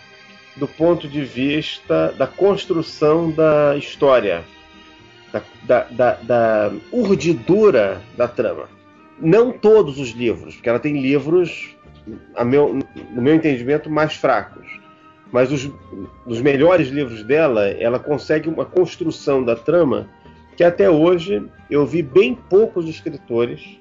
do 0.56 0.66
ponto 0.66 1.06
de 1.06 1.24
vista 1.24 2.12
da 2.16 2.26
construção 2.26 3.30
da 3.30 3.76
história, 3.76 4.42
da, 5.32 5.42
da, 5.64 5.82
da, 5.84 6.12
da 6.22 6.72
urdidura 6.90 8.00
da 8.16 8.26
trama. 8.26 8.68
Não 9.20 9.52
todos 9.52 9.98
os 9.98 10.10
livros, 10.10 10.54
porque 10.54 10.68
ela 10.68 10.78
tem 10.78 11.00
livros, 11.00 11.76
meu, 12.44 12.78
no 13.10 13.22
meu 13.22 13.34
entendimento, 13.34 13.90
mais 13.90 14.14
fracos. 14.14 14.66
Mas 15.32 15.50
os, 15.50 15.70
os 16.24 16.40
melhores 16.40 16.88
livros 16.88 17.22
dela, 17.22 17.66
ela 17.68 17.98
consegue 17.98 18.48
uma 18.48 18.64
construção 18.64 19.44
da 19.44 19.56
trama 19.56 20.08
que 20.56 20.64
até 20.64 20.88
hoje 20.88 21.44
eu 21.70 21.84
vi 21.84 22.00
bem 22.00 22.34
poucos 22.34 22.88
escritores 22.88 23.78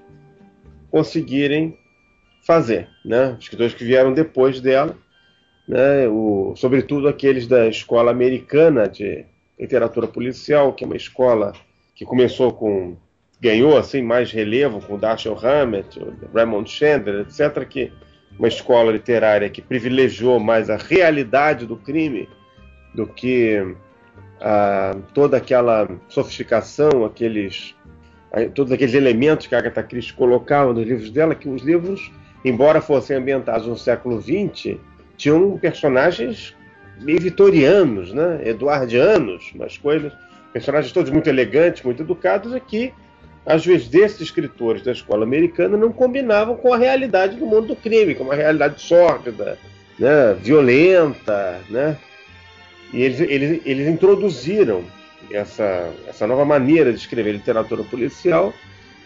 conseguirem 0.91 1.77
fazer. 2.41 2.89
Né? 3.03 3.37
Escritores 3.39 3.73
que 3.73 3.85
vieram 3.85 4.13
depois 4.13 4.59
dela 4.59 4.97
né, 5.67 6.07
o, 6.07 6.53
sobretudo 6.55 7.07
aqueles 7.07 7.47
da 7.47 7.67
escola 7.67 8.11
americana 8.11 8.87
de 8.87 9.25
literatura 9.59 10.07
policial, 10.07 10.73
que 10.73 10.83
é 10.83 10.87
uma 10.87 10.95
escola 10.95 11.53
que 11.95 12.05
começou 12.05 12.51
com 12.51 12.97
ganhou 13.41 13.77
assim 13.77 14.01
mais 14.01 14.31
relevo 14.31 14.79
com 14.81 14.97
Dashiell 14.97 15.37
Hammett, 15.37 15.99
Raymond 16.33 16.69
Chandler, 16.69 17.21
etc, 17.21 17.65
que 17.67 17.91
uma 18.37 18.47
escola 18.47 18.91
literária 18.91 19.49
que 19.49 19.61
privilegiou 19.61 20.39
mais 20.39 20.69
a 20.69 20.77
realidade 20.77 21.65
do 21.65 21.75
crime 21.75 22.27
do 22.93 23.05
que 23.05 23.75
a, 24.41 24.95
toda 25.13 25.37
aquela 25.37 25.87
sofisticação, 26.07 27.05
aqueles 27.05 27.75
todos 28.53 28.73
aqueles 28.73 28.93
elementos 28.93 29.47
que 29.47 29.55
a 29.55 29.59
Agatha 29.59 29.81
Christie 29.81 30.13
colocava 30.13 30.73
nos 30.73 30.85
livros 30.85 31.09
dela, 31.09 31.33
que 31.33 31.47
os 31.47 31.61
livros, 31.61 32.11
embora 32.43 32.81
fossem 32.81 33.15
ambientados 33.15 33.65
no 33.65 33.77
século 33.77 34.21
XX, 34.21 34.77
tinham 35.17 35.57
personagens 35.57 36.55
meio 36.99 37.19
vitorianos, 37.19 38.13
né? 38.13 38.41
eduardianos, 38.45 39.51
umas 39.53 39.77
coisas, 39.77 40.13
personagens 40.53 40.93
todos 40.93 41.11
muito 41.11 41.27
elegantes, 41.27 41.83
muito 41.83 42.01
educados, 42.01 42.53
que, 42.67 42.93
às 43.45 43.65
vezes, 43.65 43.87
desses 43.87 44.21
escritores 44.21 44.81
da 44.81 44.91
escola 44.91 45.23
americana 45.23 45.77
não 45.77 45.91
combinavam 45.91 46.55
com 46.55 46.73
a 46.73 46.77
realidade 46.77 47.35
do 47.35 47.45
mundo 47.45 47.67
do 47.67 47.75
crime, 47.75 48.15
com 48.15 48.23
uma 48.23 48.35
realidade 48.35 48.81
sórdida, 48.81 49.57
né? 49.99 50.33
violenta, 50.39 51.59
né? 51.69 51.97
E 52.93 53.01
eles, 53.01 53.19
eles, 53.19 53.61
eles 53.65 53.87
introduziram 53.87 54.83
essa, 55.31 55.91
essa 56.07 56.25
nova 56.27 56.45
maneira 56.45 56.93
de 56.93 56.99
escrever 56.99 57.33
literatura 57.33 57.83
policial 57.83 58.53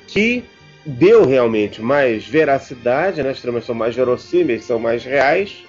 que 0.07 0.43
deu 0.86 1.26
realmente 1.26 1.82
mais 1.82 2.26
veracidade, 2.26 3.22
né? 3.24 3.30
as 3.30 3.41
tramas 3.41 3.66
são 3.66 3.76
mais 3.76 3.95
verossímeis, 3.95 4.66
são 4.66 4.80
mais 4.80 5.03
reais, 5.03 5.64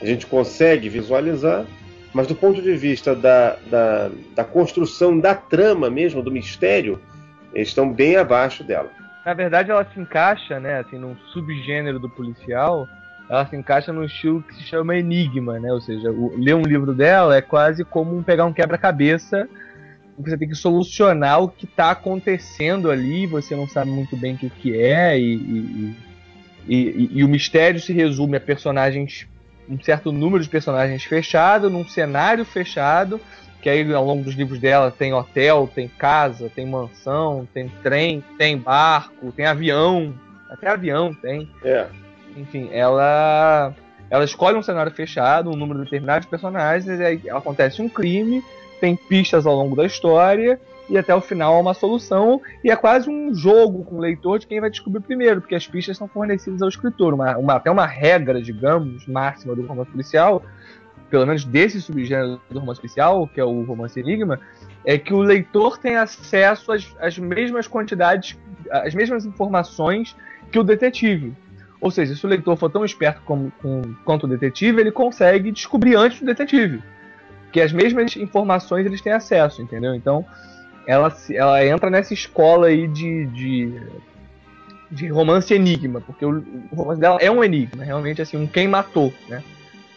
a 0.00 0.06
gente 0.06 0.26
consegue 0.26 0.88
visualizar, 0.88 1.66
mas 2.12 2.26
do 2.26 2.34
ponto 2.34 2.62
de 2.62 2.74
vista 2.76 3.14
da, 3.14 3.56
da, 3.70 4.10
da 4.34 4.44
construção 4.44 5.18
da 5.18 5.34
trama 5.34 5.90
mesmo, 5.90 6.22
do 6.22 6.30
mistério, 6.30 7.00
eles 7.52 7.68
estão 7.68 7.92
bem 7.92 8.16
abaixo 8.16 8.62
dela. 8.64 8.90
Na 9.24 9.34
verdade, 9.34 9.70
ela 9.70 9.84
se 9.92 10.00
encaixa, 10.00 10.58
né, 10.58 10.78
assim, 10.80 10.98
num 10.98 11.16
subgênero 11.32 11.98
do 11.98 12.08
policial, 12.08 12.88
ela 13.28 13.46
se 13.46 13.54
encaixa 13.56 13.92
num 13.92 14.04
estilo 14.04 14.42
que 14.42 14.54
se 14.54 14.62
chama 14.62 14.96
enigma, 14.96 15.58
né? 15.60 15.70
Ou 15.70 15.80
seja, 15.82 16.10
o- 16.10 16.34
ler 16.38 16.54
um 16.54 16.62
livro 16.62 16.94
dela 16.94 17.36
é 17.36 17.42
quase 17.42 17.84
como 17.84 18.16
um 18.16 18.22
pegar 18.22 18.46
um 18.46 18.52
quebra-cabeça, 18.54 19.46
você 20.18 20.36
tem 20.38 20.48
que 20.48 20.54
solucionar 20.54 21.42
o 21.42 21.48
que 21.48 21.66
está 21.66 21.90
acontecendo 21.90 22.90
ali, 22.90 23.26
você 23.26 23.54
não 23.54 23.68
sabe 23.68 23.90
muito 23.90 24.16
bem 24.16 24.34
o 24.34 24.38
que, 24.38 24.48
que 24.50 24.80
é, 24.80 25.18
e, 25.20 25.34
e, 25.34 25.94
e, 26.66 26.74
e- 26.76 27.10
e 27.18 27.24
o 27.24 27.28
mistério 27.28 27.78
se 27.78 27.92
resume 27.92 28.36
a 28.38 28.40
personagens, 28.40 29.26
um 29.68 29.80
certo 29.82 30.12
número 30.12 30.42
de 30.42 30.48
personagens 30.48 31.04
fechado, 31.04 31.68
num 31.68 31.86
cenário 31.86 32.44
fechado, 32.44 33.20
que 33.60 33.68
aí 33.68 33.92
ao 33.92 34.04
longo 34.04 34.22
dos 34.22 34.34
livros 34.34 34.58
dela 34.58 34.90
tem 34.90 35.12
hotel, 35.12 35.68
tem 35.74 35.88
casa, 35.88 36.50
tem 36.54 36.66
mansão, 36.66 37.46
tem 37.52 37.68
trem, 37.82 38.22
tem 38.36 38.56
barco, 38.56 39.32
tem 39.32 39.46
avião, 39.46 40.14
até 40.50 40.68
avião 40.68 41.12
tem. 41.14 41.50
É. 41.64 41.86
Enfim, 42.36 42.70
ela 42.72 43.74
ela 44.10 44.24
escolhe 44.24 44.56
um 44.56 44.62
cenário 44.62 44.92
fechado, 44.92 45.50
um 45.50 45.56
número 45.56 45.84
determinado 45.84 46.22
de 46.22 46.28
personagens, 46.28 46.98
e 46.98 47.04
aí 47.04 47.30
acontece 47.30 47.82
um 47.82 47.88
crime, 47.88 48.42
tem 48.80 48.96
pistas 48.96 49.46
ao 49.46 49.54
longo 49.54 49.76
da 49.76 49.84
história 49.84 50.58
e 50.88 50.96
até 50.96 51.14
o 51.14 51.20
final 51.20 51.54
há 51.54 51.60
uma 51.60 51.74
solução 51.74 52.40
e 52.64 52.70
é 52.70 52.76
quase 52.76 53.10
um 53.10 53.34
jogo 53.34 53.84
com 53.84 53.96
o 53.96 54.00
leitor 54.00 54.38
de 54.38 54.46
quem 54.46 54.60
vai 54.60 54.70
descobrir 54.70 55.00
primeiro, 55.02 55.40
porque 55.40 55.54
as 55.54 55.66
pistas 55.66 55.96
são 55.96 56.08
fornecidas 56.08 56.62
ao 56.62 56.68
escritor, 56.68 57.12
uma, 57.14 57.36
uma- 57.36 57.54
até 57.54 57.70
uma 57.70 57.86
regra, 57.86 58.40
digamos, 58.40 59.06
máxima 59.06 59.54
do 59.54 59.66
romance 59.66 59.90
policial, 59.90 60.42
pelo 61.10 61.26
menos 61.26 61.44
desse 61.44 61.80
subgênero 61.80 62.40
do 62.50 62.58
romance 62.58 62.80
policial, 62.80 63.26
que 63.28 63.40
é 63.40 63.44
o 63.44 63.62
romance 63.64 63.98
enigma, 63.98 64.38
é 64.84 64.96
que 64.98 65.12
o 65.12 65.18
leitor 65.20 65.78
tem 65.78 65.96
acesso 65.96 66.72
às, 66.72 66.94
às 67.00 67.18
mesmas 67.18 67.66
quantidades, 67.66 68.38
às 68.70 68.94
mesmas 68.94 69.24
informações 69.24 70.16
que 70.50 70.58
o 70.58 70.62
detetive. 70.64 71.34
Ou 71.80 71.90
seja, 71.90 72.14
se 72.16 72.24
o 72.24 72.28
leitor 72.28 72.56
for 72.56 72.68
tão 72.70 72.84
esperto 72.84 73.20
como, 73.24 73.52
com- 73.62 73.82
quanto 74.04 74.24
o 74.24 74.28
detetive, 74.28 74.80
ele 74.80 74.90
consegue 74.90 75.52
descobrir 75.52 75.96
antes 75.96 76.20
do 76.20 76.26
detetive. 76.26 76.82
Que 77.52 77.60
as 77.60 77.72
mesmas 77.72 78.14
informações 78.16 78.84
eles 78.84 79.00
têm 79.00 79.12
acesso, 79.12 79.62
entendeu? 79.62 79.94
Então, 79.94 80.24
ela, 80.88 81.14
ela 81.30 81.64
entra 81.66 81.90
nessa 81.90 82.14
escola 82.14 82.68
aí 82.68 82.88
de, 82.88 83.26
de, 83.26 83.82
de 84.90 85.06
romance 85.08 85.52
enigma, 85.52 86.00
porque 86.00 86.24
o, 86.24 86.42
o 86.72 86.74
romance 86.74 86.98
dela 87.00 87.18
é 87.20 87.30
um 87.30 87.44
enigma, 87.44 87.84
realmente 87.84 88.22
assim, 88.22 88.38
um 88.38 88.46
quem 88.46 88.66
matou, 88.66 89.12
né? 89.28 89.44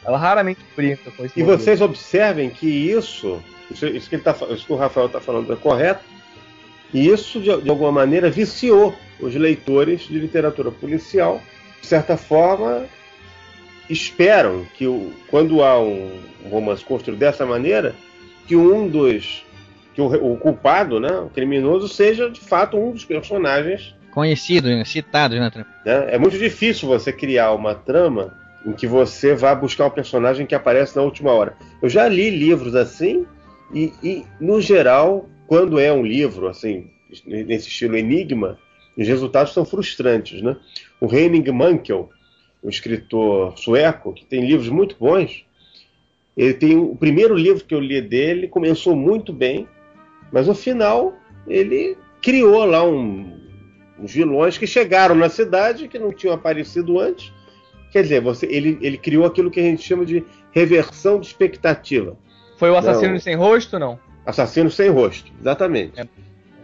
Ela 0.03 0.17
raramente 0.17 0.59
brinca 0.75 1.09
com 1.11 1.25
esse 1.25 1.39
E 1.39 1.43
modelo. 1.43 1.59
vocês 1.59 1.79
observem 1.79 2.49
que 2.49 2.67
isso, 2.67 3.41
isso, 3.69 3.87
isso 3.87 4.09
que, 4.09 4.17
tá, 4.17 4.35
isso 4.49 4.65
que 4.65 4.73
o 4.73 4.75
Rafael 4.75 5.05
está 5.07 5.21
falando 5.21 5.53
é 5.53 5.55
correto, 5.55 6.03
E 6.93 7.07
isso, 7.07 7.39
de, 7.39 7.61
de 7.61 7.69
alguma 7.69 7.91
maneira, 7.91 8.29
viciou 8.29 8.93
os 9.19 9.33
leitores 9.33 10.01
de 10.01 10.19
literatura 10.19 10.71
policial. 10.71 11.41
De 11.79 11.87
certa 11.87 12.17
forma, 12.17 12.85
esperam 13.89 14.65
que 14.73 14.85
o, 14.87 15.13
quando 15.27 15.63
há 15.63 15.79
um 15.79 16.19
romance 16.49 16.83
construído 16.83 17.19
dessa 17.19 17.45
maneira, 17.45 17.95
que 18.45 18.55
um 18.57 18.87
dos 18.89 19.45
que 19.93 20.01
o, 20.01 20.33
o, 20.33 20.37
culpado, 20.37 20.99
né, 20.99 21.11
o 21.11 21.29
criminoso, 21.29 21.87
seja 21.87 22.29
de 22.29 22.39
fato 22.39 22.77
um 22.77 22.91
dos 22.91 23.05
personagens 23.05 23.95
conhecidos, 24.11 24.69
né, 24.69 24.83
citados 24.85 25.39
na 25.39 25.49
trama. 25.49 25.69
Né? 25.85 26.13
É 26.13 26.17
muito 26.17 26.37
difícil 26.37 26.87
você 26.87 27.11
criar 27.11 27.53
uma 27.53 27.73
trama 27.73 28.37
em 28.65 28.73
que 28.73 28.85
você 28.85 29.33
vá 29.33 29.55
buscar 29.55 29.87
um 29.87 29.91
personagem 29.91 30.45
que 30.45 30.53
aparece 30.53 30.95
na 30.95 31.01
última 31.01 31.31
hora. 31.31 31.55
Eu 31.81 31.89
já 31.89 32.07
li 32.07 32.29
livros 32.29 32.75
assim 32.75 33.25
e, 33.73 33.93
e 34.03 34.25
no 34.39 34.61
geral, 34.61 35.29
quando 35.47 35.79
é 35.79 35.91
um 35.91 36.05
livro 36.05 36.47
assim 36.47 36.89
nesse 37.25 37.67
estilo 37.67 37.97
enigma, 37.97 38.57
os 38.97 39.07
resultados 39.07 39.53
são 39.53 39.65
frustrantes, 39.65 40.41
né? 40.41 40.55
O 40.99 41.13
Henning 41.13 41.49
Mankell, 41.51 42.09
um 42.63 42.69
escritor 42.69 43.57
sueco 43.57 44.13
que 44.13 44.25
tem 44.25 44.45
livros 44.45 44.69
muito 44.69 44.95
bons, 44.99 45.43
ele 46.37 46.53
tem 46.53 46.77
o 46.77 46.95
primeiro 46.95 47.35
livro 47.35 47.65
que 47.65 47.73
eu 47.73 47.79
li 47.79 48.01
dele 48.01 48.47
começou 48.47 48.95
muito 48.95 49.33
bem, 49.33 49.67
mas 50.31 50.47
no 50.47 50.55
final 50.55 51.13
ele 51.47 51.97
criou 52.21 52.65
lá 52.65 52.83
um, 52.83 53.39
uns 53.99 54.13
vilões 54.13 54.57
que 54.57 54.67
chegaram 54.67 55.15
na 55.15 55.29
cidade 55.29 55.87
que 55.87 55.99
não 55.99 56.11
tinham 56.11 56.33
aparecido 56.33 56.99
antes. 56.99 57.33
Quer 57.91 58.03
dizer, 58.03 58.21
você, 58.21 58.45
ele, 58.45 58.77
ele 58.81 58.97
criou 58.97 59.25
aquilo 59.25 59.51
que 59.51 59.59
a 59.59 59.63
gente 59.63 59.81
chama 59.81 60.05
de 60.05 60.23
reversão 60.51 61.19
de 61.19 61.27
expectativa. 61.27 62.15
Foi 62.57 62.69
o 62.69 62.77
Assassino 62.77 63.13
não. 63.13 63.19
Sem 63.19 63.35
Rosto, 63.35 63.79
não? 63.79 63.99
Assassino 64.25 64.69
Sem 64.69 64.89
Rosto, 64.89 65.31
exatamente. 65.39 65.99
É. 65.99 66.07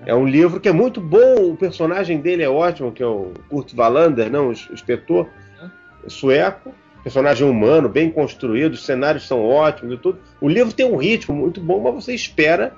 é. 0.05 0.15
um 0.15 0.25
livro 0.25 0.59
que 0.59 0.69
é 0.69 0.71
muito 0.71 1.01
bom, 1.01 1.51
o 1.51 1.57
personagem 1.57 2.19
dele 2.19 2.43
é 2.43 2.49
ótimo, 2.49 2.91
que 2.91 3.03
é 3.03 3.07
o 3.07 3.33
Kurt 3.49 3.73
Wallander, 3.75 4.31
não, 4.31 4.49
o 4.49 4.51
inspetor 4.51 5.27
é. 5.61 6.09
sueco 6.09 6.73
personagem 7.07 7.49
humano, 7.49 7.87
bem 7.87 8.11
construído, 8.11 8.73
os 8.73 8.85
cenários 8.85 9.25
são 9.25 9.41
ótimos 9.41 9.95
e 9.95 9.97
tudo. 9.97 10.19
O 10.41 10.49
livro 10.49 10.73
tem 10.73 10.85
um 10.85 10.97
ritmo 10.97 11.33
muito 11.33 11.61
bom, 11.61 11.79
mas 11.81 12.03
você 12.03 12.13
espera 12.13 12.73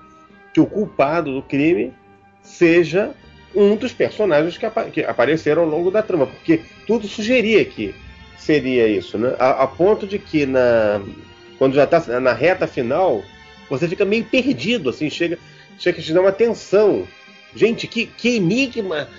que 0.54 0.60
o 0.60 0.66
culpado 0.66 1.34
do 1.34 1.42
crime 1.42 1.94
seja 2.42 3.12
um 3.56 3.76
dos 3.76 3.92
personagens 3.92 4.58
que, 4.58 4.66
apa 4.66 4.86
que 4.86 5.04
apareceram 5.04 5.64
ao 5.64 5.70
longo 5.70 5.90
da 5.90 6.04
trama, 6.04 6.28
porque 6.28 6.62
tudo 6.86 7.08
sugeria 7.08 7.64
que 7.66 7.94
seria 8.38 8.88
isso, 8.88 9.18
né? 9.18 9.36
A, 9.40 9.64
a 9.64 9.68
ponto 9.68 10.06
de 10.08 10.20
que 10.20 10.46
na 10.46 11.02
quando 11.60 11.76
já 11.76 11.84
está 11.84 12.20
na 12.22 12.32
reta 12.32 12.66
final, 12.66 13.22
você 13.70 13.88
fica 13.88 14.06
meio 14.06 14.24
perdido, 14.24 14.90
assim, 14.90 15.10
chega, 15.10 15.38
chega 15.78 16.00
a 16.00 16.02
te 16.02 16.14
dar 16.14 16.22
uma 16.22 16.32
tensão. 16.32 17.06
Gente, 17.54 17.86
que, 17.86 18.06
que 18.06 18.38
enigma 18.38 19.10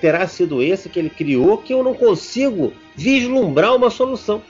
terá 0.00 0.28
sido 0.28 0.62
esse 0.62 0.90
que 0.90 0.98
ele 0.98 1.08
criou 1.08 1.56
que 1.56 1.72
eu 1.72 1.82
não 1.82 1.94
consigo 1.94 2.74
vislumbrar 2.94 3.74
uma 3.74 3.88
solução. 3.88 4.42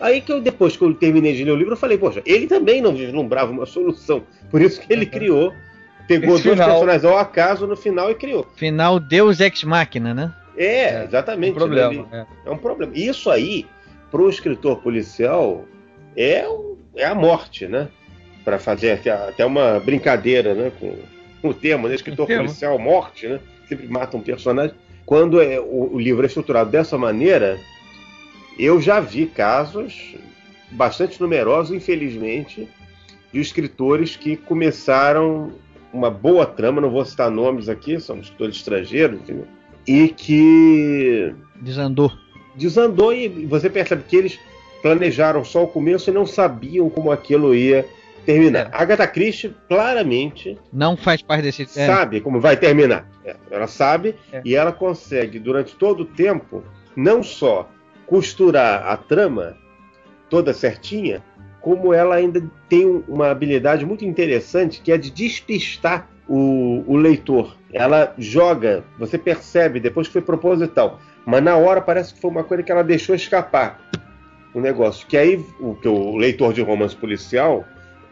Aí 0.00 0.20
que 0.20 0.32
eu, 0.32 0.40
depois 0.40 0.76
que 0.76 0.82
eu 0.82 0.94
terminei 0.94 1.34
de 1.34 1.44
ler 1.44 1.52
o 1.52 1.56
livro, 1.56 1.74
eu 1.74 1.76
falei, 1.76 1.98
poxa, 1.98 2.22
ele 2.24 2.46
também 2.46 2.80
não 2.80 2.94
vislumbrava 2.94 3.52
uma 3.52 3.66
solução. 3.66 4.22
Por 4.50 4.62
isso 4.62 4.80
que 4.80 4.90
ele 4.90 5.04
uhum. 5.04 5.10
criou, 5.10 5.54
pegou 6.08 6.36
Esse 6.36 6.44
dois 6.44 6.58
final... 6.58 6.70
personagens 6.70 7.04
ao 7.04 7.18
acaso 7.18 7.66
no 7.66 7.76
final 7.76 8.10
e 8.10 8.14
criou. 8.14 8.46
Final 8.56 8.98
Deus 8.98 9.40
Ex 9.40 9.62
Machina, 9.62 10.14
né? 10.14 10.32
É, 10.56 10.64
é 10.64 11.04
exatamente. 11.04 11.52
Um 11.52 11.54
problema, 11.54 12.06
é. 12.10 12.26
é. 12.46 12.50
um 12.50 12.56
problema. 12.56 12.92
Isso 12.94 13.30
aí, 13.30 13.66
para 14.10 14.22
o 14.22 14.30
escritor 14.30 14.76
policial, 14.80 15.64
é, 16.16 16.44
é 16.96 17.04
a 17.04 17.14
morte, 17.14 17.66
né? 17.66 17.88
Para 18.42 18.58
fazer 18.58 19.00
até, 19.06 19.44
uma 19.44 19.78
brincadeira 19.80 20.54
né? 20.54 20.72
com, 20.80 20.96
o 21.42 21.54
tema, 21.54 21.88
né? 21.88 21.94
Escritor 21.94 22.26
policial, 22.26 22.78
morte, 22.78 23.28
né? 23.28 23.38
Sempre 23.68 23.86
mata 23.86 24.16
um 24.16 24.22
personagem. 24.22 24.74
Quando 25.06 25.40
é, 25.40 25.60
o, 25.60 25.94
o 25.94 25.98
livro 25.98 26.22
é 26.22 26.26
estruturado 26.26 26.70
dessa 26.70 26.96
maneira, 26.96 27.58
eu 28.64 28.80
já 28.80 29.00
vi 29.00 29.26
casos 29.26 30.14
bastante 30.70 31.20
numerosos, 31.20 31.74
infelizmente, 31.74 32.68
de 33.32 33.40
escritores 33.40 34.16
que 34.16 34.36
começaram 34.36 35.52
uma 35.92 36.10
boa 36.10 36.46
trama, 36.46 36.80
não 36.80 36.90
vou 36.90 37.04
citar 37.04 37.30
nomes 37.30 37.68
aqui, 37.68 37.98
são 38.00 38.18
escritores 38.20 38.56
estrangeiros, 38.56 39.20
entendeu? 39.20 39.46
e 39.86 40.08
que. 40.08 41.34
Desandou. 41.56 42.12
Desandou, 42.54 43.12
e 43.12 43.28
você 43.46 43.70
percebe 43.70 44.04
que 44.06 44.16
eles 44.16 44.38
planejaram 44.82 45.44
só 45.44 45.64
o 45.64 45.68
começo 45.68 46.10
e 46.10 46.12
não 46.12 46.26
sabiam 46.26 46.88
como 46.88 47.10
aquilo 47.10 47.54
ia 47.54 47.86
terminar. 48.24 48.66
É. 48.66 48.70
Agatha 48.72 49.06
Christie 49.06 49.54
claramente 49.68 50.58
não 50.72 50.96
faz 50.96 51.22
parte 51.22 51.42
desse 51.42 51.62
é. 51.62 51.66
sabe 51.66 52.20
como 52.20 52.40
vai 52.40 52.56
terminar. 52.56 53.08
É, 53.24 53.36
ela 53.50 53.66
sabe 53.66 54.14
é. 54.32 54.40
e 54.44 54.54
ela 54.54 54.72
consegue 54.72 55.38
durante 55.38 55.74
todo 55.74 56.02
o 56.02 56.06
tempo 56.06 56.62
não 56.96 57.22
só 57.22 57.68
costurar 58.10 58.88
a 58.88 58.96
trama 58.96 59.56
toda 60.28 60.52
certinha, 60.52 61.22
como 61.60 61.94
ela 61.94 62.16
ainda 62.16 62.42
tem 62.68 63.04
uma 63.06 63.30
habilidade 63.30 63.86
muito 63.86 64.04
interessante 64.04 64.80
que 64.80 64.90
é 64.90 64.98
de 64.98 65.12
despistar 65.12 66.10
o, 66.28 66.82
o, 66.88 66.96
leitor. 66.96 67.56
Ela 67.72 68.12
joga, 68.18 68.82
você 68.98 69.16
percebe 69.16 69.78
depois 69.78 70.08
que 70.08 70.14
foi 70.14 70.22
proposital, 70.22 71.00
mas 71.24 71.40
na 71.40 71.56
hora 71.56 71.80
parece 71.80 72.12
que 72.12 72.20
foi 72.20 72.32
uma 72.32 72.42
coisa 72.42 72.64
que 72.64 72.72
ela 72.72 72.82
deixou 72.82 73.14
escapar 73.14 73.80
o 74.52 74.60
negócio. 74.60 75.06
Que 75.06 75.16
aí 75.16 75.44
o, 75.60 75.76
que 75.76 75.86
o 75.86 76.16
leitor 76.16 76.52
de 76.52 76.62
romance 76.62 76.96
policial 76.96 77.64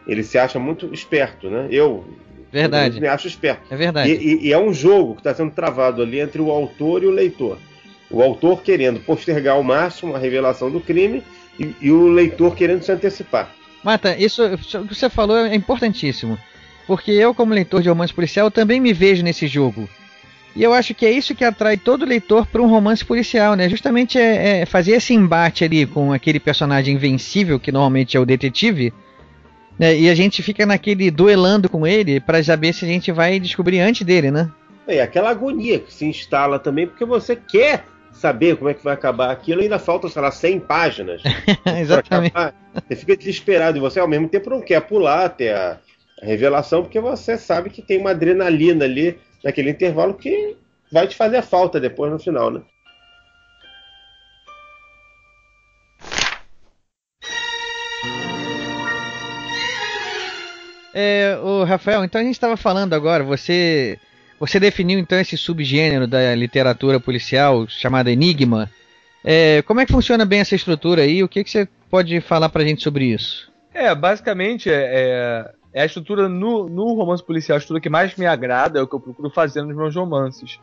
ele 0.07 0.23
se 0.23 0.37
acha 0.37 0.57
muito 0.57 0.93
esperto, 0.93 1.49
né? 1.49 1.67
Eu 1.69 2.05
verdade 2.49 2.97
eu 2.97 3.01
me 3.01 3.07
acho 3.07 3.27
esperto. 3.27 3.63
É 3.69 3.75
verdade. 3.75 4.09
E, 4.09 4.15
e, 4.15 4.47
e 4.47 4.53
é 4.53 4.57
um 4.57 4.73
jogo 4.73 5.15
que 5.15 5.19
está 5.19 5.35
sendo 5.35 5.51
travado 5.51 6.01
ali 6.01 6.21
entre 6.21 6.41
o 6.41 6.49
autor 6.49 7.03
e 7.03 7.05
o 7.05 7.11
leitor 7.11 7.57
o 8.09 8.21
autor 8.21 8.61
querendo 8.61 8.99
postergar 8.99 9.55
ao 9.55 9.63
máximo 9.63 10.15
a 10.15 10.19
revelação 10.19 10.71
do 10.71 10.79
crime 10.79 11.23
e, 11.59 11.75
e 11.81 11.91
o 11.91 12.07
leitor 12.07 12.55
querendo 12.55 12.83
se 12.83 12.91
antecipar. 12.91 13.53
Mata, 13.83 14.15
isso, 14.17 14.43
o 14.45 14.87
que 14.87 14.95
você 14.95 15.09
falou 15.09 15.37
é 15.37 15.55
importantíssimo. 15.55 16.37
Porque 16.87 17.11
eu, 17.11 17.33
como 17.35 17.53
leitor 17.53 17.81
de 17.81 17.89
romance 17.89 18.13
policial, 18.13 18.49
também 18.49 18.79
me 18.79 18.91
vejo 18.91 19.23
nesse 19.23 19.47
jogo. 19.47 19.87
E 20.55 20.63
eu 20.63 20.73
acho 20.73 20.95
que 20.95 21.05
é 21.05 21.11
isso 21.11 21.35
que 21.35 21.43
atrai 21.43 21.77
todo 21.77 22.05
leitor 22.05 22.47
para 22.47 22.61
um 22.61 22.67
romance 22.67 23.05
policial, 23.05 23.53
né? 23.53 23.69
Justamente 23.69 24.17
é, 24.17 24.61
é, 24.61 24.65
fazer 24.65 24.93
esse 24.93 25.13
embate 25.13 25.63
ali 25.63 25.85
com 25.85 26.11
aquele 26.11 26.39
personagem 26.39 26.95
invencível, 26.95 27.59
que 27.59 27.71
normalmente 27.71 28.17
é 28.17 28.19
o 28.19 28.25
detetive, 28.25 28.91
né? 29.77 29.95
e 29.97 30.09
a 30.09 30.15
gente 30.15 30.41
fica 30.41 30.65
naquele 30.65 31.09
duelando 31.11 31.69
com 31.69 31.85
ele 31.85 32.19
para 32.19 32.43
saber 32.43 32.73
se 32.73 32.83
a 32.83 32.87
gente 32.87 33.11
vai 33.11 33.39
descobrir 33.39 33.79
antes 33.79 34.05
dele, 34.05 34.31
né? 34.31 34.51
É 34.87 35.01
aquela 35.01 35.29
agonia 35.29 35.79
que 35.79 35.93
se 35.93 36.05
instala 36.05 36.57
também, 36.57 36.87
porque 36.87 37.05
você 37.05 37.35
quer 37.35 37.85
saber 38.11 38.57
como 38.57 38.69
é 38.69 38.73
que 38.73 38.83
vai 38.83 38.93
acabar 38.93 39.31
aquilo, 39.31 39.61
ainda 39.61 39.79
falta, 39.79 40.09
sei 40.09 40.21
lá, 40.21 40.31
100 40.31 40.59
páginas. 40.61 41.21
Exatamente. 41.79 42.33
Você 42.87 42.95
fica 42.95 43.15
desesperado 43.15 43.77
e 43.77 43.81
você 43.81 43.99
ao 43.99 44.07
mesmo 44.07 44.27
tempo 44.27 44.49
não 44.49 44.61
quer 44.61 44.81
pular 44.81 45.25
até 45.25 45.53
a, 45.53 45.77
a 46.21 46.25
revelação, 46.25 46.83
porque 46.83 46.99
você 46.99 47.37
sabe 47.37 47.69
que 47.69 47.81
tem 47.81 47.97
uma 47.97 48.11
adrenalina 48.11 48.85
ali 48.85 49.19
naquele 49.43 49.69
intervalo 49.69 50.13
que 50.13 50.55
vai 50.91 51.07
te 51.07 51.15
fazer 51.15 51.41
falta 51.41 51.79
depois 51.79 52.11
no 52.11 52.19
final, 52.19 52.51
né? 52.51 52.61
É, 60.93 61.37
o 61.41 61.63
Rafael, 61.63 62.03
então 62.03 62.19
a 62.19 62.23
gente 62.23 62.33
estava 62.33 62.57
falando 62.57 62.93
agora, 62.93 63.23
você 63.23 63.97
você 64.39 64.59
definiu 64.59 64.97
então 64.99 65.19
esse 65.19 65.37
subgênero 65.37 66.07
da 66.07 66.33
literatura 66.33 66.99
policial 66.99 67.67
chamada 67.67 68.11
Enigma. 68.11 68.69
É, 69.23 69.61
como 69.63 69.81
é 69.81 69.85
que 69.85 69.91
funciona 69.91 70.25
bem 70.25 70.39
essa 70.39 70.55
estrutura 70.55 71.01
aí? 71.01 71.21
O 71.23 71.27
que, 71.27 71.43
que 71.43 71.49
você 71.49 71.67
pode 71.89 72.21
falar 72.21 72.49
pra 72.49 72.63
gente 72.63 72.81
sobre 72.81 73.05
isso? 73.05 73.51
É, 73.73 73.93
basicamente 73.93 74.69
é, 74.69 74.73
é, 74.73 75.51
é 75.73 75.81
a 75.81 75.85
estrutura 75.85 76.27
no, 76.27 76.69
no, 76.69 76.93
romance 76.93 77.23
policial, 77.23 77.55
a 77.55 77.59
estrutura 77.59 77.81
que 77.81 77.89
mais 77.89 78.15
me 78.15 78.25
agrada, 78.25 78.79
é 78.79 78.81
o 78.81 78.87
que 78.87 78.95
eu 78.95 78.99
procuro 78.99 79.29
fazer 79.29 79.61
nos 79.61 79.75
meus 79.75 79.95
romances. 79.95 80.59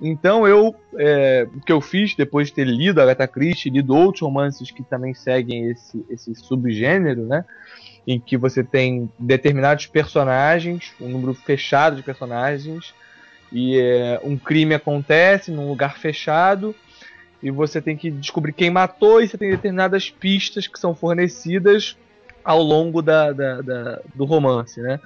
Então 0.00 0.46
eu, 0.46 0.74
é, 0.98 1.46
o 1.54 1.60
que 1.60 1.72
eu 1.72 1.80
fiz 1.80 2.14
depois 2.14 2.48
de 2.48 2.54
ter 2.54 2.66
lido 2.66 3.00
Agatha 3.00 3.28
Christie, 3.28 3.70
lido 3.70 3.94
outros 3.94 4.22
romances 4.22 4.70
que 4.70 4.82
também 4.82 5.14
seguem 5.14 5.70
esse, 5.70 6.04
esse 6.10 6.34
subgênero, 6.34 7.26
né? 7.26 7.44
Em 8.06 8.18
que 8.18 8.36
você 8.36 8.64
tem 8.64 9.10
determinados 9.18 9.86
personagens, 9.86 10.92
um 11.00 11.08
número 11.08 11.34
fechado 11.34 11.96
de 11.96 12.02
personagens, 12.02 12.94
e 13.52 13.78
é, 13.78 14.20
um 14.22 14.36
crime 14.36 14.74
acontece 14.74 15.50
num 15.50 15.68
lugar 15.68 15.98
fechado 15.98 16.74
e 17.42 17.50
você 17.50 17.80
tem 17.80 17.96
que 17.96 18.10
descobrir 18.10 18.52
quem 18.52 18.70
matou 18.70 19.20
e 19.20 19.28
você 19.28 19.36
tem 19.36 19.50
determinadas 19.50 20.10
pistas 20.10 20.66
que 20.66 20.78
são 20.78 20.94
fornecidas 20.94 21.96
ao 22.44 22.62
longo 22.62 23.02
da, 23.02 23.32
da, 23.32 23.60
da 23.60 24.00
do 24.14 24.24
romance, 24.24 24.80
né? 24.80 25.00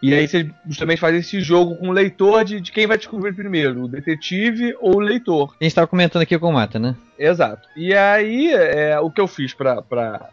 E 0.00 0.14
aí 0.14 0.28
você 0.28 0.48
justamente 0.66 1.00
faz 1.00 1.14
esse 1.16 1.40
jogo 1.40 1.76
com 1.76 1.88
o 1.88 1.92
leitor 1.92 2.44
de, 2.44 2.60
de 2.60 2.70
quem 2.70 2.86
vai 2.86 2.96
descobrir 2.96 3.32
primeiro, 3.32 3.84
o 3.84 3.88
detetive 3.88 4.76
ou 4.80 4.96
o 4.96 5.00
leitor. 5.00 5.56
A 5.60 5.64
gente 5.64 5.72
estava 5.72 5.88
comentando 5.88 6.22
aqui 6.22 6.38
com 6.38 6.48
o 6.48 6.52
Mata, 6.52 6.78
né? 6.78 6.94
Exato. 7.18 7.68
E 7.76 7.92
aí, 7.92 8.52
é, 8.52 8.98
o 9.00 9.10
que 9.10 9.20
eu 9.20 9.26
fiz 9.26 9.52
para 9.52 10.30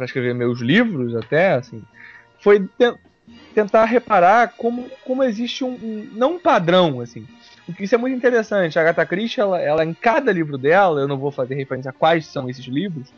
escrever 0.00 0.34
meus 0.34 0.60
livros, 0.60 1.14
até, 1.14 1.52
assim, 1.52 1.82
foi 2.40 2.66
tentar 3.54 3.84
reparar 3.84 4.54
como, 4.56 4.86
como 5.04 5.22
existe 5.22 5.64
um, 5.64 5.72
um 5.72 6.08
não 6.12 6.34
um 6.34 6.38
padrão 6.38 7.00
assim. 7.00 7.26
Porque 7.64 7.84
isso 7.84 7.94
é 7.94 7.98
muito 7.98 8.16
interessante. 8.16 8.78
A 8.78 8.82
Agatha 8.82 9.06
Christie, 9.06 9.40
ela, 9.40 9.60
ela 9.60 9.84
em 9.84 9.94
cada 9.94 10.32
livro 10.32 10.58
dela, 10.58 11.00
eu 11.00 11.08
não 11.08 11.16
vou 11.16 11.30
fazer 11.30 11.54
referência 11.54 11.90
a 11.90 11.94
quais 11.94 12.26
são 12.26 12.48
esses 12.48 12.64
livros, 12.66 13.12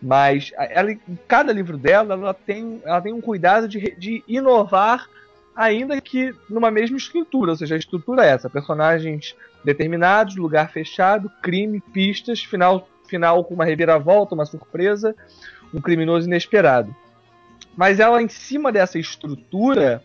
mas 0.00 0.52
ela, 0.56 0.92
em 0.92 1.00
cada 1.28 1.52
livro 1.52 1.76
dela, 1.76 2.14
ela 2.14 2.34
tem, 2.34 2.80
ela 2.84 3.00
tem 3.00 3.12
um 3.12 3.20
cuidado 3.20 3.68
de, 3.68 3.94
de 3.96 4.24
inovar, 4.26 5.06
ainda 5.54 6.00
que 6.00 6.34
numa 6.48 6.70
mesma 6.70 6.96
estrutura. 6.96 7.50
Ou 7.50 7.56
seja, 7.56 7.74
a 7.74 7.78
estrutura 7.78 8.24
é 8.24 8.30
essa: 8.30 8.48
personagens 8.48 9.36
determinados, 9.64 10.36
lugar 10.36 10.70
fechado, 10.70 11.30
crime, 11.42 11.80
pistas, 11.92 12.42
final, 12.42 12.88
final 13.06 13.44
com 13.44 13.54
uma 13.54 13.64
reviravolta, 13.64 14.34
uma 14.34 14.46
surpresa, 14.46 15.14
um 15.72 15.80
criminoso 15.80 16.26
inesperado. 16.26 16.94
Mas 17.76 18.00
ela, 18.00 18.22
em 18.22 18.28
cima 18.28 18.72
dessa 18.72 18.98
estrutura, 18.98 20.02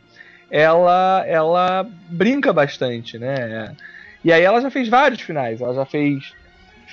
ela, 0.49 1.23
ela 1.25 1.87
brinca 2.09 2.51
bastante, 2.51 3.17
né? 3.17 3.75
E 4.23 4.31
aí 4.31 4.43
ela 4.43 4.61
já 4.61 4.69
fez 4.69 4.89
vários 4.89 5.21
finais. 5.21 5.61
Ela 5.61 5.73
já 5.73 5.85
fez 5.85 6.33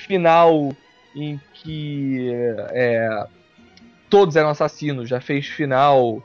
final 0.06 0.72
em 1.14 1.40
que 1.54 2.30
é, 2.70 3.26
todos 4.08 4.36
eram 4.36 4.50
assassinos, 4.50 5.08
já 5.08 5.20
fez 5.20 5.46
final 5.46 6.22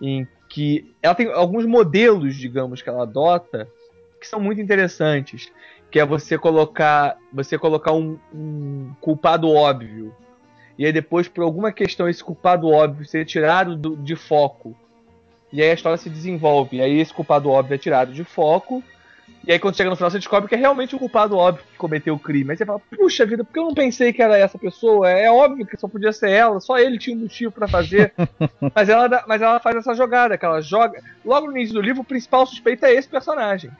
em 0.00 0.26
que 0.48 0.94
ela 1.02 1.14
tem 1.14 1.26
alguns 1.32 1.66
modelos, 1.66 2.36
digamos, 2.36 2.80
que 2.80 2.88
ela 2.88 3.02
adota 3.02 3.68
que 4.20 4.26
são 4.26 4.40
muito 4.40 4.60
interessantes, 4.60 5.52
que 5.90 5.98
é 5.98 6.06
você 6.06 6.38
colocar 6.38 7.18
você 7.32 7.58
colocar 7.58 7.92
um, 7.92 8.18
um 8.32 8.92
culpado 9.00 9.50
óbvio 9.50 10.14
e 10.78 10.84
aí 10.84 10.92
depois 10.92 11.28
por 11.28 11.42
alguma 11.42 11.72
questão 11.72 12.08
esse 12.08 12.22
culpado 12.22 12.68
óbvio 12.68 13.06
ser 13.06 13.24
tirado 13.24 13.76
do, 13.76 13.96
de 13.96 14.16
foco 14.16 14.76
e 15.52 15.62
aí 15.62 15.70
a 15.70 15.74
história 15.74 15.96
se 15.98 16.10
desenvolve 16.10 16.76
e 16.78 16.80
aí 16.80 17.00
esse 17.00 17.12
culpado 17.12 17.50
óbvio 17.50 17.74
é 17.74 17.78
tirado 17.78 18.12
de 18.12 18.24
foco 18.24 18.82
e 19.46 19.52
aí 19.52 19.60
quando 19.60 19.76
chega 19.76 19.88
no 19.88 19.94
final 19.94 20.10
você 20.10 20.18
descobre 20.18 20.48
que 20.48 20.56
é 20.56 20.58
realmente 20.58 20.96
o 20.96 20.98
culpado 20.98 21.36
óbvio 21.36 21.64
que 21.70 21.78
cometeu 21.78 22.14
o 22.14 22.18
crime. 22.18 22.50
Aí 22.50 22.56
você 22.56 22.66
fala, 22.66 22.80
puxa 22.80 23.24
vida, 23.24 23.44
por 23.44 23.52
que 23.52 23.58
eu 23.60 23.64
não 23.64 23.74
pensei 23.74 24.12
que 24.12 24.20
era 24.20 24.36
essa 24.36 24.58
pessoa? 24.58 25.08
É 25.08 25.30
óbvio 25.30 25.64
que 25.64 25.76
só 25.76 25.86
podia 25.86 26.12
ser 26.12 26.30
ela, 26.30 26.58
só 26.58 26.76
ele 26.78 26.98
tinha 26.98 27.16
um 27.16 27.20
motivo 27.20 27.52
para 27.52 27.68
fazer. 27.68 28.12
mas, 28.74 28.88
ela, 28.88 29.24
mas 29.28 29.40
ela 29.40 29.60
faz 29.60 29.76
essa 29.76 29.94
jogada, 29.94 30.36
que 30.36 30.44
ela 30.44 30.60
joga. 30.60 31.00
Logo 31.24 31.46
no 31.46 31.56
início 31.56 31.74
do 31.74 31.80
livro, 31.80 32.02
o 32.02 32.04
principal 32.04 32.44
suspeito 32.44 32.84
é 32.84 32.92
esse 32.92 33.08
personagem. 33.08 33.70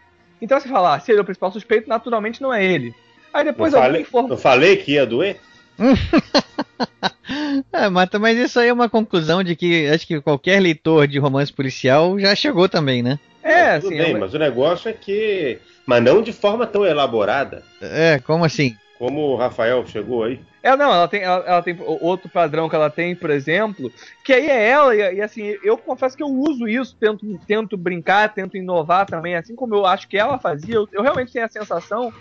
Então 0.41 0.61
você 0.61 0.69
fala, 0.69 0.95
ah, 0.95 1.01
se 1.01 1.11
ele 1.11 1.19
é 1.19 1.23
o 1.23 1.25
principal 1.25 1.51
suspeito, 1.51 1.89
naturalmente 1.89 2.41
não 2.41 2.55
é 2.55 2.65
ele. 2.65 2.95
Aí 3.35 3.45
depois 3.45 3.73
não 3.73 3.81
alguém 3.81 3.91
falei, 3.91 4.03
informa. 4.03 4.29
não 4.29 4.37
falei 4.37 4.77
que 4.77 4.93
ia 4.93 5.05
doer? 5.05 5.41
é, 7.73 7.89
Mata, 7.89 8.19
mas 8.19 8.39
isso 8.39 8.59
aí 8.59 8.69
é 8.69 8.73
uma 8.73 8.89
conclusão 8.89 9.43
de 9.43 9.55
que 9.55 9.89
acho 9.89 10.07
que 10.07 10.21
qualquer 10.21 10.61
leitor 10.61 11.07
de 11.07 11.19
romance 11.19 11.53
policial 11.53 12.19
já 12.19 12.35
chegou 12.35 12.69
também, 12.69 13.03
né? 13.03 13.19
É, 13.43 13.79
Tudo 13.79 13.89
assim, 13.89 13.99
bem, 13.99 14.15
é- 14.15 14.19
mas 14.19 14.35
o 14.35 14.39
negócio 14.39 14.89
é 14.89 14.93
que. 14.93 15.59
Mas 15.87 16.03
não 16.03 16.21
de 16.21 16.33
forma 16.33 16.67
tão 16.67 16.85
elaborada 16.85 17.63
É, 17.81 18.19
como 18.19 18.45
assim? 18.45 18.75
como 18.99 19.21
o 19.21 19.37
Rafael 19.37 19.87
chegou 19.87 20.25
aí. 20.25 20.41
É, 20.63 20.75
não, 20.75 20.91
ela 20.93 21.07
tem, 21.07 21.23
ela, 21.23 21.45
ela 21.47 21.63
tem 21.63 21.77
outro 21.81 22.29
padrão 22.29 22.69
que 22.69 22.75
ela 22.75 22.91
tem, 22.91 23.15
por 23.15 23.31
exemplo, 23.31 23.93
que 24.25 24.33
aí 24.33 24.47
é 24.49 24.69
ela, 24.69 24.97
e, 24.97 25.17
e, 25.17 25.21
assim, 25.21 25.55
eu 25.63 25.77
confesso 25.77 26.17
que 26.17 26.23
eu 26.23 26.29
uso 26.29 26.67
isso, 26.67 26.97
tento, 26.99 27.39
tento 27.47 27.77
brincar, 27.77 28.33
tento 28.33 28.57
inovar 28.57 29.07
também, 29.07 29.37
assim 29.37 29.55
como 29.55 29.75
eu 29.75 29.87
acho 29.87 30.09
que 30.09 30.17
ela 30.17 30.39
fazia, 30.39 30.75
eu, 30.75 30.89
eu 30.93 31.03
realmente 31.03 31.33
tenho 31.33 31.45
a 31.45 31.49
sensação 31.49 32.13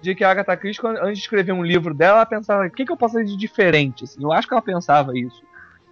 de 0.00 0.14
que 0.14 0.24
a 0.24 0.30
Agatha 0.30 0.56
Christie, 0.56 0.86
antes 0.86 1.18
de 1.18 1.24
escrever 1.24 1.52
um 1.52 1.62
livro 1.64 1.92
dela, 1.94 2.18
ela 2.18 2.26
pensava, 2.26 2.66
o 2.66 2.70
que, 2.70 2.84
que 2.84 2.92
eu 2.92 2.96
posso 2.96 3.14
fazer 3.14 3.26
de 3.26 3.36
diferente, 3.36 4.04
assim, 4.04 4.22
eu 4.22 4.32
acho 4.32 4.48
que 4.48 4.54
ela 4.54 4.62
pensava 4.62 5.16
isso. 5.18 5.42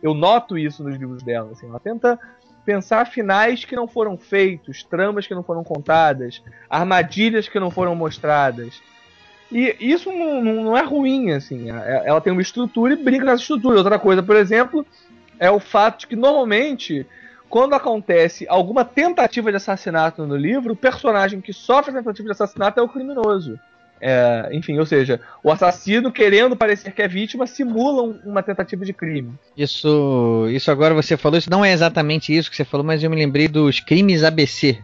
Eu 0.02 0.14
noto 0.14 0.56
isso 0.56 0.82
nos 0.82 0.96
livros 0.96 1.22
dela, 1.22 1.50
assim, 1.52 1.68
ela 1.68 1.80
tenta 1.80 2.18
pensar 2.64 3.06
finais 3.06 3.64
que 3.64 3.74
não 3.74 3.88
foram 3.88 4.16
feitos, 4.18 4.82
tramas 4.84 5.26
que 5.26 5.34
não 5.34 5.42
foram 5.42 5.64
contadas, 5.64 6.42
armadilhas 6.68 7.48
que 7.48 7.58
não 7.58 7.70
foram 7.70 7.94
mostradas. 7.94 8.82
E 9.50 9.74
isso 9.80 10.12
não, 10.12 10.42
não- 10.42 10.76
é 10.76 10.82
ruim, 10.82 11.30
assim. 11.32 11.70
a- 11.70 12.02
Ela 12.04 12.20
tem 12.20 12.32
uma 12.32 12.42
estrutura 12.42 12.92
e 12.92 12.96
brinca 12.96 13.24
nessa 13.24 13.40
estrutura. 13.42 13.78
Outra 13.78 13.98
coisa, 13.98 14.22
por 14.22 14.36
exemplo, 14.36 14.86
é 15.38 15.50
o 15.50 15.58
fato 15.58 16.00
de 16.00 16.06
que 16.08 16.16
normalmente, 16.16 17.06
quando 17.48 17.72
acontece 17.74 18.46
alguma 18.48 18.84
tentativa 18.84 19.50
de 19.50 19.56
assassinato 19.56 20.26
no 20.26 20.36
livro, 20.36 20.74
o 20.74 20.76
personagem 20.76 21.40
que 21.40 21.54
sofre 21.54 21.90
a 21.92 21.94
tentativa 21.98 22.26
de 22.26 22.32
assassinato 22.32 22.78
é 22.78 22.82
o 22.82 22.88
criminoso. 22.88 23.58
É, 24.00 24.48
enfim, 24.52 24.78
ou 24.78 24.86
seja, 24.86 25.20
o 25.42 25.50
assassino, 25.50 26.12
querendo 26.12 26.56
parecer 26.56 26.92
que 26.92 27.02
é 27.02 27.08
vítima, 27.08 27.46
simula 27.46 28.02
um- 28.02 28.18
uma 28.24 28.42
tentativa 28.42 28.84
de 28.84 28.92
crime. 28.92 29.32
Isso, 29.56 30.46
isso 30.50 30.70
agora 30.70 30.94
você 30.94 31.16
falou, 31.16 31.38
isso 31.38 31.50
não 31.50 31.64
é 31.64 31.72
exatamente 31.72 32.34
isso 32.36 32.50
que 32.50 32.56
você 32.56 32.64
falou, 32.64 32.84
mas 32.86 33.02
eu 33.02 33.10
me 33.10 33.16
lembrei 33.16 33.48
dos 33.48 33.80
crimes 33.80 34.22
ABC. 34.24 34.78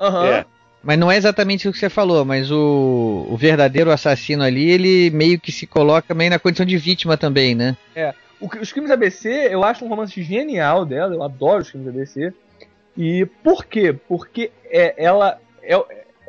Aham. 0.00 0.26
É. 0.26 0.44
Mas 0.82 0.98
não 0.98 1.10
é 1.10 1.16
exatamente 1.16 1.62
isso 1.62 1.72
que 1.72 1.78
você 1.78 1.88
falou, 1.88 2.26
mas 2.26 2.50
o, 2.50 3.26
o 3.30 3.36
verdadeiro 3.38 3.90
assassino 3.90 4.42
ali, 4.42 4.68
ele 4.70 5.08
meio 5.10 5.40
que 5.40 5.50
se 5.50 5.66
coloca 5.66 6.12
meio 6.12 6.28
na 6.30 6.38
condição 6.38 6.66
de 6.66 6.76
vítima 6.76 7.16
também, 7.16 7.54
né? 7.54 7.74
O- 8.40 8.48
os 8.60 8.70
crimes 8.72 8.90
ABC, 8.90 9.48
eu 9.50 9.64
acho 9.64 9.82
um 9.84 9.88
romance 9.88 10.22
genial 10.22 10.84
dela, 10.84 11.14
eu 11.14 11.22
adoro 11.22 11.62
os 11.62 11.70
crimes 11.70 11.88
ABC. 11.88 12.34
E 12.96 13.24
por 13.42 13.64
quê? 13.64 13.94
Porque 14.06 14.50
é, 14.66 14.94
ela. 15.02 15.38
É, 15.62 15.74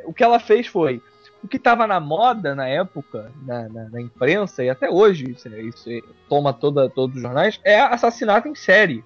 o 0.06 0.12
que 0.14 0.24
ela 0.24 0.38
fez 0.40 0.66
foi. 0.66 1.02
O 1.46 1.48
que 1.48 1.58
estava 1.58 1.86
na 1.86 2.00
moda 2.00 2.56
na 2.56 2.66
época, 2.66 3.30
na, 3.46 3.68
na- 3.68 3.88
na 3.88 4.00
imprensa, 4.00 4.64
e 4.64 4.68
até 4.68 4.90
hoje, 4.90 5.30
isso, 5.30 5.46
é- 5.46 5.62
isso 5.62 5.88
é- 5.88 6.00
toma 6.28 6.52
toda, 6.52 6.90
todos 6.90 7.14
os 7.14 7.22
jornais, 7.22 7.60
é 7.62 7.78
assassinato 7.80 8.48
em 8.48 8.54
série. 8.56 9.04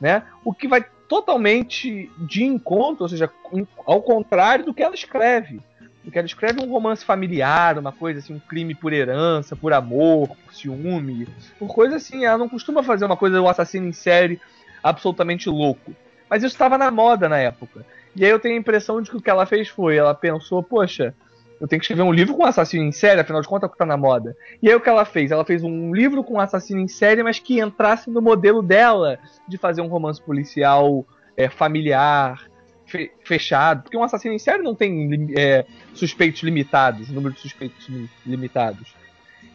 Né? 0.00 0.24
O 0.44 0.52
que 0.52 0.66
vai 0.66 0.84
totalmente 1.08 2.10
de 2.18 2.42
encontro, 2.42 3.04
ou 3.04 3.08
seja, 3.08 3.30
ao 3.86 4.02
contrário 4.02 4.64
do 4.64 4.74
que 4.74 4.82
ela 4.82 4.96
escreve. 4.96 5.60
Porque 6.02 6.18
ela 6.18 6.26
escreve 6.26 6.60
um 6.60 6.68
romance 6.68 7.04
familiar, 7.04 7.78
uma 7.78 7.92
coisa 7.92 8.18
assim, 8.18 8.34
um 8.34 8.40
crime 8.40 8.74
por 8.74 8.92
herança, 8.92 9.54
por 9.54 9.72
amor, 9.72 10.30
por 10.44 10.52
ciúme, 10.52 11.28
por 11.56 11.68
coisa 11.72 11.96
assim. 11.96 12.24
Ela 12.24 12.36
não 12.36 12.48
costuma 12.48 12.82
fazer 12.82 13.04
uma 13.04 13.16
coisa, 13.16 13.40
um 13.40 13.48
assassino 13.48 13.86
em 13.86 13.92
série 13.92 14.40
absolutamente 14.82 15.48
louco. 15.48 15.94
Mas 16.28 16.42
isso 16.42 16.52
estava 16.54 16.76
na 16.76 16.90
moda 16.90 17.28
na 17.28 17.38
época. 17.38 17.86
E 18.16 18.24
aí 18.24 18.30
eu 18.32 18.40
tenho 18.40 18.56
a 18.56 18.58
impressão 18.58 19.00
de 19.00 19.08
que 19.08 19.16
o 19.16 19.22
que 19.22 19.30
ela 19.30 19.46
fez 19.46 19.68
foi, 19.68 19.96
ela 19.96 20.14
pensou, 20.14 20.64
poxa, 20.64 21.14
eu 21.60 21.66
tenho 21.66 21.80
que 21.80 21.84
escrever 21.84 22.02
um 22.02 22.12
livro 22.12 22.34
com 22.34 22.44
assassino 22.44 22.84
em 22.84 22.92
série, 22.92 23.20
afinal 23.20 23.40
de 23.40 23.48
contas 23.48 23.64
é 23.64 23.66
o 23.68 23.72
que 23.72 23.78
tá 23.78 23.86
na 23.86 23.96
moda. 23.96 24.36
E 24.62 24.68
aí 24.68 24.74
o 24.74 24.80
que 24.80 24.88
ela 24.88 25.04
fez? 25.04 25.30
Ela 25.30 25.44
fez 25.44 25.62
um 25.62 25.94
livro 25.94 26.22
com 26.22 26.38
assassino 26.38 26.80
em 26.80 26.88
série, 26.88 27.22
mas 27.22 27.38
que 27.38 27.60
entrasse 27.60 28.10
no 28.10 28.20
modelo 28.20 28.62
dela 28.62 29.18
de 29.48 29.56
fazer 29.56 29.80
um 29.80 29.86
romance 29.86 30.20
policial 30.20 31.04
é, 31.36 31.48
familiar, 31.48 32.46
fe- 32.86 33.10
fechado. 33.24 33.82
Porque 33.82 33.96
um 33.96 34.02
assassino 34.02 34.34
em 34.34 34.38
série 34.38 34.62
não 34.62 34.74
tem 34.74 35.28
é, 35.36 35.64
suspeitos 35.94 36.42
limitados, 36.42 37.08
número 37.08 37.34
de 37.34 37.40
suspeitos 37.40 37.88
li- 37.88 38.10
limitados. 38.26 38.94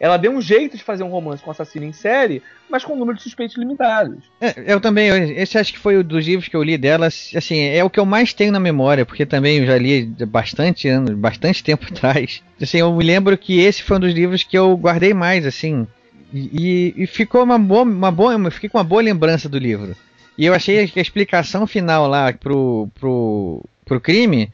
Ela 0.00 0.16
deu 0.16 0.32
um 0.32 0.40
jeito 0.40 0.76
de 0.76 0.82
fazer 0.82 1.02
um 1.02 1.08
romance 1.08 1.42
com 1.42 1.50
assassino 1.50 1.84
em 1.84 1.92
série, 1.92 2.42
mas 2.68 2.84
com 2.84 2.94
um 2.94 2.98
número 2.98 3.16
de 3.16 3.22
suspeitos 3.22 3.56
limitados. 3.56 4.24
É, 4.40 4.54
eu 4.66 4.80
também, 4.80 5.08
esse 5.36 5.56
acho 5.58 5.72
que 5.72 5.78
foi 5.78 5.98
um 5.98 6.02
dos 6.02 6.26
livros 6.26 6.48
que 6.48 6.56
eu 6.56 6.62
li 6.62 6.76
dela, 6.76 7.06
assim, 7.06 7.60
é 7.60 7.84
o 7.84 7.90
que 7.90 8.00
eu 8.00 8.06
mais 8.06 8.32
tenho 8.32 8.52
na 8.52 8.58
memória, 8.60 9.06
porque 9.06 9.24
também 9.24 9.58
eu 9.58 9.66
já 9.66 9.78
li 9.78 10.04
bastante 10.26 10.88
anos, 10.88 11.14
bastante 11.14 11.62
tempo 11.62 11.86
atrás. 11.90 12.42
Assim, 12.60 12.78
eu 12.78 12.92
me 12.92 13.04
lembro 13.04 13.36
que 13.38 13.60
esse 13.60 13.82
foi 13.82 13.96
um 13.96 14.00
dos 14.00 14.12
livros 14.12 14.42
que 14.42 14.58
eu 14.58 14.76
guardei 14.76 15.14
mais, 15.14 15.46
assim, 15.46 15.86
e, 16.32 16.94
e- 16.96 17.06
ficou 17.06 17.42
uma 17.44 17.58
boa, 17.58 17.82
uma 17.82 18.10
boa, 18.10 18.50
fiquei 18.50 18.68
com 18.68 18.78
uma 18.78 18.84
boa 18.84 19.02
lembrança 19.02 19.48
do 19.48 19.58
livro. 19.58 19.94
E 20.36 20.46
eu 20.46 20.54
achei 20.54 20.86
que 20.88 20.98
a 20.98 21.02
explicação 21.02 21.66
final 21.66 22.08
lá 22.08 22.32
pro, 22.32 22.88
pro, 22.98 23.62
pro 23.84 24.00
crime 24.00 24.50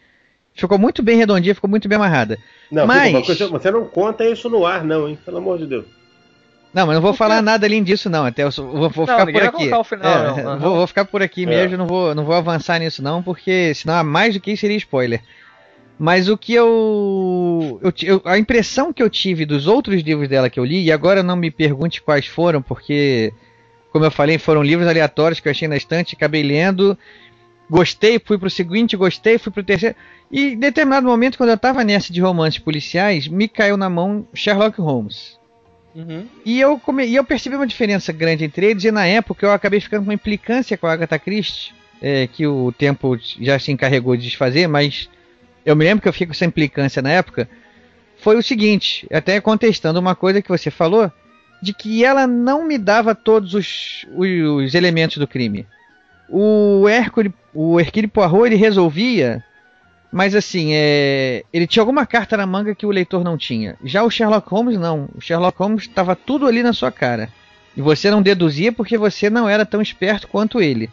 ficou 0.61 0.79
muito 0.79 1.03
bem 1.03 1.17
redondinha, 1.17 1.55
ficou 1.55 1.71
muito 1.71 1.89
bem 1.89 1.97
amarrada. 1.97 2.39
Não, 2.71 2.87
Mas- 2.87 3.07
fica 3.07 3.19
uma 3.19 3.25
coisa- 3.27 3.49
você 3.49 3.71
não 3.71 3.85
conta 3.87 4.25
isso 4.29 4.49
no 4.51 4.67
ar, 4.67 4.85
não, 4.85 5.09
hein? 5.09 5.19
Pelo 5.25 5.39
amor 5.39 5.59
de 5.59 5.67
Deus. 5.67 5.85
Não, 6.75 6.87
mas 6.87 6.97
não 6.97 7.03
vou 7.03 7.15
falar 7.15 7.41
nada 7.41 7.67
além 7.67 7.83
disso, 7.83 8.11
não. 8.11 8.27
Até 8.27 8.43
eu 8.43 8.53
só- 8.53 8.63
vou, 8.63 8.91
vou 8.91 9.07
Não, 9.07 9.15
ficar 9.15 9.25
por 9.25 9.33
vai 9.33 9.47
aqui. 9.47 9.65
final, 9.65 9.85
É, 10.03 10.43
não. 10.43 10.51
Aham. 10.53 10.59
vou, 10.59 10.77
vou 10.77 10.87
ficar 10.87 11.05
por 11.07 11.23
aqui 11.23 11.45
É. 11.45 11.47
mesmo, 11.47 11.77
não 11.79 11.87
vou, 11.87 12.15
não 12.15 12.25
vou 12.25 12.35
avançar 12.35 12.79
nisso, 12.79 13.03
não, 13.03 13.23
porque 13.23 13.73
senão 13.75 14.05
mais 14.05 14.35
do 14.35 14.41
que 14.41 14.51
isso 14.53 14.61
seria 14.61 14.77
spoiler. 14.77 15.21
Mas 15.99 16.29
o 16.29 16.37
que 16.37 16.55
eu, 16.55 17.81
eu, 17.83 17.93
eu- 18.03 18.23
A 18.25 18.39
impressão 18.39 18.93
que 18.93 19.03
eu 19.03 19.11
tive 19.11 19.45
dos 19.47 19.67
outros 19.67 20.01
livros 20.03 20.29
dela 20.29 20.51
que 20.51 20.61
eu 20.61 20.65
li, 20.65 20.85
e 20.85 20.93
agora 20.93 21.23
não 21.23 21.35
me 21.37 21.51
pergunte 21.51 22.03
quais 22.03 22.27
foram, 22.27 22.61
porque, 22.63 23.33
como 23.91 24.05
eu 24.05 24.11
falei, 24.11 24.39
foram 24.39 24.63
livros 24.63 24.87
aleatórios 24.89 25.41
que 25.41 25.49
eu 25.49 25.51
achei 25.53 25.67
na 25.67 25.77
estante, 25.77 26.15
acabei 26.15 26.43
lendo. 26.43 26.97
Gostei, 27.71 28.21
fui 28.25 28.39
pro 28.39 28.49
seguinte, 28.49 28.97
gostei, 28.97 29.39
fui 29.39 29.53
pro 29.53 29.63
terceiro. 29.65 29.97
E 30.31 30.53
em 30.53 30.59
determinado 30.59 31.07
momento, 31.07 31.39
quando 31.39 31.51
eu 31.51 31.59
tava 31.59 31.83
nessa 31.83 32.13
de 32.13 32.21
romances 32.21 32.59
policiais, 32.59 33.27
me 33.27 33.49
caiu 33.49 33.77
na 33.77 33.89
mão 33.89 34.27
Sherlock 34.35 34.81
Holmes. 34.81 35.39
Uhum. 35.95 36.27
E 36.45 36.61
eu, 36.61 36.79
come... 36.79 37.07
e 37.07 37.17
eu 37.17 37.25
percebi 37.25 37.57
uma 37.57 37.67
diferença 37.67 38.13
grande 38.13 38.45
entre 38.45 38.67
eles, 38.67 38.85
e 38.85 38.91
na 38.91 39.07
época 39.07 39.47
eu 39.47 39.53
acabei 39.53 39.81
ficando 39.81 40.01
com 40.01 40.11
uma 40.11 40.15
implicância 40.15 40.77
com 40.77 40.87
a 40.87 40.93
Agatha 40.93 41.19
Christie, 41.19 41.73
é, 42.01 42.27
que 42.27 42.47
o 42.47 42.73
tempo 42.73 43.19
já 43.41 43.59
se 43.59 43.73
encarregou 43.73 44.17
de 44.17 44.25
desfazer, 44.25 44.69
mas 44.69 45.09
eu 45.65 45.75
me 45.75 45.85
lembro 45.85 46.03
que 46.03 46.09
eu 46.09 46.13
fiquei 46.13 46.27
com 46.27 46.33
essa 46.33 46.45
implicância 46.45 47.03
na 47.03 47.11
época. 47.11 47.49
Foi 48.19 48.37
o 48.37 48.43
seguinte, 48.43 49.07
até 49.11 49.41
contestando 49.41 49.99
uma 49.99 50.15
coisa 50.15 50.43
que 50.43 50.49
você 50.49 50.71
falou, 50.71 51.11
de 51.63 51.73
que 51.73 52.05
ela 52.05 52.27
não 52.27 52.65
me 52.65 52.79
dava 52.79 53.15
todos 53.15 53.55
os, 53.55 54.07
os 54.15 54.75
elementos 54.75 55.17
do 55.17 55.27
crime. 55.27 55.67
o 56.29 56.85
o 57.55 57.81
Hercule 57.81 58.07
Poirot, 58.07 58.47
ele 58.47 58.57
resolvia, 58.57 59.43
mas 60.11 60.35
assim, 60.35 60.71
é, 60.73 61.45
ele 61.53 61.67
tinha 61.67 61.83
alguma 61.83 62.07
carta 62.07 62.37
na 62.37 62.47
manga 62.47 62.75
que 62.75 62.87
o 62.87 62.91
leitor 62.91 63.23
não 63.23 63.37
tinha. 63.37 63.77
Já 63.85 64.03
o 64.03 64.11
Sherlock 64.11 64.49
Holmes 64.49 64.79
não. 64.79 65.09
O 65.15 65.21
Sherlock 65.21 65.59
Holmes 65.59 65.83
estava 65.83 66.17
tudo 66.17 66.47
ali 66.47 66.63
na 66.63 66.73
sua 66.73 66.91
cara. 66.91 67.29
E 67.77 67.83
você 67.83 68.11
não 68.11 68.23
deduzia 68.23 68.73
porque 68.73 68.97
você 68.97 69.29
não 69.29 69.49
era 69.49 69.67
tão 69.67 69.83
esperto 69.83 70.27
quanto 70.27 70.61
ele. 70.61 70.91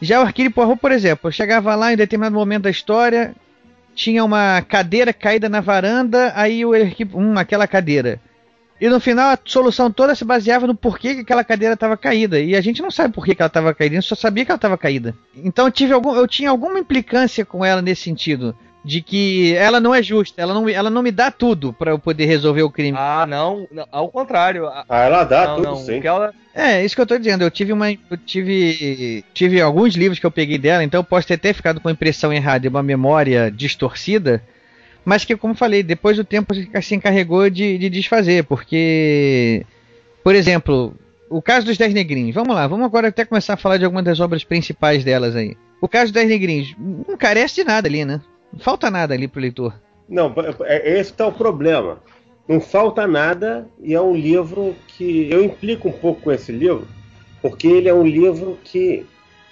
Já 0.00 0.20
o 0.20 0.24
Hercule 0.24 0.50
Poirot, 0.50 0.80
por 0.80 0.92
exemplo, 0.92 1.28
eu 1.28 1.32
chegava 1.32 1.74
lá 1.74 1.92
em 1.92 1.96
determinado 1.96 2.34
momento 2.34 2.64
da 2.64 2.70
história, 2.70 3.34
tinha 3.94 4.24
uma 4.24 4.62
cadeira 4.62 5.12
caída 5.12 5.48
na 5.48 5.60
varanda, 5.60 6.32
aí 6.34 6.64
o 6.64 6.72
hum, 7.14 7.38
aquela 7.38 7.66
cadeira. 7.66 8.20
E 8.84 8.88
no 8.90 9.00
final 9.00 9.30
a 9.30 9.38
solução 9.42 9.90
toda 9.90 10.14
se 10.14 10.26
baseava 10.26 10.66
no 10.66 10.74
porquê 10.74 11.14
que 11.14 11.20
aquela 11.22 11.42
cadeira 11.42 11.72
estava 11.72 11.96
caída. 11.96 12.38
E 12.38 12.54
a 12.54 12.60
gente 12.60 12.82
não 12.82 12.90
sabe 12.90 13.14
por 13.14 13.24
que, 13.24 13.34
que 13.34 13.40
ela 13.40 13.46
estava 13.46 13.72
caída, 13.72 13.96
a 13.96 14.00
gente 14.00 14.08
só 14.08 14.14
sabia 14.14 14.44
que 14.44 14.50
ela 14.50 14.56
estava 14.58 14.76
caída. 14.76 15.14
Então 15.34 15.64
eu, 15.66 15.72
tive 15.72 15.94
algum, 15.94 16.14
eu 16.14 16.28
tinha 16.28 16.50
alguma 16.50 16.78
implicância 16.78 17.46
com 17.46 17.64
ela 17.64 17.80
nesse 17.80 18.02
sentido. 18.02 18.54
De 18.84 19.00
que 19.00 19.54
ela 19.56 19.80
não 19.80 19.94
é 19.94 20.02
justa, 20.02 20.42
ela 20.42 20.52
não, 20.52 20.68
ela 20.68 20.90
não 20.90 21.02
me 21.02 21.10
dá 21.10 21.30
tudo 21.30 21.72
para 21.72 21.92
eu 21.92 21.98
poder 21.98 22.26
resolver 22.26 22.62
o 22.62 22.70
crime. 22.70 22.94
Ah, 23.00 23.24
não, 23.26 23.66
não, 23.72 23.86
ao 23.90 24.10
contrário. 24.10 24.66
a- 24.66 24.84
Ah, 24.86 25.04
ela 25.04 25.24
dá 25.24 25.46
não, 25.46 25.54
tudo 25.56 25.64
não, 25.68 25.76
sim. 25.76 25.96
o 25.96 26.00
que 26.02 26.06
ela- 26.06 26.34
É, 26.54 26.84
isso 26.84 26.94
que 26.94 27.00
eu 27.00 27.06
tô 27.06 27.16
dizendo. 27.16 27.40
Eu 27.42 27.50
tive 27.50 27.72
uma. 27.72 27.90
Eu 27.90 28.18
tive. 28.26 29.24
Tive 29.32 29.60
alguns 29.62 29.94
livros 29.94 30.18
que 30.18 30.26
eu 30.26 30.30
peguei 30.30 30.58
dela, 30.58 30.84
então 30.84 31.00
eu 31.00 31.04
posso 31.04 31.26
ter 31.26 31.34
até 31.34 31.54
ficado 31.54 31.80
com 31.80 31.88
a 31.88 31.92
impressão 31.92 32.30
errada 32.30 32.66
e 32.66 32.68
uma 32.68 32.82
memória 32.82 33.50
distorcida. 33.50 34.42
Mas 35.04 35.24
que, 35.24 35.36
como 35.36 35.54
falei, 35.54 35.82
depois 35.82 36.16
do 36.16 36.24
tempo 36.24 36.54
se 36.54 36.94
encarregou 36.94 37.48
de, 37.50 37.78
de 37.78 37.90
desfazer. 37.90 38.44
Porque. 38.44 39.64
Por 40.22 40.34
exemplo, 40.34 40.94
o 41.28 41.42
caso 41.42 41.66
dos 41.66 41.76
Dez 41.76 41.92
Negrinhos. 41.92 42.34
Vamos 42.34 42.54
lá, 42.54 42.66
vamos 42.66 42.86
agora 42.86 43.08
até 43.08 43.24
começar 43.24 43.54
a 43.54 43.58
falar 43.58 43.76
de 43.76 43.84
algumas 43.84 44.04
das 44.04 44.20
obras 44.20 44.44
principais 44.44 45.04
delas 45.04 45.36
aí. 45.36 45.56
O 45.80 45.88
caso 45.88 46.06
dos 46.06 46.12
Dez 46.12 46.28
Negrinhos 46.28 46.74
não 46.78 47.16
carece 47.16 47.56
de 47.56 47.64
nada 47.64 47.88
ali, 47.88 48.04
né? 48.04 48.20
Não 48.52 48.60
falta 48.60 48.90
nada 48.90 49.14
ali 49.14 49.28
pro 49.28 49.40
leitor. 49.40 49.74
Não, 50.08 50.32
é, 50.62 50.76
é- 50.76 51.00
esse 51.00 51.12
tá 51.12 51.26
o 51.26 51.32
problema. 51.32 52.00
Não 52.46 52.60
falta 52.60 53.06
nada 53.06 53.66
e 53.82 53.94
é 53.94 54.00
um 54.00 54.14
livro 54.14 54.74
que 54.86 55.30
eu 55.30 55.42
implico 55.42 55.88
um 55.88 55.92
pouco 55.92 56.22
com 56.22 56.32
esse 56.32 56.52
livro, 56.52 56.86
porque 57.40 57.66
ele 57.66 57.88
é 57.88 57.94
um 57.94 58.06
livro 58.06 58.58
que 58.62 59.06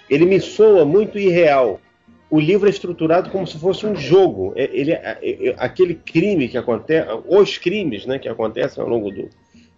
ele 0.09 0.25
me 0.25 0.39
soa 0.39 0.85
muito 0.85 1.17
irreal. 1.17 1.81
O 2.29 2.39
livro 2.39 2.67
é 2.67 2.69
estruturado 2.71 3.29
como 3.29 3.45
se 3.45 3.59
fosse 3.59 3.85
um 3.85 3.95
jogo. 3.95 4.53
É- 4.55 4.69
Ele, 4.73 4.91
é- 4.91 5.17
é- 5.21 5.47
é- 5.49 5.55
aquele 5.57 5.93
crime 5.95 6.47
que 6.47 6.57
acontece, 6.57 7.07
os 7.27 7.57
crimes, 7.57 8.05
né, 8.05 8.17
que 8.17 8.27
acontecem 8.27 8.81
ao 8.83 8.89
longo 8.89 9.11
do, 9.11 9.29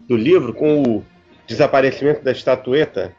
do 0.08 0.16
livro, 0.16 0.54
com 0.54 0.82
o 0.82 1.04
desaparecimento 1.46 2.22
da 2.24 2.32
estatueta 2.32 3.12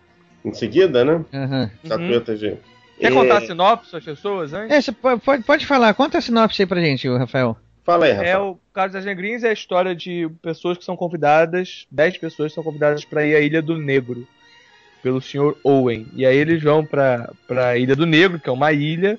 em 0.43 0.53
seguida, 0.53 1.03
né? 1.05 1.23
Aham. 1.33 1.71
Estatueta 1.83 2.35
de 2.35 2.57
Quer 2.99 3.11
É, 3.11 3.11
contar 3.11 3.37
a 3.37 3.41
sinopse 3.41 3.95
às 3.95 4.03
pessoas 4.03 4.53
antes? 4.53 4.75
É, 4.75 4.81
você 4.81 4.91
pode, 4.91 5.43
pode, 5.43 5.65
falar, 5.67 5.93
conta 5.93 6.17
a 6.17 6.21
sinopse 6.21 6.63
aí 6.63 6.65
pra 6.65 6.81
gente, 6.81 7.07
Rafael. 7.07 7.55
Fala 7.85 8.05
aí, 8.05 8.11
É, 8.11 8.15
Rafael. 8.15 8.47
o 8.53 8.59
caso 8.73 8.93
das 8.93 9.05
Negrinhas 9.05 9.43
é 9.43 9.49
a 9.49 9.53
história 9.53 9.95
de 9.95 10.27
pessoas 10.41 10.79
que 10.79 10.83
são 10.83 10.97
convidadas, 10.97 11.85
10 11.91 12.17
pessoas 12.17 12.51
são 12.53 12.63
convidadas 12.63 13.05
para 13.05 13.23
ir 13.23 13.35
à 13.35 13.39
Ilha 13.39 13.61
do 13.61 13.77
Negro, 13.77 14.27
pelo 15.01 15.21
Sr. 15.21 15.55
Owen. 15.63 16.07
E 16.13 16.25
aí 16.25 16.35
eles 16.37 16.61
vão 16.61 16.85
para 16.85 17.29
a 17.49 17.77
Ilha 17.77 17.95
do 17.95 18.05
Negro, 18.05 18.39
que 18.39 18.49
é 18.49 18.51
uma 18.51 18.71
ilha. 18.71 19.17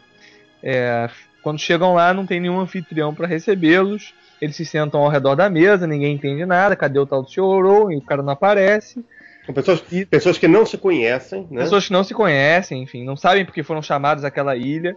É, 0.63 1.09
quando 1.43 1.59
chegam 1.59 1.95
lá, 1.95 2.13
não 2.13 2.27
tem 2.27 2.41
nenhum 2.41 2.61
anfitrião 2.61 3.15
para 3.15 3.27
recebê-los. 3.27 4.13
Eles 4.41 4.55
se 4.57 4.65
sentam 4.65 5.01
ao 5.01 5.09
redor 5.09 5.35
da 5.35 5.49
mesa, 5.51 5.87
ninguém 5.87 6.15
entende 6.15 6.45
nada. 6.47 6.77
Cadê 6.77 6.99
o 6.99 7.07
tal 7.07 7.23
do 7.23 7.31
Sr. 7.31 7.41
Owen? 7.67 7.99
O 7.99 8.03
cara 8.03 8.23
não 8.23 8.33
aparece. 8.33 9.05
São 9.45 9.55
pessoas, 9.55 9.83
pessoas 10.11 10.37
que 10.37 10.47
não 10.47 10.67
se 10.67 10.77
conhecem, 10.77 11.47
né? 11.51 11.63
Pessoas 11.63 11.87
que 11.87 11.93
não 11.93 12.05
se 12.05 12.13
conhecem, 12.13 12.83
enfim, 12.83 13.03
não 13.05 13.17
sabem 13.17 13.45
porque 13.47 13.63
foram 13.63 13.81
chamados 13.81 14.23
àquela 14.25 14.55
ilha. 14.57 14.95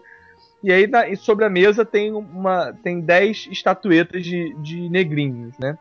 E 0.63 0.71
aí 0.71 0.85
na- 0.87 1.07
e 1.07 1.15
sobre 1.15 1.45
a 1.45 1.49
mesa 1.49 1.85
tem 1.85 2.11
uma 2.11 2.73
tem 2.83 2.99
10 2.99 3.47
estatuetas 3.49 4.23
de, 4.23 4.53
de 4.61 4.89
negrinhos, 4.89 5.57
né? 5.57 5.77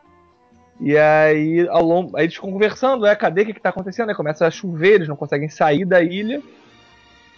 E 0.81 0.97
aí 0.97 1.67
ao 1.69 1.85
longo, 1.85 2.17
aí 2.17 2.25
eles 2.25 2.33
ficam 2.33 2.51
conversando, 2.51 3.05
é, 3.05 3.15
cadê 3.15 3.43
o 3.43 3.45
que, 3.45 3.53
que 3.53 3.61
tá 3.61 3.69
acontecendo? 3.69 4.09
Aí 4.09 4.15
começa 4.15 4.47
a 4.47 4.51
chover, 4.51 4.95
eles 4.95 5.07
não 5.07 5.15
conseguem 5.15 5.47
sair 5.47 5.85
da 5.85 6.01
ilha. 6.01 6.41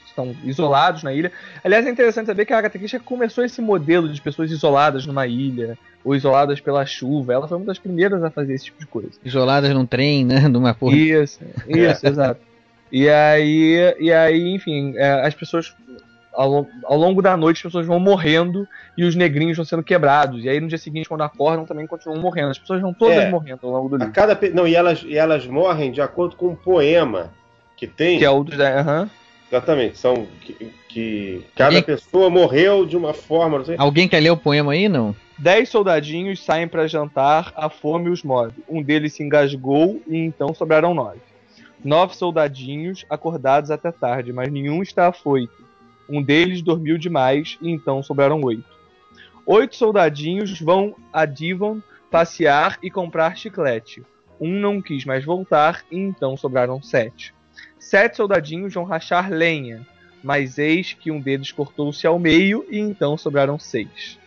Estão 0.08 0.34
isolados 0.44 1.04
na 1.04 1.12
ilha. 1.12 1.32
Aliás, 1.64 1.86
é 1.86 1.90
interessante 1.90 2.28
saber 2.28 2.46
que 2.46 2.54
a 2.54 2.58
Agatha 2.60 2.78
Christie 2.78 3.00
começou 3.00 3.44
esse 3.44 3.62
modelo 3.62 4.08
de 4.08 4.22
pessoas 4.22 4.52
isoladas 4.52 5.06
numa 5.08 5.26
ilha, 5.26 5.78
ou 6.06 6.16
isoladas 6.16 6.62
pela 6.62 6.86
chuva. 6.86 7.34
Ela 7.34 7.48
foi 7.48 7.58
uma 7.58 7.66
das 7.66 7.80
primeiras 7.80 8.24
a 8.24 8.30
fazer 8.30 8.54
esse 8.54 8.66
tipo 8.66 8.80
de 8.80 8.86
coisa. 8.86 9.12
Isoladas 9.26 9.74
num 9.74 9.86
trem, 9.86 10.24
né? 10.24 10.48
Numa 10.48 10.74
porra. 10.74 10.96
Isso, 10.96 11.40
isso, 11.68 12.06
exato. 12.08 12.40
E 12.92 13.10
aí, 13.10 13.96
e 14.00 14.14
aí 14.14 14.54
enfim, 14.54 14.94
é, 14.96 15.26
as 15.26 15.34
pessoas. 15.34 15.76
Ao, 16.34 16.66
ao 16.86 16.98
longo 16.98 17.22
da 17.22 17.38
noite, 17.38 17.58
as 17.58 17.64
pessoas 17.64 17.86
vão 17.86 18.00
morrendo 18.00 18.68
e 18.98 19.04
os 19.04 19.16
negrinhos 19.16 19.56
vão 19.56 19.66
sendo 19.66 19.84
quebrados. 19.84 20.44
E 20.44 20.50
aí, 20.50 20.60
no 20.60 20.68
dia 20.68 20.78
seguinte, 20.78 21.08
quando 21.08 21.22
acordam, 21.22 21.66
também 21.66 21.86
continuam 21.86 22.20
morrendo. 22.20 22.50
As 22.52 22.58
pessoas 22.58 22.82
vão 22.82 22.94
todas 22.94 23.18
É. 23.18 23.30
morrendo 23.30 23.60
ao 23.64 23.72
longo 23.72 23.90
do 23.90 23.96
A 23.96 24.00
livro. 24.00 24.14
cada 24.14 24.38
não 24.54 24.68
e 24.68 24.76
elas 24.76 25.04
e 25.04 25.16
elas 25.16 25.46
morrem 25.46 25.92
de 25.92 26.02
acordo 26.02 26.36
com 26.36 26.48
um 26.48 26.56
poema 26.56 27.32
que 27.78 27.86
tem 27.88 28.18
Que 28.18 28.26
é 28.26 28.30
o 28.30 28.44
dos. 28.44 28.60
Aham. 28.60 29.10
exatamente 29.52 29.98
são 30.00 30.26
que, 30.42 30.72
que 30.90 31.46
cada 31.56 31.70
Alguém- 31.70 31.84
pessoa 31.84 32.30
morreu 32.30 32.86
de 32.86 32.98
uma 32.98 33.14
forma 33.14 33.60
não 33.60 33.66
sei 33.66 33.76
Alguém 33.78 34.08
quer 34.08 34.20
ler 34.20 34.32
o 34.32 34.38
poema 34.38 34.72
aí? 34.74 34.90
Não. 34.90 35.16
Dez 35.38 35.70
soldadinhos 35.70 36.44
saem 36.44 36.68
para 36.68 36.88
jantar, 36.88 37.52
a 37.56 37.70
fome 37.70 38.10
os 38.10 38.24
move. 38.24 38.54
Um 38.70 38.82
deles 38.82 39.14
se 39.14 39.22
engasgou 39.24 40.02
e 40.08 40.18
então 40.18 40.54
sobraram 40.54 40.94
nove. 40.94 41.20
Nove 41.84 42.16
soldadinhos 42.16 43.06
acordados 43.10 43.70
até 43.70 43.92
tarde, 43.92 44.32
mas 44.32 44.50
nenhum 44.52 44.82
está 44.82 45.08
afoito. 45.08 45.63
Um 46.08 46.22
deles 46.22 46.62
dormiu 46.62 46.98
demais 46.98 47.58
e 47.62 47.70
então 47.70 48.04
sobraram 48.04 48.42
oito. 48.42 48.66
Oito 49.46 49.76
soldadinhos 49.76 50.60
vão 50.60 50.96
a 51.12 51.26
Devon 51.26 51.82
passear 52.10 52.78
e 52.82 52.90
comprar 52.90 53.38
chiclete. 53.38 54.04
Um 54.40 54.60
não 54.60 54.82
quis 54.82 55.06
mais 55.06 55.24
voltar 55.24 55.84
e 55.92 55.98
então 55.98 56.36
sobraram 56.38 56.82
sete. 56.82 57.34
Sete 57.80 58.18
soldadinhos 58.18 58.74
vão 58.74 58.84
rachar 58.84 59.32
lenha, 59.32 59.86
mas 60.24 60.58
eis 60.58 60.94
que 60.94 61.12
um 61.12 61.20
deles 61.20 61.52
cortou-se 61.52 62.06
ao 62.08 62.18
meio 62.18 62.66
e 62.70 62.80
então 62.80 63.18
sobraram 63.18 63.60
seis 63.60 64.18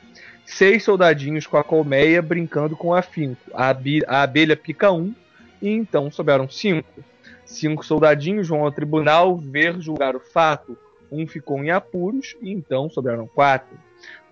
seis 0.46 0.84
soldadinhos 0.84 1.46
com 1.46 1.56
a 1.56 1.64
colmeia 1.64 2.22
brincando 2.22 2.76
com 2.76 2.94
afinco. 2.94 3.50
A, 3.52 3.76
a 4.06 4.22
abelha 4.22 4.56
pica 4.56 4.92
um 4.92 5.12
e 5.60 5.68
então 5.68 6.10
sobraram 6.10 6.48
cinco. 6.48 7.04
Cinco 7.44 7.84
soldadinhos 7.84 8.48
vão 8.48 8.64
ao 8.64 8.72
tribunal 8.72 9.36
ver 9.36 9.78
julgar 9.80 10.14
o 10.14 10.20
fato. 10.20 10.78
Um 11.10 11.26
ficou 11.26 11.62
em 11.62 11.70
apuros 11.70 12.36
e 12.40 12.50
então 12.50 12.90
sobraram 12.90 13.26
quatro. 13.26 13.76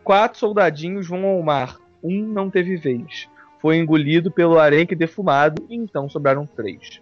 Quatro 0.02 0.38
soldadinhos 0.38 1.08
vão 1.08 1.24
ao 1.24 1.42
mar. 1.42 1.78
Um 2.02 2.26
não 2.26 2.50
teve 2.50 2.76
vez. 2.76 3.28
Foi 3.60 3.78
engolido 3.78 4.30
pelo 4.30 4.58
arenque 4.58 4.94
defumado 4.94 5.64
e 5.70 5.74
então 5.74 6.08
sobraram 6.08 6.46
três. 6.46 7.00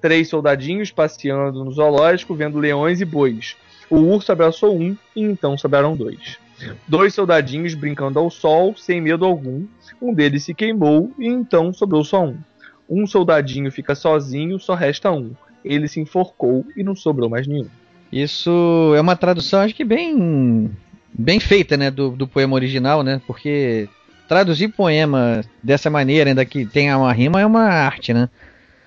Três 0.00 0.28
soldadinhos 0.28 0.90
passeando 0.90 1.64
no 1.64 1.72
zoológico 1.72 2.34
vendo 2.34 2.58
leões 2.58 3.00
e 3.00 3.04
bois. 3.04 3.56
O 3.90 3.96
urso 3.96 4.32
abraçou 4.32 4.76
um 4.76 4.96
e 5.14 5.22
então 5.22 5.58
sobraram 5.58 5.96
dois. 5.96 6.38
Dois 6.86 7.14
soldadinhos 7.14 7.74
brincando 7.74 8.18
ao 8.18 8.30
sol, 8.30 8.74
sem 8.76 9.00
medo 9.00 9.24
algum. 9.24 9.66
Um 10.00 10.12
deles 10.12 10.44
se 10.44 10.54
queimou 10.54 11.12
e 11.18 11.26
então 11.26 11.72
sobrou 11.72 12.04
só 12.04 12.24
um. 12.24 12.38
Um 12.88 13.06
soldadinho 13.06 13.70
fica 13.70 13.94
sozinho, 13.94 14.58
só 14.58 14.74
resta 14.74 15.10
um. 15.12 15.32
Ele 15.64 15.86
se 15.86 16.00
enforcou 16.00 16.64
e 16.76 16.82
não 16.82 16.94
sobrou 16.94 17.28
mais 17.28 17.46
nenhum. 17.46 17.68
Isso 18.12 18.92
é 18.96 19.00
uma 19.00 19.16
tradução, 19.16 19.60
acho 19.60 19.74
que 19.74 19.84
bem 19.84 20.70
bem 21.12 21.40
feita, 21.40 21.76
né, 21.76 21.90
do, 21.90 22.10
do 22.10 22.26
poema 22.28 22.54
original, 22.54 23.02
né? 23.02 23.20
Porque 23.26 23.88
traduzir 24.28 24.68
poema 24.68 25.42
dessa 25.62 25.90
maneira, 25.90 26.30
ainda 26.30 26.44
que 26.44 26.64
tenha 26.66 26.96
uma 26.96 27.12
rima, 27.12 27.40
é 27.40 27.46
uma 27.46 27.62
arte, 27.64 28.12
né? 28.14 28.28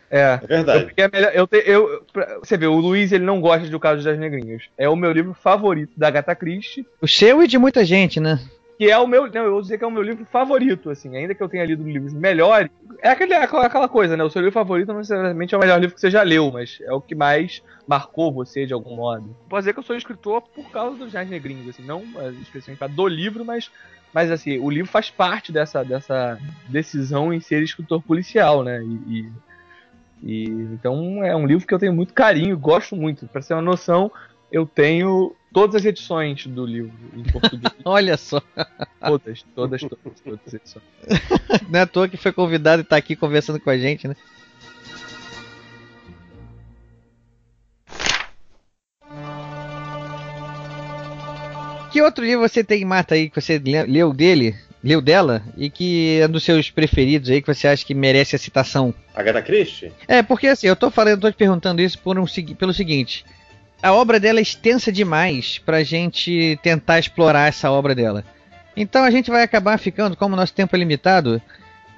É, 0.10 0.40
é 0.44 0.48
verdade 0.48 0.92
eu 0.98 1.06
a 1.06 1.10
melhor. 1.12 1.32
Eu, 1.34 1.48
te- 1.48 1.64
eu, 1.66 2.04
pra- 2.12 2.38
você 2.40 2.58
vê, 2.58 2.68
o 2.68 2.76
Luiz 2.76 3.12
ele 3.12 3.24
não 3.24 3.40
gosta 3.40 3.68
de 3.68 3.76
O 3.76 3.80
Caso 3.80 4.04
das 4.04 4.20
Negrinhas. 4.20 4.64
É 4.78 4.90
o 4.90 4.96
meu 4.96 5.12
livro 5.12 5.34
favorito 5.34 5.94
da 5.96 6.08
Agatha 6.08 6.36
Christie. 6.36 6.86
O 7.02 7.08
seu 7.08 7.42
e 7.42 7.48
de 7.48 7.58
muita 7.58 7.86
gente, 7.86 8.20
né? 8.20 8.40
Que 8.82 8.90
é 8.90 8.98
o 8.98 9.06
meu, 9.06 9.32
não, 9.32 9.44
eu 9.44 9.52
vou 9.52 9.62
dizer 9.62 9.78
que 9.78 9.84
é 9.84 9.88
o 9.88 9.92
meu 9.92 10.02
livro 10.02 10.26
favorito, 10.26 10.90
assim, 10.90 11.16
ainda 11.16 11.36
que 11.36 11.44
eu 11.44 11.48
tenha 11.48 11.64
lido 11.64 11.84
livros 11.88 12.14
melhores, 12.14 12.68
é 13.04 13.10
aquele, 13.10 13.36
aquela, 13.36 13.68
aquela 13.68 13.88
coisa, 13.88 14.18
né? 14.18 14.24
O 14.24 14.30
seu 14.32 14.42
livro 14.42 14.56
favorito 14.56 14.88
não 14.88 14.98
necessariamente 14.98 15.54
é 15.54 15.58
o 15.60 15.62
melhor 15.62 15.80
livro 15.80 15.94
que 15.94 16.02
você 16.02 16.10
já 16.10 16.24
leu, 16.24 16.52
mas 16.52 16.80
é 16.82 16.92
o 16.92 17.00
que 17.00 17.14
mais 17.14 17.62
marcou 17.88 18.34
você 18.34 18.66
de 18.66 18.74
algum 18.74 18.96
modo. 18.96 19.36
Posso 19.48 19.62
dizer 19.62 19.74
que 19.74 19.80
eu 19.80 19.84
sou 19.84 19.96
escritor 19.96 20.42
por 20.56 20.72
causa 20.72 20.98
dos 20.98 21.12
Jazz 21.12 21.30
Negrinhos, 21.30 21.68
assim, 21.70 21.84
não 21.84 22.02
é, 22.24 22.32
especificamente 22.42 22.96
do 22.96 23.08
livro, 23.08 23.46
mas, 23.46 23.70
mas 24.12 24.32
assim, 24.32 24.58
o 24.58 24.68
livro 24.72 24.90
faz 24.92 25.12
parte 25.12 25.52
dessa, 25.52 25.84
dessa 25.84 26.40
decisão 26.68 27.32
em 27.32 27.40
ser 27.40 27.62
escritor 27.62 28.02
policial, 28.02 28.64
né? 28.64 28.82
E, 28.84 29.20
e- 29.20 29.32
e- 30.24 30.68
então 30.74 31.24
é 31.24 31.36
um 31.36 31.46
livro 31.46 31.68
que 31.68 31.74
eu 31.76 31.80
tenho 31.80 31.94
muito 31.94 32.16
carinho, 32.16 32.58
gosto 32.58 32.96
muito. 32.96 33.28
Pra 33.28 33.44
ser 33.44 33.54
uma 33.54 33.62
noção, 33.62 34.12
eu 34.52 34.66
tenho 34.66 35.34
todas 35.54 35.76
as 35.78 35.86
edições 35.86 36.46
do 36.48 36.66
livro 36.66 36.92
em 37.16 37.24
português. 37.24 37.74
Olha 37.86 38.18
só, 38.18 38.42
Todas, 39.00 39.44
todas, 39.56 39.82
todas, 39.82 40.20
todas 40.24 40.40
as 40.48 40.54
edições. 40.54 40.86
não 41.70 41.80
é 41.80 41.84
à 41.84 41.88
toa 41.88 42.08
que 42.10 42.18
foi 42.18 42.32
convidado 42.32 42.82
e 42.82 42.86
tá 42.86 42.98
aqui 42.98 43.16
conversando 43.16 43.60
com 43.60 43.70
a 43.70 43.78
gente, 43.78 44.08
né? 44.08 44.16
Que 51.92 52.02
outro 52.02 52.24
livro 52.24 52.48
você 52.48 52.64
tem, 52.64 52.86
Mata, 52.86 53.16
aí, 53.16 53.30
que 53.30 53.40
você 53.42 53.58
le- 53.58 53.84
leu 53.84 54.14
dele, 54.14 54.56
leu 54.82 55.02
dela, 55.02 55.44
e 55.58 55.70
que 55.70 56.20
é 56.22 56.26
um 56.26 56.32
dos 56.32 56.44
seus 56.44 56.70
preferidos 56.72 57.30
aí, 57.30 57.42
que 57.42 57.54
você 57.54 57.68
acha 57.68 57.86
que 57.86 57.94
merece 57.94 58.36
a 58.36 58.40
citação? 58.40 58.94
Agatha 59.14 59.42
Christie? 59.42 59.92
É, 60.08 60.24
porque 60.24 60.48
assim, 60.48 60.68
eu 60.68 60.76
tô 60.76 60.90
falando, 60.90 61.16
eu 61.16 61.20
tô 61.20 61.32
te 61.32 61.36
perguntando 61.38 61.82
isso 61.82 62.00
por 62.00 62.18
um, 62.18 62.26
pelo 62.58 62.74
seguinte. 62.74 63.26
A 63.82 63.94
obra 63.94 64.20
dela 64.20 64.40
é 64.40 64.42
extensa 64.42 64.92
demais 64.92 65.58
pra 65.58 65.84
gente 65.84 66.60
tentar 66.62 67.00
explorar 67.00 67.48
essa 67.48 67.72
obra 67.72 67.96
dela. 67.96 68.24
Então 68.78 69.04
a 69.04 69.12
gente 69.12 69.32
vai 69.32 69.44
acabar 69.44 69.78
ficando, 69.78 70.16
como 70.16 70.36
nosso 70.36 70.54
tempo 70.54 70.76
é 70.76 70.80
limitado, 70.80 71.42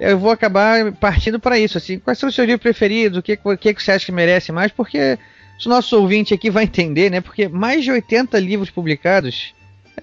eu 0.00 0.18
vou 0.18 0.30
acabar 0.30 0.92
partindo 0.92 1.38
pra 1.38 1.58
isso, 1.58 1.78
assim, 1.78 1.98
quais 1.98 2.18
são 2.18 2.28
os 2.28 2.34
seus 2.34 2.46
livros 2.46 2.62
preferidos, 2.62 3.18
o 3.18 3.22
que, 3.22 3.38
o 3.42 3.56
que 3.56 3.74
você 3.74 3.92
acha 3.92 4.06
que 4.06 4.12
merece 4.12 4.50
mais, 4.50 4.72
porque 4.72 5.18
o 5.64 5.68
nosso 5.68 5.96
ouvinte 6.00 6.34
aqui 6.34 6.50
vai 6.50 6.64
entender, 6.64 7.10
né, 7.10 7.20
porque 7.20 7.48
mais 7.48 7.84
de 7.84 7.92
80 7.92 8.38
livros 8.40 8.70
publicados, 8.70 9.54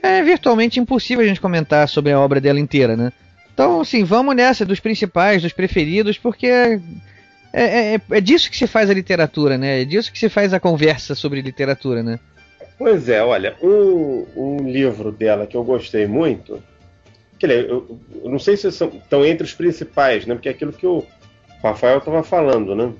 é 0.01 0.23
virtualmente 0.23 0.79
impossível 0.79 1.25
a 1.25 1.27
gente 1.27 1.41
comentar 1.41 1.87
sobre 1.89 2.11
a 2.13 2.19
obra 2.19 2.39
dela 2.39 2.59
inteira, 2.59 2.95
né. 2.95 3.11
Então, 3.53 3.81
assim, 3.81 4.03
vamos 4.03 4.35
nessa, 4.35 4.65
dos 4.65 4.79
principais, 4.79 5.41
dos 5.41 5.51
preferidos, 5.51 6.17
porque 6.17 6.79
é, 7.53 7.95
é, 7.95 8.01
é 8.11 8.21
disso 8.21 8.49
que 8.49 8.57
se 8.57 8.67
faz 8.67 8.89
a 8.89 8.93
literatura, 8.93 9.57
né? 9.57 9.81
É 9.81 9.85
disso 9.85 10.11
que 10.11 10.19
se 10.19 10.29
faz 10.29 10.53
a 10.53 10.59
conversa 10.59 11.15
sobre 11.15 11.41
literatura, 11.41 12.01
né? 12.03 12.19
Pois 12.77 13.07
é, 13.09 13.23
olha, 13.23 13.55
um, 13.61 14.25
um 14.35 14.57
livro 14.69 15.11
dela 15.11 15.45
que 15.45 15.55
eu 15.55 15.63
gostei 15.63 16.07
muito, 16.07 16.61
que 17.37 17.45
ele- 17.45 17.71
eu, 17.71 17.99
eu 18.23 18.29
não 18.29 18.39
sei 18.39 18.57
se 18.57 18.71
são, 18.71 18.87
estão 18.89 19.25
entre 19.25 19.45
os 19.45 19.53
principais, 19.53 20.25
né? 20.25 20.33
Porque 20.33 20.49
é 20.49 20.51
aquilo 20.51 20.73
que 20.73 20.87
o 20.87 21.05
Rafael 21.63 21.99
estava 21.99 22.23
falando, 22.23 22.75
né? 22.75 22.91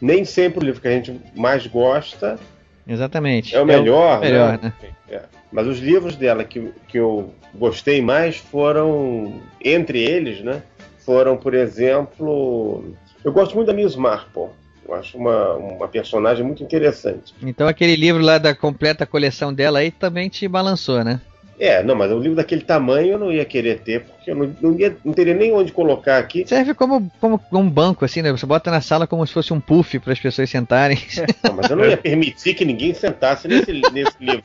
Nem 0.00 0.24
sempre 0.24 0.60
o 0.60 0.64
livro 0.64 0.80
que 0.80 0.88
a 0.88 0.92
gente 0.92 1.18
mais 1.34 1.66
gosta 1.66 2.38
Exatamente. 2.86 3.54
é 3.54 3.60
o 3.60 3.66
melhor, 3.66 4.20
melhor, 4.20 4.58
né? 4.62 4.72
É. 5.08 5.22
Mas 5.50 5.66
os 5.66 5.78
livros 5.78 6.14
dela 6.14 6.44
que, 6.44 6.70
que 6.86 6.98
eu 6.98 7.32
gostei 7.54 8.02
mais 8.02 8.36
foram, 8.36 9.40
entre 9.64 9.98
eles, 10.02 10.40
né? 10.42 10.62
Foram, 11.04 11.36
por 11.38 11.54
exemplo, 11.54 12.94
eu 13.24 13.32
gosto 13.32 13.54
muito 13.54 13.66
da 13.68 13.72
Miss 13.74 13.96
Marple. 13.96 14.48
Eu 14.86 14.94
acho 14.94 15.18
uma, 15.18 15.54
uma 15.54 15.88
personagem 15.88 16.44
muito 16.44 16.62
interessante. 16.62 17.34
Então 17.42 17.68
aquele 17.68 17.94
livro 17.94 18.22
lá 18.22 18.38
da 18.38 18.54
completa 18.54 19.04
coleção 19.04 19.52
dela 19.52 19.80
aí 19.80 19.90
também 19.90 20.28
te 20.30 20.48
balançou, 20.48 21.04
né? 21.04 21.20
É, 21.60 21.82
não, 21.82 21.94
mas 21.96 22.10
um 22.12 22.20
livro 22.20 22.36
daquele 22.36 22.62
tamanho 22.62 23.12
eu 23.14 23.18
não 23.18 23.32
ia 23.32 23.44
querer 23.44 23.80
ter, 23.80 24.04
porque 24.04 24.30
eu 24.30 24.36
não, 24.36 24.56
não, 24.60 24.78
ia- 24.78 24.96
não 25.04 25.12
teria 25.12 25.34
nem 25.34 25.52
onde 25.52 25.72
colocar 25.72 26.16
aqui. 26.18 26.46
Serve 26.46 26.72
como, 26.72 27.10
como 27.20 27.40
um 27.52 27.68
banco, 27.68 28.04
assim, 28.04 28.22
né? 28.22 28.30
Você 28.30 28.46
bota 28.46 28.70
na 28.70 28.80
sala 28.80 29.08
como 29.08 29.26
se 29.26 29.32
fosse 29.32 29.52
um 29.52 29.60
puff 29.60 29.98
para 29.98 30.12
as 30.12 30.20
pessoas 30.20 30.48
sentarem. 30.48 30.96
Não, 31.44 31.54
mas 31.54 31.68
eu 31.68 31.76
não 31.76 31.84
ia 31.84 31.96
permitir 31.96 32.54
que 32.54 32.64
ninguém 32.64 32.94
sentasse 32.94 33.48
nesse, 33.48 33.72
nesse 33.92 34.14
livro. 34.20 34.44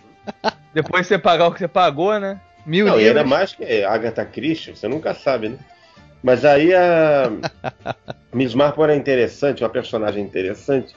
Depois 0.73 1.05
você 1.05 1.19
pagar 1.19 1.47
o 1.47 1.51
que 1.53 1.59
você 1.59 1.67
pagou, 1.67 2.19
né? 2.19 2.41
Mil 2.65 2.87
Não, 2.87 2.95
e 2.99 3.01
ainda 3.07 3.21
livros. 3.21 3.29
mais 3.29 3.53
que 3.53 3.83
Agatha 3.83 4.25
Christie, 4.25 4.75
você 4.75 4.87
nunca 4.87 5.13
sabe, 5.13 5.49
né? 5.49 5.57
Mas 6.23 6.45
aí 6.45 6.73
a 6.73 7.29
Miss 8.33 8.55
Marple 8.55 8.83
era 8.83 8.95
interessante, 8.95 9.61
uma 9.61 9.69
personagem 9.69 10.23
interessante, 10.23 10.95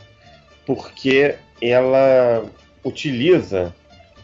porque 0.65 1.35
ela 1.61 2.45
utiliza 2.85 3.75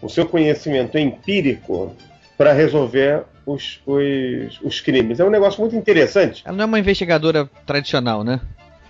o 0.00 0.08
seu 0.08 0.26
conhecimento 0.26 0.96
empírico 0.96 1.94
para 2.38 2.52
resolver 2.52 3.24
os, 3.44 3.80
os, 3.84 4.60
os 4.62 4.80
crimes. 4.80 5.18
É 5.18 5.24
um 5.24 5.30
negócio 5.30 5.60
muito 5.60 5.74
interessante. 5.74 6.42
Ela 6.46 6.56
não 6.56 6.62
é 6.62 6.66
uma 6.66 6.78
investigadora 6.78 7.50
tradicional, 7.66 8.22
né? 8.22 8.40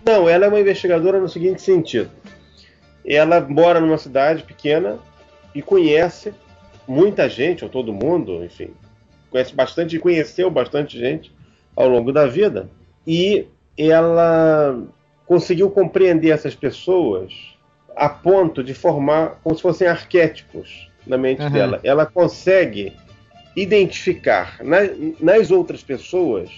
Não, 0.04 0.28
ela 0.28 0.44
é 0.44 0.48
uma 0.48 0.60
investigadora 0.60 1.18
no 1.18 1.28
seguinte 1.28 1.62
sentido. 1.62 2.10
Ela 3.04 3.40
mora 3.40 3.80
numa 3.80 3.98
cidade 3.98 4.42
pequena 4.42 4.98
e 5.54 5.62
conhece 5.62 6.34
muita 6.86 7.28
gente, 7.28 7.64
ou 7.64 7.70
todo 7.70 7.92
mundo, 7.92 8.44
enfim. 8.44 8.70
Conhece 9.30 9.54
bastante, 9.54 9.98
conheceu 9.98 10.50
bastante 10.50 10.98
gente 10.98 11.32
ao 11.76 11.88
longo 11.88 12.12
da 12.12 12.26
vida. 12.26 12.68
E 13.06 13.46
ela 13.76 14.78
conseguiu 15.26 15.70
compreender 15.70 16.30
essas 16.30 16.54
pessoas 16.54 17.32
a 17.96 18.08
ponto 18.08 18.62
de 18.62 18.74
formar 18.74 19.38
como 19.42 19.54
se 19.56 19.62
fossem 19.62 19.86
arquétipos 19.86 20.90
na 21.06 21.16
mente 21.18 21.42
Aham. 21.42 21.50
dela. 21.52 21.80
Ela 21.82 22.06
consegue 22.06 22.92
identificar 23.56 24.58
na- 24.62 24.80
nas 25.20 25.50
outras 25.50 25.82
pessoas 25.82 26.50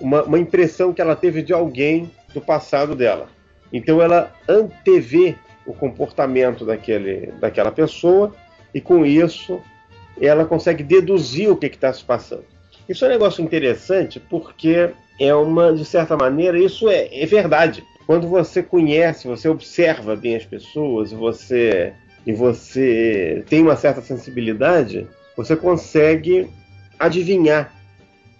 uma, 0.00 0.22
uma 0.22 0.38
impressão 0.38 0.92
que 0.92 1.00
ela 1.00 1.16
teve 1.16 1.42
de 1.42 1.52
alguém 1.52 2.10
do 2.34 2.40
passado 2.40 2.94
dela. 2.94 3.28
Então 3.72 4.00
ela 4.02 4.32
antevê 4.48 5.34
o 5.66 5.72
comportamento 5.72 6.64
daquele, 6.64 7.32
daquela 7.40 7.70
pessoa 7.70 8.34
e 8.74 8.80
com 8.80 9.04
isso 9.06 9.60
ela 10.20 10.44
consegue 10.44 10.82
deduzir 10.82 11.50
o 11.50 11.56
que 11.56 11.66
está 11.66 11.92
se 11.92 12.04
passando. 12.04 12.44
Isso 12.88 13.04
é 13.04 13.08
um 13.08 13.12
negócio 13.12 13.42
interessante 13.42 14.20
porque 14.20 14.90
é 15.20 15.34
uma, 15.34 15.72
de 15.72 15.84
certa 15.84 16.16
maneira, 16.16 16.58
isso 16.58 16.88
é, 16.88 17.08
é 17.12 17.26
verdade. 17.26 17.84
Quando 18.06 18.26
você 18.26 18.62
conhece, 18.62 19.28
você 19.28 19.48
observa 19.48 20.16
bem 20.16 20.36
as 20.36 20.44
pessoas, 20.44 21.12
você 21.12 21.92
e 22.26 22.32
você 22.32 23.44
tem 23.48 23.62
uma 23.62 23.76
certa 23.76 24.00
sensibilidade, 24.00 25.06
você 25.36 25.56
consegue 25.56 26.48
adivinhar 26.98 27.72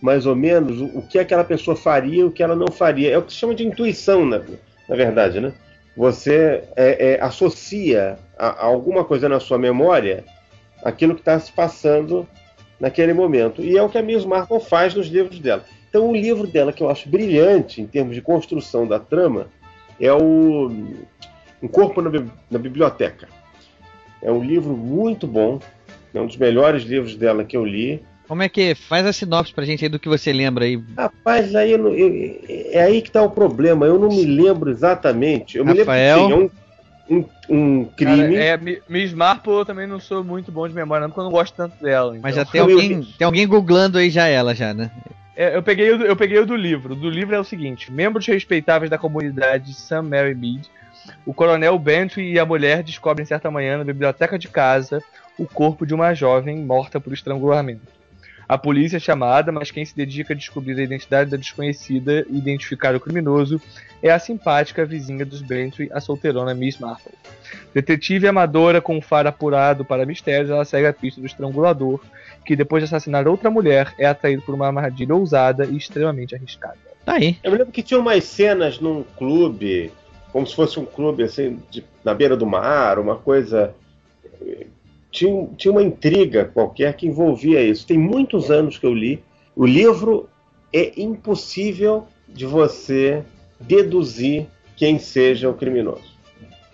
mais 0.00 0.26
ou 0.26 0.34
menos 0.34 0.80
o, 0.80 0.98
o 0.98 1.02
que 1.02 1.18
aquela 1.18 1.44
pessoa 1.44 1.76
faria 1.76 2.20
e 2.20 2.24
o 2.24 2.30
que 2.30 2.42
ela 2.42 2.56
não 2.56 2.68
faria. 2.68 3.10
É 3.10 3.18
o 3.18 3.22
que 3.22 3.32
se 3.32 3.38
chama 3.38 3.54
de 3.54 3.66
intuição, 3.66 4.24
na, 4.24 4.40
na 4.88 4.96
verdade, 4.96 5.40
né? 5.40 5.52
Você 5.96 6.64
é, 6.74 7.12
é, 7.14 7.20
associa 7.20 8.18
a, 8.38 8.48
a 8.48 8.64
alguma 8.64 9.04
coisa 9.04 9.28
na 9.28 9.38
sua 9.38 9.58
memória 9.58 10.24
aquilo 10.82 11.14
que 11.14 11.20
está 11.20 11.38
se 11.38 11.52
passando 11.52 12.26
naquele 12.82 13.12
momento. 13.12 13.62
E 13.62 13.78
é 13.78 13.82
o 13.82 13.88
que 13.88 13.96
a 13.96 14.02
Miss 14.02 14.24
Marple 14.24 14.58
faz 14.60 14.92
nos 14.92 15.06
livros 15.06 15.38
dela. 15.38 15.64
Então, 15.88 16.10
o 16.10 16.16
livro 16.16 16.48
dela 16.48 16.72
que 16.72 16.82
eu 16.82 16.90
acho 16.90 17.08
brilhante 17.08 17.80
em 17.80 17.86
termos 17.86 18.14
de 18.16 18.20
construção 18.20 18.86
da 18.88 18.98
trama 18.98 19.46
é 20.00 20.12
o 20.12 20.68
Um 21.62 21.68
Corpo 21.68 22.02
na, 22.02 22.10
Bi- 22.10 22.28
na 22.50 22.58
Biblioteca. 22.58 23.28
É 24.20 24.32
um 24.32 24.42
livro 24.42 24.76
muito 24.76 25.26
bom, 25.28 25.60
é 26.12 26.20
um 26.20 26.26
dos 26.26 26.36
melhores 26.36 26.82
livros 26.82 27.14
dela 27.14 27.44
que 27.44 27.56
eu 27.56 27.64
li. 27.64 28.02
Como 28.26 28.42
é 28.42 28.48
que 28.48 28.74
faz 28.74 29.06
a 29.06 29.12
sinopse 29.12 29.52
pra 29.54 29.64
gente 29.64 29.84
aí 29.84 29.88
do 29.88 29.98
que 29.98 30.08
você 30.08 30.32
lembra 30.32 30.64
aí? 30.64 30.82
Rapaz, 30.96 31.54
aí 31.54 31.70
eu 31.72 31.88
eu- 31.96 32.40
é 32.72 32.82
aí 32.82 33.00
que 33.00 33.08
está 33.10 33.22
o 33.22 33.30
problema. 33.30 33.86
Eu 33.86 33.98
não 33.98 34.08
me 34.08 34.24
lembro 34.24 34.70
exatamente. 34.70 35.56
Eu 35.58 35.64
Rafael? 35.64 36.16
me 36.28 36.32
lembro 36.32 36.48
que 36.48 36.50
tinha 36.50 36.60
um, 36.60 36.61
um, 37.10 37.24
um 37.48 37.84
crime. 37.84 38.16
Cara, 38.36 38.44
é, 38.44 38.56
Mi- 38.56 38.82
Miss 38.88 39.12
Marple 39.12 39.52
eu 39.52 39.64
também 39.64 39.86
não 39.86 40.00
sou 40.00 40.22
muito 40.24 40.50
bom 40.52 40.66
de 40.68 40.74
memória, 40.74 41.02
não, 41.02 41.08
porque 41.10 41.20
eu 41.20 41.24
não 41.24 41.30
gosto 41.32 41.54
tanto 41.54 41.82
dela. 41.82 42.16
Mas 42.22 42.34
então. 42.36 42.44
já 42.44 42.50
tem 42.50 42.60
alguém, 42.60 43.02
tem 43.18 43.24
alguém 43.24 43.46
googlando 43.46 43.98
aí 43.98 44.10
já 44.10 44.26
ela 44.26 44.54
já, 44.54 44.72
né? 44.72 44.90
É, 45.34 45.56
eu, 45.56 45.62
peguei 45.62 45.90
o, 45.90 45.98
do- 45.98 46.04
eu 46.04 46.14
peguei 46.16 46.38
o 46.38 46.46
do 46.46 46.54
livro. 46.54 46.92
O 46.92 46.96
do 46.96 47.08
livro 47.10 47.34
é 47.34 47.38
o 47.40 47.44
seguinte: 47.44 47.90
membros 47.90 48.26
respeitáveis 48.26 48.90
da 48.90 48.98
comunidade 48.98 49.72
St. 49.74 50.00
Mary 50.02 50.34
Mead, 50.34 50.62
o 51.26 51.32
coronel 51.34 51.78
Bentry 51.78 52.32
e 52.32 52.38
a 52.38 52.46
mulher 52.46 52.82
descobrem 52.82 53.26
certa 53.26 53.50
manhã 53.50 53.78
na 53.78 53.84
biblioteca 53.84 54.38
de 54.38 54.48
casa 54.48 55.02
o 55.38 55.46
corpo 55.46 55.86
de 55.86 55.94
uma 55.94 56.12
jovem 56.14 56.58
morta 56.58 57.00
por 57.00 57.12
estrangulamento. 57.12 57.80
A 58.52 58.58
polícia 58.58 58.98
é 58.98 59.00
chamada, 59.00 59.50
mas 59.50 59.70
quem 59.70 59.82
se 59.82 59.96
dedica 59.96 60.34
a 60.34 60.36
descobrir 60.36 60.78
a 60.78 60.82
identidade 60.82 61.30
da 61.30 61.38
desconhecida 61.38 62.26
e 62.28 62.36
identificar 62.36 62.94
o 62.94 63.00
criminoso 63.00 63.58
é 64.02 64.10
a 64.10 64.18
simpática 64.18 64.84
vizinha 64.84 65.24
dos 65.24 65.40
Bentry, 65.40 65.88
a 65.90 66.02
solteirona 66.02 66.52
Miss 66.54 66.76
Marple. 66.78 67.14
Detetive 67.72 68.28
amadora 68.28 68.78
com 68.78 68.94
um 68.94 69.00
faro 69.00 69.30
apurado 69.30 69.86
para 69.86 70.04
mistérios, 70.04 70.50
ela 70.50 70.66
segue 70.66 70.86
a 70.86 70.92
pista 70.92 71.18
do 71.18 71.26
estrangulador, 71.26 71.98
que 72.44 72.54
depois 72.54 72.82
de 72.82 72.88
assassinar 72.88 73.26
outra 73.26 73.50
mulher 73.50 73.94
é 73.98 74.04
atraído 74.04 74.42
por 74.42 74.54
uma 74.54 74.66
armadilha 74.66 75.14
ousada 75.14 75.64
e 75.64 75.74
extremamente 75.74 76.34
arriscada. 76.34 76.76
Tá 77.06 77.14
aí. 77.14 77.38
Eu 77.42 77.52
me 77.52 77.56
lembro 77.56 77.72
que 77.72 77.82
tinha 77.82 77.98
umas 77.98 78.22
cenas 78.24 78.78
num 78.78 79.02
clube, 79.16 79.90
como 80.30 80.46
se 80.46 80.54
fosse 80.54 80.78
um 80.78 80.84
clube 80.84 81.22
assim, 81.22 81.58
de- 81.70 81.82
na 82.04 82.12
beira 82.12 82.36
do 82.36 82.44
mar, 82.44 82.98
uma 82.98 83.16
coisa. 83.16 83.74
Tinha, 85.12 85.46
tinha 85.56 85.70
uma 85.70 85.82
intriga 85.82 86.46
qualquer 86.46 86.94
que 86.96 87.06
envolvia 87.06 87.62
isso. 87.62 87.86
Tem 87.86 87.98
muitos 87.98 88.50
anos 88.50 88.78
que 88.78 88.86
eu 88.86 88.94
li. 88.94 89.22
O 89.54 89.66
livro 89.66 90.28
é 90.72 90.92
impossível 91.00 92.06
de 92.26 92.46
você 92.46 93.22
deduzir 93.60 94.46
quem 94.74 94.98
seja 94.98 95.48
o 95.48 95.54
criminoso. 95.54 96.10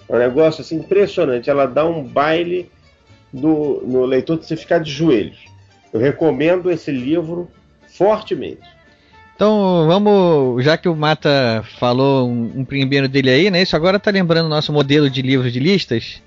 É 0.09 0.15
um 0.15 0.19
negócio 0.19 0.63
assim, 0.63 0.77
impressionante. 0.77 1.51
Ela 1.51 1.67
dá 1.67 1.85
um 1.85 2.03
baile 2.03 2.71
no, 3.33 3.83
no 3.83 4.05
leitor 4.07 4.39
de 4.39 4.47
você 4.47 4.57
ficar 4.57 4.79
de 4.79 4.91
joelhos. 4.91 5.39
Eu 5.93 6.01
recomendo 6.01 6.71
esse 6.71 6.91
livro 6.91 7.49
fortemente. 7.89 8.63
Então 9.35 9.87
vamos, 9.87 10.65
já 10.65 10.77
que 10.77 10.89
o 10.89 10.97
Mata 10.97 11.65
falou 11.79 12.29
um, 12.29 12.61
um 12.61 12.65
primeiro 12.65 13.09
dele 13.09 13.31
aí, 13.31 13.51
né? 13.51 13.63
Isso 13.63 13.77
agora 13.77 13.99
tá 13.99 14.11
lembrando 14.11 14.47
o 14.47 14.49
nosso 14.49 14.73
modelo 14.73 15.09
de 15.09 15.23
livros 15.23 15.53
de 15.53 15.61
listas. 15.61 16.23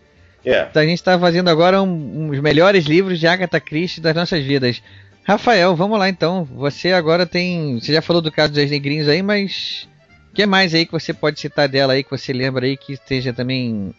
É. 0.45 0.67
Então, 0.69 0.81
a 0.81 0.85
gente 0.85 1.03
tá 1.03 1.19
fazendo 1.19 1.49
agora 1.49 1.81
um, 1.81 2.29
uns 2.29 2.39
melhores 2.39 2.85
livros 2.85 3.19
de 3.19 3.27
Agatha 3.27 3.59
Christie 3.59 4.01
das 4.01 4.15
nossas 4.15 4.43
vidas. 4.43 4.81
Rafael, 5.23 5.75
vamos 5.75 5.99
lá 5.99 6.09
então. 6.09 6.43
Você 6.45 6.91
agora 6.91 7.25
tem. 7.25 7.79
Você 7.79 7.93
já 7.93 8.01
falou 8.01 8.21
do 8.21 8.31
caso 8.31 8.53
das 8.53 8.69
negrinhos 8.71 9.07
aí, 9.07 9.21
mas. 9.21 9.87
O 10.31 10.33
que 10.33 10.45
mais 10.45 10.73
aí 10.73 10.85
que 10.85 10.93
você 10.93 11.13
pode 11.13 11.39
citar 11.39 11.67
dela 11.67 11.93
aí, 11.93 12.03
que 12.03 12.09
você 12.09 12.31
lembra 12.31 12.65
aí, 12.65 12.77
que 12.77 12.93
esteja 12.93 13.33
também 13.33 13.93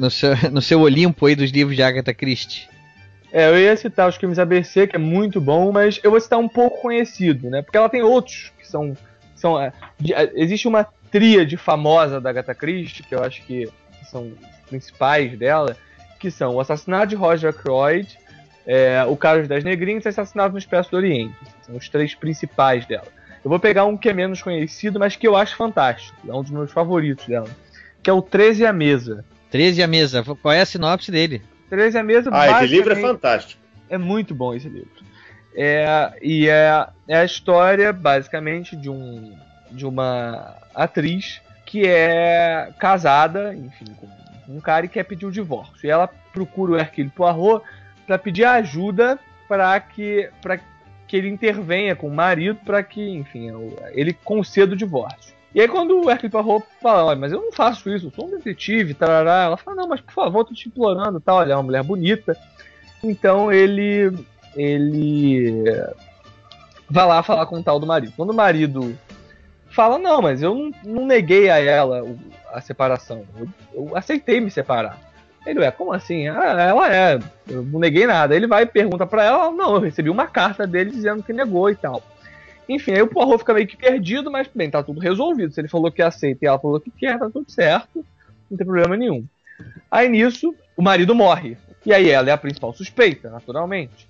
no 0.00 0.10
seu, 0.10 0.30
no 0.50 0.62
seu 0.62 0.80
Olimpo 0.80 1.26
aí 1.26 1.34
dos 1.36 1.50
livros 1.50 1.76
de 1.76 1.82
Agatha 1.82 2.14
Christie? 2.14 2.66
É, 3.30 3.48
eu 3.48 3.58
ia 3.58 3.76
citar 3.76 4.08
os 4.08 4.16
crimes 4.16 4.38
ABC, 4.38 4.86
que 4.86 4.96
é 4.96 4.98
muito 4.98 5.40
bom, 5.40 5.70
mas 5.72 6.00
eu 6.02 6.10
vou 6.10 6.20
citar 6.20 6.38
um 6.38 6.48
pouco 6.48 6.80
conhecido, 6.80 7.50
né? 7.50 7.62
Porque 7.62 7.76
ela 7.76 7.88
tem 7.88 8.00
outros 8.02 8.50
que 8.58 8.66
são. 8.66 8.96
são 9.36 9.60
é, 9.60 9.72
de- 10.00 10.14
é, 10.14 10.32
existe 10.36 10.66
uma 10.66 10.86
tríade 11.10 11.56
famosa 11.56 12.20
da 12.20 12.30
Agatha 12.30 12.54
Christie, 12.54 13.02
que 13.02 13.14
eu 13.14 13.22
acho 13.22 13.42
que 13.42 13.68
são 14.04 14.28
os 14.28 14.68
principais 14.68 15.36
dela, 15.38 15.76
que 16.18 16.30
são 16.30 16.54
o 16.54 16.60
assassinato 16.60 17.08
de 17.08 17.16
Roger 17.16 17.50
Ackroyd, 17.50 18.18
é, 18.66 19.04
o 19.04 19.16
caso 19.16 19.48
das 19.48 19.62
negrinhas 19.62 20.04
e 20.04 20.08
o 20.08 20.10
assassinato 20.10 20.52
no 20.52 20.58
Expresso 20.58 20.90
do 20.90 20.96
Oriente. 20.96 21.34
São 21.62 21.76
os 21.76 21.88
três 21.88 22.14
principais 22.14 22.86
dela. 22.86 23.08
Eu 23.44 23.50
vou 23.50 23.60
pegar 23.60 23.84
um 23.84 23.96
que 23.96 24.08
é 24.08 24.12
menos 24.12 24.42
conhecido, 24.42 24.98
mas 24.98 25.16
que 25.16 25.28
eu 25.28 25.36
acho 25.36 25.54
fantástico. 25.54 26.16
É 26.26 26.32
um 26.32 26.42
dos 26.42 26.50
meus 26.50 26.72
favoritos 26.72 27.26
dela. 27.26 27.48
Que 28.02 28.08
é 28.08 28.12
o 28.12 28.22
13 28.22 28.64
à 28.64 28.72
Mesa. 28.72 29.24
13 29.50 29.82
a 29.82 29.86
mesa. 29.86 30.24
Qual 30.24 30.52
é 30.52 30.62
a 30.62 30.66
sinopse 30.66 31.12
dele? 31.12 31.40
13 31.70 31.98
à 31.98 32.02
Mesa 32.02 32.30
Ah, 32.32 32.64
esse 32.64 32.74
livro 32.74 32.92
é 32.92 32.96
fantástico. 32.96 33.60
é 33.88 33.96
muito 33.96 34.34
bom 34.34 34.54
esse 34.54 34.68
livro. 34.68 34.90
É, 35.54 36.12
e 36.20 36.48
é, 36.48 36.86
é 37.06 37.16
a 37.18 37.24
história, 37.24 37.92
basicamente, 37.92 38.74
de, 38.74 38.90
um, 38.90 39.32
de 39.70 39.86
uma 39.86 40.56
atriz 40.74 41.40
que 41.74 41.88
é 41.88 42.72
casada, 42.78 43.52
enfim, 43.52 43.86
com 43.98 44.06
um 44.48 44.60
cara 44.60 44.86
e 44.86 44.88
quer 44.88 45.02
pedir 45.02 45.26
o 45.26 45.32
divórcio. 45.32 45.84
E 45.84 45.90
ela 45.90 46.08
procura 46.32 46.70
o 46.70 46.78
Hercule 46.78 47.10
Poirot 47.10 47.64
para 48.06 48.16
pedir 48.16 48.44
ajuda 48.44 49.18
para 49.48 49.80
que, 49.80 50.30
que 51.08 51.16
ele 51.16 51.28
intervenha 51.28 51.96
com 51.96 52.06
o 52.06 52.14
marido 52.14 52.60
para 52.64 52.80
que, 52.80 53.04
enfim, 53.16 53.50
ele 53.90 54.12
conceda 54.12 54.74
o 54.74 54.76
divórcio. 54.76 55.34
E 55.52 55.60
aí 55.60 55.66
quando 55.66 56.00
o 56.00 56.08
Hercule 56.08 56.30
Poirot 56.30 56.64
fala, 56.80 57.06
olha, 57.06 57.18
mas 57.18 57.32
eu 57.32 57.40
não 57.40 57.50
faço 57.50 57.90
isso, 57.90 58.06
eu 58.06 58.12
sou 58.12 58.28
um 58.28 58.30
detetive, 58.30 58.94
tarará, 58.94 59.42
ela 59.42 59.56
fala, 59.56 59.78
não, 59.78 59.88
mas 59.88 60.00
por 60.00 60.14
favor, 60.14 60.44
tô 60.44 60.54
te 60.54 60.68
implorando, 60.68 61.18
tal, 61.18 61.42
ela 61.42 61.54
é 61.54 61.56
uma 61.56 61.64
mulher 61.64 61.82
bonita. 61.82 62.38
Então 63.02 63.52
ele 63.52 64.16
ele 64.54 65.64
vai 66.88 67.04
lá 67.04 67.20
falar 67.24 67.46
com 67.46 67.58
o 67.58 67.64
tal 67.64 67.80
do 67.80 67.86
marido. 67.86 68.12
Quando 68.16 68.30
o 68.30 68.34
marido 68.34 68.96
fala, 69.74 69.98
não, 69.98 70.22
mas 70.22 70.42
eu 70.42 70.54
não, 70.54 70.70
não 70.84 71.06
neguei 71.06 71.50
a 71.50 71.58
ela 71.58 72.04
a 72.52 72.60
separação, 72.60 73.24
eu, 73.38 73.48
eu 73.74 73.96
aceitei 73.96 74.40
me 74.40 74.50
separar. 74.50 74.98
Ele, 75.46 75.62
é, 75.62 75.70
como 75.70 75.92
assim? 75.92 76.26
Ah, 76.28 76.66
ela 76.68 76.94
é, 76.94 77.18
eu 77.48 77.62
não 77.62 77.78
neguei 77.78 78.06
nada. 78.06 78.34
Ele 78.34 78.46
vai 78.46 78.62
e 78.62 78.66
pergunta 78.66 79.06
pra 79.06 79.24
ela, 79.24 79.50
não, 79.50 79.74
eu 79.74 79.80
recebi 79.80 80.08
uma 80.08 80.26
carta 80.26 80.66
dele 80.66 80.90
dizendo 80.90 81.22
que 81.22 81.32
negou 81.32 81.68
e 81.68 81.76
tal. 81.76 82.02
Enfim, 82.66 82.92
aí 82.92 83.02
o 83.02 83.06
Poirot 83.06 83.38
fica 83.38 83.52
meio 83.52 83.66
que 83.66 83.76
perdido, 83.76 84.30
mas 84.30 84.48
bem, 84.54 84.70
tá 84.70 84.82
tudo 84.82 85.00
resolvido. 85.00 85.52
Se 85.52 85.60
ele 85.60 85.68
falou 85.68 85.92
que 85.92 86.00
aceita 86.00 86.44
e 86.44 86.48
ela 86.48 86.58
falou 86.58 86.80
que 86.80 86.90
quer, 86.90 87.18
tá 87.18 87.28
tudo 87.28 87.50
certo, 87.50 88.04
não 88.50 88.56
tem 88.56 88.66
problema 88.66 88.96
nenhum. 88.96 89.24
Aí 89.90 90.08
nisso, 90.08 90.54
o 90.76 90.82
marido 90.82 91.14
morre. 91.14 91.58
E 91.84 91.92
aí 91.92 92.08
ela 92.08 92.30
é 92.30 92.32
a 92.32 92.38
principal 92.38 92.72
suspeita, 92.72 93.28
naturalmente. 93.28 94.08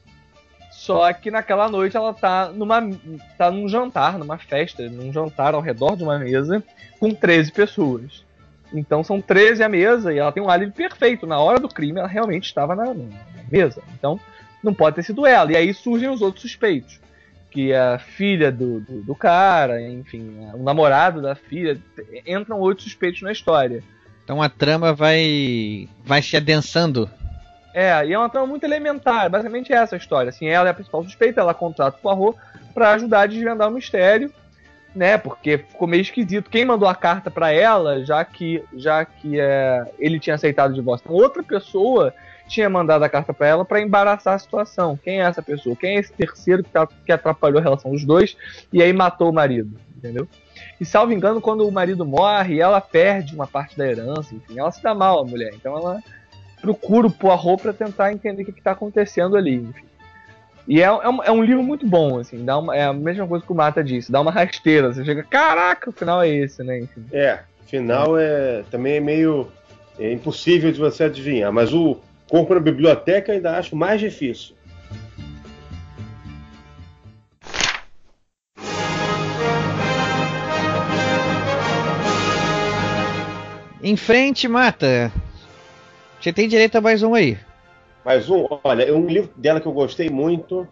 Só 0.85 1.11
que 1.15 1.31
naquela 1.31 1.66
noite 1.66 1.97
ela 1.97 2.12
tá 2.12 2.51
numa 2.51 2.78
tá 3.39 3.51
num 3.51 3.66
jantar, 3.66 4.19
numa 4.19 4.36
festa, 4.36 4.86
num 4.90 5.11
jantar 5.11 5.55
ao 5.55 5.62
redor 5.62 5.97
de 5.97 6.02
uma 6.02 6.19
mesa 6.19 6.62
com 7.01 7.11
13 7.11 7.51
pessoas. 7.52 8.23
Então 8.70 9.02
são 9.02 9.19
13 9.19 9.62
à 9.62 9.69
mesa 9.69 10.12
e 10.12 10.19
ela 10.19 10.31
tem 10.31 10.43
um 10.43 10.51
álibi 10.51 10.73
perfeito. 10.73 11.27
Na 11.27 11.39
hora 11.39 11.59
do 11.59 11.70
crime 11.70 12.01
ela 12.01 12.06
realmente 12.06 12.44
estava 12.44 12.77
na, 12.77 12.94
mesa. 13.51 13.82
Então 13.98 14.20
não 14.62 14.74
pode 14.74 14.97
ter 14.97 15.05
sido 15.05 15.27
ela. 15.27 15.51
E 15.51 15.56
aí 15.56 15.73
surgem 15.73 16.11
os 16.11 16.20
outros 16.20 16.43
suspeitos. 16.43 17.01
Que 17.51 17.73
é 17.73 17.81
a 17.81 17.98
filha 17.98 18.52
do, 18.52 18.81
do, 18.81 19.01
do 19.05 19.15
cara, 19.15 19.81
enfim, 19.81 20.36
o 20.52 20.62
namorado 20.62 21.23
da 21.23 21.35
filha. 21.35 21.81
Entram 22.27 22.61
oito 22.61 22.82
suspeitos 22.82 23.23
na 23.23 23.32
história. 23.32 23.82
Então 24.23 24.43
a 24.43 24.51
trama 24.51 24.93
vai 24.93 25.89
vai 26.05 26.20
se 26.20 26.36
adensando. 26.36 27.09
É, 27.74 28.06
e 28.06 28.12
é 28.12 28.18
uma 28.18 28.28
trama 28.28 28.46
muito 28.46 28.62
elementar. 28.64 29.28
Basicamente 29.28 29.72
é 29.72 29.76
essa 29.76 29.96
a 29.96 29.98
história. 29.98 30.28
Assim, 30.28 30.46
ela 30.46 30.68
é 30.68 30.70
a 30.70 30.74
principal 30.74 31.02
suspeita, 31.02 31.40
ela 31.40 31.52
contrata 31.52 31.98
o 31.98 32.01
Poirot 32.01 32.38
pra 32.72 32.92
ajudar 32.92 33.22
a 33.22 33.26
desvendar 33.26 33.68
o 33.68 33.72
mistério, 33.72 34.32
né? 34.94 35.18
Porque 35.18 35.59
ficou 35.59 35.88
meio 35.88 36.01
esquisito. 36.02 36.48
Quem 36.48 36.64
mandou 36.64 36.88
a 36.88 36.94
carta 36.94 37.30
pra 37.32 37.51
ela, 37.51 38.05
já 38.05 38.24
que 38.24 38.62
já 38.76 39.05
que 39.05 39.40
é, 39.40 39.84
ele 39.98 40.20
tinha 40.20 40.34
aceitado 40.36 40.70
o 40.70 40.74
divórcio. 40.74 41.05
Então, 41.05 41.16
outra 41.16 41.42
pessoa 41.42 42.14
tinha 42.46 42.68
mandado 42.70 43.02
a 43.02 43.09
carta 43.09 43.34
pra 43.34 43.48
ela 43.48 43.64
pra 43.64 43.80
embaraçar 43.80 44.34
a 44.34 44.38
situação. 44.38 44.96
Quem 45.02 45.20
é 45.20 45.24
essa 45.24 45.42
pessoa? 45.42 45.74
Quem 45.74 45.96
é 45.96 46.01
esse 46.01 46.12
terceiro 46.12 46.62
que, 46.62 46.70
tá- 46.70 46.86
que 47.05 47.10
atrapalhou 47.10 47.59
a 47.59 47.62
relação 47.62 47.90
dos 47.90 48.05
dois 48.05 48.36
e 48.72 48.80
aí 48.82 48.92
matou 48.92 49.30
o 49.30 49.34
marido? 49.34 49.76
Entendeu? 49.96 50.28
E 50.80 50.84
salvo 50.84 51.12
engano, 51.12 51.40
quando 51.40 51.66
o 51.66 51.72
marido 51.72 52.05
morre, 52.05 52.60
ela 52.60 52.80
perde 52.80 53.34
uma 53.34 53.46
parte 53.46 53.76
da 53.76 53.86
herança, 53.88 54.34
enfim, 54.34 54.59
ela 54.59 54.70
se 54.70 54.82
dá 54.82 54.94
mal 54.94 55.20
a 55.20 55.24
mulher. 55.24 55.52
Então 55.55 55.76
ela 55.76 56.01
procura 56.65 57.07
o 57.07 57.11
Poirot 57.11 57.62
pra 57.62 57.74
tentar 57.74 58.11
entender 58.11 58.43
o 58.43 58.47
que, 58.47 58.53
que 58.53 58.62
tá 58.62 58.70
acontecendo 58.73 59.36
ali, 59.36 59.57
enfim. 59.57 59.85
E 60.66 60.81
é, 60.81 60.85
é, 60.85 61.09
um, 61.09 61.23
é 61.23 61.31
um 61.31 61.45
livro 61.45 61.62
muito 61.62 61.86
bom, 61.86 62.19
assim, 62.19 62.43
dá 62.43 62.59
uma, 62.59 62.74
é 62.74 62.85
a 62.85 62.93
mesma 62.93 63.27
coisa 63.28 63.45
que 63.45 63.53
o 63.53 63.55
Mata 63.55 63.85
disse, 63.85 64.11
dá 64.11 64.19
uma 64.19 64.31
rasteira, 64.31 64.91
você 64.91 65.05
chega, 65.05 65.23
caraca, 65.23 65.91
o 65.91 65.93
final 65.93 66.23
é 66.23 66.28
esse, 66.31 66.65
né, 66.65 66.81
enfim. 66.81 67.05
É, 67.12 67.41
final 67.66 68.19
é 68.19 68.65
também 68.70 68.97
é 68.97 69.01
meio 69.01 69.49
é 69.99 70.11
impossível 70.11 70.73
de 70.73 70.81
você 70.81 71.05
adivinhar, 71.05 71.53
mas 71.53 71.74
o 71.74 71.99
Corpo 72.31 72.55
na 72.55 72.61
Biblioteca 72.61 73.31
eu 73.31 73.36
ainda 73.36 73.59
acho 73.59 73.77
mais 73.77 74.01
difícil. 74.01 74.57
Em 83.82 83.97
frente, 83.99 84.49
mata. 84.49 85.12
Você 86.24 86.32
tem 86.32 86.48
direito 86.48 86.76
a 86.76 86.80
mais 86.80 87.02
um 87.02 87.12
aí. 87.12 87.36
Mais 88.02 88.30
um, 88.30 88.46
olha, 88.64 88.96
um 88.96 89.06
livro 89.06 89.30
dela 89.36 89.60
que 89.60 89.66
eu 89.66 89.72
gostei 89.72 90.09
muito 90.09 90.66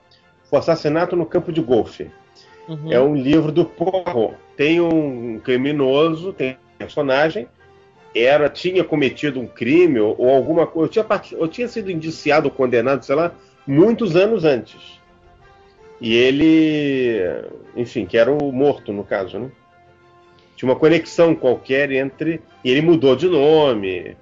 foi 0.45 0.59
Assassinato 0.59 1.15
no 1.15 1.27
Campo 1.27 1.53
de 1.53 1.61
Golfe. 1.61 2.11
Uhum. 2.67 2.91
É 2.91 2.99
um 2.99 3.15
livro 3.15 3.53
do 3.53 3.67
Poirot. 3.67 4.35
Tem 4.57 4.81
um 4.81 5.39
criminoso, 5.41 6.33
tem 6.33 6.53
um 6.53 6.79
personagem, 6.79 7.47
era 8.15 8.49
tinha 8.49 8.83
cometido 8.83 9.41
um 9.41 9.47
crime 9.47 10.01
ou, 10.01 10.15
ou 10.19 10.31
alguma 10.31 10.67
coisa, 10.67 10.87
eu 10.87 10.91
tinha, 10.91 11.05
part- 11.05 11.33
eu 11.33 11.47
tinha 11.47 11.69
sido 11.69 11.91
indiciado 11.91 12.49
ou 12.49 12.51
condenado, 12.51 13.05
sei 13.05 13.15
lá, 13.15 13.31
muitos 13.67 14.17
anos 14.17 14.47
antes. 14.47 14.99
E 16.01 16.17
ele, 16.17 17.21
enfim, 17.77 18.07
que 18.07 18.17
era 18.17 18.33
o 18.33 18.51
morto 18.51 18.91
no 18.91 19.05
caso, 19.05 19.39
né? 19.39 19.51
Tinha 20.57 20.71
uma 20.71 20.79
conexão 20.79 21.35
qualquer 21.35 21.93
entre 21.93 22.41
e 22.65 22.71
ele 22.71 22.81
mudou 22.81 23.15
de 23.15 23.29
nome. 23.29 24.17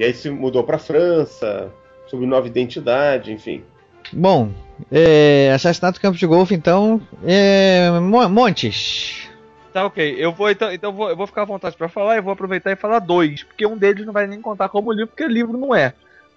E 0.00 0.04
aí 0.04 0.14
se 0.14 0.30
mudou 0.30 0.64
para 0.64 0.78
França, 0.78 1.70
sob 2.06 2.24
nova 2.24 2.46
identidade, 2.46 3.30
enfim. 3.30 3.62
Bom, 4.10 4.50
é, 4.90 5.52
Assassinato 5.54 5.98
do 5.98 6.02
Campo 6.02 6.16
de 6.16 6.26
Golfe, 6.26 6.54
então. 6.54 6.98
É, 7.22 7.90
Mo- 8.00 8.26
Montes. 8.30 9.28
Tá 9.74 9.84
ok, 9.84 10.16
eu 10.18 10.32
vou 10.32 10.50
então, 10.50 10.72
então 10.72 10.88
eu 10.90 10.96
vou, 10.96 11.10
eu 11.10 11.16
vou 11.16 11.26
ficar 11.26 11.42
à 11.42 11.44
vontade 11.44 11.76
pra 11.76 11.86
falar 11.86 12.16
e 12.16 12.20
vou 12.22 12.32
aproveitar 12.32 12.72
e 12.72 12.76
falar 12.76 12.98
dois, 12.98 13.42
porque 13.44 13.66
um 13.66 13.76
deles 13.76 14.06
não 14.06 14.12
vai 14.14 14.26
nem 14.26 14.40
contar 14.40 14.70
como 14.70 14.90
livro, 14.90 15.08
porque 15.08 15.28
livro 15.28 15.58
não 15.58 15.74
é. 15.74 15.92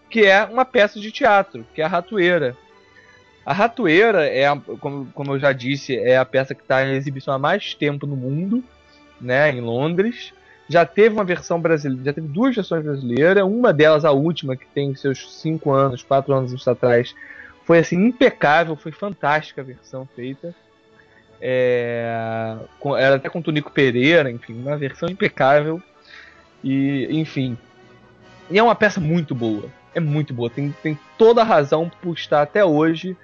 Que 0.09 0.25
é 0.25 0.43
uma 0.43 0.65
peça 0.65 0.99
de 0.99 1.09
teatro, 1.09 1.65
que 1.73 1.81
é 1.81 1.85
a 1.85 1.87
Ratoeira. 1.87 2.57
A 3.45 3.53
Ratoeira 3.53 4.25
é, 4.27 4.45
a- 4.45 4.59
como, 4.81 5.05
como 5.13 5.31
eu 5.35 5.39
já 5.39 5.53
disse, 5.53 5.97
é 5.97 6.17
a 6.17 6.25
peça 6.25 6.53
que 6.53 6.63
está 6.63 6.85
em 6.85 6.95
exibição 6.95 7.33
há 7.33 7.39
mais 7.39 7.73
tempo 7.73 8.05
no 8.05 8.17
mundo, 8.17 8.61
né, 9.21 9.49
em 9.51 9.61
Londres. 9.61 10.33
Já 10.69 10.85
teve 10.85 11.13
uma 11.13 11.25
versão 11.25 11.59
brasileira, 11.59 12.05
já 12.05 12.13
teve 12.13 12.27
duas 12.27 12.55
versões 12.55 12.83
brasileiras, 12.83 13.43
uma 13.43 13.73
delas 13.73 14.05
a 14.05 14.11
última, 14.11 14.55
que 14.55 14.65
tem 14.67 14.95
seus 14.95 15.39
cinco 15.41 15.71
anos, 15.71 16.03
quatro 16.03 16.33
anos 16.33 16.67
atrás, 16.67 17.13
foi 17.65 17.79
assim 17.79 17.97
impecável, 17.97 18.75
foi 18.75 18.91
fantástica 18.91 19.61
a 19.61 19.65
versão 19.65 20.07
feita. 20.15 20.53
É, 21.41 22.55
com- 22.79 22.95
era 22.95 23.15
até 23.17 23.27
com 23.29 23.41
Tonico 23.41 23.71
Pereira, 23.71 24.31
enfim, 24.31 24.53
uma 24.53 24.77
versão 24.77 25.09
impecável. 25.09 25.81
E, 26.63 27.07
enfim. 27.11 27.57
E 28.49 28.57
é 28.57 28.63
uma 28.63 28.75
peça 28.75 29.01
muito 29.01 29.35
boa. 29.35 29.65
É 29.93 29.99
muito 29.99 30.33
boa. 30.33 30.49
Tem, 30.49 30.73
tem 30.81 30.97
toda 31.17 31.41
a 31.41 31.45
razão 31.45 31.91
por 32.01 32.13
estar 32.13 32.41
até 32.41 32.63
hoje 32.63 33.17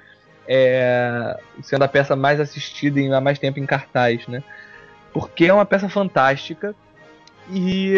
é, 0.48 1.38
sendo 1.61 1.84
a 1.84 1.88
peça 1.88 2.16
mais 2.16 2.40
assistida 2.40 2.99
e 2.99 3.11
há 3.14 3.22
mais 3.22 3.40
tempo 3.40 3.60
em 3.60 3.66
cartaz, 3.66 4.28
né? 4.28 4.44
Porque 5.14 5.45
é 5.45 5.53
uma 5.53 5.66
peça 5.66 5.88
fantástica. 5.88 6.76
E, 7.51 7.95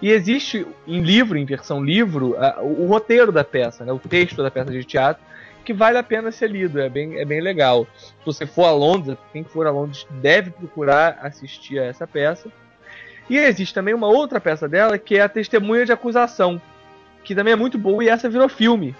e 0.00 0.10
existe 0.10 0.66
em 0.86 1.02
livro, 1.02 1.36
em 1.36 1.44
versão 1.44 1.82
livro, 1.82 2.36
a- 2.38 2.60
o, 2.62 2.84
o 2.84 2.86
roteiro 2.86 3.32
da 3.32 3.42
peça, 3.44 3.84
né? 3.84 3.92
o 3.92 3.98
texto 3.98 4.42
da 4.42 4.50
peça 4.50 4.70
de 4.70 4.84
teatro, 4.84 5.22
que 5.64 5.72
vale 5.74 5.98
a 5.98 6.02
pena 6.02 6.30
ser 6.32 6.50
lido, 6.50 6.80
é 6.80 6.88
bem, 6.88 7.18
é 7.18 7.24
bem 7.24 7.40
legal. 7.40 7.86
Se 7.96 8.14
você 8.24 8.46
for 8.46 8.64
a 8.64 8.72
Londres, 8.72 9.18
quem 9.32 9.44
for 9.44 9.66
a 9.66 9.70
Londres 9.70 10.06
deve 10.22 10.50
procurar 10.50 11.18
assistir 11.22 11.78
a 11.78 11.84
essa 11.84 12.06
peça. 12.06 12.48
E 13.28 13.36
existe 13.36 13.74
também 13.74 13.92
uma 13.92 14.06
outra 14.06 14.40
peça 14.40 14.66
dela 14.68 14.96
que 14.96 15.16
é 15.16 15.20
a 15.20 15.28
Testemunha 15.28 15.84
de 15.84 15.92
Acusação, 15.92 16.60
que 17.22 17.34
também 17.34 17.52
é 17.52 17.56
muito 17.56 17.76
boa 17.76 18.02
e 18.02 18.08
essa 18.08 18.30
virou 18.30 18.48
filme. 18.48 18.94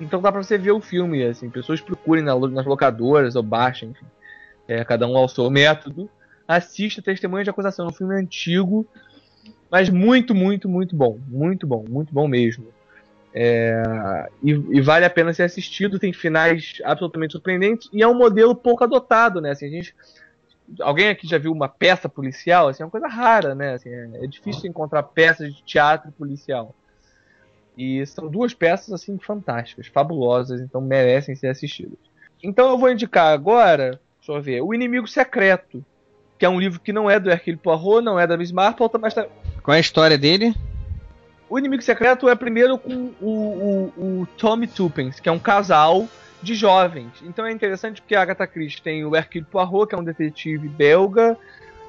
Então 0.00 0.20
dá 0.20 0.30
pra 0.30 0.42
você 0.42 0.56
ver 0.58 0.72
o 0.72 0.80
filme, 0.80 1.24
assim, 1.24 1.50
pessoas 1.50 1.80
procurem 1.80 2.22
nas 2.22 2.66
locadoras 2.66 3.34
ou 3.34 3.42
baixem, 3.42 3.88
enfim. 3.90 4.06
É, 4.68 4.84
cada 4.84 5.06
um 5.06 5.16
ao 5.16 5.28
seu 5.28 5.50
método. 5.50 6.08
Assista 6.46 7.02
Testemunha 7.02 7.42
de 7.42 7.50
Acusação, 7.50 7.86
é 7.86 7.88
um 7.88 7.92
filme 7.92 8.14
antigo, 8.14 8.86
mas 9.70 9.88
muito, 9.88 10.34
muito, 10.34 10.68
muito 10.68 10.94
bom. 10.94 11.18
Muito 11.28 11.66
bom, 11.66 11.84
muito 11.88 12.12
bom 12.12 12.28
mesmo. 12.28 12.66
É, 13.38 14.30
e, 14.42 14.50
e, 14.50 14.80
vale 14.80 15.04
a 15.04 15.10
pena 15.10 15.34
ser 15.34 15.42
assistido, 15.42 15.98
tem 15.98 16.10
finais 16.10 16.80
absolutamente 16.82 17.32
surpreendentes 17.32 17.86
e 17.92 18.02
é 18.02 18.08
um 18.08 18.14
modelo 18.14 18.54
pouco 18.54 18.82
adotado, 18.82 19.42
né? 19.42 19.50
Assim, 19.50 19.66
a 19.66 19.70
gente, 19.70 19.94
alguém 20.80 21.10
aqui 21.10 21.28
já 21.28 21.36
viu 21.36 21.52
uma 21.52 21.68
peça 21.68 22.08
policial? 22.08 22.68
Assim, 22.68 22.82
é 22.82 22.86
uma 22.86 22.90
coisa 22.90 23.08
rara, 23.08 23.54
né? 23.54 23.74
Assim, 23.74 23.90
é, 23.90 24.24
é 24.24 24.26
difícil 24.26 24.70
encontrar 24.70 25.02
peças 25.02 25.54
de 25.54 25.62
teatro 25.62 26.10
policial. 26.12 26.74
E 27.76 28.06
são 28.06 28.26
duas 28.26 28.54
peças 28.54 28.90
assim 28.94 29.18
fantásticas, 29.18 29.86
fabulosas, 29.86 30.62
então 30.62 30.80
merecem 30.80 31.36
ser 31.36 31.48
assistidas. 31.48 31.98
Então 32.42 32.70
eu 32.70 32.78
vou 32.78 32.90
indicar 32.90 33.34
agora, 33.34 34.00
deixa 34.18 34.32
eu 34.32 34.40
ver, 34.40 34.62
O 34.62 34.72
Inimigo 34.72 35.06
Secreto, 35.06 35.84
que 36.38 36.46
é 36.46 36.48
um 36.48 36.58
livro 36.58 36.80
que 36.80 36.92
não 36.92 37.10
é 37.10 37.20
do 37.20 37.30
Hercule 37.30 37.58
Poirot, 37.58 38.02
não 38.02 38.18
é 38.18 38.26
da 38.26 38.36
Miss 38.36 38.50
Marple, 38.50 38.88
mas 38.98 39.12
tá... 39.12 39.26
Qual 39.66 39.74
é 39.74 39.78
a 39.78 39.80
história 39.80 40.16
dele? 40.16 40.54
O 41.50 41.58
Inimigo 41.58 41.82
Secreto 41.82 42.28
é 42.28 42.36
primeiro 42.36 42.78
com 42.78 43.10
o, 43.20 43.92
o, 43.96 44.20
o 44.20 44.28
Tommy 44.38 44.68
Tuppence, 44.68 45.20
que 45.20 45.28
é 45.28 45.32
um 45.32 45.40
casal 45.40 46.08
de 46.40 46.54
jovens. 46.54 47.10
Então 47.24 47.44
é 47.44 47.50
interessante 47.50 48.00
porque 48.00 48.14
a 48.14 48.22
Agatha 48.22 48.46
Christie 48.46 48.80
tem 48.80 49.04
o 49.04 49.16
Hercule 49.16 49.44
Poirot, 49.44 49.88
que 49.88 49.96
é 49.96 49.98
um 49.98 50.04
detetive 50.04 50.68
belga, 50.68 51.36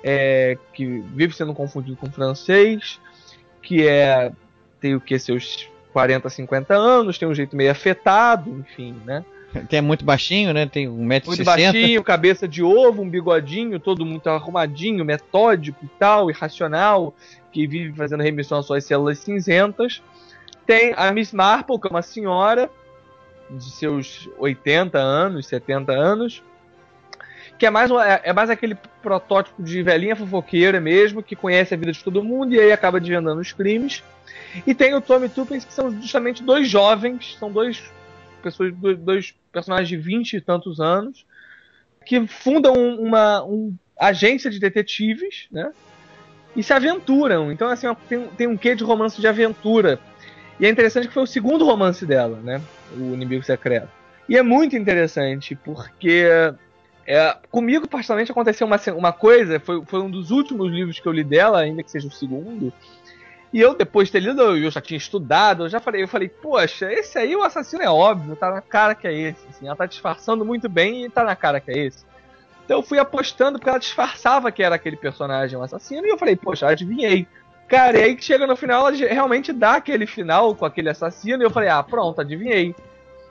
é, 0.04 0.58
que 0.74 1.04
vive 1.14 1.36
sendo 1.36 1.54
confundido 1.54 1.96
com 1.98 2.10
francês, 2.10 3.00
que 3.62 3.88
é 3.88 4.32
tem 4.82 4.96
o 4.96 5.00
que 5.00 5.20
seus 5.20 5.70
40, 5.94 6.32
50 6.32 6.74
anos, 6.74 7.20
tem 7.20 7.28
um 7.28 7.36
jeito 7.36 7.56
meio 7.56 7.70
afetado, 7.70 8.50
enfim, 8.68 8.96
né? 9.06 9.24
Tem 9.70 9.80
é 9.80 9.82
muito 9.82 10.04
baixinho, 10.04 10.54
né? 10.54 10.66
Tem 10.66 10.88
1,60m. 10.88 11.26
Muito 11.26 11.44
baixinho, 11.44 12.04
cabeça 12.04 12.48
de 12.48 12.64
ovo, 12.64 13.02
um 13.02 13.10
bigodinho, 13.10 13.80
todo 13.80 14.06
muito 14.06 14.28
arrumadinho, 14.30 15.06
metódico 15.06 15.86
e 15.86 15.88
tal, 16.00 16.30
irracional, 16.30 17.14
que 17.58 17.66
vive 17.66 17.92
fazendo 17.94 18.22
remissão 18.22 18.60
às 18.60 18.68
suas 18.68 18.86
células 18.86 19.18
cinzentas. 19.18 20.04
Tem 20.64 20.94
a 20.96 21.12
Miss 21.12 21.34
Marple, 21.34 21.80
que 21.80 21.88
é 21.88 21.90
uma 21.90 22.04
senhora 22.04 22.70
de 23.50 23.72
seus 23.72 24.30
80 24.38 25.00
anos, 25.00 25.48
70 25.48 25.92
anos, 25.92 26.44
que 27.58 27.66
é 27.66 27.72
mais, 27.72 27.90
é, 27.90 28.22
é 28.26 28.34
mais 28.34 28.52
aquele 28.52 28.78
protótipo 29.02 29.64
de 29.64 29.82
velhinha 29.82 30.16
fofoqueira 30.16 30.80
mesmo, 30.80 31.24
que 31.24 31.36
conhece 31.36 31.74
a 31.74 31.78
vida 31.78 31.92
de 31.92 32.04
todo 32.04 32.24
mundo 32.24 32.54
e 32.54 32.60
aí 32.60 32.72
acaba 32.72 33.00
desvendando 33.00 33.42
os 33.42 33.52
crimes. 33.52 34.04
E 34.68 34.76
tem 34.76 34.94
o 34.94 35.02
Tommy 35.02 35.28
Tuppence, 35.28 35.66
que 35.66 35.74
são 35.74 35.90
justamente 36.00 36.44
dois 36.44 36.70
jovens, 36.70 37.36
são 37.40 37.52
dois 37.52 37.92
pessoas, 38.44 38.72
dois 39.00 39.34
personagens 39.52 39.90
de 39.90 39.98
20 39.98 40.34
e 40.34 40.42
tantos 40.42 40.80
anos, 40.80 41.26
que 42.06 42.28
fundam 42.28 42.76
uma 42.76 43.44
um, 43.44 43.76
agência 44.00 44.52
de 44.52 44.60
detetives, 44.60 45.48
né? 45.52 45.72
E 46.58 46.64
se 46.64 46.74
aventuram. 46.74 47.52
Então, 47.52 47.70
assim, 47.70 47.88
tem, 48.10 48.28
tem 48.30 48.48
um 48.48 48.58
quê 48.58 48.76
de 48.76 48.84
romance 48.84 49.22
de 49.22 49.28
aventura. 49.28 50.00
E 50.60 50.66
é 50.66 50.70
interessante 50.70 51.08
que 51.08 51.14
foi 51.14 51.24
o 51.24 51.28
segundo 51.28 51.64
romance 51.64 52.06
dela, 52.06 52.40
né? 52.44 52.60
O 52.98 53.14
Inimigo 53.14 53.44
Secreto. 53.44 53.88
E 54.28 54.36
é 54.36 54.42
muito 54.42 54.76
interessante, 54.76 55.56
porque 55.56 56.26
é, 57.06 57.38
comigo, 57.50 57.88
particularmente, 57.88 58.32
aconteceu 58.32 58.68
uma, 58.68 58.80
uma 58.96 59.14
coisa, 59.14 59.60
foi, 59.60 59.86
foi 59.86 60.02
um 60.02 60.10
dos 60.10 60.32
últimos 60.32 60.70
livros 60.70 61.00
que 61.00 61.08
eu 61.08 61.14
li 61.14 61.24
dela, 61.24 61.62
ainda 61.62 61.82
que 61.82 61.92
seja 61.92 62.08
o 62.08 62.12
segundo, 62.12 62.74
e 63.54 63.62
eu, 63.62 63.74
depois 63.74 64.10
de 64.10 64.12
ter 64.12 64.20
lido, 64.20 64.42
eu 64.42 64.70
já 64.70 64.82
tinha 64.82 64.98
estudado, 64.98 65.64
eu 65.64 65.70
já 65.70 65.80
falei, 65.80 66.04
eu 66.04 66.08
falei, 66.08 66.28
poxa, 66.28 66.92
esse 66.92 67.18
aí 67.18 67.36
o 67.36 67.44
assassino 67.44 67.82
é 67.82 67.90
óbvio, 67.90 68.36
tá 68.36 68.52
na 68.52 68.62
cara 68.62 68.94
que 68.94 69.08
é 69.08 69.14
esse. 69.14 69.48
Assim, 69.50 69.68
ela 69.68 69.76
tá 69.76 69.86
disfarçando 69.86 70.44
muito 70.44 70.68
bem 70.68 71.06
e 71.06 71.10
tá 71.10 71.24
na 71.24 71.36
cara 71.36 71.62
que 71.62 71.72
é 71.72 71.78
esse. 71.78 72.06
Então 72.68 72.80
eu 72.80 72.84
fui 72.84 73.00
apostando 73.00 73.58
porque 73.58 73.70
ela 73.70 73.80
disfarçava 73.80 74.52
que 74.52 74.62
era 74.62 74.76
aquele 74.76 74.98
personagem, 74.98 75.58
um 75.58 75.64
assassino, 75.64 76.06
e 76.06 76.10
eu 76.10 76.18
falei, 76.18 76.36
poxa, 76.36 76.68
adivinhei. 76.68 77.26
Cara, 77.66 77.98
e 77.98 78.04
aí 78.04 78.14
que 78.14 78.26
chega 78.26 78.46
no 78.46 78.58
final, 78.58 78.90
ela 78.90 78.98
realmente 78.98 79.54
dá 79.54 79.76
aquele 79.76 80.06
final 80.06 80.54
com 80.54 80.66
aquele 80.66 80.90
assassino, 80.90 81.42
e 81.42 81.46
eu 81.46 81.50
falei, 81.50 81.70
ah, 81.70 81.82
pronto, 81.82 82.20
adivinhei. 82.20 82.76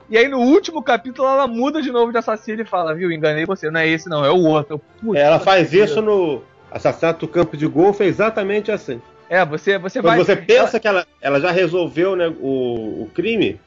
E 0.09 0.17
aí 0.17 0.27
no 0.27 0.39
último 0.39 0.81
capítulo 0.81 1.27
ela 1.27 1.45
muda 1.45 1.83
de 1.83 1.91
novo 1.91 2.11
de 2.11 2.17
assassino 2.17 2.63
e 2.63 2.65
fala, 2.65 2.95
viu, 2.95 3.11
enganei 3.11 3.45
você, 3.45 3.69
não 3.69 3.79
é 3.79 3.87
esse 3.87 4.09
não, 4.09 4.25
é 4.25 4.31
o 4.31 4.43
outro. 4.43 4.81
Puta, 4.99 5.19
ela 5.19 5.39
faz 5.39 5.71
isso 5.71 6.01
no 6.01 6.41
Assassinato 6.71 7.27
do 7.27 7.31
Campo 7.31 7.55
de 7.55 7.67
Golfo, 7.67 8.01
é 8.01 8.07
exatamente 8.07 8.71
assim. 8.71 8.99
É, 9.29 9.45
você, 9.45 9.77
você 9.77 10.01
Quando 10.01 10.15
vai. 10.15 10.25
você 10.25 10.35
pensa 10.35 10.77
ela... 10.77 10.79
que 10.79 10.87
ela, 10.87 11.05
ela 11.21 11.39
já 11.39 11.51
resolveu 11.51 12.15
né, 12.15 12.27
o, 12.39 13.03
o 13.03 13.11
crime, 13.13 13.59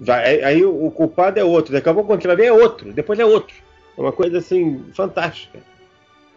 já, 0.00 0.16
aí 0.16 0.64
o, 0.64 0.90
culpado 0.90 1.38
é 1.38 1.44
outro. 1.44 1.74
Daqui 1.74 1.90
a 1.90 1.92
pouco 1.92 2.08
quando 2.08 2.24
ela 2.24 2.36
vê 2.36 2.46
é 2.46 2.52
outro, 2.52 2.90
depois 2.90 3.18
é 3.18 3.24
outro. 3.26 3.67
É 3.98 4.00
uma 4.00 4.12
coisa 4.12 4.38
assim 4.38 4.84
fantástica. 4.94 5.58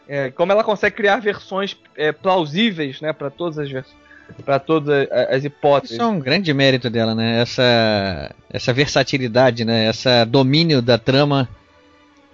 É, 0.07 0.31
como 0.31 0.51
ela 0.51 0.63
consegue 0.63 0.95
criar 0.95 1.19
versões 1.19 1.77
é, 1.95 2.11
plausíveis, 2.11 2.99
né, 2.99 3.13
para 3.13 3.29
todas 3.29 3.59
as 3.59 3.69
versões 3.69 4.01
para 4.45 4.59
todas 4.59 5.09
as 5.29 5.43
hipóteses. 5.43 5.97
Isso 5.97 6.01
é 6.01 6.05
um 6.05 6.17
grande 6.17 6.53
mérito 6.53 6.89
dela, 6.89 7.13
né? 7.13 7.41
Essa, 7.41 8.33
essa 8.49 8.71
versatilidade, 8.71 9.65
né? 9.65 9.87
Essa 9.87 10.23
domínio 10.23 10.81
da 10.81 10.97
trama 10.97 11.49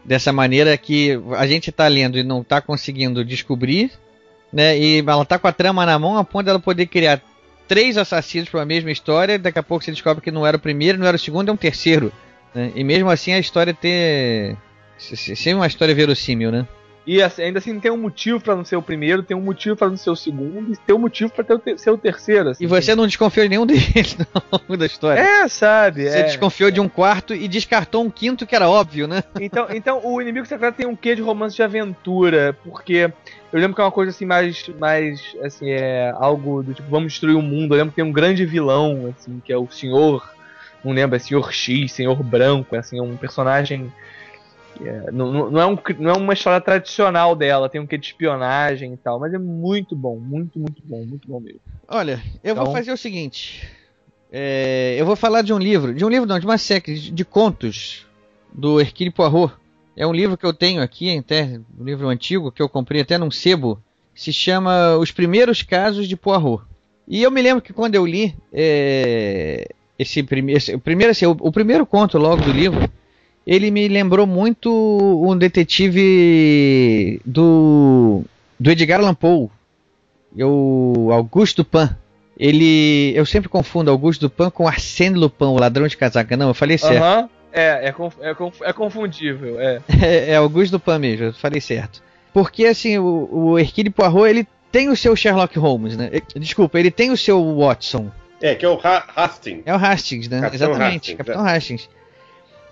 dessa 0.05 0.31
maneira 0.31 0.77
que 0.77 1.19
a 1.35 1.47
gente 1.47 1.71
está 1.71 1.87
lendo 1.87 2.19
e 2.19 2.23
não 2.23 2.41
está 2.41 2.61
conseguindo 2.61 3.25
descobrir 3.25 3.91
né? 4.51 4.77
E 4.77 4.99
ela 4.99 5.25
tá 5.25 5.37
com 5.37 5.47
a 5.47 5.51
trama 5.51 5.85
na 5.85 5.97
mão 5.99 6.17
a 6.17 6.23
ponto 6.23 6.45
dela 6.45 6.59
poder 6.59 6.87
criar 6.87 7.21
três 7.67 7.97
assassinos 7.97 8.49
para 8.49 8.61
a 8.61 8.65
mesma 8.65 8.91
história. 8.91 9.37
Daqui 9.37 9.59
a 9.59 9.63
pouco 9.63 9.83
você 9.83 9.91
descobre 9.91 10.23
que 10.23 10.31
não 10.31 10.45
era 10.45 10.57
o 10.57 10.59
primeiro, 10.59 10.97
não 10.97 11.07
era 11.07 11.17
o 11.17 11.19
segundo, 11.19 11.49
é 11.49 11.53
um 11.53 11.57
terceiro. 11.57 12.11
Né? 12.53 12.71
E 12.75 12.83
mesmo 12.83 13.09
assim 13.09 13.33
a 13.33 13.39
história 13.39 13.73
ter. 13.73 14.55
Ser 14.97 15.53
uma 15.53 15.67
história 15.67 15.93
verossímil, 15.93 16.51
né? 16.51 16.67
E 17.07 17.21
assim, 17.21 17.41
ainda 17.43 17.59
assim 17.59 17.79
tem 17.79 17.89
um 17.89 17.97
motivo 17.97 18.37
para 18.41 18.53
não 18.53 18.65
ser 18.65 18.75
o 18.75 18.81
primeiro, 18.81 19.23
tem 19.23 19.35
um 19.35 19.41
motivo 19.41 19.77
para 19.77 19.87
não 19.87 19.95
ser 19.95 20.09
o 20.09 20.15
segundo, 20.15 20.73
e 20.73 20.75
tem 20.75 20.93
um 20.93 20.99
motivo 20.99 21.31
para 21.31 21.45
ser 21.77 21.89
o 21.89 21.97
terceiro. 21.97 22.49
Assim, 22.49 22.65
e 22.65 22.67
você 22.67 22.93
não 22.93 23.07
desconfiou 23.07 23.45
de 23.45 23.49
nenhum 23.49 23.63
deles 23.65 24.17
ao 24.33 24.59
longo 24.59 24.75
da 24.75 24.85
história. 24.85 25.21
É, 25.21 25.47
sabe? 25.47 26.03
Você 26.03 26.17
é, 26.17 26.23
desconfiou 26.23 26.67
é. 26.67 26.71
de 26.73 26.81
um 26.81 26.89
quarto 26.89 27.33
e 27.33 27.47
descartou 27.47 28.03
um 28.03 28.09
quinto 28.09 28.45
que 28.45 28.53
era 28.53 28.69
óbvio, 28.69 29.07
né? 29.07 29.23
Então, 29.39 29.67
então 29.69 30.01
o 30.03 30.21
inimigo 30.21 30.45
secreto 30.45 30.75
tem 30.75 30.85
um 30.85 30.95
quê 30.95 31.15
de 31.15 31.21
romance 31.21 31.55
de 31.55 31.63
aventura, 31.63 32.57
porque 32.65 33.09
eu 33.53 33.59
lembro 33.59 33.73
que 33.73 33.79
é 33.79 33.85
uma 33.85 33.91
coisa 33.91 34.09
assim 34.09 34.25
mais, 34.25 34.67
mais 34.77 35.21
assim 35.41 35.69
é 35.69 36.13
algo 36.17 36.61
do 36.61 36.73
tipo 36.73 36.89
vamos 36.89 37.13
destruir 37.13 37.37
o 37.37 37.41
mundo. 37.41 37.73
Eu 37.73 37.77
lembro 37.77 37.91
que 37.91 37.95
tem 37.95 38.03
um 38.03 38.11
grande 38.11 38.45
vilão 38.45 39.13
assim 39.17 39.41
que 39.45 39.53
é 39.53 39.57
o 39.57 39.69
Senhor, 39.71 40.29
não 40.83 40.91
lembro, 40.91 41.15
é 41.15 41.19
Senhor 41.19 41.53
X, 41.53 41.93
Senhor 41.93 42.21
Branco, 42.21 42.75
é, 42.75 42.79
assim 42.79 42.99
é 42.99 43.01
um 43.01 43.15
personagem 43.15 43.89
é, 44.83 45.11
não, 45.11 45.49
não, 45.51 45.61
é 45.61 45.65
um, 45.65 45.77
não 45.99 46.09
é 46.11 46.13
uma 46.13 46.33
história 46.33 46.61
tradicional 46.61 47.35
dela, 47.35 47.69
tem 47.69 47.79
um 47.81 47.87
quê 47.87 47.97
de 47.97 48.07
espionagem 48.07 48.93
e 48.93 48.97
tal, 48.97 49.19
mas 49.19 49.33
é 49.33 49.37
muito 49.37 49.95
bom, 49.95 50.17
muito, 50.17 50.59
muito 50.59 50.81
bom, 50.85 51.03
muito 51.05 51.27
bom 51.27 51.39
mesmo. 51.39 51.61
Olha, 51.87 52.21
eu 52.43 52.51
então... 52.51 52.65
vou 52.65 52.73
fazer 52.73 52.91
o 52.91 52.97
seguinte: 52.97 53.67
é, 54.31 54.95
eu 54.97 55.05
vou 55.05 55.15
falar 55.15 55.41
de 55.41 55.53
um 55.53 55.57
livro, 55.57 55.93
de 55.93 56.03
um 56.03 56.09
livro 56.09 56.27
não, 56.27 56.39
de 56.39 56.45
uma 56.45 56.57
série 56.57 56.95
de, 56.95 57.11
de 57.11 57.25
contos 57.25 58.05
do 58.53 58.79
Hercule 58.79 59.11
Poirot. 59.11 59.53
É 59.95 60.05
um 60.05 60.13
livro 60.13 60.37
que 60.37 60.45
eu 60.45 60.53
tenho 60.53 60.81
aqui, 60.81 61.17
até 61.17 61.59
um 61.79 61.83
livro 61.83 62.07
antigo 62.07 62.51
que 62.51 62.61
eu 62.61 62.69
comprei 62.69 63.01
até 63.01 63.17
num 63.17 63.31
sebo, 63.31 63.81
se 64.13 64.31
chama 64.31 64.95
Os 64.97 65.11
Primeiros 65.11 65.63
Casos 65.63 66.07
de 66.07 66.15
Poirot. 66.15 66.63
E 67.07 67.23
eu 67.23 67.31
me 67.31 67.41
lembro 67.41 67.61
que 67.61 67.73
quando 67.73 67.95
eu 67.95 68.05
li 68.05 68.35
é, 68.51 69.67
esse, 69.97 70.21
prime 70.21 70.53
esse, 70.53 70.75
o 70.75 70.79
primeiro, 70.79 71.11
assim, 71.11 71.25
o, 71.25 71.35
o 71.39 71.51
primeiro 71.51 71.85
conto 71.85 72.17
logo 72.17 72.43
do 72.43 72.51
livro 72.51 72.87
ele 73.47 73.71
me 73.71 73.87
lembrou 73.87 74.27
muito 74.27 74.69
um 75.25 75.37
detetive 75.37 77.21
do, 77.25 78.21
do 78.59 78.69
Edgar 78.69 78.99
Allan 78.99 79.15
Poe, 79.15 79.47
o 80.37 81.09
Augusto 81.13 81.63
Dupin. 81.63 81.89
Ele, 82.37 83.13
eu 83.15 83.25
sempre 83.25 83.47
confundo 83.47 83.89
Augusto 83.89 84.27
Dupin 84.27 84.49
com 84.49 84.67
Arsène 84.67 85.17
Lupin, 85.17 85.45
o 85.45 85.57
ladrão 85.57 85.87
de 85.87 85.95
casaca. 85.95 86.35
Não, 86.35 86.49
eu 86.49 86.53
falei 86.53 86.77
certo. 86.77 87.01
Aham, 87.01 87.21
uh 87.21 87.23
-huh. 87.23 87.29
é, 87.53 87.87
é, 87.87 87.91
conf, 87.93 88.15
é, 88.19 88.33
conf, 88.33 88.61
é, 88.61 88.73
confundível, 88.73 89.57
é. 89.61 89.81
é. 90.01 90.31
é. 90.31 90.35
Augusto 90.35 90.73
Dupin 90.73 90.99
mesmo, 90.99 91.27
eu 91.27 91.33
falei 91.33 91.61
certo. 91.61 92.03
Porque, 92.33 92.65
assim, 92.65 92.97
o, 92.97 93.29
o 93.31 93.57
Hercule 93.57 93.89
Poirot, 93.89 94.29
ele 94.29 94.45
tem 94.69 94.89
o 94.89 94.95
seu 94.95 95.15
Sherlock 95.15 95.57
Holmes, 95.57 95.95
né? 95.95 96.11
Desculpa, 96.35 96.77
ele 96.77 96.91
tem 96.91 97.11
o 97.11 97.17
seu 97.17 97.57
Watson. 97.57 98.11
É, 98.41 98.53
que 98.53 98.65
é 98.65 98.69
o 98.69 98.77
ha 98.83 99.05
Hastings. 99.15 99.63
É 99.65 99.73
o 99.73 99.77
Hastings, 99.77 100.27
né? 100.27 100.41
Capitão 100.41 100.67
Exatamente, 100.67 101.13
Hastings, 101.13 101.17
Capitão 101.17 101.47
é. 101.47 101.57
Hastings. 101.57 101.89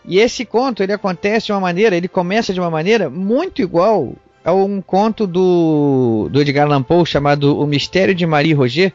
E 0.08 0.20
esse 0.20 0.46
conto 0.46 0.84
ele 0.84 0.94
acontece 0.94 1.48
de 1.48 1.52
uma 1.52 1.60
maneira, 1.60 1.96
ele 1.96 2.08
começa 2.08 2.54
de 2.54 2.60
uma 2.60 2.70
maneira 2.70 3.10
muito 3.10 3.62
igual 3.62 4.14
a 4.44 4.54
um 4.54 4.80
conto 4.82 5.26
do, 5.26 6.30
do 6.32 6.42
Edgar 6.42 6.68
Allan 6.68 6.84
Poe 6.84 7.06
chamado 7.06 7.60
O 7.60 7.66
Mistério 7.66 8.14
de 8.14 8.26
Marie 8.26 8.54
Roger. 8.54 8.94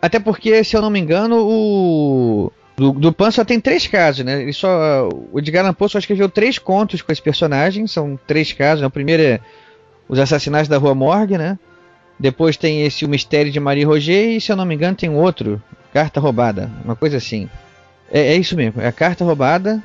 Até 0.00 0.20
porque, 0.20 0.62
se 0.62 0.76
eu 0.76 0.82
não 0.82 0.90
me 0.90 1.00
engano, 1.00 1.36
o 1.38 2.52
do, 2.76 2.92
do 2.92 3.12
Pan 3.12 3.30
só 3.30 3.44
tem 3.44 3.58
três 3.58 3.86
casos, 3.86 4.24
né? 4.24 4.42
Ele 4.42 4.52
só, 4.52 5.08
o 5.32 5.38
Edgar 5.38 5.64
Allan 5.64 5.74
Poe 5.74 5.88
só 5.88 5.98
escreveu 5.98 6.28
três 6.28 6.58
contos 6.58 7.00
com 7.00 7.10
esse 7.10 7.22
personagem, 7.22 7.86
são 7.86 8.18
três 8.26 8.52
casos. 8.52 8.82
Né? 8.82 8.86
O 8.86 8.90
primeiro 8.90 9.22
é 9.22 9.40
Os 10.06 10.18
Assassinatos 10.18 10.68
da 10.68 10.76
Rua 10.76 10.94
Morgue, 10.94 11.38
né? 11.38 11.58
Depois 12.18 12.58
tem 12.58 12.82
esse 12.82 13.04
O 13.04 13.08
Mistério 13.08 13.50
de 13.50 13.58
Marie 13.58 13.84
Roger 13.84 14.36
e, 14.36 14.40
se 14.40 14.52
eu 14.52 14.56
não 14.56 14.66
me 14.66 14.74
engano, 14.74 14.96
tem 14.96 15.08
outro, 15.08 15.62
Carta 15.92 16.20
Roubada, 16.20 16.70
uma 16.84 16.94
coisa 16.94 17.16
assim. 17.16 17.48
É, 18.12 18.34
é 18.34 18.36
isso 18.36 18.54
mesmo, 18.54 18.82
é 18.82 18.86
a 18.86 18.92
Carta 18.92 19.24
Roubada, 19.24 19.82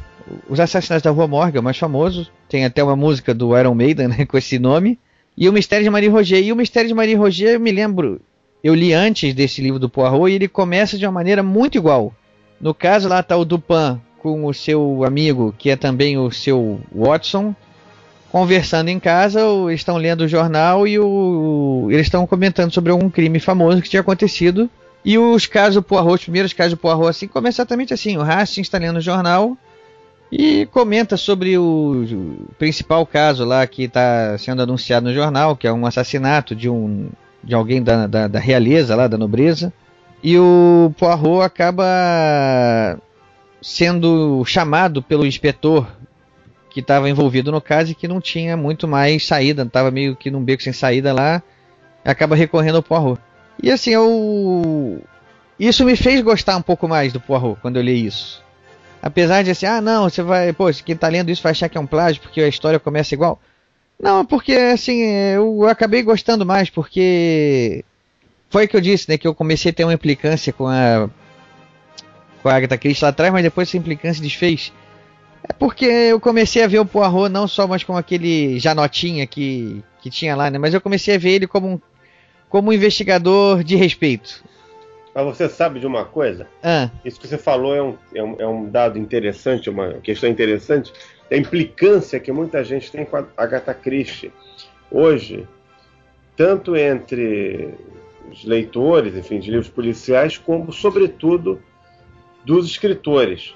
os 0.49 0.59
Assassinatos 0.59 1.03
da 1.03 1.11
Rua 1.11 1.27
Morgue 1.27 1.59
o 1.59 1.63
mais 1.63 1.77
famoso. 1.77 2.29
Tem 2.47 2.65
até 2.65 2.83
uma 2.83 2.95
música 2.95 3.33
do 3.33 3.57
Iron 3.57 3.75
Maiden 3.75 4.07
né, 4.07 4.25
com 4.25 4.37
esse 4.37 4.59
nome. 4.59 4.97
E 5.37 5.47
o 5.47 5.53
Mistério 5.53 5.83
de 5.83 5.89
Marie 5.89 6.09
Roger. 6.09 6.43
E 6.43 6.51
o 6.51 6.55
Mistério 6.55 6.87
de 6.87 6.93
Marie 6.93 7.15
Roger, 7.15 7.53
eu 7.53 7.59
me 7.59 7.71
lembro, 7.71 8.19
eu 8.63 8.75
li 8.75 8.93
antes 8.93 9.33
desse 9.33 9.61
livro 9.61 9.79
do 9.79 9.89
Poirot 9.89 10.29
e 10.29 10.35
ele 10.35 10.47
começa 10.47 10.97
de 10.97 11.05
uma 11.05 11.11
maneira 11.11 11.41
muito 11.41 11.77
igual. 11.77 12.13
No 12.59 12.73
caso, 12.73 13.07
lá 13.07 13.23
tá 13.23 13.37
o 13.37 13.45
Dupin 13.45 13.99
com 14.21 14.45
o 14.45 14.53
seu 14.53 15.03
amigo, 15.05 15.55
que 15.57 15.69
é 15.69 15.77
também 15.77 16.17
o 16.17 16.29
seu 16.29 16.81
Watson, 16.93 17.55
conversando 18.29 18.89
em 18.89 18.99
casa, 18.99 19.39
estão 19.71 19.95
lendo 19.95 20.21
o 20.21 20.27
jornal 20.27 20.85
e 20.85 20.99
o, 20.99 21.87
eles 21.89 22.07
estão 22.07 22.27
comentando 22.27 22.73
sobre 22.73 22.91
algum 22.91 23.09
crime 23.09 23.39
famoso 23.39 23.81
que 23.81 23.89
tinha 23.89 24.01
acontecido. 24.01 24.69
E 25.05 25.17
os 25.17 25.45
casos 25.45 25.75
do 25.75 25.83
Poirot, 25.83 26.15
os 26.15 26.23
primeiros 26.23 26.51
casos 26.51 26.73
do 26.73 26.77
Poirot, 26.77 27.07
assim, 27.07 27.27
começam 27.27 27.63
exatamente 27.63 27.93
assim. 27.93 28.17
O 28.17 28.21
Hastings 28.21 28.67
está 28.67 28.77
lendo 28.77 28.97
o 28.97 29.01
jornal 29.01 29.57
e 30.31 30.67
comenta 30.67 31.17
sobre 31.17 31.57
o, 31.57 32.47
principal 32.57 33.05
caso 33.05 33.43
lá 33.43 33.65
que 33.65 33.83
está 33.83 34.37
sendo 34.37 34.61
anunciado 34.61 35.07
no 35.07 35.13
jornal, 35.13 35.55
que 35.55 35.67
é 35.67 35.73
um 35.73 35.85
assassinato 35.85 36.55
de 36.55 36.69
um 36.69 37.09
de 37.43 37.55
alguém 37.55 37.81
da, 37.81 38.05
da, 38.05 38.27
da 38.27 38.39
realeza 38.39 38.95
lá, 38.95 39.07
da 39.07 39.17
nobreza. 39.17 39.73
E 40.21 40.37
o 40.37 40.93
Poirot 40.97 41.41
acaba 41.45 42.99
sendo 43.61 44.43
chamado 44.45 45.01
pelo 45.01 45.25
inspetor 45.25 45.87
que 46.69 46.81
estava 46.81 47.09
envolvido 47.09 47.51
no 47.51 47.61
caso 47.61 47.91
e 47.91 47.95
que 47.95 48.07
não 48.07 48.21
tinha 48.21 48.55
muito 48.55 48.87
mais 48.87 49.25
saída, 49.25 49.63
estava 49.63 49.89
meio 49.89 50.15
que 50.15 50.29
num 50.29 50.43
beco 50.43 50.61
sem 50.61 50.73
saída 50.73 51.13
lá, 51.13 51.41
acaba 52.05 52.35
recorrendo 52.35 52.75
ao 52.75 52.83
Poirot. 52.83 53.19
E 53.61 53.71
assim, 53.71 53.91
eu... 53.91 55.01
isso 55.59 55.83
me 55.83 55.95
fez 55.95 56.21
gostar 56.21 56.57
um 56.57 56.61
pouco 56.61 56.87
mais 56.87 57.11
do 57.11 57.19
Poirot 57.19 57.59
quando 57.61 57.77
eu 57.77 57.81
li 57.81 58.05
isso. 58.05 58.43
Apesar 59.01 59.43
de 59.43 59.51
assim, 59.51 59.65
ah 59.65 59.79
não, 59.79 60.09
você 60.09 60.21
vai, 60.21 60.51
pô, 60.51 60.69
quem 60.85 60.95
tá 60.95 61.07
lendo 61.07 61.31
isso 61.31 61.41
vai 61.41 61.51
achar 61.51 61.69
que 61.69 61.77
é 61.77 61.81
um 61.81 61.87
plágio 61.87 62.21
porque 62.21 62.41
a 62.41 62.47
história 62.47 62.79
começa 62.79 63.13
igual. 63.13 63.39
Não, 64.01 64.25
porque 64.25 64.53
assim, 64.53 65.01
eu 65.01 65.67
acabei 65.67 66.01
gostando 66.03 66.45
mais 66.45 66.69
porque 66.69 67.83
foi 68.49 68.65
o 68.65 68.67
que 68.67 68.75
eu 68.75 68.81
disse, 68.81 69.09
né, 69.09 69.17
que 69.17 69.27
eu 69.27 69.35
comecei 69.35 69.71
a 69.71 69.73
ter 69.73 69.83
uma 69.83 69.93
implicância 69.93 70.51
com 70.51 70.67
a 70.67 71.09
com 72.41 72.49
a 72.49 72.55
Agatha 72.55 72.77
Christie 72.77 73.03
lá 73.03 73.09
atrás, 73.09 73.31
mas 73.31 73.43
depois 73.43 73.67
essa 73.67 73.77
implicância 73.77 74.23
desfez. 74.23 74.71
É 75.43 75.53
porque 75.53 75.85
eu 75.85 76.19
comecei 76.19 76.63
a 76.63 76.67
ver 76.67 76.79
o 76.79 76.85
Poirot 76.85 77.29
não 77.29 77.47
só 77.47 77.67
mais 77.67 77.83
como 77.83 77.97
aquele 77.97 78.59
Janotinha 78.59 79.25
que, 79.25 79.83
que 80.01 80.09
tinha 80.09 80.35
lá, 80.35 80.49
né? 80.49 80.57
Mas 80.57 80.73
eu 80.73 80.81
comecei 80.81 81.15
a 81.15 81.17
ver 81.17 81.31
ele 81.31 81.47
como 81.47 81.67
um, 81.67 81.79
como 82.49 82.69
um 82.69 82.73
investigador 82.73 83.63
de 83.63 83.75
respeito. 83.75 84.43
Mas 85.13 85.25
você 85.25 85.49
sabe 85.49 85.79
de 85.79 85.87
uma 85.87 86.05
coisa? 86.05 86.47
Ah. 86.63 86.89
Isso 87.03 87.19
que 87.19 87.27
você 87.27 87.37
falou 87.37 87.75
é 87.75 87.81
um, 87.81 87.97
é 88.13 88.23
um, 88.23 88.35
é 88.39 88.47
um 88.47 88.69
dado 88.69 88.97
interessante, 88.97 89.69
uma 89.69 89.93
questão 89.95 90.29
interessante. 90.29 90.93
A 91.31 91.35
implicância 91.35 92.19
que 92.19 92.31
muita 92.31 92.63
gente 92.63 92.91
tem 92.91 93.05
com 93.05 93.17
a 93.17 93.25
Agatha 93.37 93.73
Christie. 93.73 94.31
Hoje, 94.91 95.47
tanto 96.35 96.75
entre 96.75 97.73
os 98.31 98.43
leitores, 98.45 99.15
enfim, 99.15 99.39
de 99.39 99.51
livros 99.51 99.69
policiais, 99.69 100.37
como, 100.37 100.71
sobretudo, 100.71 101.61
dos 102.45 102.67
escritores 102.67 103.55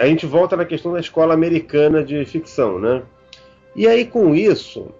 a 0.00 0.06
gente 0.06 0.26
volta 0.26 0.56
na 0.56 0.64
questão 0.64 0.92
da 0.92 1.00
escola 1.00 1.34
americana 1.34 2.02
de 2.02 2.24
ficção, 2.24 2.78
né? 2.78 3.02
E 3.74 3.86
aí 3.86 4.04
com 4.04 4.34
isso 4.34 4.92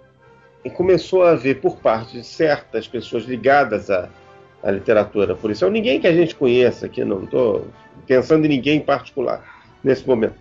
começou 0.75 1.23
a 1.23 1.31
haver 1.31 1.59
por 1.61 1.77
parte 1.77 2.13
de 2.13 2.23
certas 2.23 2.87
pessoas 2.87 3.23
ligadas 3.23 3.89
à, 3.89 4.07
à 4.63 4.71
literatura 4.71 5.35
policial, 5.35 5.71
ninguém 5.71 5.99
que 5.99 6.07
a 6.07 6.13
gente 6.13 6.35
conheça 6.35 6.85
aqui, 6.85 7.03
não 7.03 7.23
estou 7.23 7.67
pensando 8.05 8.45
em 8.45 8.49
ninguém 8.49 8.77
em 8.77 8.81
particular 8.81 9.43
nesse 9.83 10.07
momento, 10.07 10.35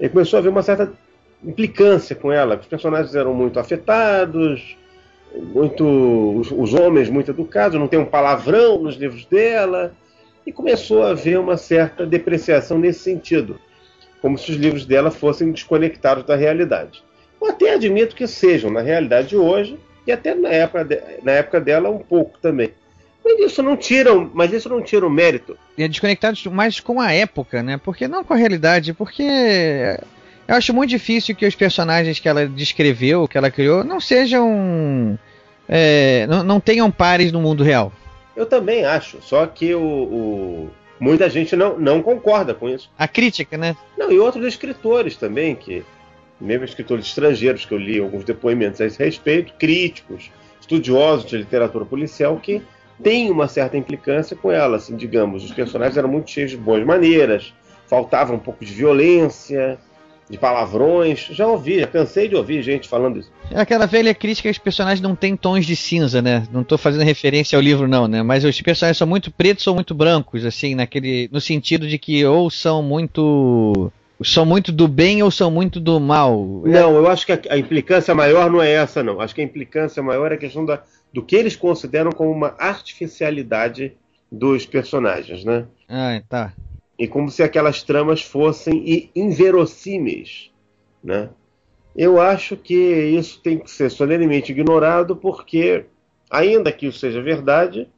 e 0.00 0.08
começou 0.08 0.36
a 0.36 0.40
haver 0.40 0.48
uma 0.48 0.62
certa 0.62 0.92
implicância 1.44 2.16
com 2.16 2.32
ela, 2.32 2.56
os 2.56 2.66
personagens 2.66 3.14
eram 3.14 3.34
muito 3.34 3.60
afetados, 3.60 4.76
muito 5.34 5.84
os, 6.38 6.50
os 6.50 6.74
homens 6.74 7.10
muito 7.10 7.30
educados, 7.30 7.78
não 7.78 7.88
tem 7.88 7.98
um 7.98 8.06
palavrão 8.06 8.82
nos 8.82 8.96
livros 8.96 9.24
dela, 9.26 9.92
e 10.46 10.52
começou 10.52 11.02
a 11.02 11.10
haver 11.10 11.38
uma 11.38 11.58
certa 11.58 12.06
depreciação 12.06 12.78
nesse 12.78 13.00
sentido, 13.00 13.60
como 14.22 14.38
se 14.38 14.50
os 14.50 14.56
livros 14.56 14.86
dela 14.86 15.10
fossem 15.10 15.52
desconectados 15.52 16.24
da 16.24 16.34
realidade. 16.34 17.02
Eu 17.40 17.48
até 17.48 17.74
admito 17.74 18.16
que 18.16 18.26
sejam 18.26 18.70
na 18.70 18.80
realidade 18.80 19.28
de 19.28 19.36
hoje 19.36 19.78
e 20.06 20.10
até 20.10 20.34
na 20.34 20.48
época, 20.48 20.84
de, 20.84 21.00
na 21.22 21.32
época 21.32 21.60
dela 21.60 21.90
um 21.90 21.98
pouco 21.98 22.38
também. 22.38 22.70
Mas 23.28 23.52
isso 23.52 23.62
não 23.62 23.76
tira, 23.76 24.14
mas 24.32 24.52
isso 24.54 24.70
não 24.70 24.80
tira 24.80 25.06
o 25.06 25.10
mérito. 25.10 25.58
E 25.76 25.82
é 25.82 25.88
desconectado 25.88 26.38
mais 26.50 26.80
com 26.80 26.98
a 26.98 27.12
época, 27.12 27.62
né? 27.62 27.76
Porque 27.76 28.08
não 28.08 28.24
com 28.24 28.32
a 28.32 28.36
realidade, 28.36 28.94
porque 28.94 29.22
eu 30.48 30.54
acho 30.54 30.72
muito 30.72 30.88
difícil 30.88 31.36
que 31.36 31.44
os 31.44 31.54
personagens 31.54 32.18
que 32.18 32.26
ela 32.26 32.46
descreveu, 32.46 33.28
que 33.28 33.36
ela 33.36 33.50
criou, 33.50 33.84
não 33.84 34.00
sejam. 34.00 35.18
É, 35.68 36.26
não, 36.26 36.42
não 36.42 36.58
tenham 36.58 36.90
pares 36.90 37.30
no 37.30 37.42
mundo 37.42 37.62
real. 37.62 37.92
Eu 38.34 38.46
também 38.46 38.84
acho, 38.86 39.18
só 39.20 39.46
que 39.46 39.74
o, 39.74 39.82
o, 39.82 40.70
muita 40.98 41.28
gente 41.28 41.54
não, 41.54 41.78
não 41.78 42.02
concorda 42.02 42.54
com 42.54 42.66
isso. 42.66 42.90
A 42.98 43.06
crítica, 43.06 43.58
né? 43.58 43.76
Não, 43.98 44.10
e 44.10 44.18
outros 44.18 44.46
escritores 44.46 45.16
também, 45.16 45.54
que 45.54 45.84
mesmo 46.40 46.64
escritores 46.64 47.04
estrangeiros 47.04 47.66
que 47.66 47.74
eu 47.74 47.78
li 47.78 47.98
alguns 47.98 48.24
depoimentos 48.24 48.80
a 48.80 48.86
esse 48.86 48.98
respeito, 48.98 49.52
críticos, 49.58 50.30
estudiosos 50.58 51.28
de 51.28 51.36
literatura 51.36 51.84
policial, 51.84 52.38
que 52.38 52.62
têm 53.02 53.30
uma 53.30 53.48
certa 53.48 53.76
implicância 53.76 54.36
com 54.36 54.50
ela. 54.50 54.76
Assim, 54.76 54.96
digamos, 54.96 55.44
os 55.44 55.52
personagens 55.52 55.96
eram 55.96 56.08
muito 56.08 56.30
cheios 56.30 56.50
de 56.50 56.56
boas 56.56 56.84
maneiras, 56.84 57.52
faltava 57.86 58.32
um 58.32 58.38
pouco 58.38 58.64
de 58.64 58.72
violência, 58.72 59.78
de 60.28 60.36
palavrões. 60.36 61.28
Já 61.30 61.46
ouvi, 61.46 61.80
já 61.80 61.86
cansei 61.86 62.28
de 62.28 62.36
ouvir 62.36 62.62
gente 62.62 62.88
falando 62.88 63.18
isso. 63.18 63.30
É 63.50 63.60
aquela 63.60 63.86
velha 63.86 64.14
crítica 64.14 64.48
que 64.48 64.52
os 64.52 64.58
personagens 64.58 65.00
não 65.00 65.16
têm 65.16 65.36
tons 65.36 65.64
de 65.64 65.74
cinza, 65.74 66.20
né? 66.20 66.46
Não 66.52 66.60
estou 66.60 66.76
fazendo 66.76 67.04
referência 67.04 67.56
ao 67.56 67.62
livro, 67.62 67.88
não, 67.88 68.06
né? 68.06 68.22
Mas 68.22 68.44
os 68.44 68.60
personagens 68.60 68.98
são 68.98 69.06
muito 69.06 69.30
pretos 69.30 69.66
ou 69.66 69.74
muito 69.74 69.94
brancos, 69.94 70.44
assim, 70.44 70.74
naquele. 70.74 71.28
No 71.32 71.40
sentido 71.40 71.88
de 71.88 71.98
que 71.98 72.24
ou 72.24 72.50
são 72.50 72.82
muito. 72.82 73.90
São 74.22 74.44
muito 74.44 74.72
do 74.72 74.88
bem 74.88 75.22
ou 75.22 75.30
são 75.30 75.48
muito 75.48 75.78
do 75.78 76.00
mal? 76.00 76.62
Não, 76.64 76.96
eu 76.96 77.06
acho 77.06 77.24
que 77.24 77.30
a, 77.30 77.40
a 77.50 77.56
implicância 77.56 78.12
maior 78.16 78.50
não 78.50 78.60
é 78.60 78.72
essa, 78.72 79.00
não. 79.00 79.20
Acho 79.20 79.32
que 79.32 79.40
a 79.40 79.44
implicância 79.44 80.02
maior 80.02 80.32
é 80.32 80.34
a 80.34 80.38
questão 80.38 80.66
da, 80.66 80.82
do 81.12 81.22
que 81.22 81.36
eles 81.36 81.56
consideram 81.56 82.12
como 82.12 82.30
uma 82.30 82.54
artificialidade 82.58 83.96
dos 84.30 84.66
personagens, 84.66 85.44
né? 85.44 85.66
Ah, 85.88 86.22
tá 86.28 86.52
e 86.98 87.06
como 87.06 87.30
se 87.30 87.42
aquelas 87.42 87.82
tramas 87.82 88.22
fossem 88.22 89.10
inverossímeis, 89.14 90.50
né? 91.02 91.30
Eu 91.96 92.20
acho 92.20 92.56
que 92.56 92.74
isso 92.74 93.40
tem 93.40 93.58
que 93.58 93.70
ser 93.70 93.90
solenemente 93.90 94.52
ignorado 94.52 95.16
porque, 95.16 95.84
ainda 96.28 96.72
que 96.72 96.86
isso 96.86 96.98
seja 96.98 97.22
verdade, 97.22 97.88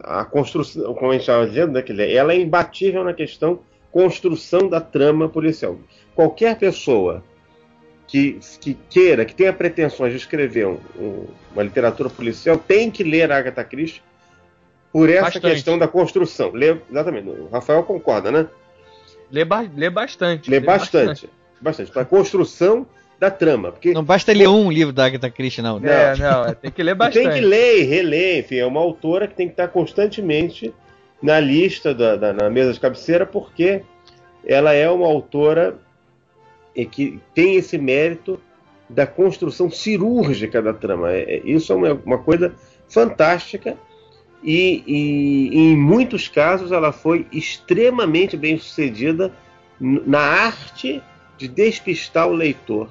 a 0.00 0.24
construção, 0.24 0.92
como 0.94 1.10
a 1.10 1.14
gente 1.14 1.22
estava 1.22 1.46
dizendo, 1.46 1.72
né, 1.72 2.12
ela 2.12 2.32
é 2.32 2.40
imbatível 2.40 3.04
na 3.04 3.14
questão 3.14 3.60
construção 3.90 4.68
da 4.68 4.80
trama 4.80 5.28
policial. 5.28 5.78
Qualquer 6.14 6.58
pessoa 6.58 7.24
que, 8.08 8.40
que 8.58 8.74
queira, 8.88 9.24
que 9.24 9.34
tenha 9.34 9.52
pretensões 9.52 10.12
de 10.12 10.18
escrever 10.18 10.66
um, 10.66 10.78
um, 10.98 11.26
uma 11.52 11.62
literatura 11.62 12.08
policial, 12.08 12.56
tem 12.56 12.90
que 12.90 13.04
ler 13.04 13.30
Agatha 13.30 13.62
Christie 13.62 14.02
por 14.90 15.10
essa 15.10 15.24
bastante. 15.24 15.54
questão 15.54 15.78
da 15.78 15.86
construção. 15.86 16.50
Lê, 16.52 16.76
exatamente, 16.90 17.28
o 17.28 17.48
Rafael 17.52 17.82
concorda, 17.82 18.32
né? 18.32 18.48
Lê, 19.30 19.44
ba 19.44 19.64
lê 19.76 19.90
bastante. 19.90 20.50
Lê, 20.50 20.58
lê 20.58 20.64
bastante. 20.64 21.06
Bastante. 21.06 21.30
bastante. 21.60 21.92
Para 21.92 22.02
a 22.02 22.06
construção 22.06 22.86
da 23.20 23.30
trama. 23.30 23.72
Porque... 23.72 23.92
Não 23.92 24.02
basta 24.02 24.32
ler 24.32 24.48
um 24.48 24.72
livro 24.72 24.92
da 24.92 25.04
Agatha 25.04 25.28
Christie, 25.28 25.60
não. 25.60 25.76
É, 25.84 26.16
não, 26.16 26.46
é, 26.46 26.54
tem 26.54 26.70
que 26.70 26.82
ler 26.82 26.94
bastante. 26.94 27.28
tem 27.28 27.40
que 27.40 27.46
ler 27.46 27.80
e 27.80 27.82
reler, 27.82 28.38
enfim, 28.38 28.56
é 28.56 28.66
uma 28.66 28.80
autora 28.80 29.28
que 29.28 29.34
tem 29.34 29.46
que 29.46 29.52
estar 29.52 29.68
constantemente 29.68 30.72
na 31.22 31.38
lista, 31.38 31.94
da, 31.94 32.16
da, 32.16 32.32
na 32.32 32.48
mesa 32.48 32.72
de 32.72 32.80
cabeceira, 32.80 33.26
porque 33.26 33.82
ela 34.46 34.72
é 34.72 34.88
uma 34.88 35.06
autora 35.06 35.76
que 36.84 37.20
tem 37.34 37.56
esse 37.56 37.76
mérito 37.78 38.40
da 38.88 39.06
construção 39.06 39.70
cirúrgica 39.70 40.62
da 40.62 40.72
trama. 40.72 41.12
É, 41.12 41.36
é 41.36 41.42
isso 41.44 41.72
é 41.72 41.76
uma, 41.76 41.92
uma 42.04 42.18
coisa 42.18 42.54
fantástica 42.88 43.76
e, 44.42 44.82
e, 44.86 45.58
em 45.58 45.76
muitos 45.76 46.28
casos 46.28 46.72
ela 46.72 46.92
foi 46.92 47.26
extremamente 47.32 48.36
bem 48.36 48.58
sucedida 48.58 49.32
na 49.80 50.20
arte 50.20 51.02
de 51.36 51.48
despistar 51.48 52.28
o 52.28 52.32
leitor 52.32 52.88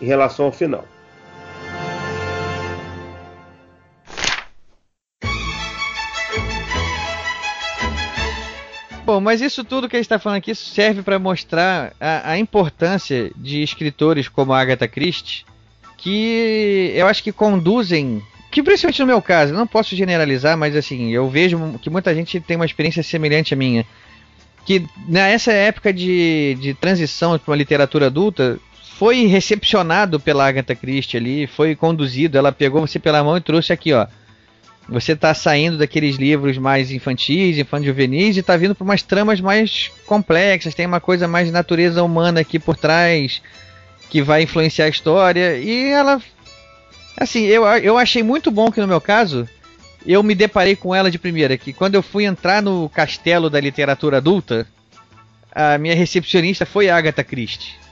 em 0.00 0.06
relação 0.06 0.46
ao 0.46 0.52
final. 0.52 0.84
Bom, 9.14 9.20
mas 9.20 9.40
isso 9.40 9.62
tudo 9.62 9.88
que 9.88 9.94
a 9.94 9.98
gente 10.00 10.06
está 10.06 10.18
falando 10.18 10.38
aqui 10.38 10.52
serve 10.56 11.00
para 11.00 11.20
mostrar 11.20 11.92
a, 12.00 12.32
a, 12.32 12.36
importância 12.36 13.30
de 13.36 13.62
escritores 13.62 14.26
como 14.26 14.52
a 14.52 14.60
Agatha 14.60 14.88
Christie, 14.88 15.44
que 15.96 16.90
eu 16.96 17.06
acho 17.06 17.22
que 17.22 17.30
conduzem 17.30 18.20
que 18.50 18.60
principalmente 18.60 18.98
no 18.98 19.06
meu 19.06 19.22
caso, 19.22 19.54
não 19.54 19.68
posso 19.68 19.94
generalizar, 19.94 20.58
mas 20.58 20.74
assim, 20.74 21.12
eu 21.12 21.30
vejo 21.30 21.78
que 21.80 21.88
muita 21.88 22.12
gente 22.12 22.40
tem 22.40 22.56
uma 22.56 22.66
experiência 22.66 23.04
semelhante 23.04 23.54
à 23.54 23.56
minha. 23.56 23.86
Que 24.66 24.84
nessa 25.06 25.52
época 25.52 25.92
de, 25.92 26.58
de 26.60 26.74
transição 26.74 27.38
para 27.38 27.52
uma 27.52 27.56
literatura 27.56 28.06
adulta, 28.06 28.58
foi 28.96 29.26
recepcionado 29.26 30.18
pela 30.18 30.48
Agatha 30.48 30.74
Christie 30.74 31.18
ali, 31.18 31.46
foi 31.46 31.76
conduzido, 31.76 32.36
ela 32.36 32.50
pegou 32.50 32.80
você 32.80 32.98
pela 32.98 33.22
mão 33.22 33.36
e 33.36 33.40
trouxe 33.40 33.72
aqui, 33.72 33.92
ó. 33.92 34.08
Você 34.88 35.16
tá 35.16 35.32
saindo 35.32 35.78
daqueles 35.78 36.16
livros 36.16 36.58
mais 36.58 36.90
infantis, 36.90 37.56
infanto-juvenis 37.56 38.36
e 38.36 38.42
tá 38.42 38.56
vindo 38.56 38.74
para 38.74 38.84
umas 38.84 39.02
tramas 39.02 39.40
mais 39.40 39.90
complexas, 40.06 40.74
tem 40.74 40.84
uma 40.84 41.00
coisa 41.00 41.26
mais 41.26 41.46
de 41.46 41.52
natureza 41.52 42.02
humana 42.02 42.40
aqui 42.40 42.58
por 42.58 42.76
trás 42.76 43.40
que 44.10 44.20
vai 44.22 44.42
influenciar 44.42 44.84
a 44.84 44.90
história 44.90 45.56
e 45.58 45.88
ela 45.88 46.20
assim, 47.18 47.44
eu, 47.44 47.64
eu 47.64 47.96
achei 47.96 48.22
muito 48.22 48.50
bom 48.50 48.70
que 48.70 48.80
no 48.80 48.86
meu 48.86 49.00
caso 49.00 49.48
eu 50.06 50.22
me 50.22 50.34
deparei 50.34 50.76
com 50.76 50.94
ela 50.94 51.10
de 51.10 51.18
primeira, 51.18 51.56
que 51.56 51.72
quando 51.72 51.94
eu 51.94 52.02
fui 52.02 52.24
entrar 52.24 52.62
no 52.62 52.88
castelo 52.90 53.48
da 53.48 53.58
literatura 53.58 54.18
adulta, 54.18 54.66
a 55.50 55.78
minha 55.78 55.94
recepcionista 55.94 56.66
foi 56.66 56.90
Agatha 56.90 57.24
Christie. 57.24 57.83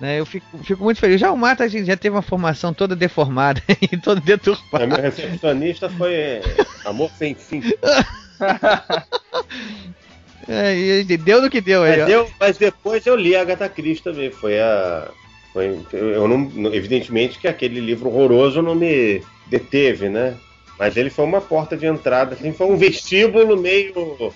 Né, 0.00 0.18
eu 0.18 0.24
fico, 0.24 0.46
fico, 0.64 0.82
muito 0.82 0.98
feliz. 0.98 1.20
Já 1.20 1.30
o 1.30 1.36
Mata 1.36 1.64
a 1.64 1.68
gente 1.68 1.84
já 1.84 1.96
teve 1.96 2.16
uma 2.16 2.22
formação 2.22 2.72
toda 2.72 2.96
deformada 2.96 3.62
e 3.82 3.98
toda 3.98 4.20
deturpada. 4.20 4.84
A 4.84 4.86
minha 4.86 5.02
recepcionista 5.02 5.90
foi 5.90 6.14
é, 6.14 6.40
Amor 6.86 7.10
Sem 7.18 7.34
Fim. 7.34 7.60
é, 10.48 11.04
deu 11.18 11.42
no 11.42 11.50
que 11.50 11.60
deu. 11.60 11.84
É, 11.84 12.06
deu, 12.06 12.30
mas 12.40 12.56
depois 12.56 13.06
eu 13.06 13.14
li 13.14 13.36
a 13.36 13.42
Agatha 13.42 13.68
Christie 13.68 14.04
também. 14.04 14.30
Foi 14.30 14.58
a. 14.58 15.06
Foi, 15.52 15.78
eu 15.92 16.26
não, 16.26 16.72
evidentemente 16.72 17.38
que 17.38 17.46
aquele 17.46 17.80
livro 17.80 18.08
horroroso 18.08 18.62
não 18.62 18.74
me 18.74 19.22
deteve, 19.48 20.08
né? 20.08 20.34
Mas 20.78 20.96
ele 20.96 21.10
foi 21.10 21.26
uma 21.26 21.42
porta 21.42 21.76
de 21.76 21.84
entrada, 21.84 22.34
assim, 22.34 22.54
foi 22.54 22.68
um 22.68 22.76
vestíbulo 22.76 23.60
meio, 23.60 24.32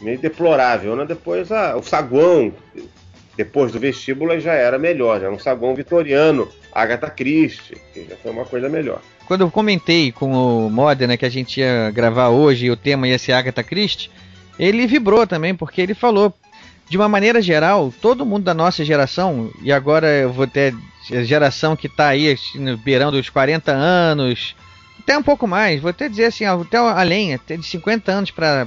meio 0.00 0.18
deplorável, 0.18 0.94
né? 0.94 1.04
Depois 1.04 1.50
a, 1.50 1.76
o 1.76 1.82
saguão, 1.82 2.52
depois 3.36 3.72
do 3.72 3.80
vestíbulo 3.80 4.38
já 4.38 4.52
era 4.52 4.78
melhor, 4.78 5.20
já 5.20 5.26
era 5.26 5.34
um 5.34 5.38
saguão 5.38 5.74
vitoriano, 5.74 6.48
Agatha 6.72 7.10
Christie, 7.10 7.76
que 7.92 8.06
já 8.08 8.16
foi 8.16 8.30
uma 8.30 8.44
coisa 8.44 8.68
melhor. 8.68 9.00
Quando 9.26 9.40
eu 9.40 9.50
comentei 9.50 10.12
com 10.12 10.32
o 10.66 10.70
Modena 10.70 11.16
que 11.16 11.24
a 11.24 11.30
gente 11.30 11.60
ia 11.60 11.90
gravar 11.90 12.28
hoje 12.28 12.66
e 12.66 12.70
o 12.70 12.76
tema 12.76 13.08
ia 13.08 13.18
ser 13.18 13.32
Agatha 13.32 13.62
Christie, 13.62 14.10
ele 14.58 14.86
vibrou 14.86 15.26
também, 15.26 15.54
porque 15.54 15.80
ele 15.80 15.94
falou, 15.94 16.32
de 16.88 16.96
uma 16.96 17.08
maneira 17.08 17.40
geral, 17.40 17.92
todo 18.00 18.26
mundo 18.26 18.44
da 18.44 18.54
nossa 18.54 18.84
geração, 18.84 19.50
e 19.62 19.72
agora 19.72 20.06
eu 20.08 20.32
vou 20.32 20.46
ter 20.46 20.74
geração 21.24 21.74
que 21.74 21.86
está 21.86 22.08
aí 22.08 22.36
beirando 22.84 23.18
os 23.18 23.28
40 23.28 23.72
anos, 23.72 24.54
até 24.98 25.16
um 25.18 25.22
pouco 25.22 25.46
mais, 25.46 25.80
vou 25.80 25.90
até 25.90 26.08
dizer 26.08 26.26
assim, 26.26 26.44
até 26.44 26.76
além, 26.76 27.34
até 27.34 27.56
de 27.56 27.66
50 27.66 28.12
anos 28.12 28.30
para 28.30 28.66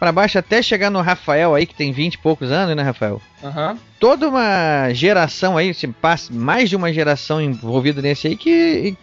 para 0.00 0.10
baixo 0.10 0.38
até 0.38 0.62
chegar 0.62 0.90
no 0.90 1.02
Rafael 1.02 1.54
aí, 1.54 1.66
que 1.66 1.74
tem 1.74 1.92
20 1.92 2.14
e 2.14 2.18
poucos 2.18 2.50
anos, 2.50 2.74
né, 2.74 2.82
Rafael? 2.82 3.20
Uhum. 3.42 3.76
Toda 3.98 4.26
uma 4.26 4.90
geração 4.94 5.58
aí, 5.58 5.68
assim, 5.68 5.94
mais 6.30 6.70
de 6.70 6.74
uma 6.74 6.90
geração 6.90 7.38
envolvida 7.38 8.00
nesse 8.00 8.26
aí 8.26 8.34
que, 8.34 8.96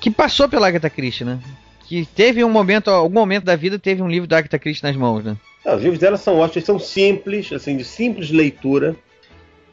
que 0.00 0.12
passou 0.12 0.48
pela 0.48 0.68
Agatha 0.68 0.88
Christie, 0.88 1.24
né? 1.24 1.40
Que 1.88 2.06
teve 2.06 2.44
um 2.44 2.48
momento, 2.48 2.88
algum 2.88 3.16
momento 3.16 3.44
da 3.44 3.56
vida 3.56 3.80
teve 3.80 4.00
um 4.00 4.08
livro 4.08 4.28
da 4.28 4.38
Agatha 4.38 4.56
Christie 4.56 4.84
nas 4.84 4.94
mãos, 4.94 5.24
né? 5.24 5.36
Não, 5.66 5.74
os 5.74 5.82
livros 5.82 5.98
dela 5.98 6.16
são 6.16 6.38
ótimos, 6.38 6.64
são 6.64 6.78
simples, 6.78 7.52
assim, 7.52 7.76
de 7.76 7.84
simples 7.84 8.30
leitura. 8.30 8.94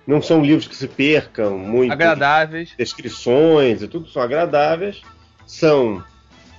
Não 0.07 0.19
são 0.19 0.41
livros 0.43 0.67
que 0.67 0.75
se 0.75 0.87
percam 0.87 1.59
muito. 1.59 1.93
Agradáveis. 1.93 2.73
Descrições 2.75 3.83
e 3.83 3.87
tudo 3.87 4.09
são 4.09 4.19
agradáveis. 4.19 5.03
São 5.45 6.03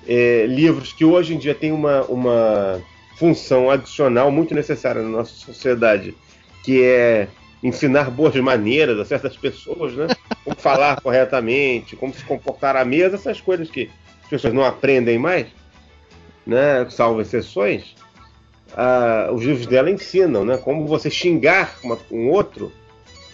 é, 0.06 0.46
livros 0.46 0.92
que 0.92 1.04
hoje 1.04 1.34
em 1.34 1.38
dia 1.38 1.56
têm 1.56 1.72
uma, 1.72 2.02
uma 2.02 2.80
função 3.16 3.70
adicional 3.70 4.30
muito 4.30 4.54
necessária 4.54 5.02
na 5.02 5.08
nossa 5.08 5.32
sociedade, 5.32 6.16
que 6.64 6.82
é 6.82 7.28
ensinar 7.62 8.10
boas 8.10 8.34
maneiras 8.36 8.98
a 8.98 9.04
certas 9.04 9.36
pessoas, 9.36 9.94
né? 9.94 10.08
Como 10.44 10.56
falar 10.56 10.98
corretamente, 11.02 11.96
como 11.96 12.12
se 12.12 12.24
comportar 12.24 12.76
à 12.76 12.84
mesa, 12.84 13.16
essas 13.16 13.40
coisas 13.40 13.70
que 13.70 13.90
as 14.24 14.28
pessoas 14.28 14.52
não 14.52 14.64
aprendem 14.64 15.18
mais, 15.18 15.46
né? 16.46 16.88
Salvo 16.90 17.20
exceções. 17.20 17.94
Ah, 18.74 19.28
os 19.32 19.42
livros 19.42 19.66
dela 19.66 19.90
ensinam, 19.90 20.44
né? 20.44 20.56
Como 20.56 20.86
você 20.86 21.10
xingar 21.10 21.76
uma, 21.84 21.98
um 22.10 22.30
outro 22.30 22.72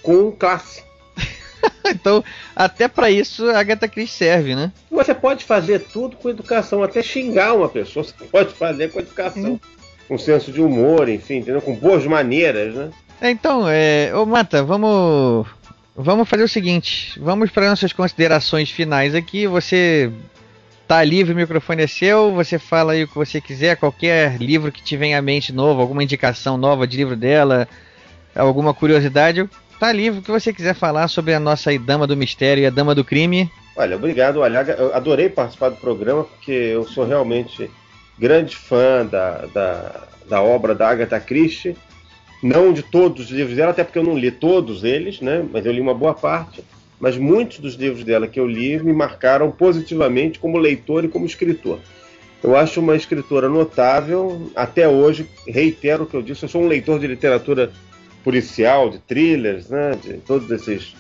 com 0.03 0.31
classe. 0.33 0.83
então, 1.95 2.25
até 2.55 2.89
para 2.89 3.11
isso 3.11 3.49
a 3.51 3.59
Agatha 3.59 3.89
Christie 3.89 4.17
serve, 4.17 4.55
né? 4.55 4.73
Você 4.91 5.15
pode 5.15 5.45
fazer 5.45 5.81
tudo 5.81 6.17
com 6.17 6.29
educação, 6.29 6.83
até 6.83 7.03
xingar 7.03 7.55
uma 7.55 7.69
pessoa, 7.69 8.05
você 8.05 8.15
pode 8.31 8.55
fazer 8.55 8.91
com 8.91 9.01
educação. 9.01 9.53
Hum. 9.53 9.61
Com 10.09 10.17
senso 10.17 10.51
de 10.51 10.61
humor, 10.61 11.07
enfim, 11.09 11.37
entendeu? 11.37 11.61
Com 11.61 11.75
boas 11.75 12.07
maneiras, 12.07 12.75
né? 12.75 12.91
Então, 13.21 13.69
é, 13.69 14.11
ô 14.15 14.25
Mata, 14.25 14.63
vamos 14.63 15.47
vamos 15.95 16.29
fazer 16.29 16.45
o 16.45 16.49
seguinte, 16.49 17.19
vamos 17.21 17.51
para 17.51 17.69
nossas 17.69 17.93
considerações 17.93 18.71
finais 18.71 19.15
aqui. 19.15 19.47
Você 19.49 20.11
tá 20.87 21.05
livre, 21.05 21.35
o 21.35 21.37
microfone 21.37 21.83
é 21.83 21.87
seu, 21.87 22.33
você 22.33 22.59
fala 22.59 22.93
aí 22.93 23.05
o 23.05 23.09
que 23.09 23.15
você 23.15 23.41
quiser, 23.41 23.77
qualquer 23.77 24.39
livro 24.39 24.73
que 24.73 24.83
te 24.83 24.97
venha 24.97 25.19
à 25.19 25.23
mente 25.23 25.53
novo, 25.53 25.83
alguma 25.83 26.03
indicação 26.03 26.57
nova 26.57 26.87
de 26.87 26.97
livro 26.97 27.15
dela, 27.15 27.69
alguma 28.35 28.73
curiosidade, 28.73 29.47
tá 29.79 29.93
livre 29.93 30.19
o 30.21 30.23
que 30.23 30.31
você 30.31 30.53
quiser 30.53 30.75
falar 30.75 31.09
sobre 31.09 31.33
a 31.35 31.41
nossa 31.41 31.77
Dama 31.79 32.07
do 32.07 32.17
Mistério 32.17 32.63
e 32.63 32.67
a 32.67 32.71
Dama 32.71 32.95
do 32.95 33.05
Crime. 33.05 33.51
Olha, 33.77 33.97
obrigado, 33.97 34.43
Alhaga. 34.43 34.73
Eu 34.73 34.95
adorei 34.95 35.29
participar 35.29 35.69
do 35.69 35.77
programa 35.77 36.25
porque 36.25 36.51
eu 36.51 36.85
sou 36.85 37.07
realmente 37.07 37.71
grande 38.19 38.57
fã 38.57 39.07
da, 39.07 39.47
da, 39.47 40.09
da 40.29 40.43
obra 40.43 40.75
da 40.75 40.89
Agatha 40.89 41.21
Christie. 41.21 41.77
Não 42.43 42.73
de 42.73 42.83
todos 42.83 43.27
os 43.27 43.31
livros 43.31 43.57
dela, 43.57 43.71
até 43.71 43.85
porque 43.85 43.99
eu 43.99 44.05
não 44.05 44.19
li 44.19 44.31
todos 44.31 44.83
eles, 44.83 45.21
né? 45.21 45.45
Mas 45.53 45.65
eu 45.65 45.73
li 45.73 45.81
uma 45.81 45.95
boa 45.95 46.15
parte. 46.15 46.63
Mas 46.99 47.17
muitos 47.17 47.59
dos 47.59 47.75
livros 47.75 48.03
dela 48.03 48.27
que 48.27 48.41
eu 48.41 48.47
li 48.47 48.83
me 48.83 48.93
marcaram 48.93 49.51
positivamente 49.51 50.39
como 50.39 50.59
leitor 50.59 51.05
e 51.05 51.09
como 51.09 51.27
escritor. 51.27 51.79
Eu 52.43 52.57
acho 52.57 52.81
uma 52.81 52.97
escritora 52.97 53.49
notável. 53.49 54.51
Até 54.55 54.89
hoje, 54.89 55.29
reitero 55.47 56.05
o 56.05 56.07
que 56.07 56.17
eu 56.17 56.23
disse, 56.23 56.45
eu 56.45 56.49
sou 56.49 56.63
um 56.63 56.69
leitor 56.69 56.99
de 56.99 57.07
literatura 57.07 57.73
policial, 58.25 58.91
de 58.91 58.99
thrillers, 58.99 59.69
né, 59.69 59.93
de 60.03 60.15
todos 60.19 60.51
esses 60.51 60.95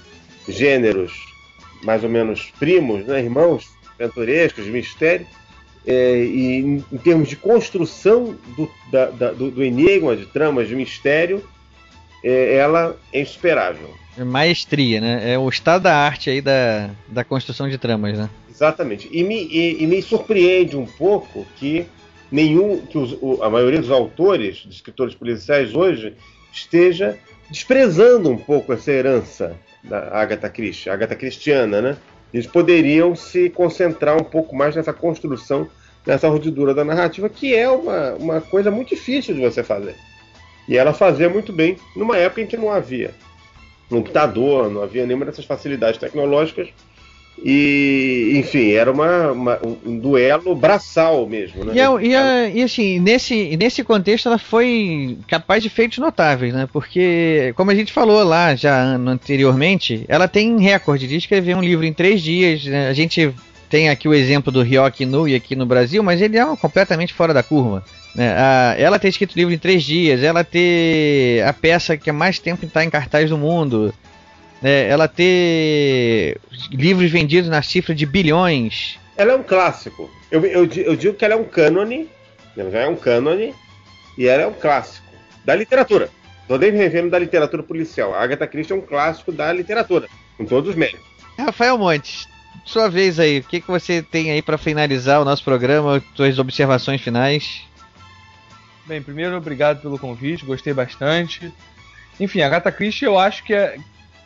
gêneros 0.48 1.12
mais 1.82 2.02
ou 2.02 2.10
menos 2.10 2.50
primos, 2.58 3.04
né, 3.06 3.20
irmãos 3.20 3.66
aventurescos, 3.98 4.64
de 4.64 4.70
mistério. 4.70 5.26
É, 5.86 6.22
e 6.22 6.56
em, 6.56 6.84
em, 6.92 6.98
termos 6.98 7.28
de 7.28 7.36
construção 7.36 8.36
do, 8.56 8.70
da, 8.92 9.06
da, 9.06 9.32
do, 9.32 9.50
do, 9.50 9.64
enigma, 9.64 10.14
de 10.14 10.26
tramas 10.26 10.68
de 10.68 10.76
mistério, 10.76 11.42
é, 12.22 12.56
ela 12.56 12.96
é 13.12 13.22
insuperável. 13.22 13.88
É 14.16 14.24
maestria, 14.24 15.00
né? 15.00 15.32
É 15.32 15.38
o 15.38 15.48
estado 15.48 15.82
da 15.82 15.96
arte 15.96 16.28
aí 16.28 16.42
da, 16.42 16.90
da 17.08 17.24
construção 17.24 17.68
de 17.68 17.78
tramas, 17.78 18.18
né? 18.18 18.28
Exatamente. 18.50 19.08
E 19.10 19.22
me, 19.22 19.46
e, 19.46 19.82
e 19.82 19.86
me 19.86 20.02
surpreende 20.02 20.76
um 20.76 20.84
pouco 20.84 21.46
que 21.56 21.86
nenhum, 22.30 22.84
que 22.84 22.98
os, 22.98 23.16
o, 23.22 23.42
a 23.42 23.48
maioria 23.48 23.80
dos 23.80 23.90
autores, 23.90 24.56
de 24.56 24.70
escritores 24.70 25.14
policiais 25.14 25.74
hoje, 25.74 26.14
esteja 26.52 27.18
desprezando 27.50 28.30
um 28.30 28.36
pouco 28.36 28.72
essa 28.72 28.90
herança 28.90 29.56
da 29.82 30.08
Agatha 30.12 30.48
Christie, 30.48 30.90
Agatha 30.90 31.14
Christiana, 31.14 31.80
né? 31.80 31.96
Eles 32.32 32.46
poderiam 32.46 33.16
se 33.16 33.48
concentrar 33.48 34.16
um 34.16 34.24
pouco 34.24 34.54
mais 34.54 34.76
nessa 34.76 34.92
construção, 34.92 35.68
nessa 36.06 36.28
rodidura 36.28 36.74
da 36.74 36.84
narrativa, 36.84 37.28
que 37.28 37.54
é 37.54 37.68
uma, 37.68 38.12
uma 38.14 38.40
coisa 38.40 38.70
muito 38.70 38.90
difícil 38.90 39.34
de 39.34 39.40
você 39.40 39.62
fazer. 39.62 39.96
E 40.68 40.76
ela 40.76 40.92
fazia 40.92 41.30
muito 41.30 41.52
bem 41.52 41.78
numa 41.96 42.18
época 42.18 42.42
em 42.42 42.46
que 42.46 42.56
não 42.56 42.70
havia 42.70 43.14
computador, 43.88 44.70
não 44.70 44.82
havia 44.82 45.06
nenhuma 45.06 45.24
dessas 45.24 45.46
facilidades 45.46 45.98
tecnológicas 45.98 46.68
e, 47.44 48.32
enfim, 48.36 48.72
era 48.72 48.90
uma, 48.90 49.30
uma, 49.32 49.60
um 49.86 49.98
duelo 49.98 50.54
braçal 50.56 51.26
mesmo, 51.26 51.64
né? 51.64 51.72
E, 51.74 51.80
a, 51.80 52.02
e, 52.02 52.16
a, 52.16 52.48
e, 52.48 52.62
assim, 52.62 52.98
nesse, 52.98 53.56
nesse 53.56 53.84
contexto 53.84 54.26
ela 54.26 54.38
foi 54.38 55.18
capaz 55.28 55.62
de 55.62 55.68
feitos 55.68 55.98
notáveis, 55.98 56.52
né? 56.52 56.68
Porque, 56.72 57.52
como 57.56 57.70
a 57.70 57.74
gente 57.74 57.92
falou 57.92 58.24
lá 58.24 58.54
já 58.54 58.82
anteriormente, 58.82 60.04
ela 60.08 60.26
tem 60.26 60.58
recorde 60.58 61.06
de 61.06 61.16
escrever 61.16 61.56
um 61.56 61.62
livro 61.62 61.84
em 61.84 61.92
três 61.92 62.20
dias. 62.22 62.64
Né? 62.64 62.88
A 62.88 62.92
gente 62.92 63.32
tem 63.70 63.88
aqui 63.88 64.08
o 64.08 64.14
exemplo 64.14 64.50
do 64.50 64.62
Ryoki 64.62 65.06
Nui 65.06 65.34
aqui 65.34 65.54
no 65.54 65.66
Brasil, 65.66 66.02
mas 66.02 66.20
ele 66.20 66.36
é 66.36 66.56
completamente 66.56 67.14
fora 67.14 67.32
da 67.32 67.42
curva. 67.42 67.84
Né? 68.16 68.34
A, 68.36 68.74
ela 68.76 68.98
ter 68.98 69.08
escrito 69.08 69.34
o 69.34 69.38
livro 69.38 69.54
em 69.54 69.58
três 69.58 69.84
dias, 69.84 70.24
ela 70.24 70.42
ter 70.42 71.44
a 71.46 71.52
peça 71.52 71.96
que 71.96 72.10
há 72.10 72.12
mais 72.12 72.40
tempo 72.40 72.64
está 72.64 72.82
em 72.82 72.90
cartaz 72.90 73.30
do 73.30 73.38
mundo, 73.38 73.94
né, 74.62 74.88
ela 74.88 75.08
ter 75.08 76.38
livros 76.70 77.10
vendidos 77.10 77.48
na 77.48 77.62
cifra 77.62 77.94
de 77.94 78.04
bilhões. 78.06 78.98
Ela 79.16 79.32
é 79.32 79.36
um 79.36 79.42
clássico. 79.42 80.10
Eu, 80.30 80.44
eu, 80.44 80.66
eu 80.66 80.96
digo 80.96 81.14
que 81.14 81.24
ela 81.24 81.34
é 81.34 81.36
um 81.36 81.44
cânone, 81.44 82.08
ela 82.56 82.70
já 82.70 82.80
é 82.80 82.88
um 82.88 82.96
cânone, 82.96 83.54
e 84.16 84.26
ela 84.26 84.42
é 84.42 84.46
um 84.46 84.54
clássico 84.54 85.06
da 85.44 85.54
literatura. 85.54 86.10
Estou 86.42 86.58
nem 86.58 86.70
revendo 86.72 87.10
da 87.10 87.18
literatura 87.18 87.62
policial. 87.62 88.14
A 88.14 88.22
Agatha 88.22 88.46
Christie 88.46 88.72
é 88.72 88.76
um 88.76 88.80
clássico 88.80 89.30
da 89.30 89.52
literatura, 89.52 90.08
com 90.36 90.44
todos 90.44 90.70
os 90.70 90.76
méritos. 90.76 91.06
Rafael 91.38 91.78
Montes, 91.78 92.26
sua 92.64 92.88
vez 92.88 93.20
aí, 93.20 93.38
o 93.38 93.44
que, 93.44 93.60
que 93.60 93.68
você 93.68 94.02
tem 94.02 94.30
aí 94.30 94.42
para 94.42 94.58
finalizar 94.58 95.20
o 95.20 95.24
nosso 95.24 95.44
programa, 95.44 96.02
suas 96.14 96.38
observações 96.38 97.00
finais? 97.00 97.62
Bem, 98.86 99.02
primeiro, 99.02 99.36
obrigado 99.36 99.80
pelo 99.80 99.98
convite, 99.98 100.44
gostei 100.44 100.72
bastante. 100.72 101.52
Enfim, 102.18 102.40
a 102.40 102.46
Agatha 102.46 102.72
Christie 102.72 103.04
eu 103.04 103.18
acho 103.18 103.44
que 103.44 103.54
é, 103.54 103.76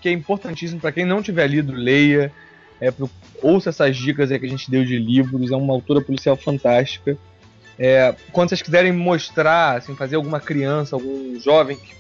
que 0.03 0.09
é 0.09 0.13
importantíssimo 0.13 0.81
para 0.81 0.93
quem 0.93 1.05
não 1.05 1.23
tiver 1.23 1.47
lido, 1.47 1.73
leia. 1.73 2.33
É, 2.81 2.91
pro, 2.91 3.09
ouça 3.41 3.71
essas 3.71 3.97
dicas 3.97 4.29
que 4.29 4.35
a 4.45 4.49
gente 4.49 4.71
deu 4.71 4.85
de 4.85 4.99
livros. 4.99 5.53
É 5.53 5.57
uma 5.57 5.73
autora 5.73 6.01
policial 6.01 6.37
fantástica. 6.37 7.17
É, 7.79 8.15
quando 8.33 8.49
vocês 8.49 8.61
quiserem 8.61 8.93
mostrar, 8.93 9.79
assim, 9.79 9.95
fazer 9.95 10.17
alguma 10.17 10.41
criança, 10.41 10.97
algum 10.97 11.39
jovem 11.41 11.77
que 11.77 11.95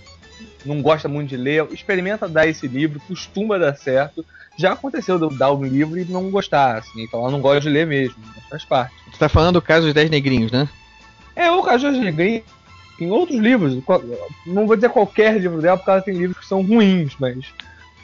não 0.64 0.82
gosta 0.82 1.08
muito 1.08 1.30
de 1.30 1.36
ler, 1.36 1.66
experimenta 1.72 2.28
dar 2.28 2.46
esse 2.46 2.66
livro, 2.66 3.00
costuma 3.06 3.58
dar 3.58 3.76
certo. 3.76 4.24
Já 4.56 4.72
aconteceu 4.72 5.18
de 5.18 5.24
eu 5.24 5.30
dar 5.30 5.52
um 5.52 5.64
livro 5.64 5.98
e 5.98 6.04
não 6.04 6.30
gostar, 6.30 6.78
assim, 6.78 7.02
então 7.02 7.20
ela 7.20 7.30
não 7.30 7.40
gosta 7.40 7.60
de 7.60 7.70
ler 7.70 7.86
mesmo, 7.86 8.16
faz 8.50 8.64
parte. 8.64 8.94
Você 9.10 9.18
tá 9.18 9.28
falando 9.28 9.54
do 9.54 9.62
caso 9.62 9.86
dos 9.86 9.94
Dez 9.94 10.10
Negrinhos, 10.10 10.52
né? 10.52 10.68
É, 11.34 11.50
o 11.50 11.62
caso 11.62 11.90
de 11.90 11.98
Negrinho, 11.98 12.42
tem 12.98 13.10
outros 13.10 13.38
livros, 13.38 13.82
não 14.46 14.66
vou 14.66 14.76
dizer 14.76 14.90
qualquer 14.90 15.38
livro 15.40 15.60
dela, 15.60 15.76
porque 15.76 15.90
ela 15.90 16.02
tem 16.02 16.14
livros 16.14 16.38
que 16.38 16.46
são 16.46 16.62
ruins, 16.62 17.16
mas. 17.18 17.46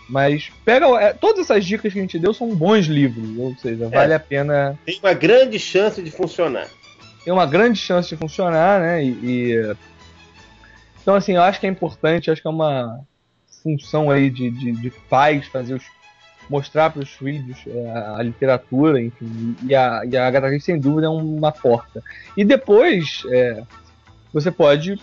Mas 0.09 0.51
pega. 0.65 0.87
é, 1.03 1.13
todas 1.13 1.41
essas 1.45 1.65
dicas 1.65 1.93
que 1.93 1.99
a 1.99 2.03
gente 2.03 2.19
deu 2.19 2.33
são 2.33 2.55
bons 2.55 2.87
livros, 2.87 3.37
ou 3.39 3.55
seja, 3.57 3.89
vale 3.89 4.15
a 4.15 4.21
pena. 4.21 4.79
Tem 4.85 4.99
uma 5.03 5.13
grande 5.15 5.59
chance 5.59 6.03
de 6.03 6.11
funcionar. 6.11 6.69
Tem 7.25 7.33
uma 7.33 7.45
grande 7.47 7.79
chance 7.79 8.09
de 8.09 8.17
funcionar, 8.17 8.81
né? 8.81 9.05
E. 9.05 9.11
e- 9.53 9.77
Então, 11.03 11.15
assim, 11.15 11.35
eu 11.35 11.43
acho 11.43 11.61
que 11.61 11.67
é 11.67 11.71
importante, 11.71 12.31
acho 12.31 12.41
que 12.41 12.49
é 12.49 12.51
uma 12.51 13.01
função 13.63 14.11
aí 14.11 14.31
de, 14.31 14.51
de, 14.51 14.73
de 14.73 14.91
pais 15.11 15.47
fazer 15.49 15.75
os. 15.75 15.85
mostrar 16.49 16.89
para 16.91 17.03
os 17.03 17.11
filhos 17.11 17.59
é, 17.67 17.91
a, 17.91 18.17
a 18.17 18.23
literatura, 18.23 19.01
enfim. 19.03 19.55
E 19.67 19.75
a, 19.75 20.03
e 20.11 20.17
a 20.17 20.27
Agatha 20.27 20.49
Christie, 20.49 20.73
sem 20.73 20.81
dúvida, 20.81 21.07
é 21.07 21.11
uma 21.11 21.53
porta. 21.53 22.03
E 22.37 22.45
depois. 22.45 23.23
é, 23.31 23.63
você 24.33 24.51
pode 24.51 24.99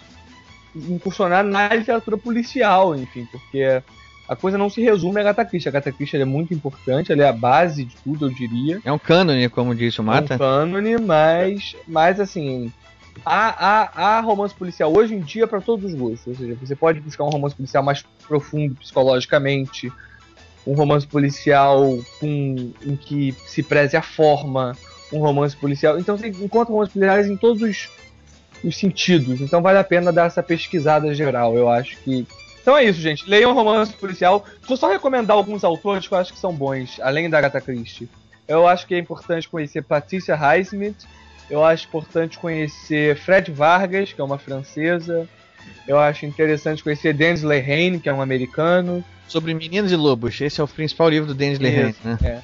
incursionar 0.76 1.44
na 1.44 1.68
literatura 1.70 2.18
policial, 2.18 2.96
enfim, 2.96 3.26
porque 3.32 3.82
a 4.28 4.36
coisa 4.36 4.58
não 4.58 4.70
se 4.70 4.82
resume 4.82 5.18
a 5.18 5.22
Agatha 5.22 5.46
Christie. 5.46 5.70
A 5.70 5.72
Agatha 5.72 5.92
Christie 5.92 6.20
é 6.20 6.26
muito 6.26 6.54
importante, 6.54 7.12
ela 7.12 7.24
é 7.24 7.30
a 7.30 7.34
base 7.34 7.86
de 7.86 7.96
tudo, 8.04 8.28
eu 8.28 8.34
diria. 8.34 8.80
É 8.84 8.92
um 8.92 9.00
cânone, 9.00 9.48
como 9.50 9.76
disse 9.76 10.00
o 10.00 10.04
É 10.04 10.06
Mata. 10.06 10.36
um 10.36 10.38
cânone, 10.38 10.98
mas, 10.98 11.76
mas 11.88 12.20
assim, 12.20 12.72
há, 13.24 13.50
há, 13.50 14.18
há 14.18 14.20
romance 14.22 14.54
policial 14.54 14.92
hoje 14.96 15.14
em 15.14 15.20
dia 15.20 15.48
para 15.48 15.62
todos 15.62 15.86
os 15.86 15.98
gostos. 15.98 16.28
Ou 16.28 16.36
seja, 16.36 16.58
você 16.60 16.76
pode 16.76 17.00
buscar 17.00 17.24
um 17.24 17.30
romance 17.30 17.56
policial 17.56 17.84
mais 17.84 18.04
profundo 18.28 18.76
psicologicamente, 18.76 19.92
um 20.66 20.74
romance 20.74 21.06
policial 21.06 22.00
com, 22.20 22.72
em 22.84 22.96
que 22.96 23.34
se 23.46 23.62
preze 23.62 23.96
a 23.96 24.02
forma, 24.02 24.76
um 25.14 25.20
romance 25.20 25.56
policial. 25.56 26.00
Então 26.00 26.18
você 26.18 26.30
encontra 26.30 26.74
romances 26.74 26.94
policiais 26.94 27.28
em 27.28 27.38
todos 27.38 27.62
os, 27.62 27.90
os 28.64 28.76
sentidos. 28.76 29.40
Então 29.42 29.62
vale 29.62 29.78
a 29.78 29.84
pena 29.84 30.12
dar 30.12 30.26
essa 30.26 30.42
pesquisada 30.42 31.14
geral. 31.14 31.56
Eu 31.56 31.70
acho 31.70 31.96
que. 31.98 32.26
Então 32.66 32.76
é 32.76 32.84
isso, 32.84 33.00
gente. 33.00 33.30
Leiam 33.30 33.54
romance 33.54 33.94
policial. 33.94 34.44
Vou 34.68 34.76
só 34.76 34.90
recomendar 34.90 35.38
alguns 35.38 35.64
autores 35.64 36.08
que 36.08 36.12
eu 36.16 36.18
acho 36.18 36.34
que 36.34 36.40
são 36.40 36.52
bons, 36.52 37.00
além 37.00 37.30
da 37.30 37.38
Agatha 37.38 37.62
Christie. 37.62 38.10
Eu 38.48 38.68
acho 38.68 38.88
que 38.88 38.96
é 38.96 38.98
importante 38.98 39.48
conhecer 39.48 39.84
Patricia 39.84 40.36
Highsmith. 40.36 41.06
Eu 41.48 41.64
acho 41.64 41.88
importante 41.88 42.40
conhecer 42.40 43.18
Fred 43.18 43.52
Vargas, 43.52 44.14
que 44.14 44.20
é 44.20 44.24
uma 44.24 44.40
francesa. 44.40 45.30
Eu 45.88 46.00
acho 46.00 46.26
interessante 46.26 46.84
conhecer 46.84 47.14
Dennis 47.14 47.44
Lehane, 47.44 48.00
que 48.00 48.10
é 48.10 48.14
um 48.14 48.20
americano. 48.20 49.06
Sobre 49.28 49.54
Meninos 49.54 49.92
e 49.92 49.96
Lobos. 49.96 50.42
Esse 50.42 50.60
é 50.60 50.64
o 50.64 50.68
principal 50.68 51.08
livro 51.08 51.28
do 51.28 51.36
Denis 51.36 51.60
Lehane, 51.60 51.96
né? 52.04 52.18
é. 52.24 52.42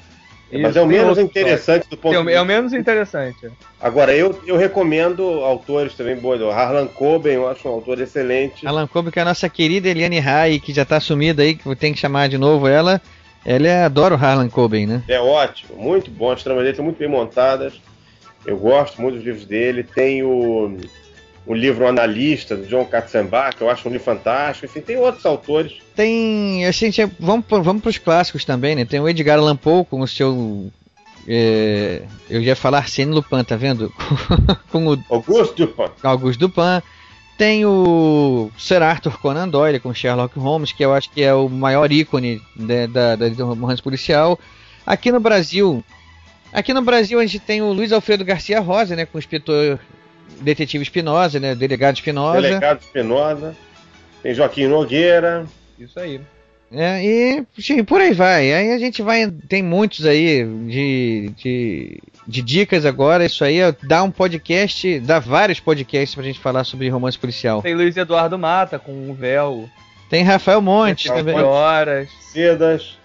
Mas 0.52 0.70
Isso, 0.70 0.78
é 0.78 0.82
o 0.82 0.88
tem 0.88 0.98
menos 0.98 1.08
outros 1.18 1.24
interessante 1.26 1.88
do 1.88 1.96
ponto 1.96 2.14
autores. 2.16 2.26
de 2.26 2.32
É 2.32 2.36
o- 2.36 2.38
É 2.38 2.42
o 2.42 2.44
vista. 2.44 2.44
menos 2.44 2.72
interessante. 2.74 3.48
Agora, 3.80 4.14
eu, 4.14 4.38
eu 4.46 4.56
recomendo 4.56 5.22
autores 5.44 5.94
também 5.94 6.14
bons. 6.16 6.40
O 6.42 6.50
Harlan 6.50 6.86
Coben, 6.86 7.32
eu 7.34 7.48
acho 7.48 7.66
um 7.66 7.72
autor 7.72 7.98
excelente. 8.00 8.66
Alan 8.66 8.86
Cobb, 8.86 9.10
que 9.10 9.18
é 9.18 9.22
a 9.22 9.24
nossa 9.24 9.48
querida 9.48 9.88
Eliane 9.88 10.18
Rai, 10.18 10.58
que 10.60 10.72
já 10.72 10.84
tá 10.84 11.00
sumida 11.00 11.42
aí, 11.42 11.54
que 11.54 11.74
tem 11.76 11.94
que 11.94 11.98
chamar 11.98 12.28
de 12.28 12.36
novo 12.36 12.68
ela. 12.68 13.00
Ela 13.46 13.66
é, 13.66 13.84
adora 13.84 14.14
o 14.14 14.18
Harlan 14.18 14.48
Coben, 14.48 14.86
né? 14.86 15.02
É 15.08 15.18
ótimo, 15.18 15.76
muito 15.76 16.10
bom. 16.10 16.30
As 16.30 16.42
tramas 16.44 16.62
dele 16.64 16.76
são 16.76 16.84
muito 16.84 16.98
bem 16.98 17.08
montadas. 17.08 17.80
Eu 18.44 18.56
gosto 18.58 19.00
muito 19.00 19.16
dos 19.16 19.24
livros 19.24 19.46
dele. 19.46 19.82
Tem 19.82 20.22
o, 20.22 20.76
o 21.44 21.54
livro 21.54 21.86
Analista, 21.86 22.56
do 22.56 22.66
John 22.66 22.84
Katzenbach, 22.84 23.56
que 23.56 23.62
eu 23.62 23.70
acho 23.70 23.88
um 23.88 23.92
livro 23.92 24.04
fantástico. 24.04 24.66
Enfim, 24.66 24.80
tem 24.80 24.96
outros 24.96 25.26
autores. 25.26 25.74
Tem. 25.94 26.64
A 26.64 26.70
gente, 26.70 27.04
vamos, 27.18 27.44
vamos 27.48 27.82
pros 27.82 27.98
clássicos 27.98 28.44
também, 28.44 28.76
né? 28.76 28.84
Tem 28.84 29.00
o 29.00 29.08
Edgar 29.08 29.38
Allan 29.38 29.56
Poe 29.56 29.84
com 29.84 30.00
o 30.00 30.06
seu. 30.06 30.70
é, 31.26 32.02
eu 32.30 32.40
ia 32.40 32.54
falar 32.54 32.78
Arsène 32.78 33.12
Lupin, 33.12 33.42
tá 33.42 33.56
vendo? 33.56 33.92
com 34.70 34.86
o 34.86 35.04
Auguste 35.10 35.56
Dupin. 35.56 35.90
Auguste 36.02 36.38
Dupin. 36.38 36.82
Tem 37.36 37.66
o 37.66 38.50
Sir 38.56 38.82
Arthur 38.82 39.18
Conan 39.18 39.48
Doyle 39.48 39.80
com 39.80 39.92
Sherlock 39.92 40.38
Holmes, 40.38 40.70
que 40.70 40.84
eu 40.84 40.94
acho 40.94 41.10
que 41.10 41.22
é 41.22 41.34
o 41.34 41.48
maior 41.48 41.90
ícone 41.90 42.40
né, 42.54 42.86
da, 42.86 43.16
da, 43.16 43.28
do 43.28 43.46
romance 43.46 43.82
policial. 43.82 44.38
Aqui 44.86 45.10
no 45.10 45.18
Brasil, 45.18 45.82
aqui 46.52 46.72
no 46.72 46.82
Brasil 46.82 47.18
a 47.18 47.26
gente 47.26 47.40
tem 47.40 47.60
o 47.60 47.72
Luiz 47.72 47.90
Alfredo 47.90 48.24
Garcia 48.24 48.60
Rosa, 48.60 48.94
né, 48.94 49.06
com 49.06 49.16
o 49.16 49.18
inspetor 49.18 49.80
detetive 50.42 50.82
Espinosa, 50.82 51.38
né, 51.40 51.54
delegado 51.54 51.96
Espinosa. 51.96 52.42
Delegado 52.42 52.80
Espinosa. 52.80 53.56
Tem 54.22 54.34
Joaquim 54.34 54.66
Nogueira. 54.66 55.44
Isso 55.78 55.98
aí. 55.98 56.20
É, 56.74 57.04
e 57.04 57.44
sim, 57.60 57.84
por 57.84 58.00
aí 58.00 58.14
vai. 58.14 58.50
Aí 58.52 58.72
a 58.72 58.78
gente 58.78 59.02
vai. 59.02 59.30
Tem 59.48 59.62
muitos 59.62 60.06
aí 60.06 60.42
de, 60.68 61.30
de, 61.36 62.00
de 62.26 62.40
dicas 62.42 62.86
agora. 62.86 63.26
Isso 63.26 63.44
aí 63.44 63.58
é- 63.60 63.74
dá 63.82 64.02
um 64.02 64.10
podcast, 64.10 64.98
dá 65.00 65.18
vários 65.18 65.60
podcasts 65.60 66.14
pra 66.14 66.24
gente 66.24 66.40
falar 66.40 66.64
sobre 66.64 66.88
romance 66.88 67.18
policial. 67.18 67.60
Tem 67.60 67.74
Luiz 67.74 67.94
Eduardo 67.96 68.38
Mata 68.38 68.78
com 68.78 69.10
o 69.10 69.14
véu. 69.14 69.68
Tem 70.08 70.22
Rafael 70.22 70.62
Monte 70.62 71.08
Tem 71.08 71.16
também. 71.18 71.38
horas. 71.40 72.08
Sedas. 72.32 72.96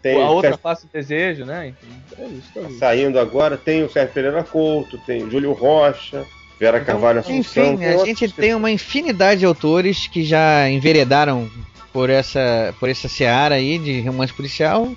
Tem 0.00 0.22
a 0.22 0.30
outra 0.30 0.56
Sérgio- 0.62 0.88
desejo, 0.92 1.44
né? 1.44 1.68
Enfim, 1.68 1.92
é 2.18 2.26
isso, 2.28 2.48
tá 2.54 2.60
isso. 2.60 2.78
saindo 2.78 3.18
agora. 3.18 3.56
Tem 3.58 3.82
o 3.82 3.90
Sérgio 3.90 4.14
Pereira 4.14 4.42
Couto. 4.42 4.96
Tem 4.98 5.28
Júlio 5.30 5.52
Rocha. 5.52 6.24
Vera 6.58 6.80
Carvalho 6.80 7.20
Assunção. 7.20 7.74
Enfim, 7.74 7.76
tem 7.76 7.88
a 7.88 8.04
gente 8.04 8.28
tem 8.28 8.54
uma 8.54 8.70
infinidade 8.70 9.40
de 9.40 9.46
autores 9.46 10.06
que 10.06 10.24
já 10.24 10.68
enveredaram 10.70 11.50
por 11.92 12.10
essa, 12.10 12.74
por 12.80 12.88
essa 12.88 13.08
seara 13.08 13.56
aí 13.56 13.78
de 13.78 14.00
romance 14.02 14.32
policial. 14.32 14.94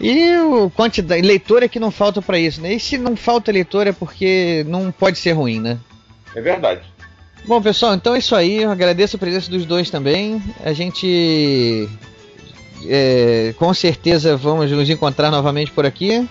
E 0.00 0.36
o 0.38 0.68
quantidade, 0.70 1.22
leitor 1.22 1.62
é 1.62 1.68
que 1.68 1.78
não 1.78 1.92
falta 1.92 2.20
pra 2.20 2.38
isso, 2.38 2.60
né? 2.60 2.74
E 2.74 2.80
se 2.80 2.98
não 2.98 3.16
falta 3.16 3.52
leitor 3.52 3.86
é 3.86 3.92
porque 3.92 4.64
não 4.68 4.90
pode 4.90 5.18
ser 5.18 5.32
ruim, 5.32 5.60
né? 5.60 5.78
É 6.34 6.40
verdade. 6.40 6.80
Bom, 7.44 7.60
pessoal, 7.62 7.94
então 7.94 8.14
é 8.14 8.18
isso 8.18 8.34
aí. 8.34 8.62
Eu 8.62 8.70
agradeço 8.70 9.16
a 9.16 9.18
presença 9.18 9.50
dos 9.50 9.64
dois 9.64 9.90
também. 9.90 10.42
A 10.64 10.72
gente 10.72 11.88
é, 12.86 13.54
com 13.56 13.72
certeza 13.72 14.36
vamos 14.36 14.70
nos 14.70 14.88
encontrar 14.90 15.30
novamente 15.30 15.70
por 15.70 15.86
aqui. 15.86 16.28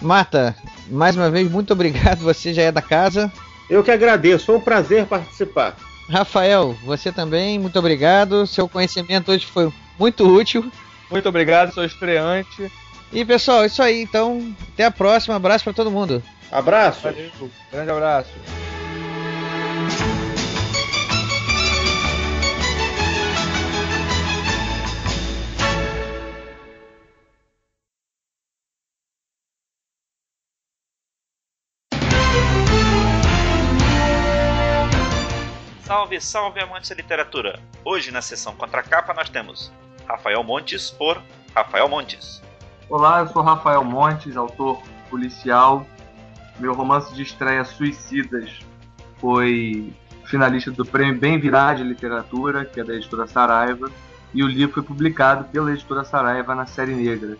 Mata, 0.00 0.54
mais 0.90 1.16
uma 1.16 1.30
vez, 1.30 1.50
muito 1.50 1.72
obrigado. 1.72 2.20
Você 2.20 2.54
já 2.54 2.62
é 2.62 2.72
da 2.72 2.82
casa. 2.82 3.30
Eu 3.68 3.82
que 3.82 3.90
agradeço. 3.90 4.46
Foi 4.46 4.56
um 4.56 4.60
prazer 4.60 5.06
participar. 5.06 5.76
Rafael, 6.08 6.76
você 6.84 7.10
também, 7.10 7.58
muito 7.58 7.78
obrigado. 7.78 8.46
Seu 8.46 8.68
conhecimento 8.68 9.32
hoje 9.32 9.46
foi 9.46 9.72
muito 9.98 10.26
útil. 10.26 10.70
Muito 11.10 11.28
obrigado, 11.28 11.72
sou 11.72 11.84
estreante. 11.84 12.70
E 13.12 13.24
pessoal, 13.24 13.62
é 13.62 13.66
isso 13.66 13.82
aí. 13.82 14.02
Então, 14.02 14.54
até 14.72 14.84
a 14.84 14.90
próxima. 14.90 15.36
Abraço 15.36 15.64
pra 15.64 15.72
todo 15.72 15.90
mundo. 15.90 16.22
Abraço. 16.50 17.02
Valeu. 17.02 17.30
Grande 17.72 17.90
abraço. 17.90 18.73
Salve, 35.94 36.20
salve 36.20 36.60
amantes 36.60 36.90
da 36.90 36.96
literatura! 36.96 37.60
Hoje 37.84 38.10
na 38.10 38.20
sessão 38.20 38.52
Contra 38.56 38.82
Capa 38.82 39.14
nós 39.14 39.28
temos 39.28 39.72
Rafael 40.08 40.42
Montes 40.42 40.90
por 40.90 41.22
Rafael 41.54 41.88
Montes. 41.88 42.42
Olá, 42.90 43.20
eu 43.20 43.28
sou 43.28 43.42
Rafael 43.42 43.84
Montes, 43.84 44.36
autor 44.36 44.82
policial. 45.08 45.86
Meu 46.58 46.74
romance 46.74 47.14
de 47.14 47.22
estreia 47.22 47.64
Suicidas 47.64 48.50
foi 49.20 49.94
finalista 50.24 50.72
do 50.72 50.84
Prêmio 50.84 51.16
Bem 51.16 51.38
Virar 51.38 51.74
de 51.74 51.84
Literatura, 51.84 52.64
que 52.64 52.80
é 52.80 52.84
da 52.84 52.94
editora 52.94 53.28
Saraiva, 53.28 53.88
e 54.34 54.42
o 54.42 54.48
livro 54.48 54.74
foi 54.74 54.82
publicado 54.82 55.44
pela 55.44 55.70
editora 55.70 56.02
Saraiva 56.02 56.56
na 56.56 56.66
série 56.66 56.96
negra. 56.96 57.36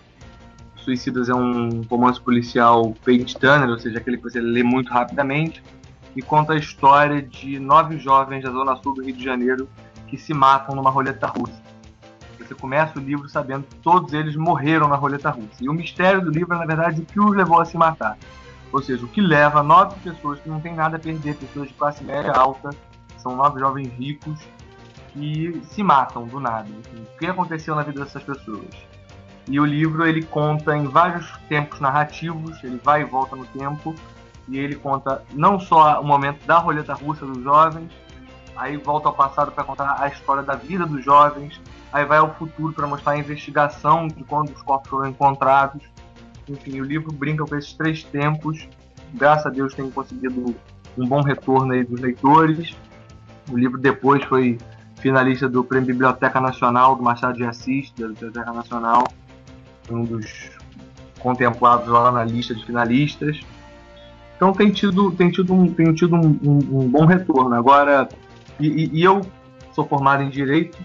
Suicidas 0.76 1.28
é 1.28 1.34
um 1.34 1.82
romance 1.90 2.20
policial 2.20 2.94
page 3.04 3.36
turner, 3.36 3.68
ou 3.68 3.80
seja, 3.80 3.98
aquele 3.98 4.16
que 4.16 4.22
você 4.22 4.40
lê 4.40 4.62
muito 4.62 4.92
rapidamente, 4.92 5.60
e 6.16 6.22
conta 6.22 6.52
a 6.52 6.56
história 6.56 7.20
de 7.20 7.58
nove 7.58 7.98
jovens 7.98 8.42
da 8.42 8.50
zona 8.50 8.76
sul 8.76 8.94
do 8.94 9.02
Rio 9.02 9.16
de 9.16 9.24
Janeiro 9.24 9.68
que 10.06 10.16
se 10.16 10.32
matam 10.32 10.74
numa 10.74 10.90
roleta 10.90 11.26
russa. 11.26 11.62
Você 12.38 12.54
começa 12.54 12.98
o 12.98 13.02
livro 13.02 13.28
sabendo 13.28 13.64
que 13.64 13.76
todos 13.76 14.12
eles 14.12 14.36
morreram 14.36 14.86
na 14.86 14.96
roleta 14.96 15.30
russa. 15.30 15.62
E 15.62 15.68
o 15.68 15.72
mistério 15.72 16.20
do 16.20 16.30
livro 16.30 16.54
é, 16.54 16.58
na 16.58 16.66
verdade, 16.66 17.00
o 17.00 17.04
que 17.04 17.18
os 17.18 17.34
levou 17.34 17.60
a 17.60 17.64
se 17.64 17.76
matar. 17.76 18.18
Ou 18.70 18.82
seja, 18.82 19.04
o 19.04 19.08
que 19.08 19.20
leva 19.20 19.62
nove 19.62 19.96
pessoas 20.00 20.38
que 20.40 20.48
não 20.48 20.60
têm 20.60 20.74
nada 20.74 20.96
a 20.96 21.00
perder, 21.00 21.36
pessoas 21.36 21.68
de 21.68 21.74
classe 21.74 22.04
média 22.04 22.32
alta, 22.32 22.70
são 23.16 23.34
nove 23.34 23.60
jovens 23.60 23.88
ricos, 23.94 24.38
que 25.12 25.62
se 25.64 25.82
matam 25.82 26.26
do 26.26 26.38
nada. 26.38 26.68
O 26.92 27.18
que 27.18 27.26
aconteceu 27.26 27.74
na 27.74 27.82
vida 27.82 28.04
dessas 28.04 28.22
pessoas? 28.22 28.68
E 29.48 29.60
o 29.60 29.64
livro 29.64 30.06
ele 30.06 30.22
conta 30.22 30.76
em 30.76 30.84
vários 30.84 31.30
tempos 31.48 31.80
narrativos, 31.80 32.62
ele 32.64 32.80
vai 32.82 33.02
e 33.02 33.04
volta 33.04 33.36
no 33.36 33.44
tempo, 33.46 33.94
e 34.48 34.58
ele 34.58 34.74
conta 34.76 35.22
não 35.32 35.58
só 35.58 36.00
o 36.00 36.04
momento 36.04 36.44
da 36.46 36.58
roleta 36.58 36.94
russa 36.94 37.24
dos 37.24 37.42
jovens, 37.42 37.90
aí 38.56 38.76
volta 38.76 39.08
ao 39.08 39.14
passado 39.14 39.52
para 39.52 39.64
contar 39.64 39.96
a 40.00 40.08
história 40.08 40.42
da 40.42 40.54
vida 40.54 40.86
dos 40.86 41.04
jovens, 41.04 41.60
aí 41.92 42.04
vai 42.04 42.18
ao 42.18 42.34
futuro 42.34 42.72
para 42.72 42.86
mostrar 42.86 43.12
a 43.12 43.18
investigação 43.18 44.08
de 44.08 44.22
quando 44.24 44.50
os 44.50 44.62
corpos 44.62 44.90
foram 44.90 45.08
encontrados. 45.08 45.82
Enfim, 46.48 46.80
o 46.80 46.84
livro 46.84 47.12
brinca 47.12 47.44
com 47.44 47.56
esses 47.56 47.72
três 47.72 48.02
tempos. 48.04 48.68
Graças 49.14 49.46
a 49.46 49.50
Deus 49.50 49.74
tem 49.74 49.90
conseguido 49.90 50.54
um 50.96 51.06
bom 51.06 51.22
retorno 51.22 51.72
aí 51.72 51.84
dos 51.84 52.00
leitores. 52.00 52.76
O 53.50 53.56
livro 53.56 53.78
depois 53.78 54.22
foi 54.24 54.58
finalista 55.00 55.48
do 55.48 55.62
Prêmio 55.62 55.88
Biblioteca 55.88 56.40
Nacional 56.40 56.96
do 56.96 57.02
Machado 57.02 57.36
de 57.36 57.44
Assis, 57.44 57.92
da 57.92 58.08
Biblioteca 58.08 58.52
Nacional, 58.52 59.04
um 59.90 60.02
dos 60.02 60.50
contemplados 61.20 61.88
lá 61.88 62.10
na 62.10 62.24
lista 62.24 62.54
de 62.54 62.64
finalistas. 62.64 63.40
Então 64.36 64.52
tem 64.52 64.70
tido, 64.70 65.12
tem 65.12 65.30
tido, 65.30 65.52
um, 65.54 65.72
tem 65.72 65.94
tido 65.94 66.16
um, 66.16 66.38
um, 66.42 66.80
um 66.80 66.88
bom 66.88 67.06
retorno. 67.06 67.54
Agora, 67.54 68.08
e, 68.58 68.90
e, 68.92 69.02
eu 69.02 69.20
sou 69.72 69.86
formado 69.86 70.22
em 70.22 70.28
Direito, 70.28 70.78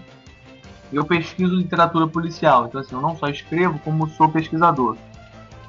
eu 0.92 1.04
pesquiso 1.04 1.54
literatura 1.54 2.06
policial. 2.06 2.66
Então, 2.66 2.80
assim, 2.80 2.94
eu 2.94 3.00
não 3.00 3.16
só 3.16 3.28
escrevo, 3.28 3.78
como 3.80 4.08
sou 4.10 4.28
pesquisador. 4.28 4.96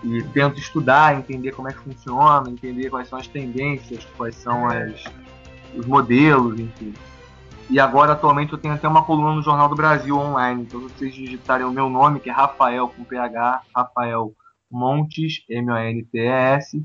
E 0.03 0.23
tento 0.33 0.59
estudar, 0.59 1.15
entender 1.15 1.51
como 1.51 1.69
é 1.69 1.73
que 1.73 1.79
funciona, 1.79 2.49
entender 2.49 2.89
quais 2.89 3.07
são 3.07 3.19
as 3.19 3.27
tendências, 3.27 4.05
quais 4.17 4.35
são 4.35 4.67
as, 4.67 5.03
os 5.75 5.85
modelos, 5.85 6.59
enfim. 6.59 6.93
E 7.69 7.79
agora, 7.79 8.13
atualmente, 8.13 8.51
eu 8.51 8.57
tenho 8.57 8.73
até 8.73 8.87
uma 8.87 9.03
coluna 9.03 9.35
no 9.35 9.43
Jornal 9.43 9.69
do 9.69 9.75
Brasil 9.75 10.17
online. 10.17 10.63
Então, 10.63 10.81
se 10.81 10.95
vocês 10.95 11.13
digitarem 11.13 11.65
o 11.65 11.71
meu 11.71 11.89
nome, 11.89 12.19
que 12.19 12.29
é 12.29 12.33
Rafael 12.33 12.87
com 12.87 13.03
PH, 13.03 13.61
Rafael 13.75 14.33
Montes, 14.69 15.43
M-O-N-T-E-S, 15.47 16.83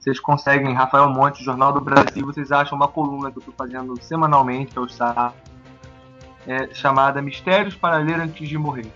vocês 0.00 0.18
conseguem, 0.18 0.72
Rafael 0.72 1.10
Montes, 1.10 1.44
Jornal 1.44 1.74
do 1.74 1.80
Brasil, 1.80 2.24
vocês 2.24 2.50
acham 2.50 2.74
uma 2.74 2.88
coluna 2.88 3.30
que 3.30 3.36
eu 3.36 3.40
estou 3.40 3.54
fazendo 3.54 4.00
semanalmente, 4.00 4.78
ao 4.78 4.88
sábado, 4.88 5.34
é, 6.46 6.72
chamada 6.72 7.20
Mistérios 7.20 7.74
para 7.74 7.98
Ler 7.98 8.18
Antes 8.18 8.48
de 8.48 8.56
Morrer. 8.56 8.90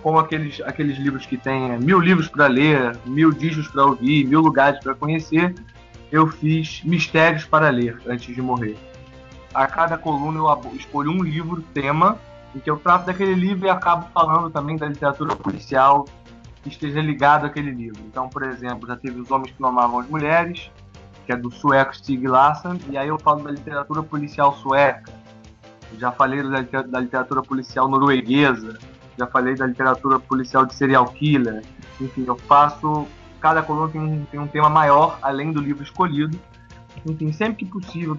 Como 0.00 0.20
aqueles, 0.20 0.60
aqueles 0.60 0.96
livros 0.98 1.26
que 1.26 1.36
tem 1.36 1.72
é, 1.72 1.78
mil 1.78 1.98
livros 1.98 2.28
para 2.28 2.46
ler, 2.46 2.96
mil 3.04 3.32
discos 3.32 3.66
para 3.66 3.86
ouvir, 3.86 4.24
mil 4.24 4.40
lugares 4.40 4.78
para 4.78 4.94
conhecer, 4.94 5.52
eu 6.12 6.28
fiz 6.28 6.80
Mistérios 6.84 7.44
para 7.44 7.68
Ler 7.68 8.00
Antes 8.06 8.32
de 8.32 8.40
Morrer. 8.40 8.78
A 9.52 9.66
cada 9.66 9.98
coluna 9.98 10.38
eu 10.38 10.76
escolho 10.76 11.10
um 11.10 11.24
livro, 11.24 11.60
tema, 11.74 12.20
em 12.54 12.60
que 12.60 12.70
eu 12.70 12.76
trato 12.76 13.06
daquele 13.06 13.34
livro 13.34 13.66
e 13.66 13.70
acabo 13.70 14.06
falando 14.14 14.48
também 14.48 14.76
da 14.76 14.86
literatura 14.86 15.34
policial 15.34 16.06
que 16.62 16.68
esteja 16.68 17.00
ligado 17.00 17.46
àquele 17.46 17.70
livro. 17.70 18.00
Então, 18.06 18.28
por 18.28 18.42
exemplo, 18.42 18.86
já 18.88 18.96
teve 18.96 19.20
Os 19.20 19.30
Homens 19.30 19.52
que 19.52 19.60
Não 19.60 19.68
Amavam 19.68 20.00
as 20.00 20.08
Mulheres, 20.08 20.70
que 21.24 21.32
é 21.32 21.36
do 21.36 21.50
sueco 21.50 21.94
Stig 21.94 22.26
Larsson, 22.26 22.78
e 22.90 22.96
aí 22.96 23.08
eu 23.08 23.18
falo 23.18 23.42
da 23.42 23.50
literatura 23.50 24.02
policial 24.02 24.56
sueca. 24.56 25.12
Já 25.98 26.12
falei 26.12 26.42
da, 26.42 26.82
da 26.82 27.00
literatura 27.00 27.42
policial 27.42 27.88
norueguesa, 27.88 28.78
já 29.18 29.26
falei 29.26 29.54
da 29.54 29.66
literatura 29.66 30.20
policial 30.20 30.64
de 30.64 30.74
serial 30.74 31.06
killer. 31.06 31.62
Enfim, 32.00 32.24
eu 32.26 32.36
faço. 32.36 33.06
Cada 33.40 33.62
coluna 33.62 33.90
tem 33.90 34.00
um, 34.00 34.24
tem 34.26 34.40
um 34.40 34.46
tema 34.46 34.68
maior, 34.68 35.18
além 35.22 35.52
do 35.52 35.60
livro 35.60 35.82
escolhido. 35.82 36.38
Enfim, 37.06 37.32
sempre 37.32 37.64
que 37.64 37.70
possível, 37.70 38.16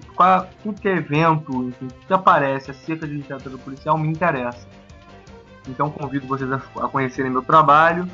tudo 0.62 0.80
que 0.80 0.88
é 0.88 0.96
evento, 0.96 1.64
enfim, 1.64 1.88
que 2.06 2.12
aparece 2.12 2.70
acerca 2.70 3.06
de 3.06 3.14
literatura 3.14 3.58
policial 3.58 3.98
me 3.98 4.08
interessa. 4.08 4.66
Então 5.68 5.90
convido 5.90 6.26
vocês 6.26 6.50
a, 6.50 6.56
a 6.56 6.88
conhecerem 6.88 7.30
meu 7.30 7.42
trabalho. 7.42 8.08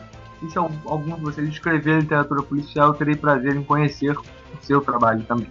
Se 0.48 0.58
algum 0.58 1.16
de 1.16 1.22
vocês 1.22 1.48
escrever 1.48 2.00
literatura 2.00 2.42
policial, 2.42 2.88
eu 2.88 2.94
terei 2.94 3.16
prazer 3.16 3.56
em 3.56 3.62
conhecer 3.62 4.16
o 4.16 4.24
seu 4.60 4.80
trabalho 4.80 5.22
também. 5.24 5.50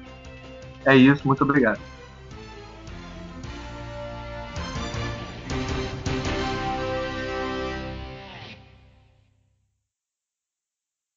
É 0.85 0.95
isso, 0.95 1.27
muito 1.27 1.43
obrigado. 1.43 1.80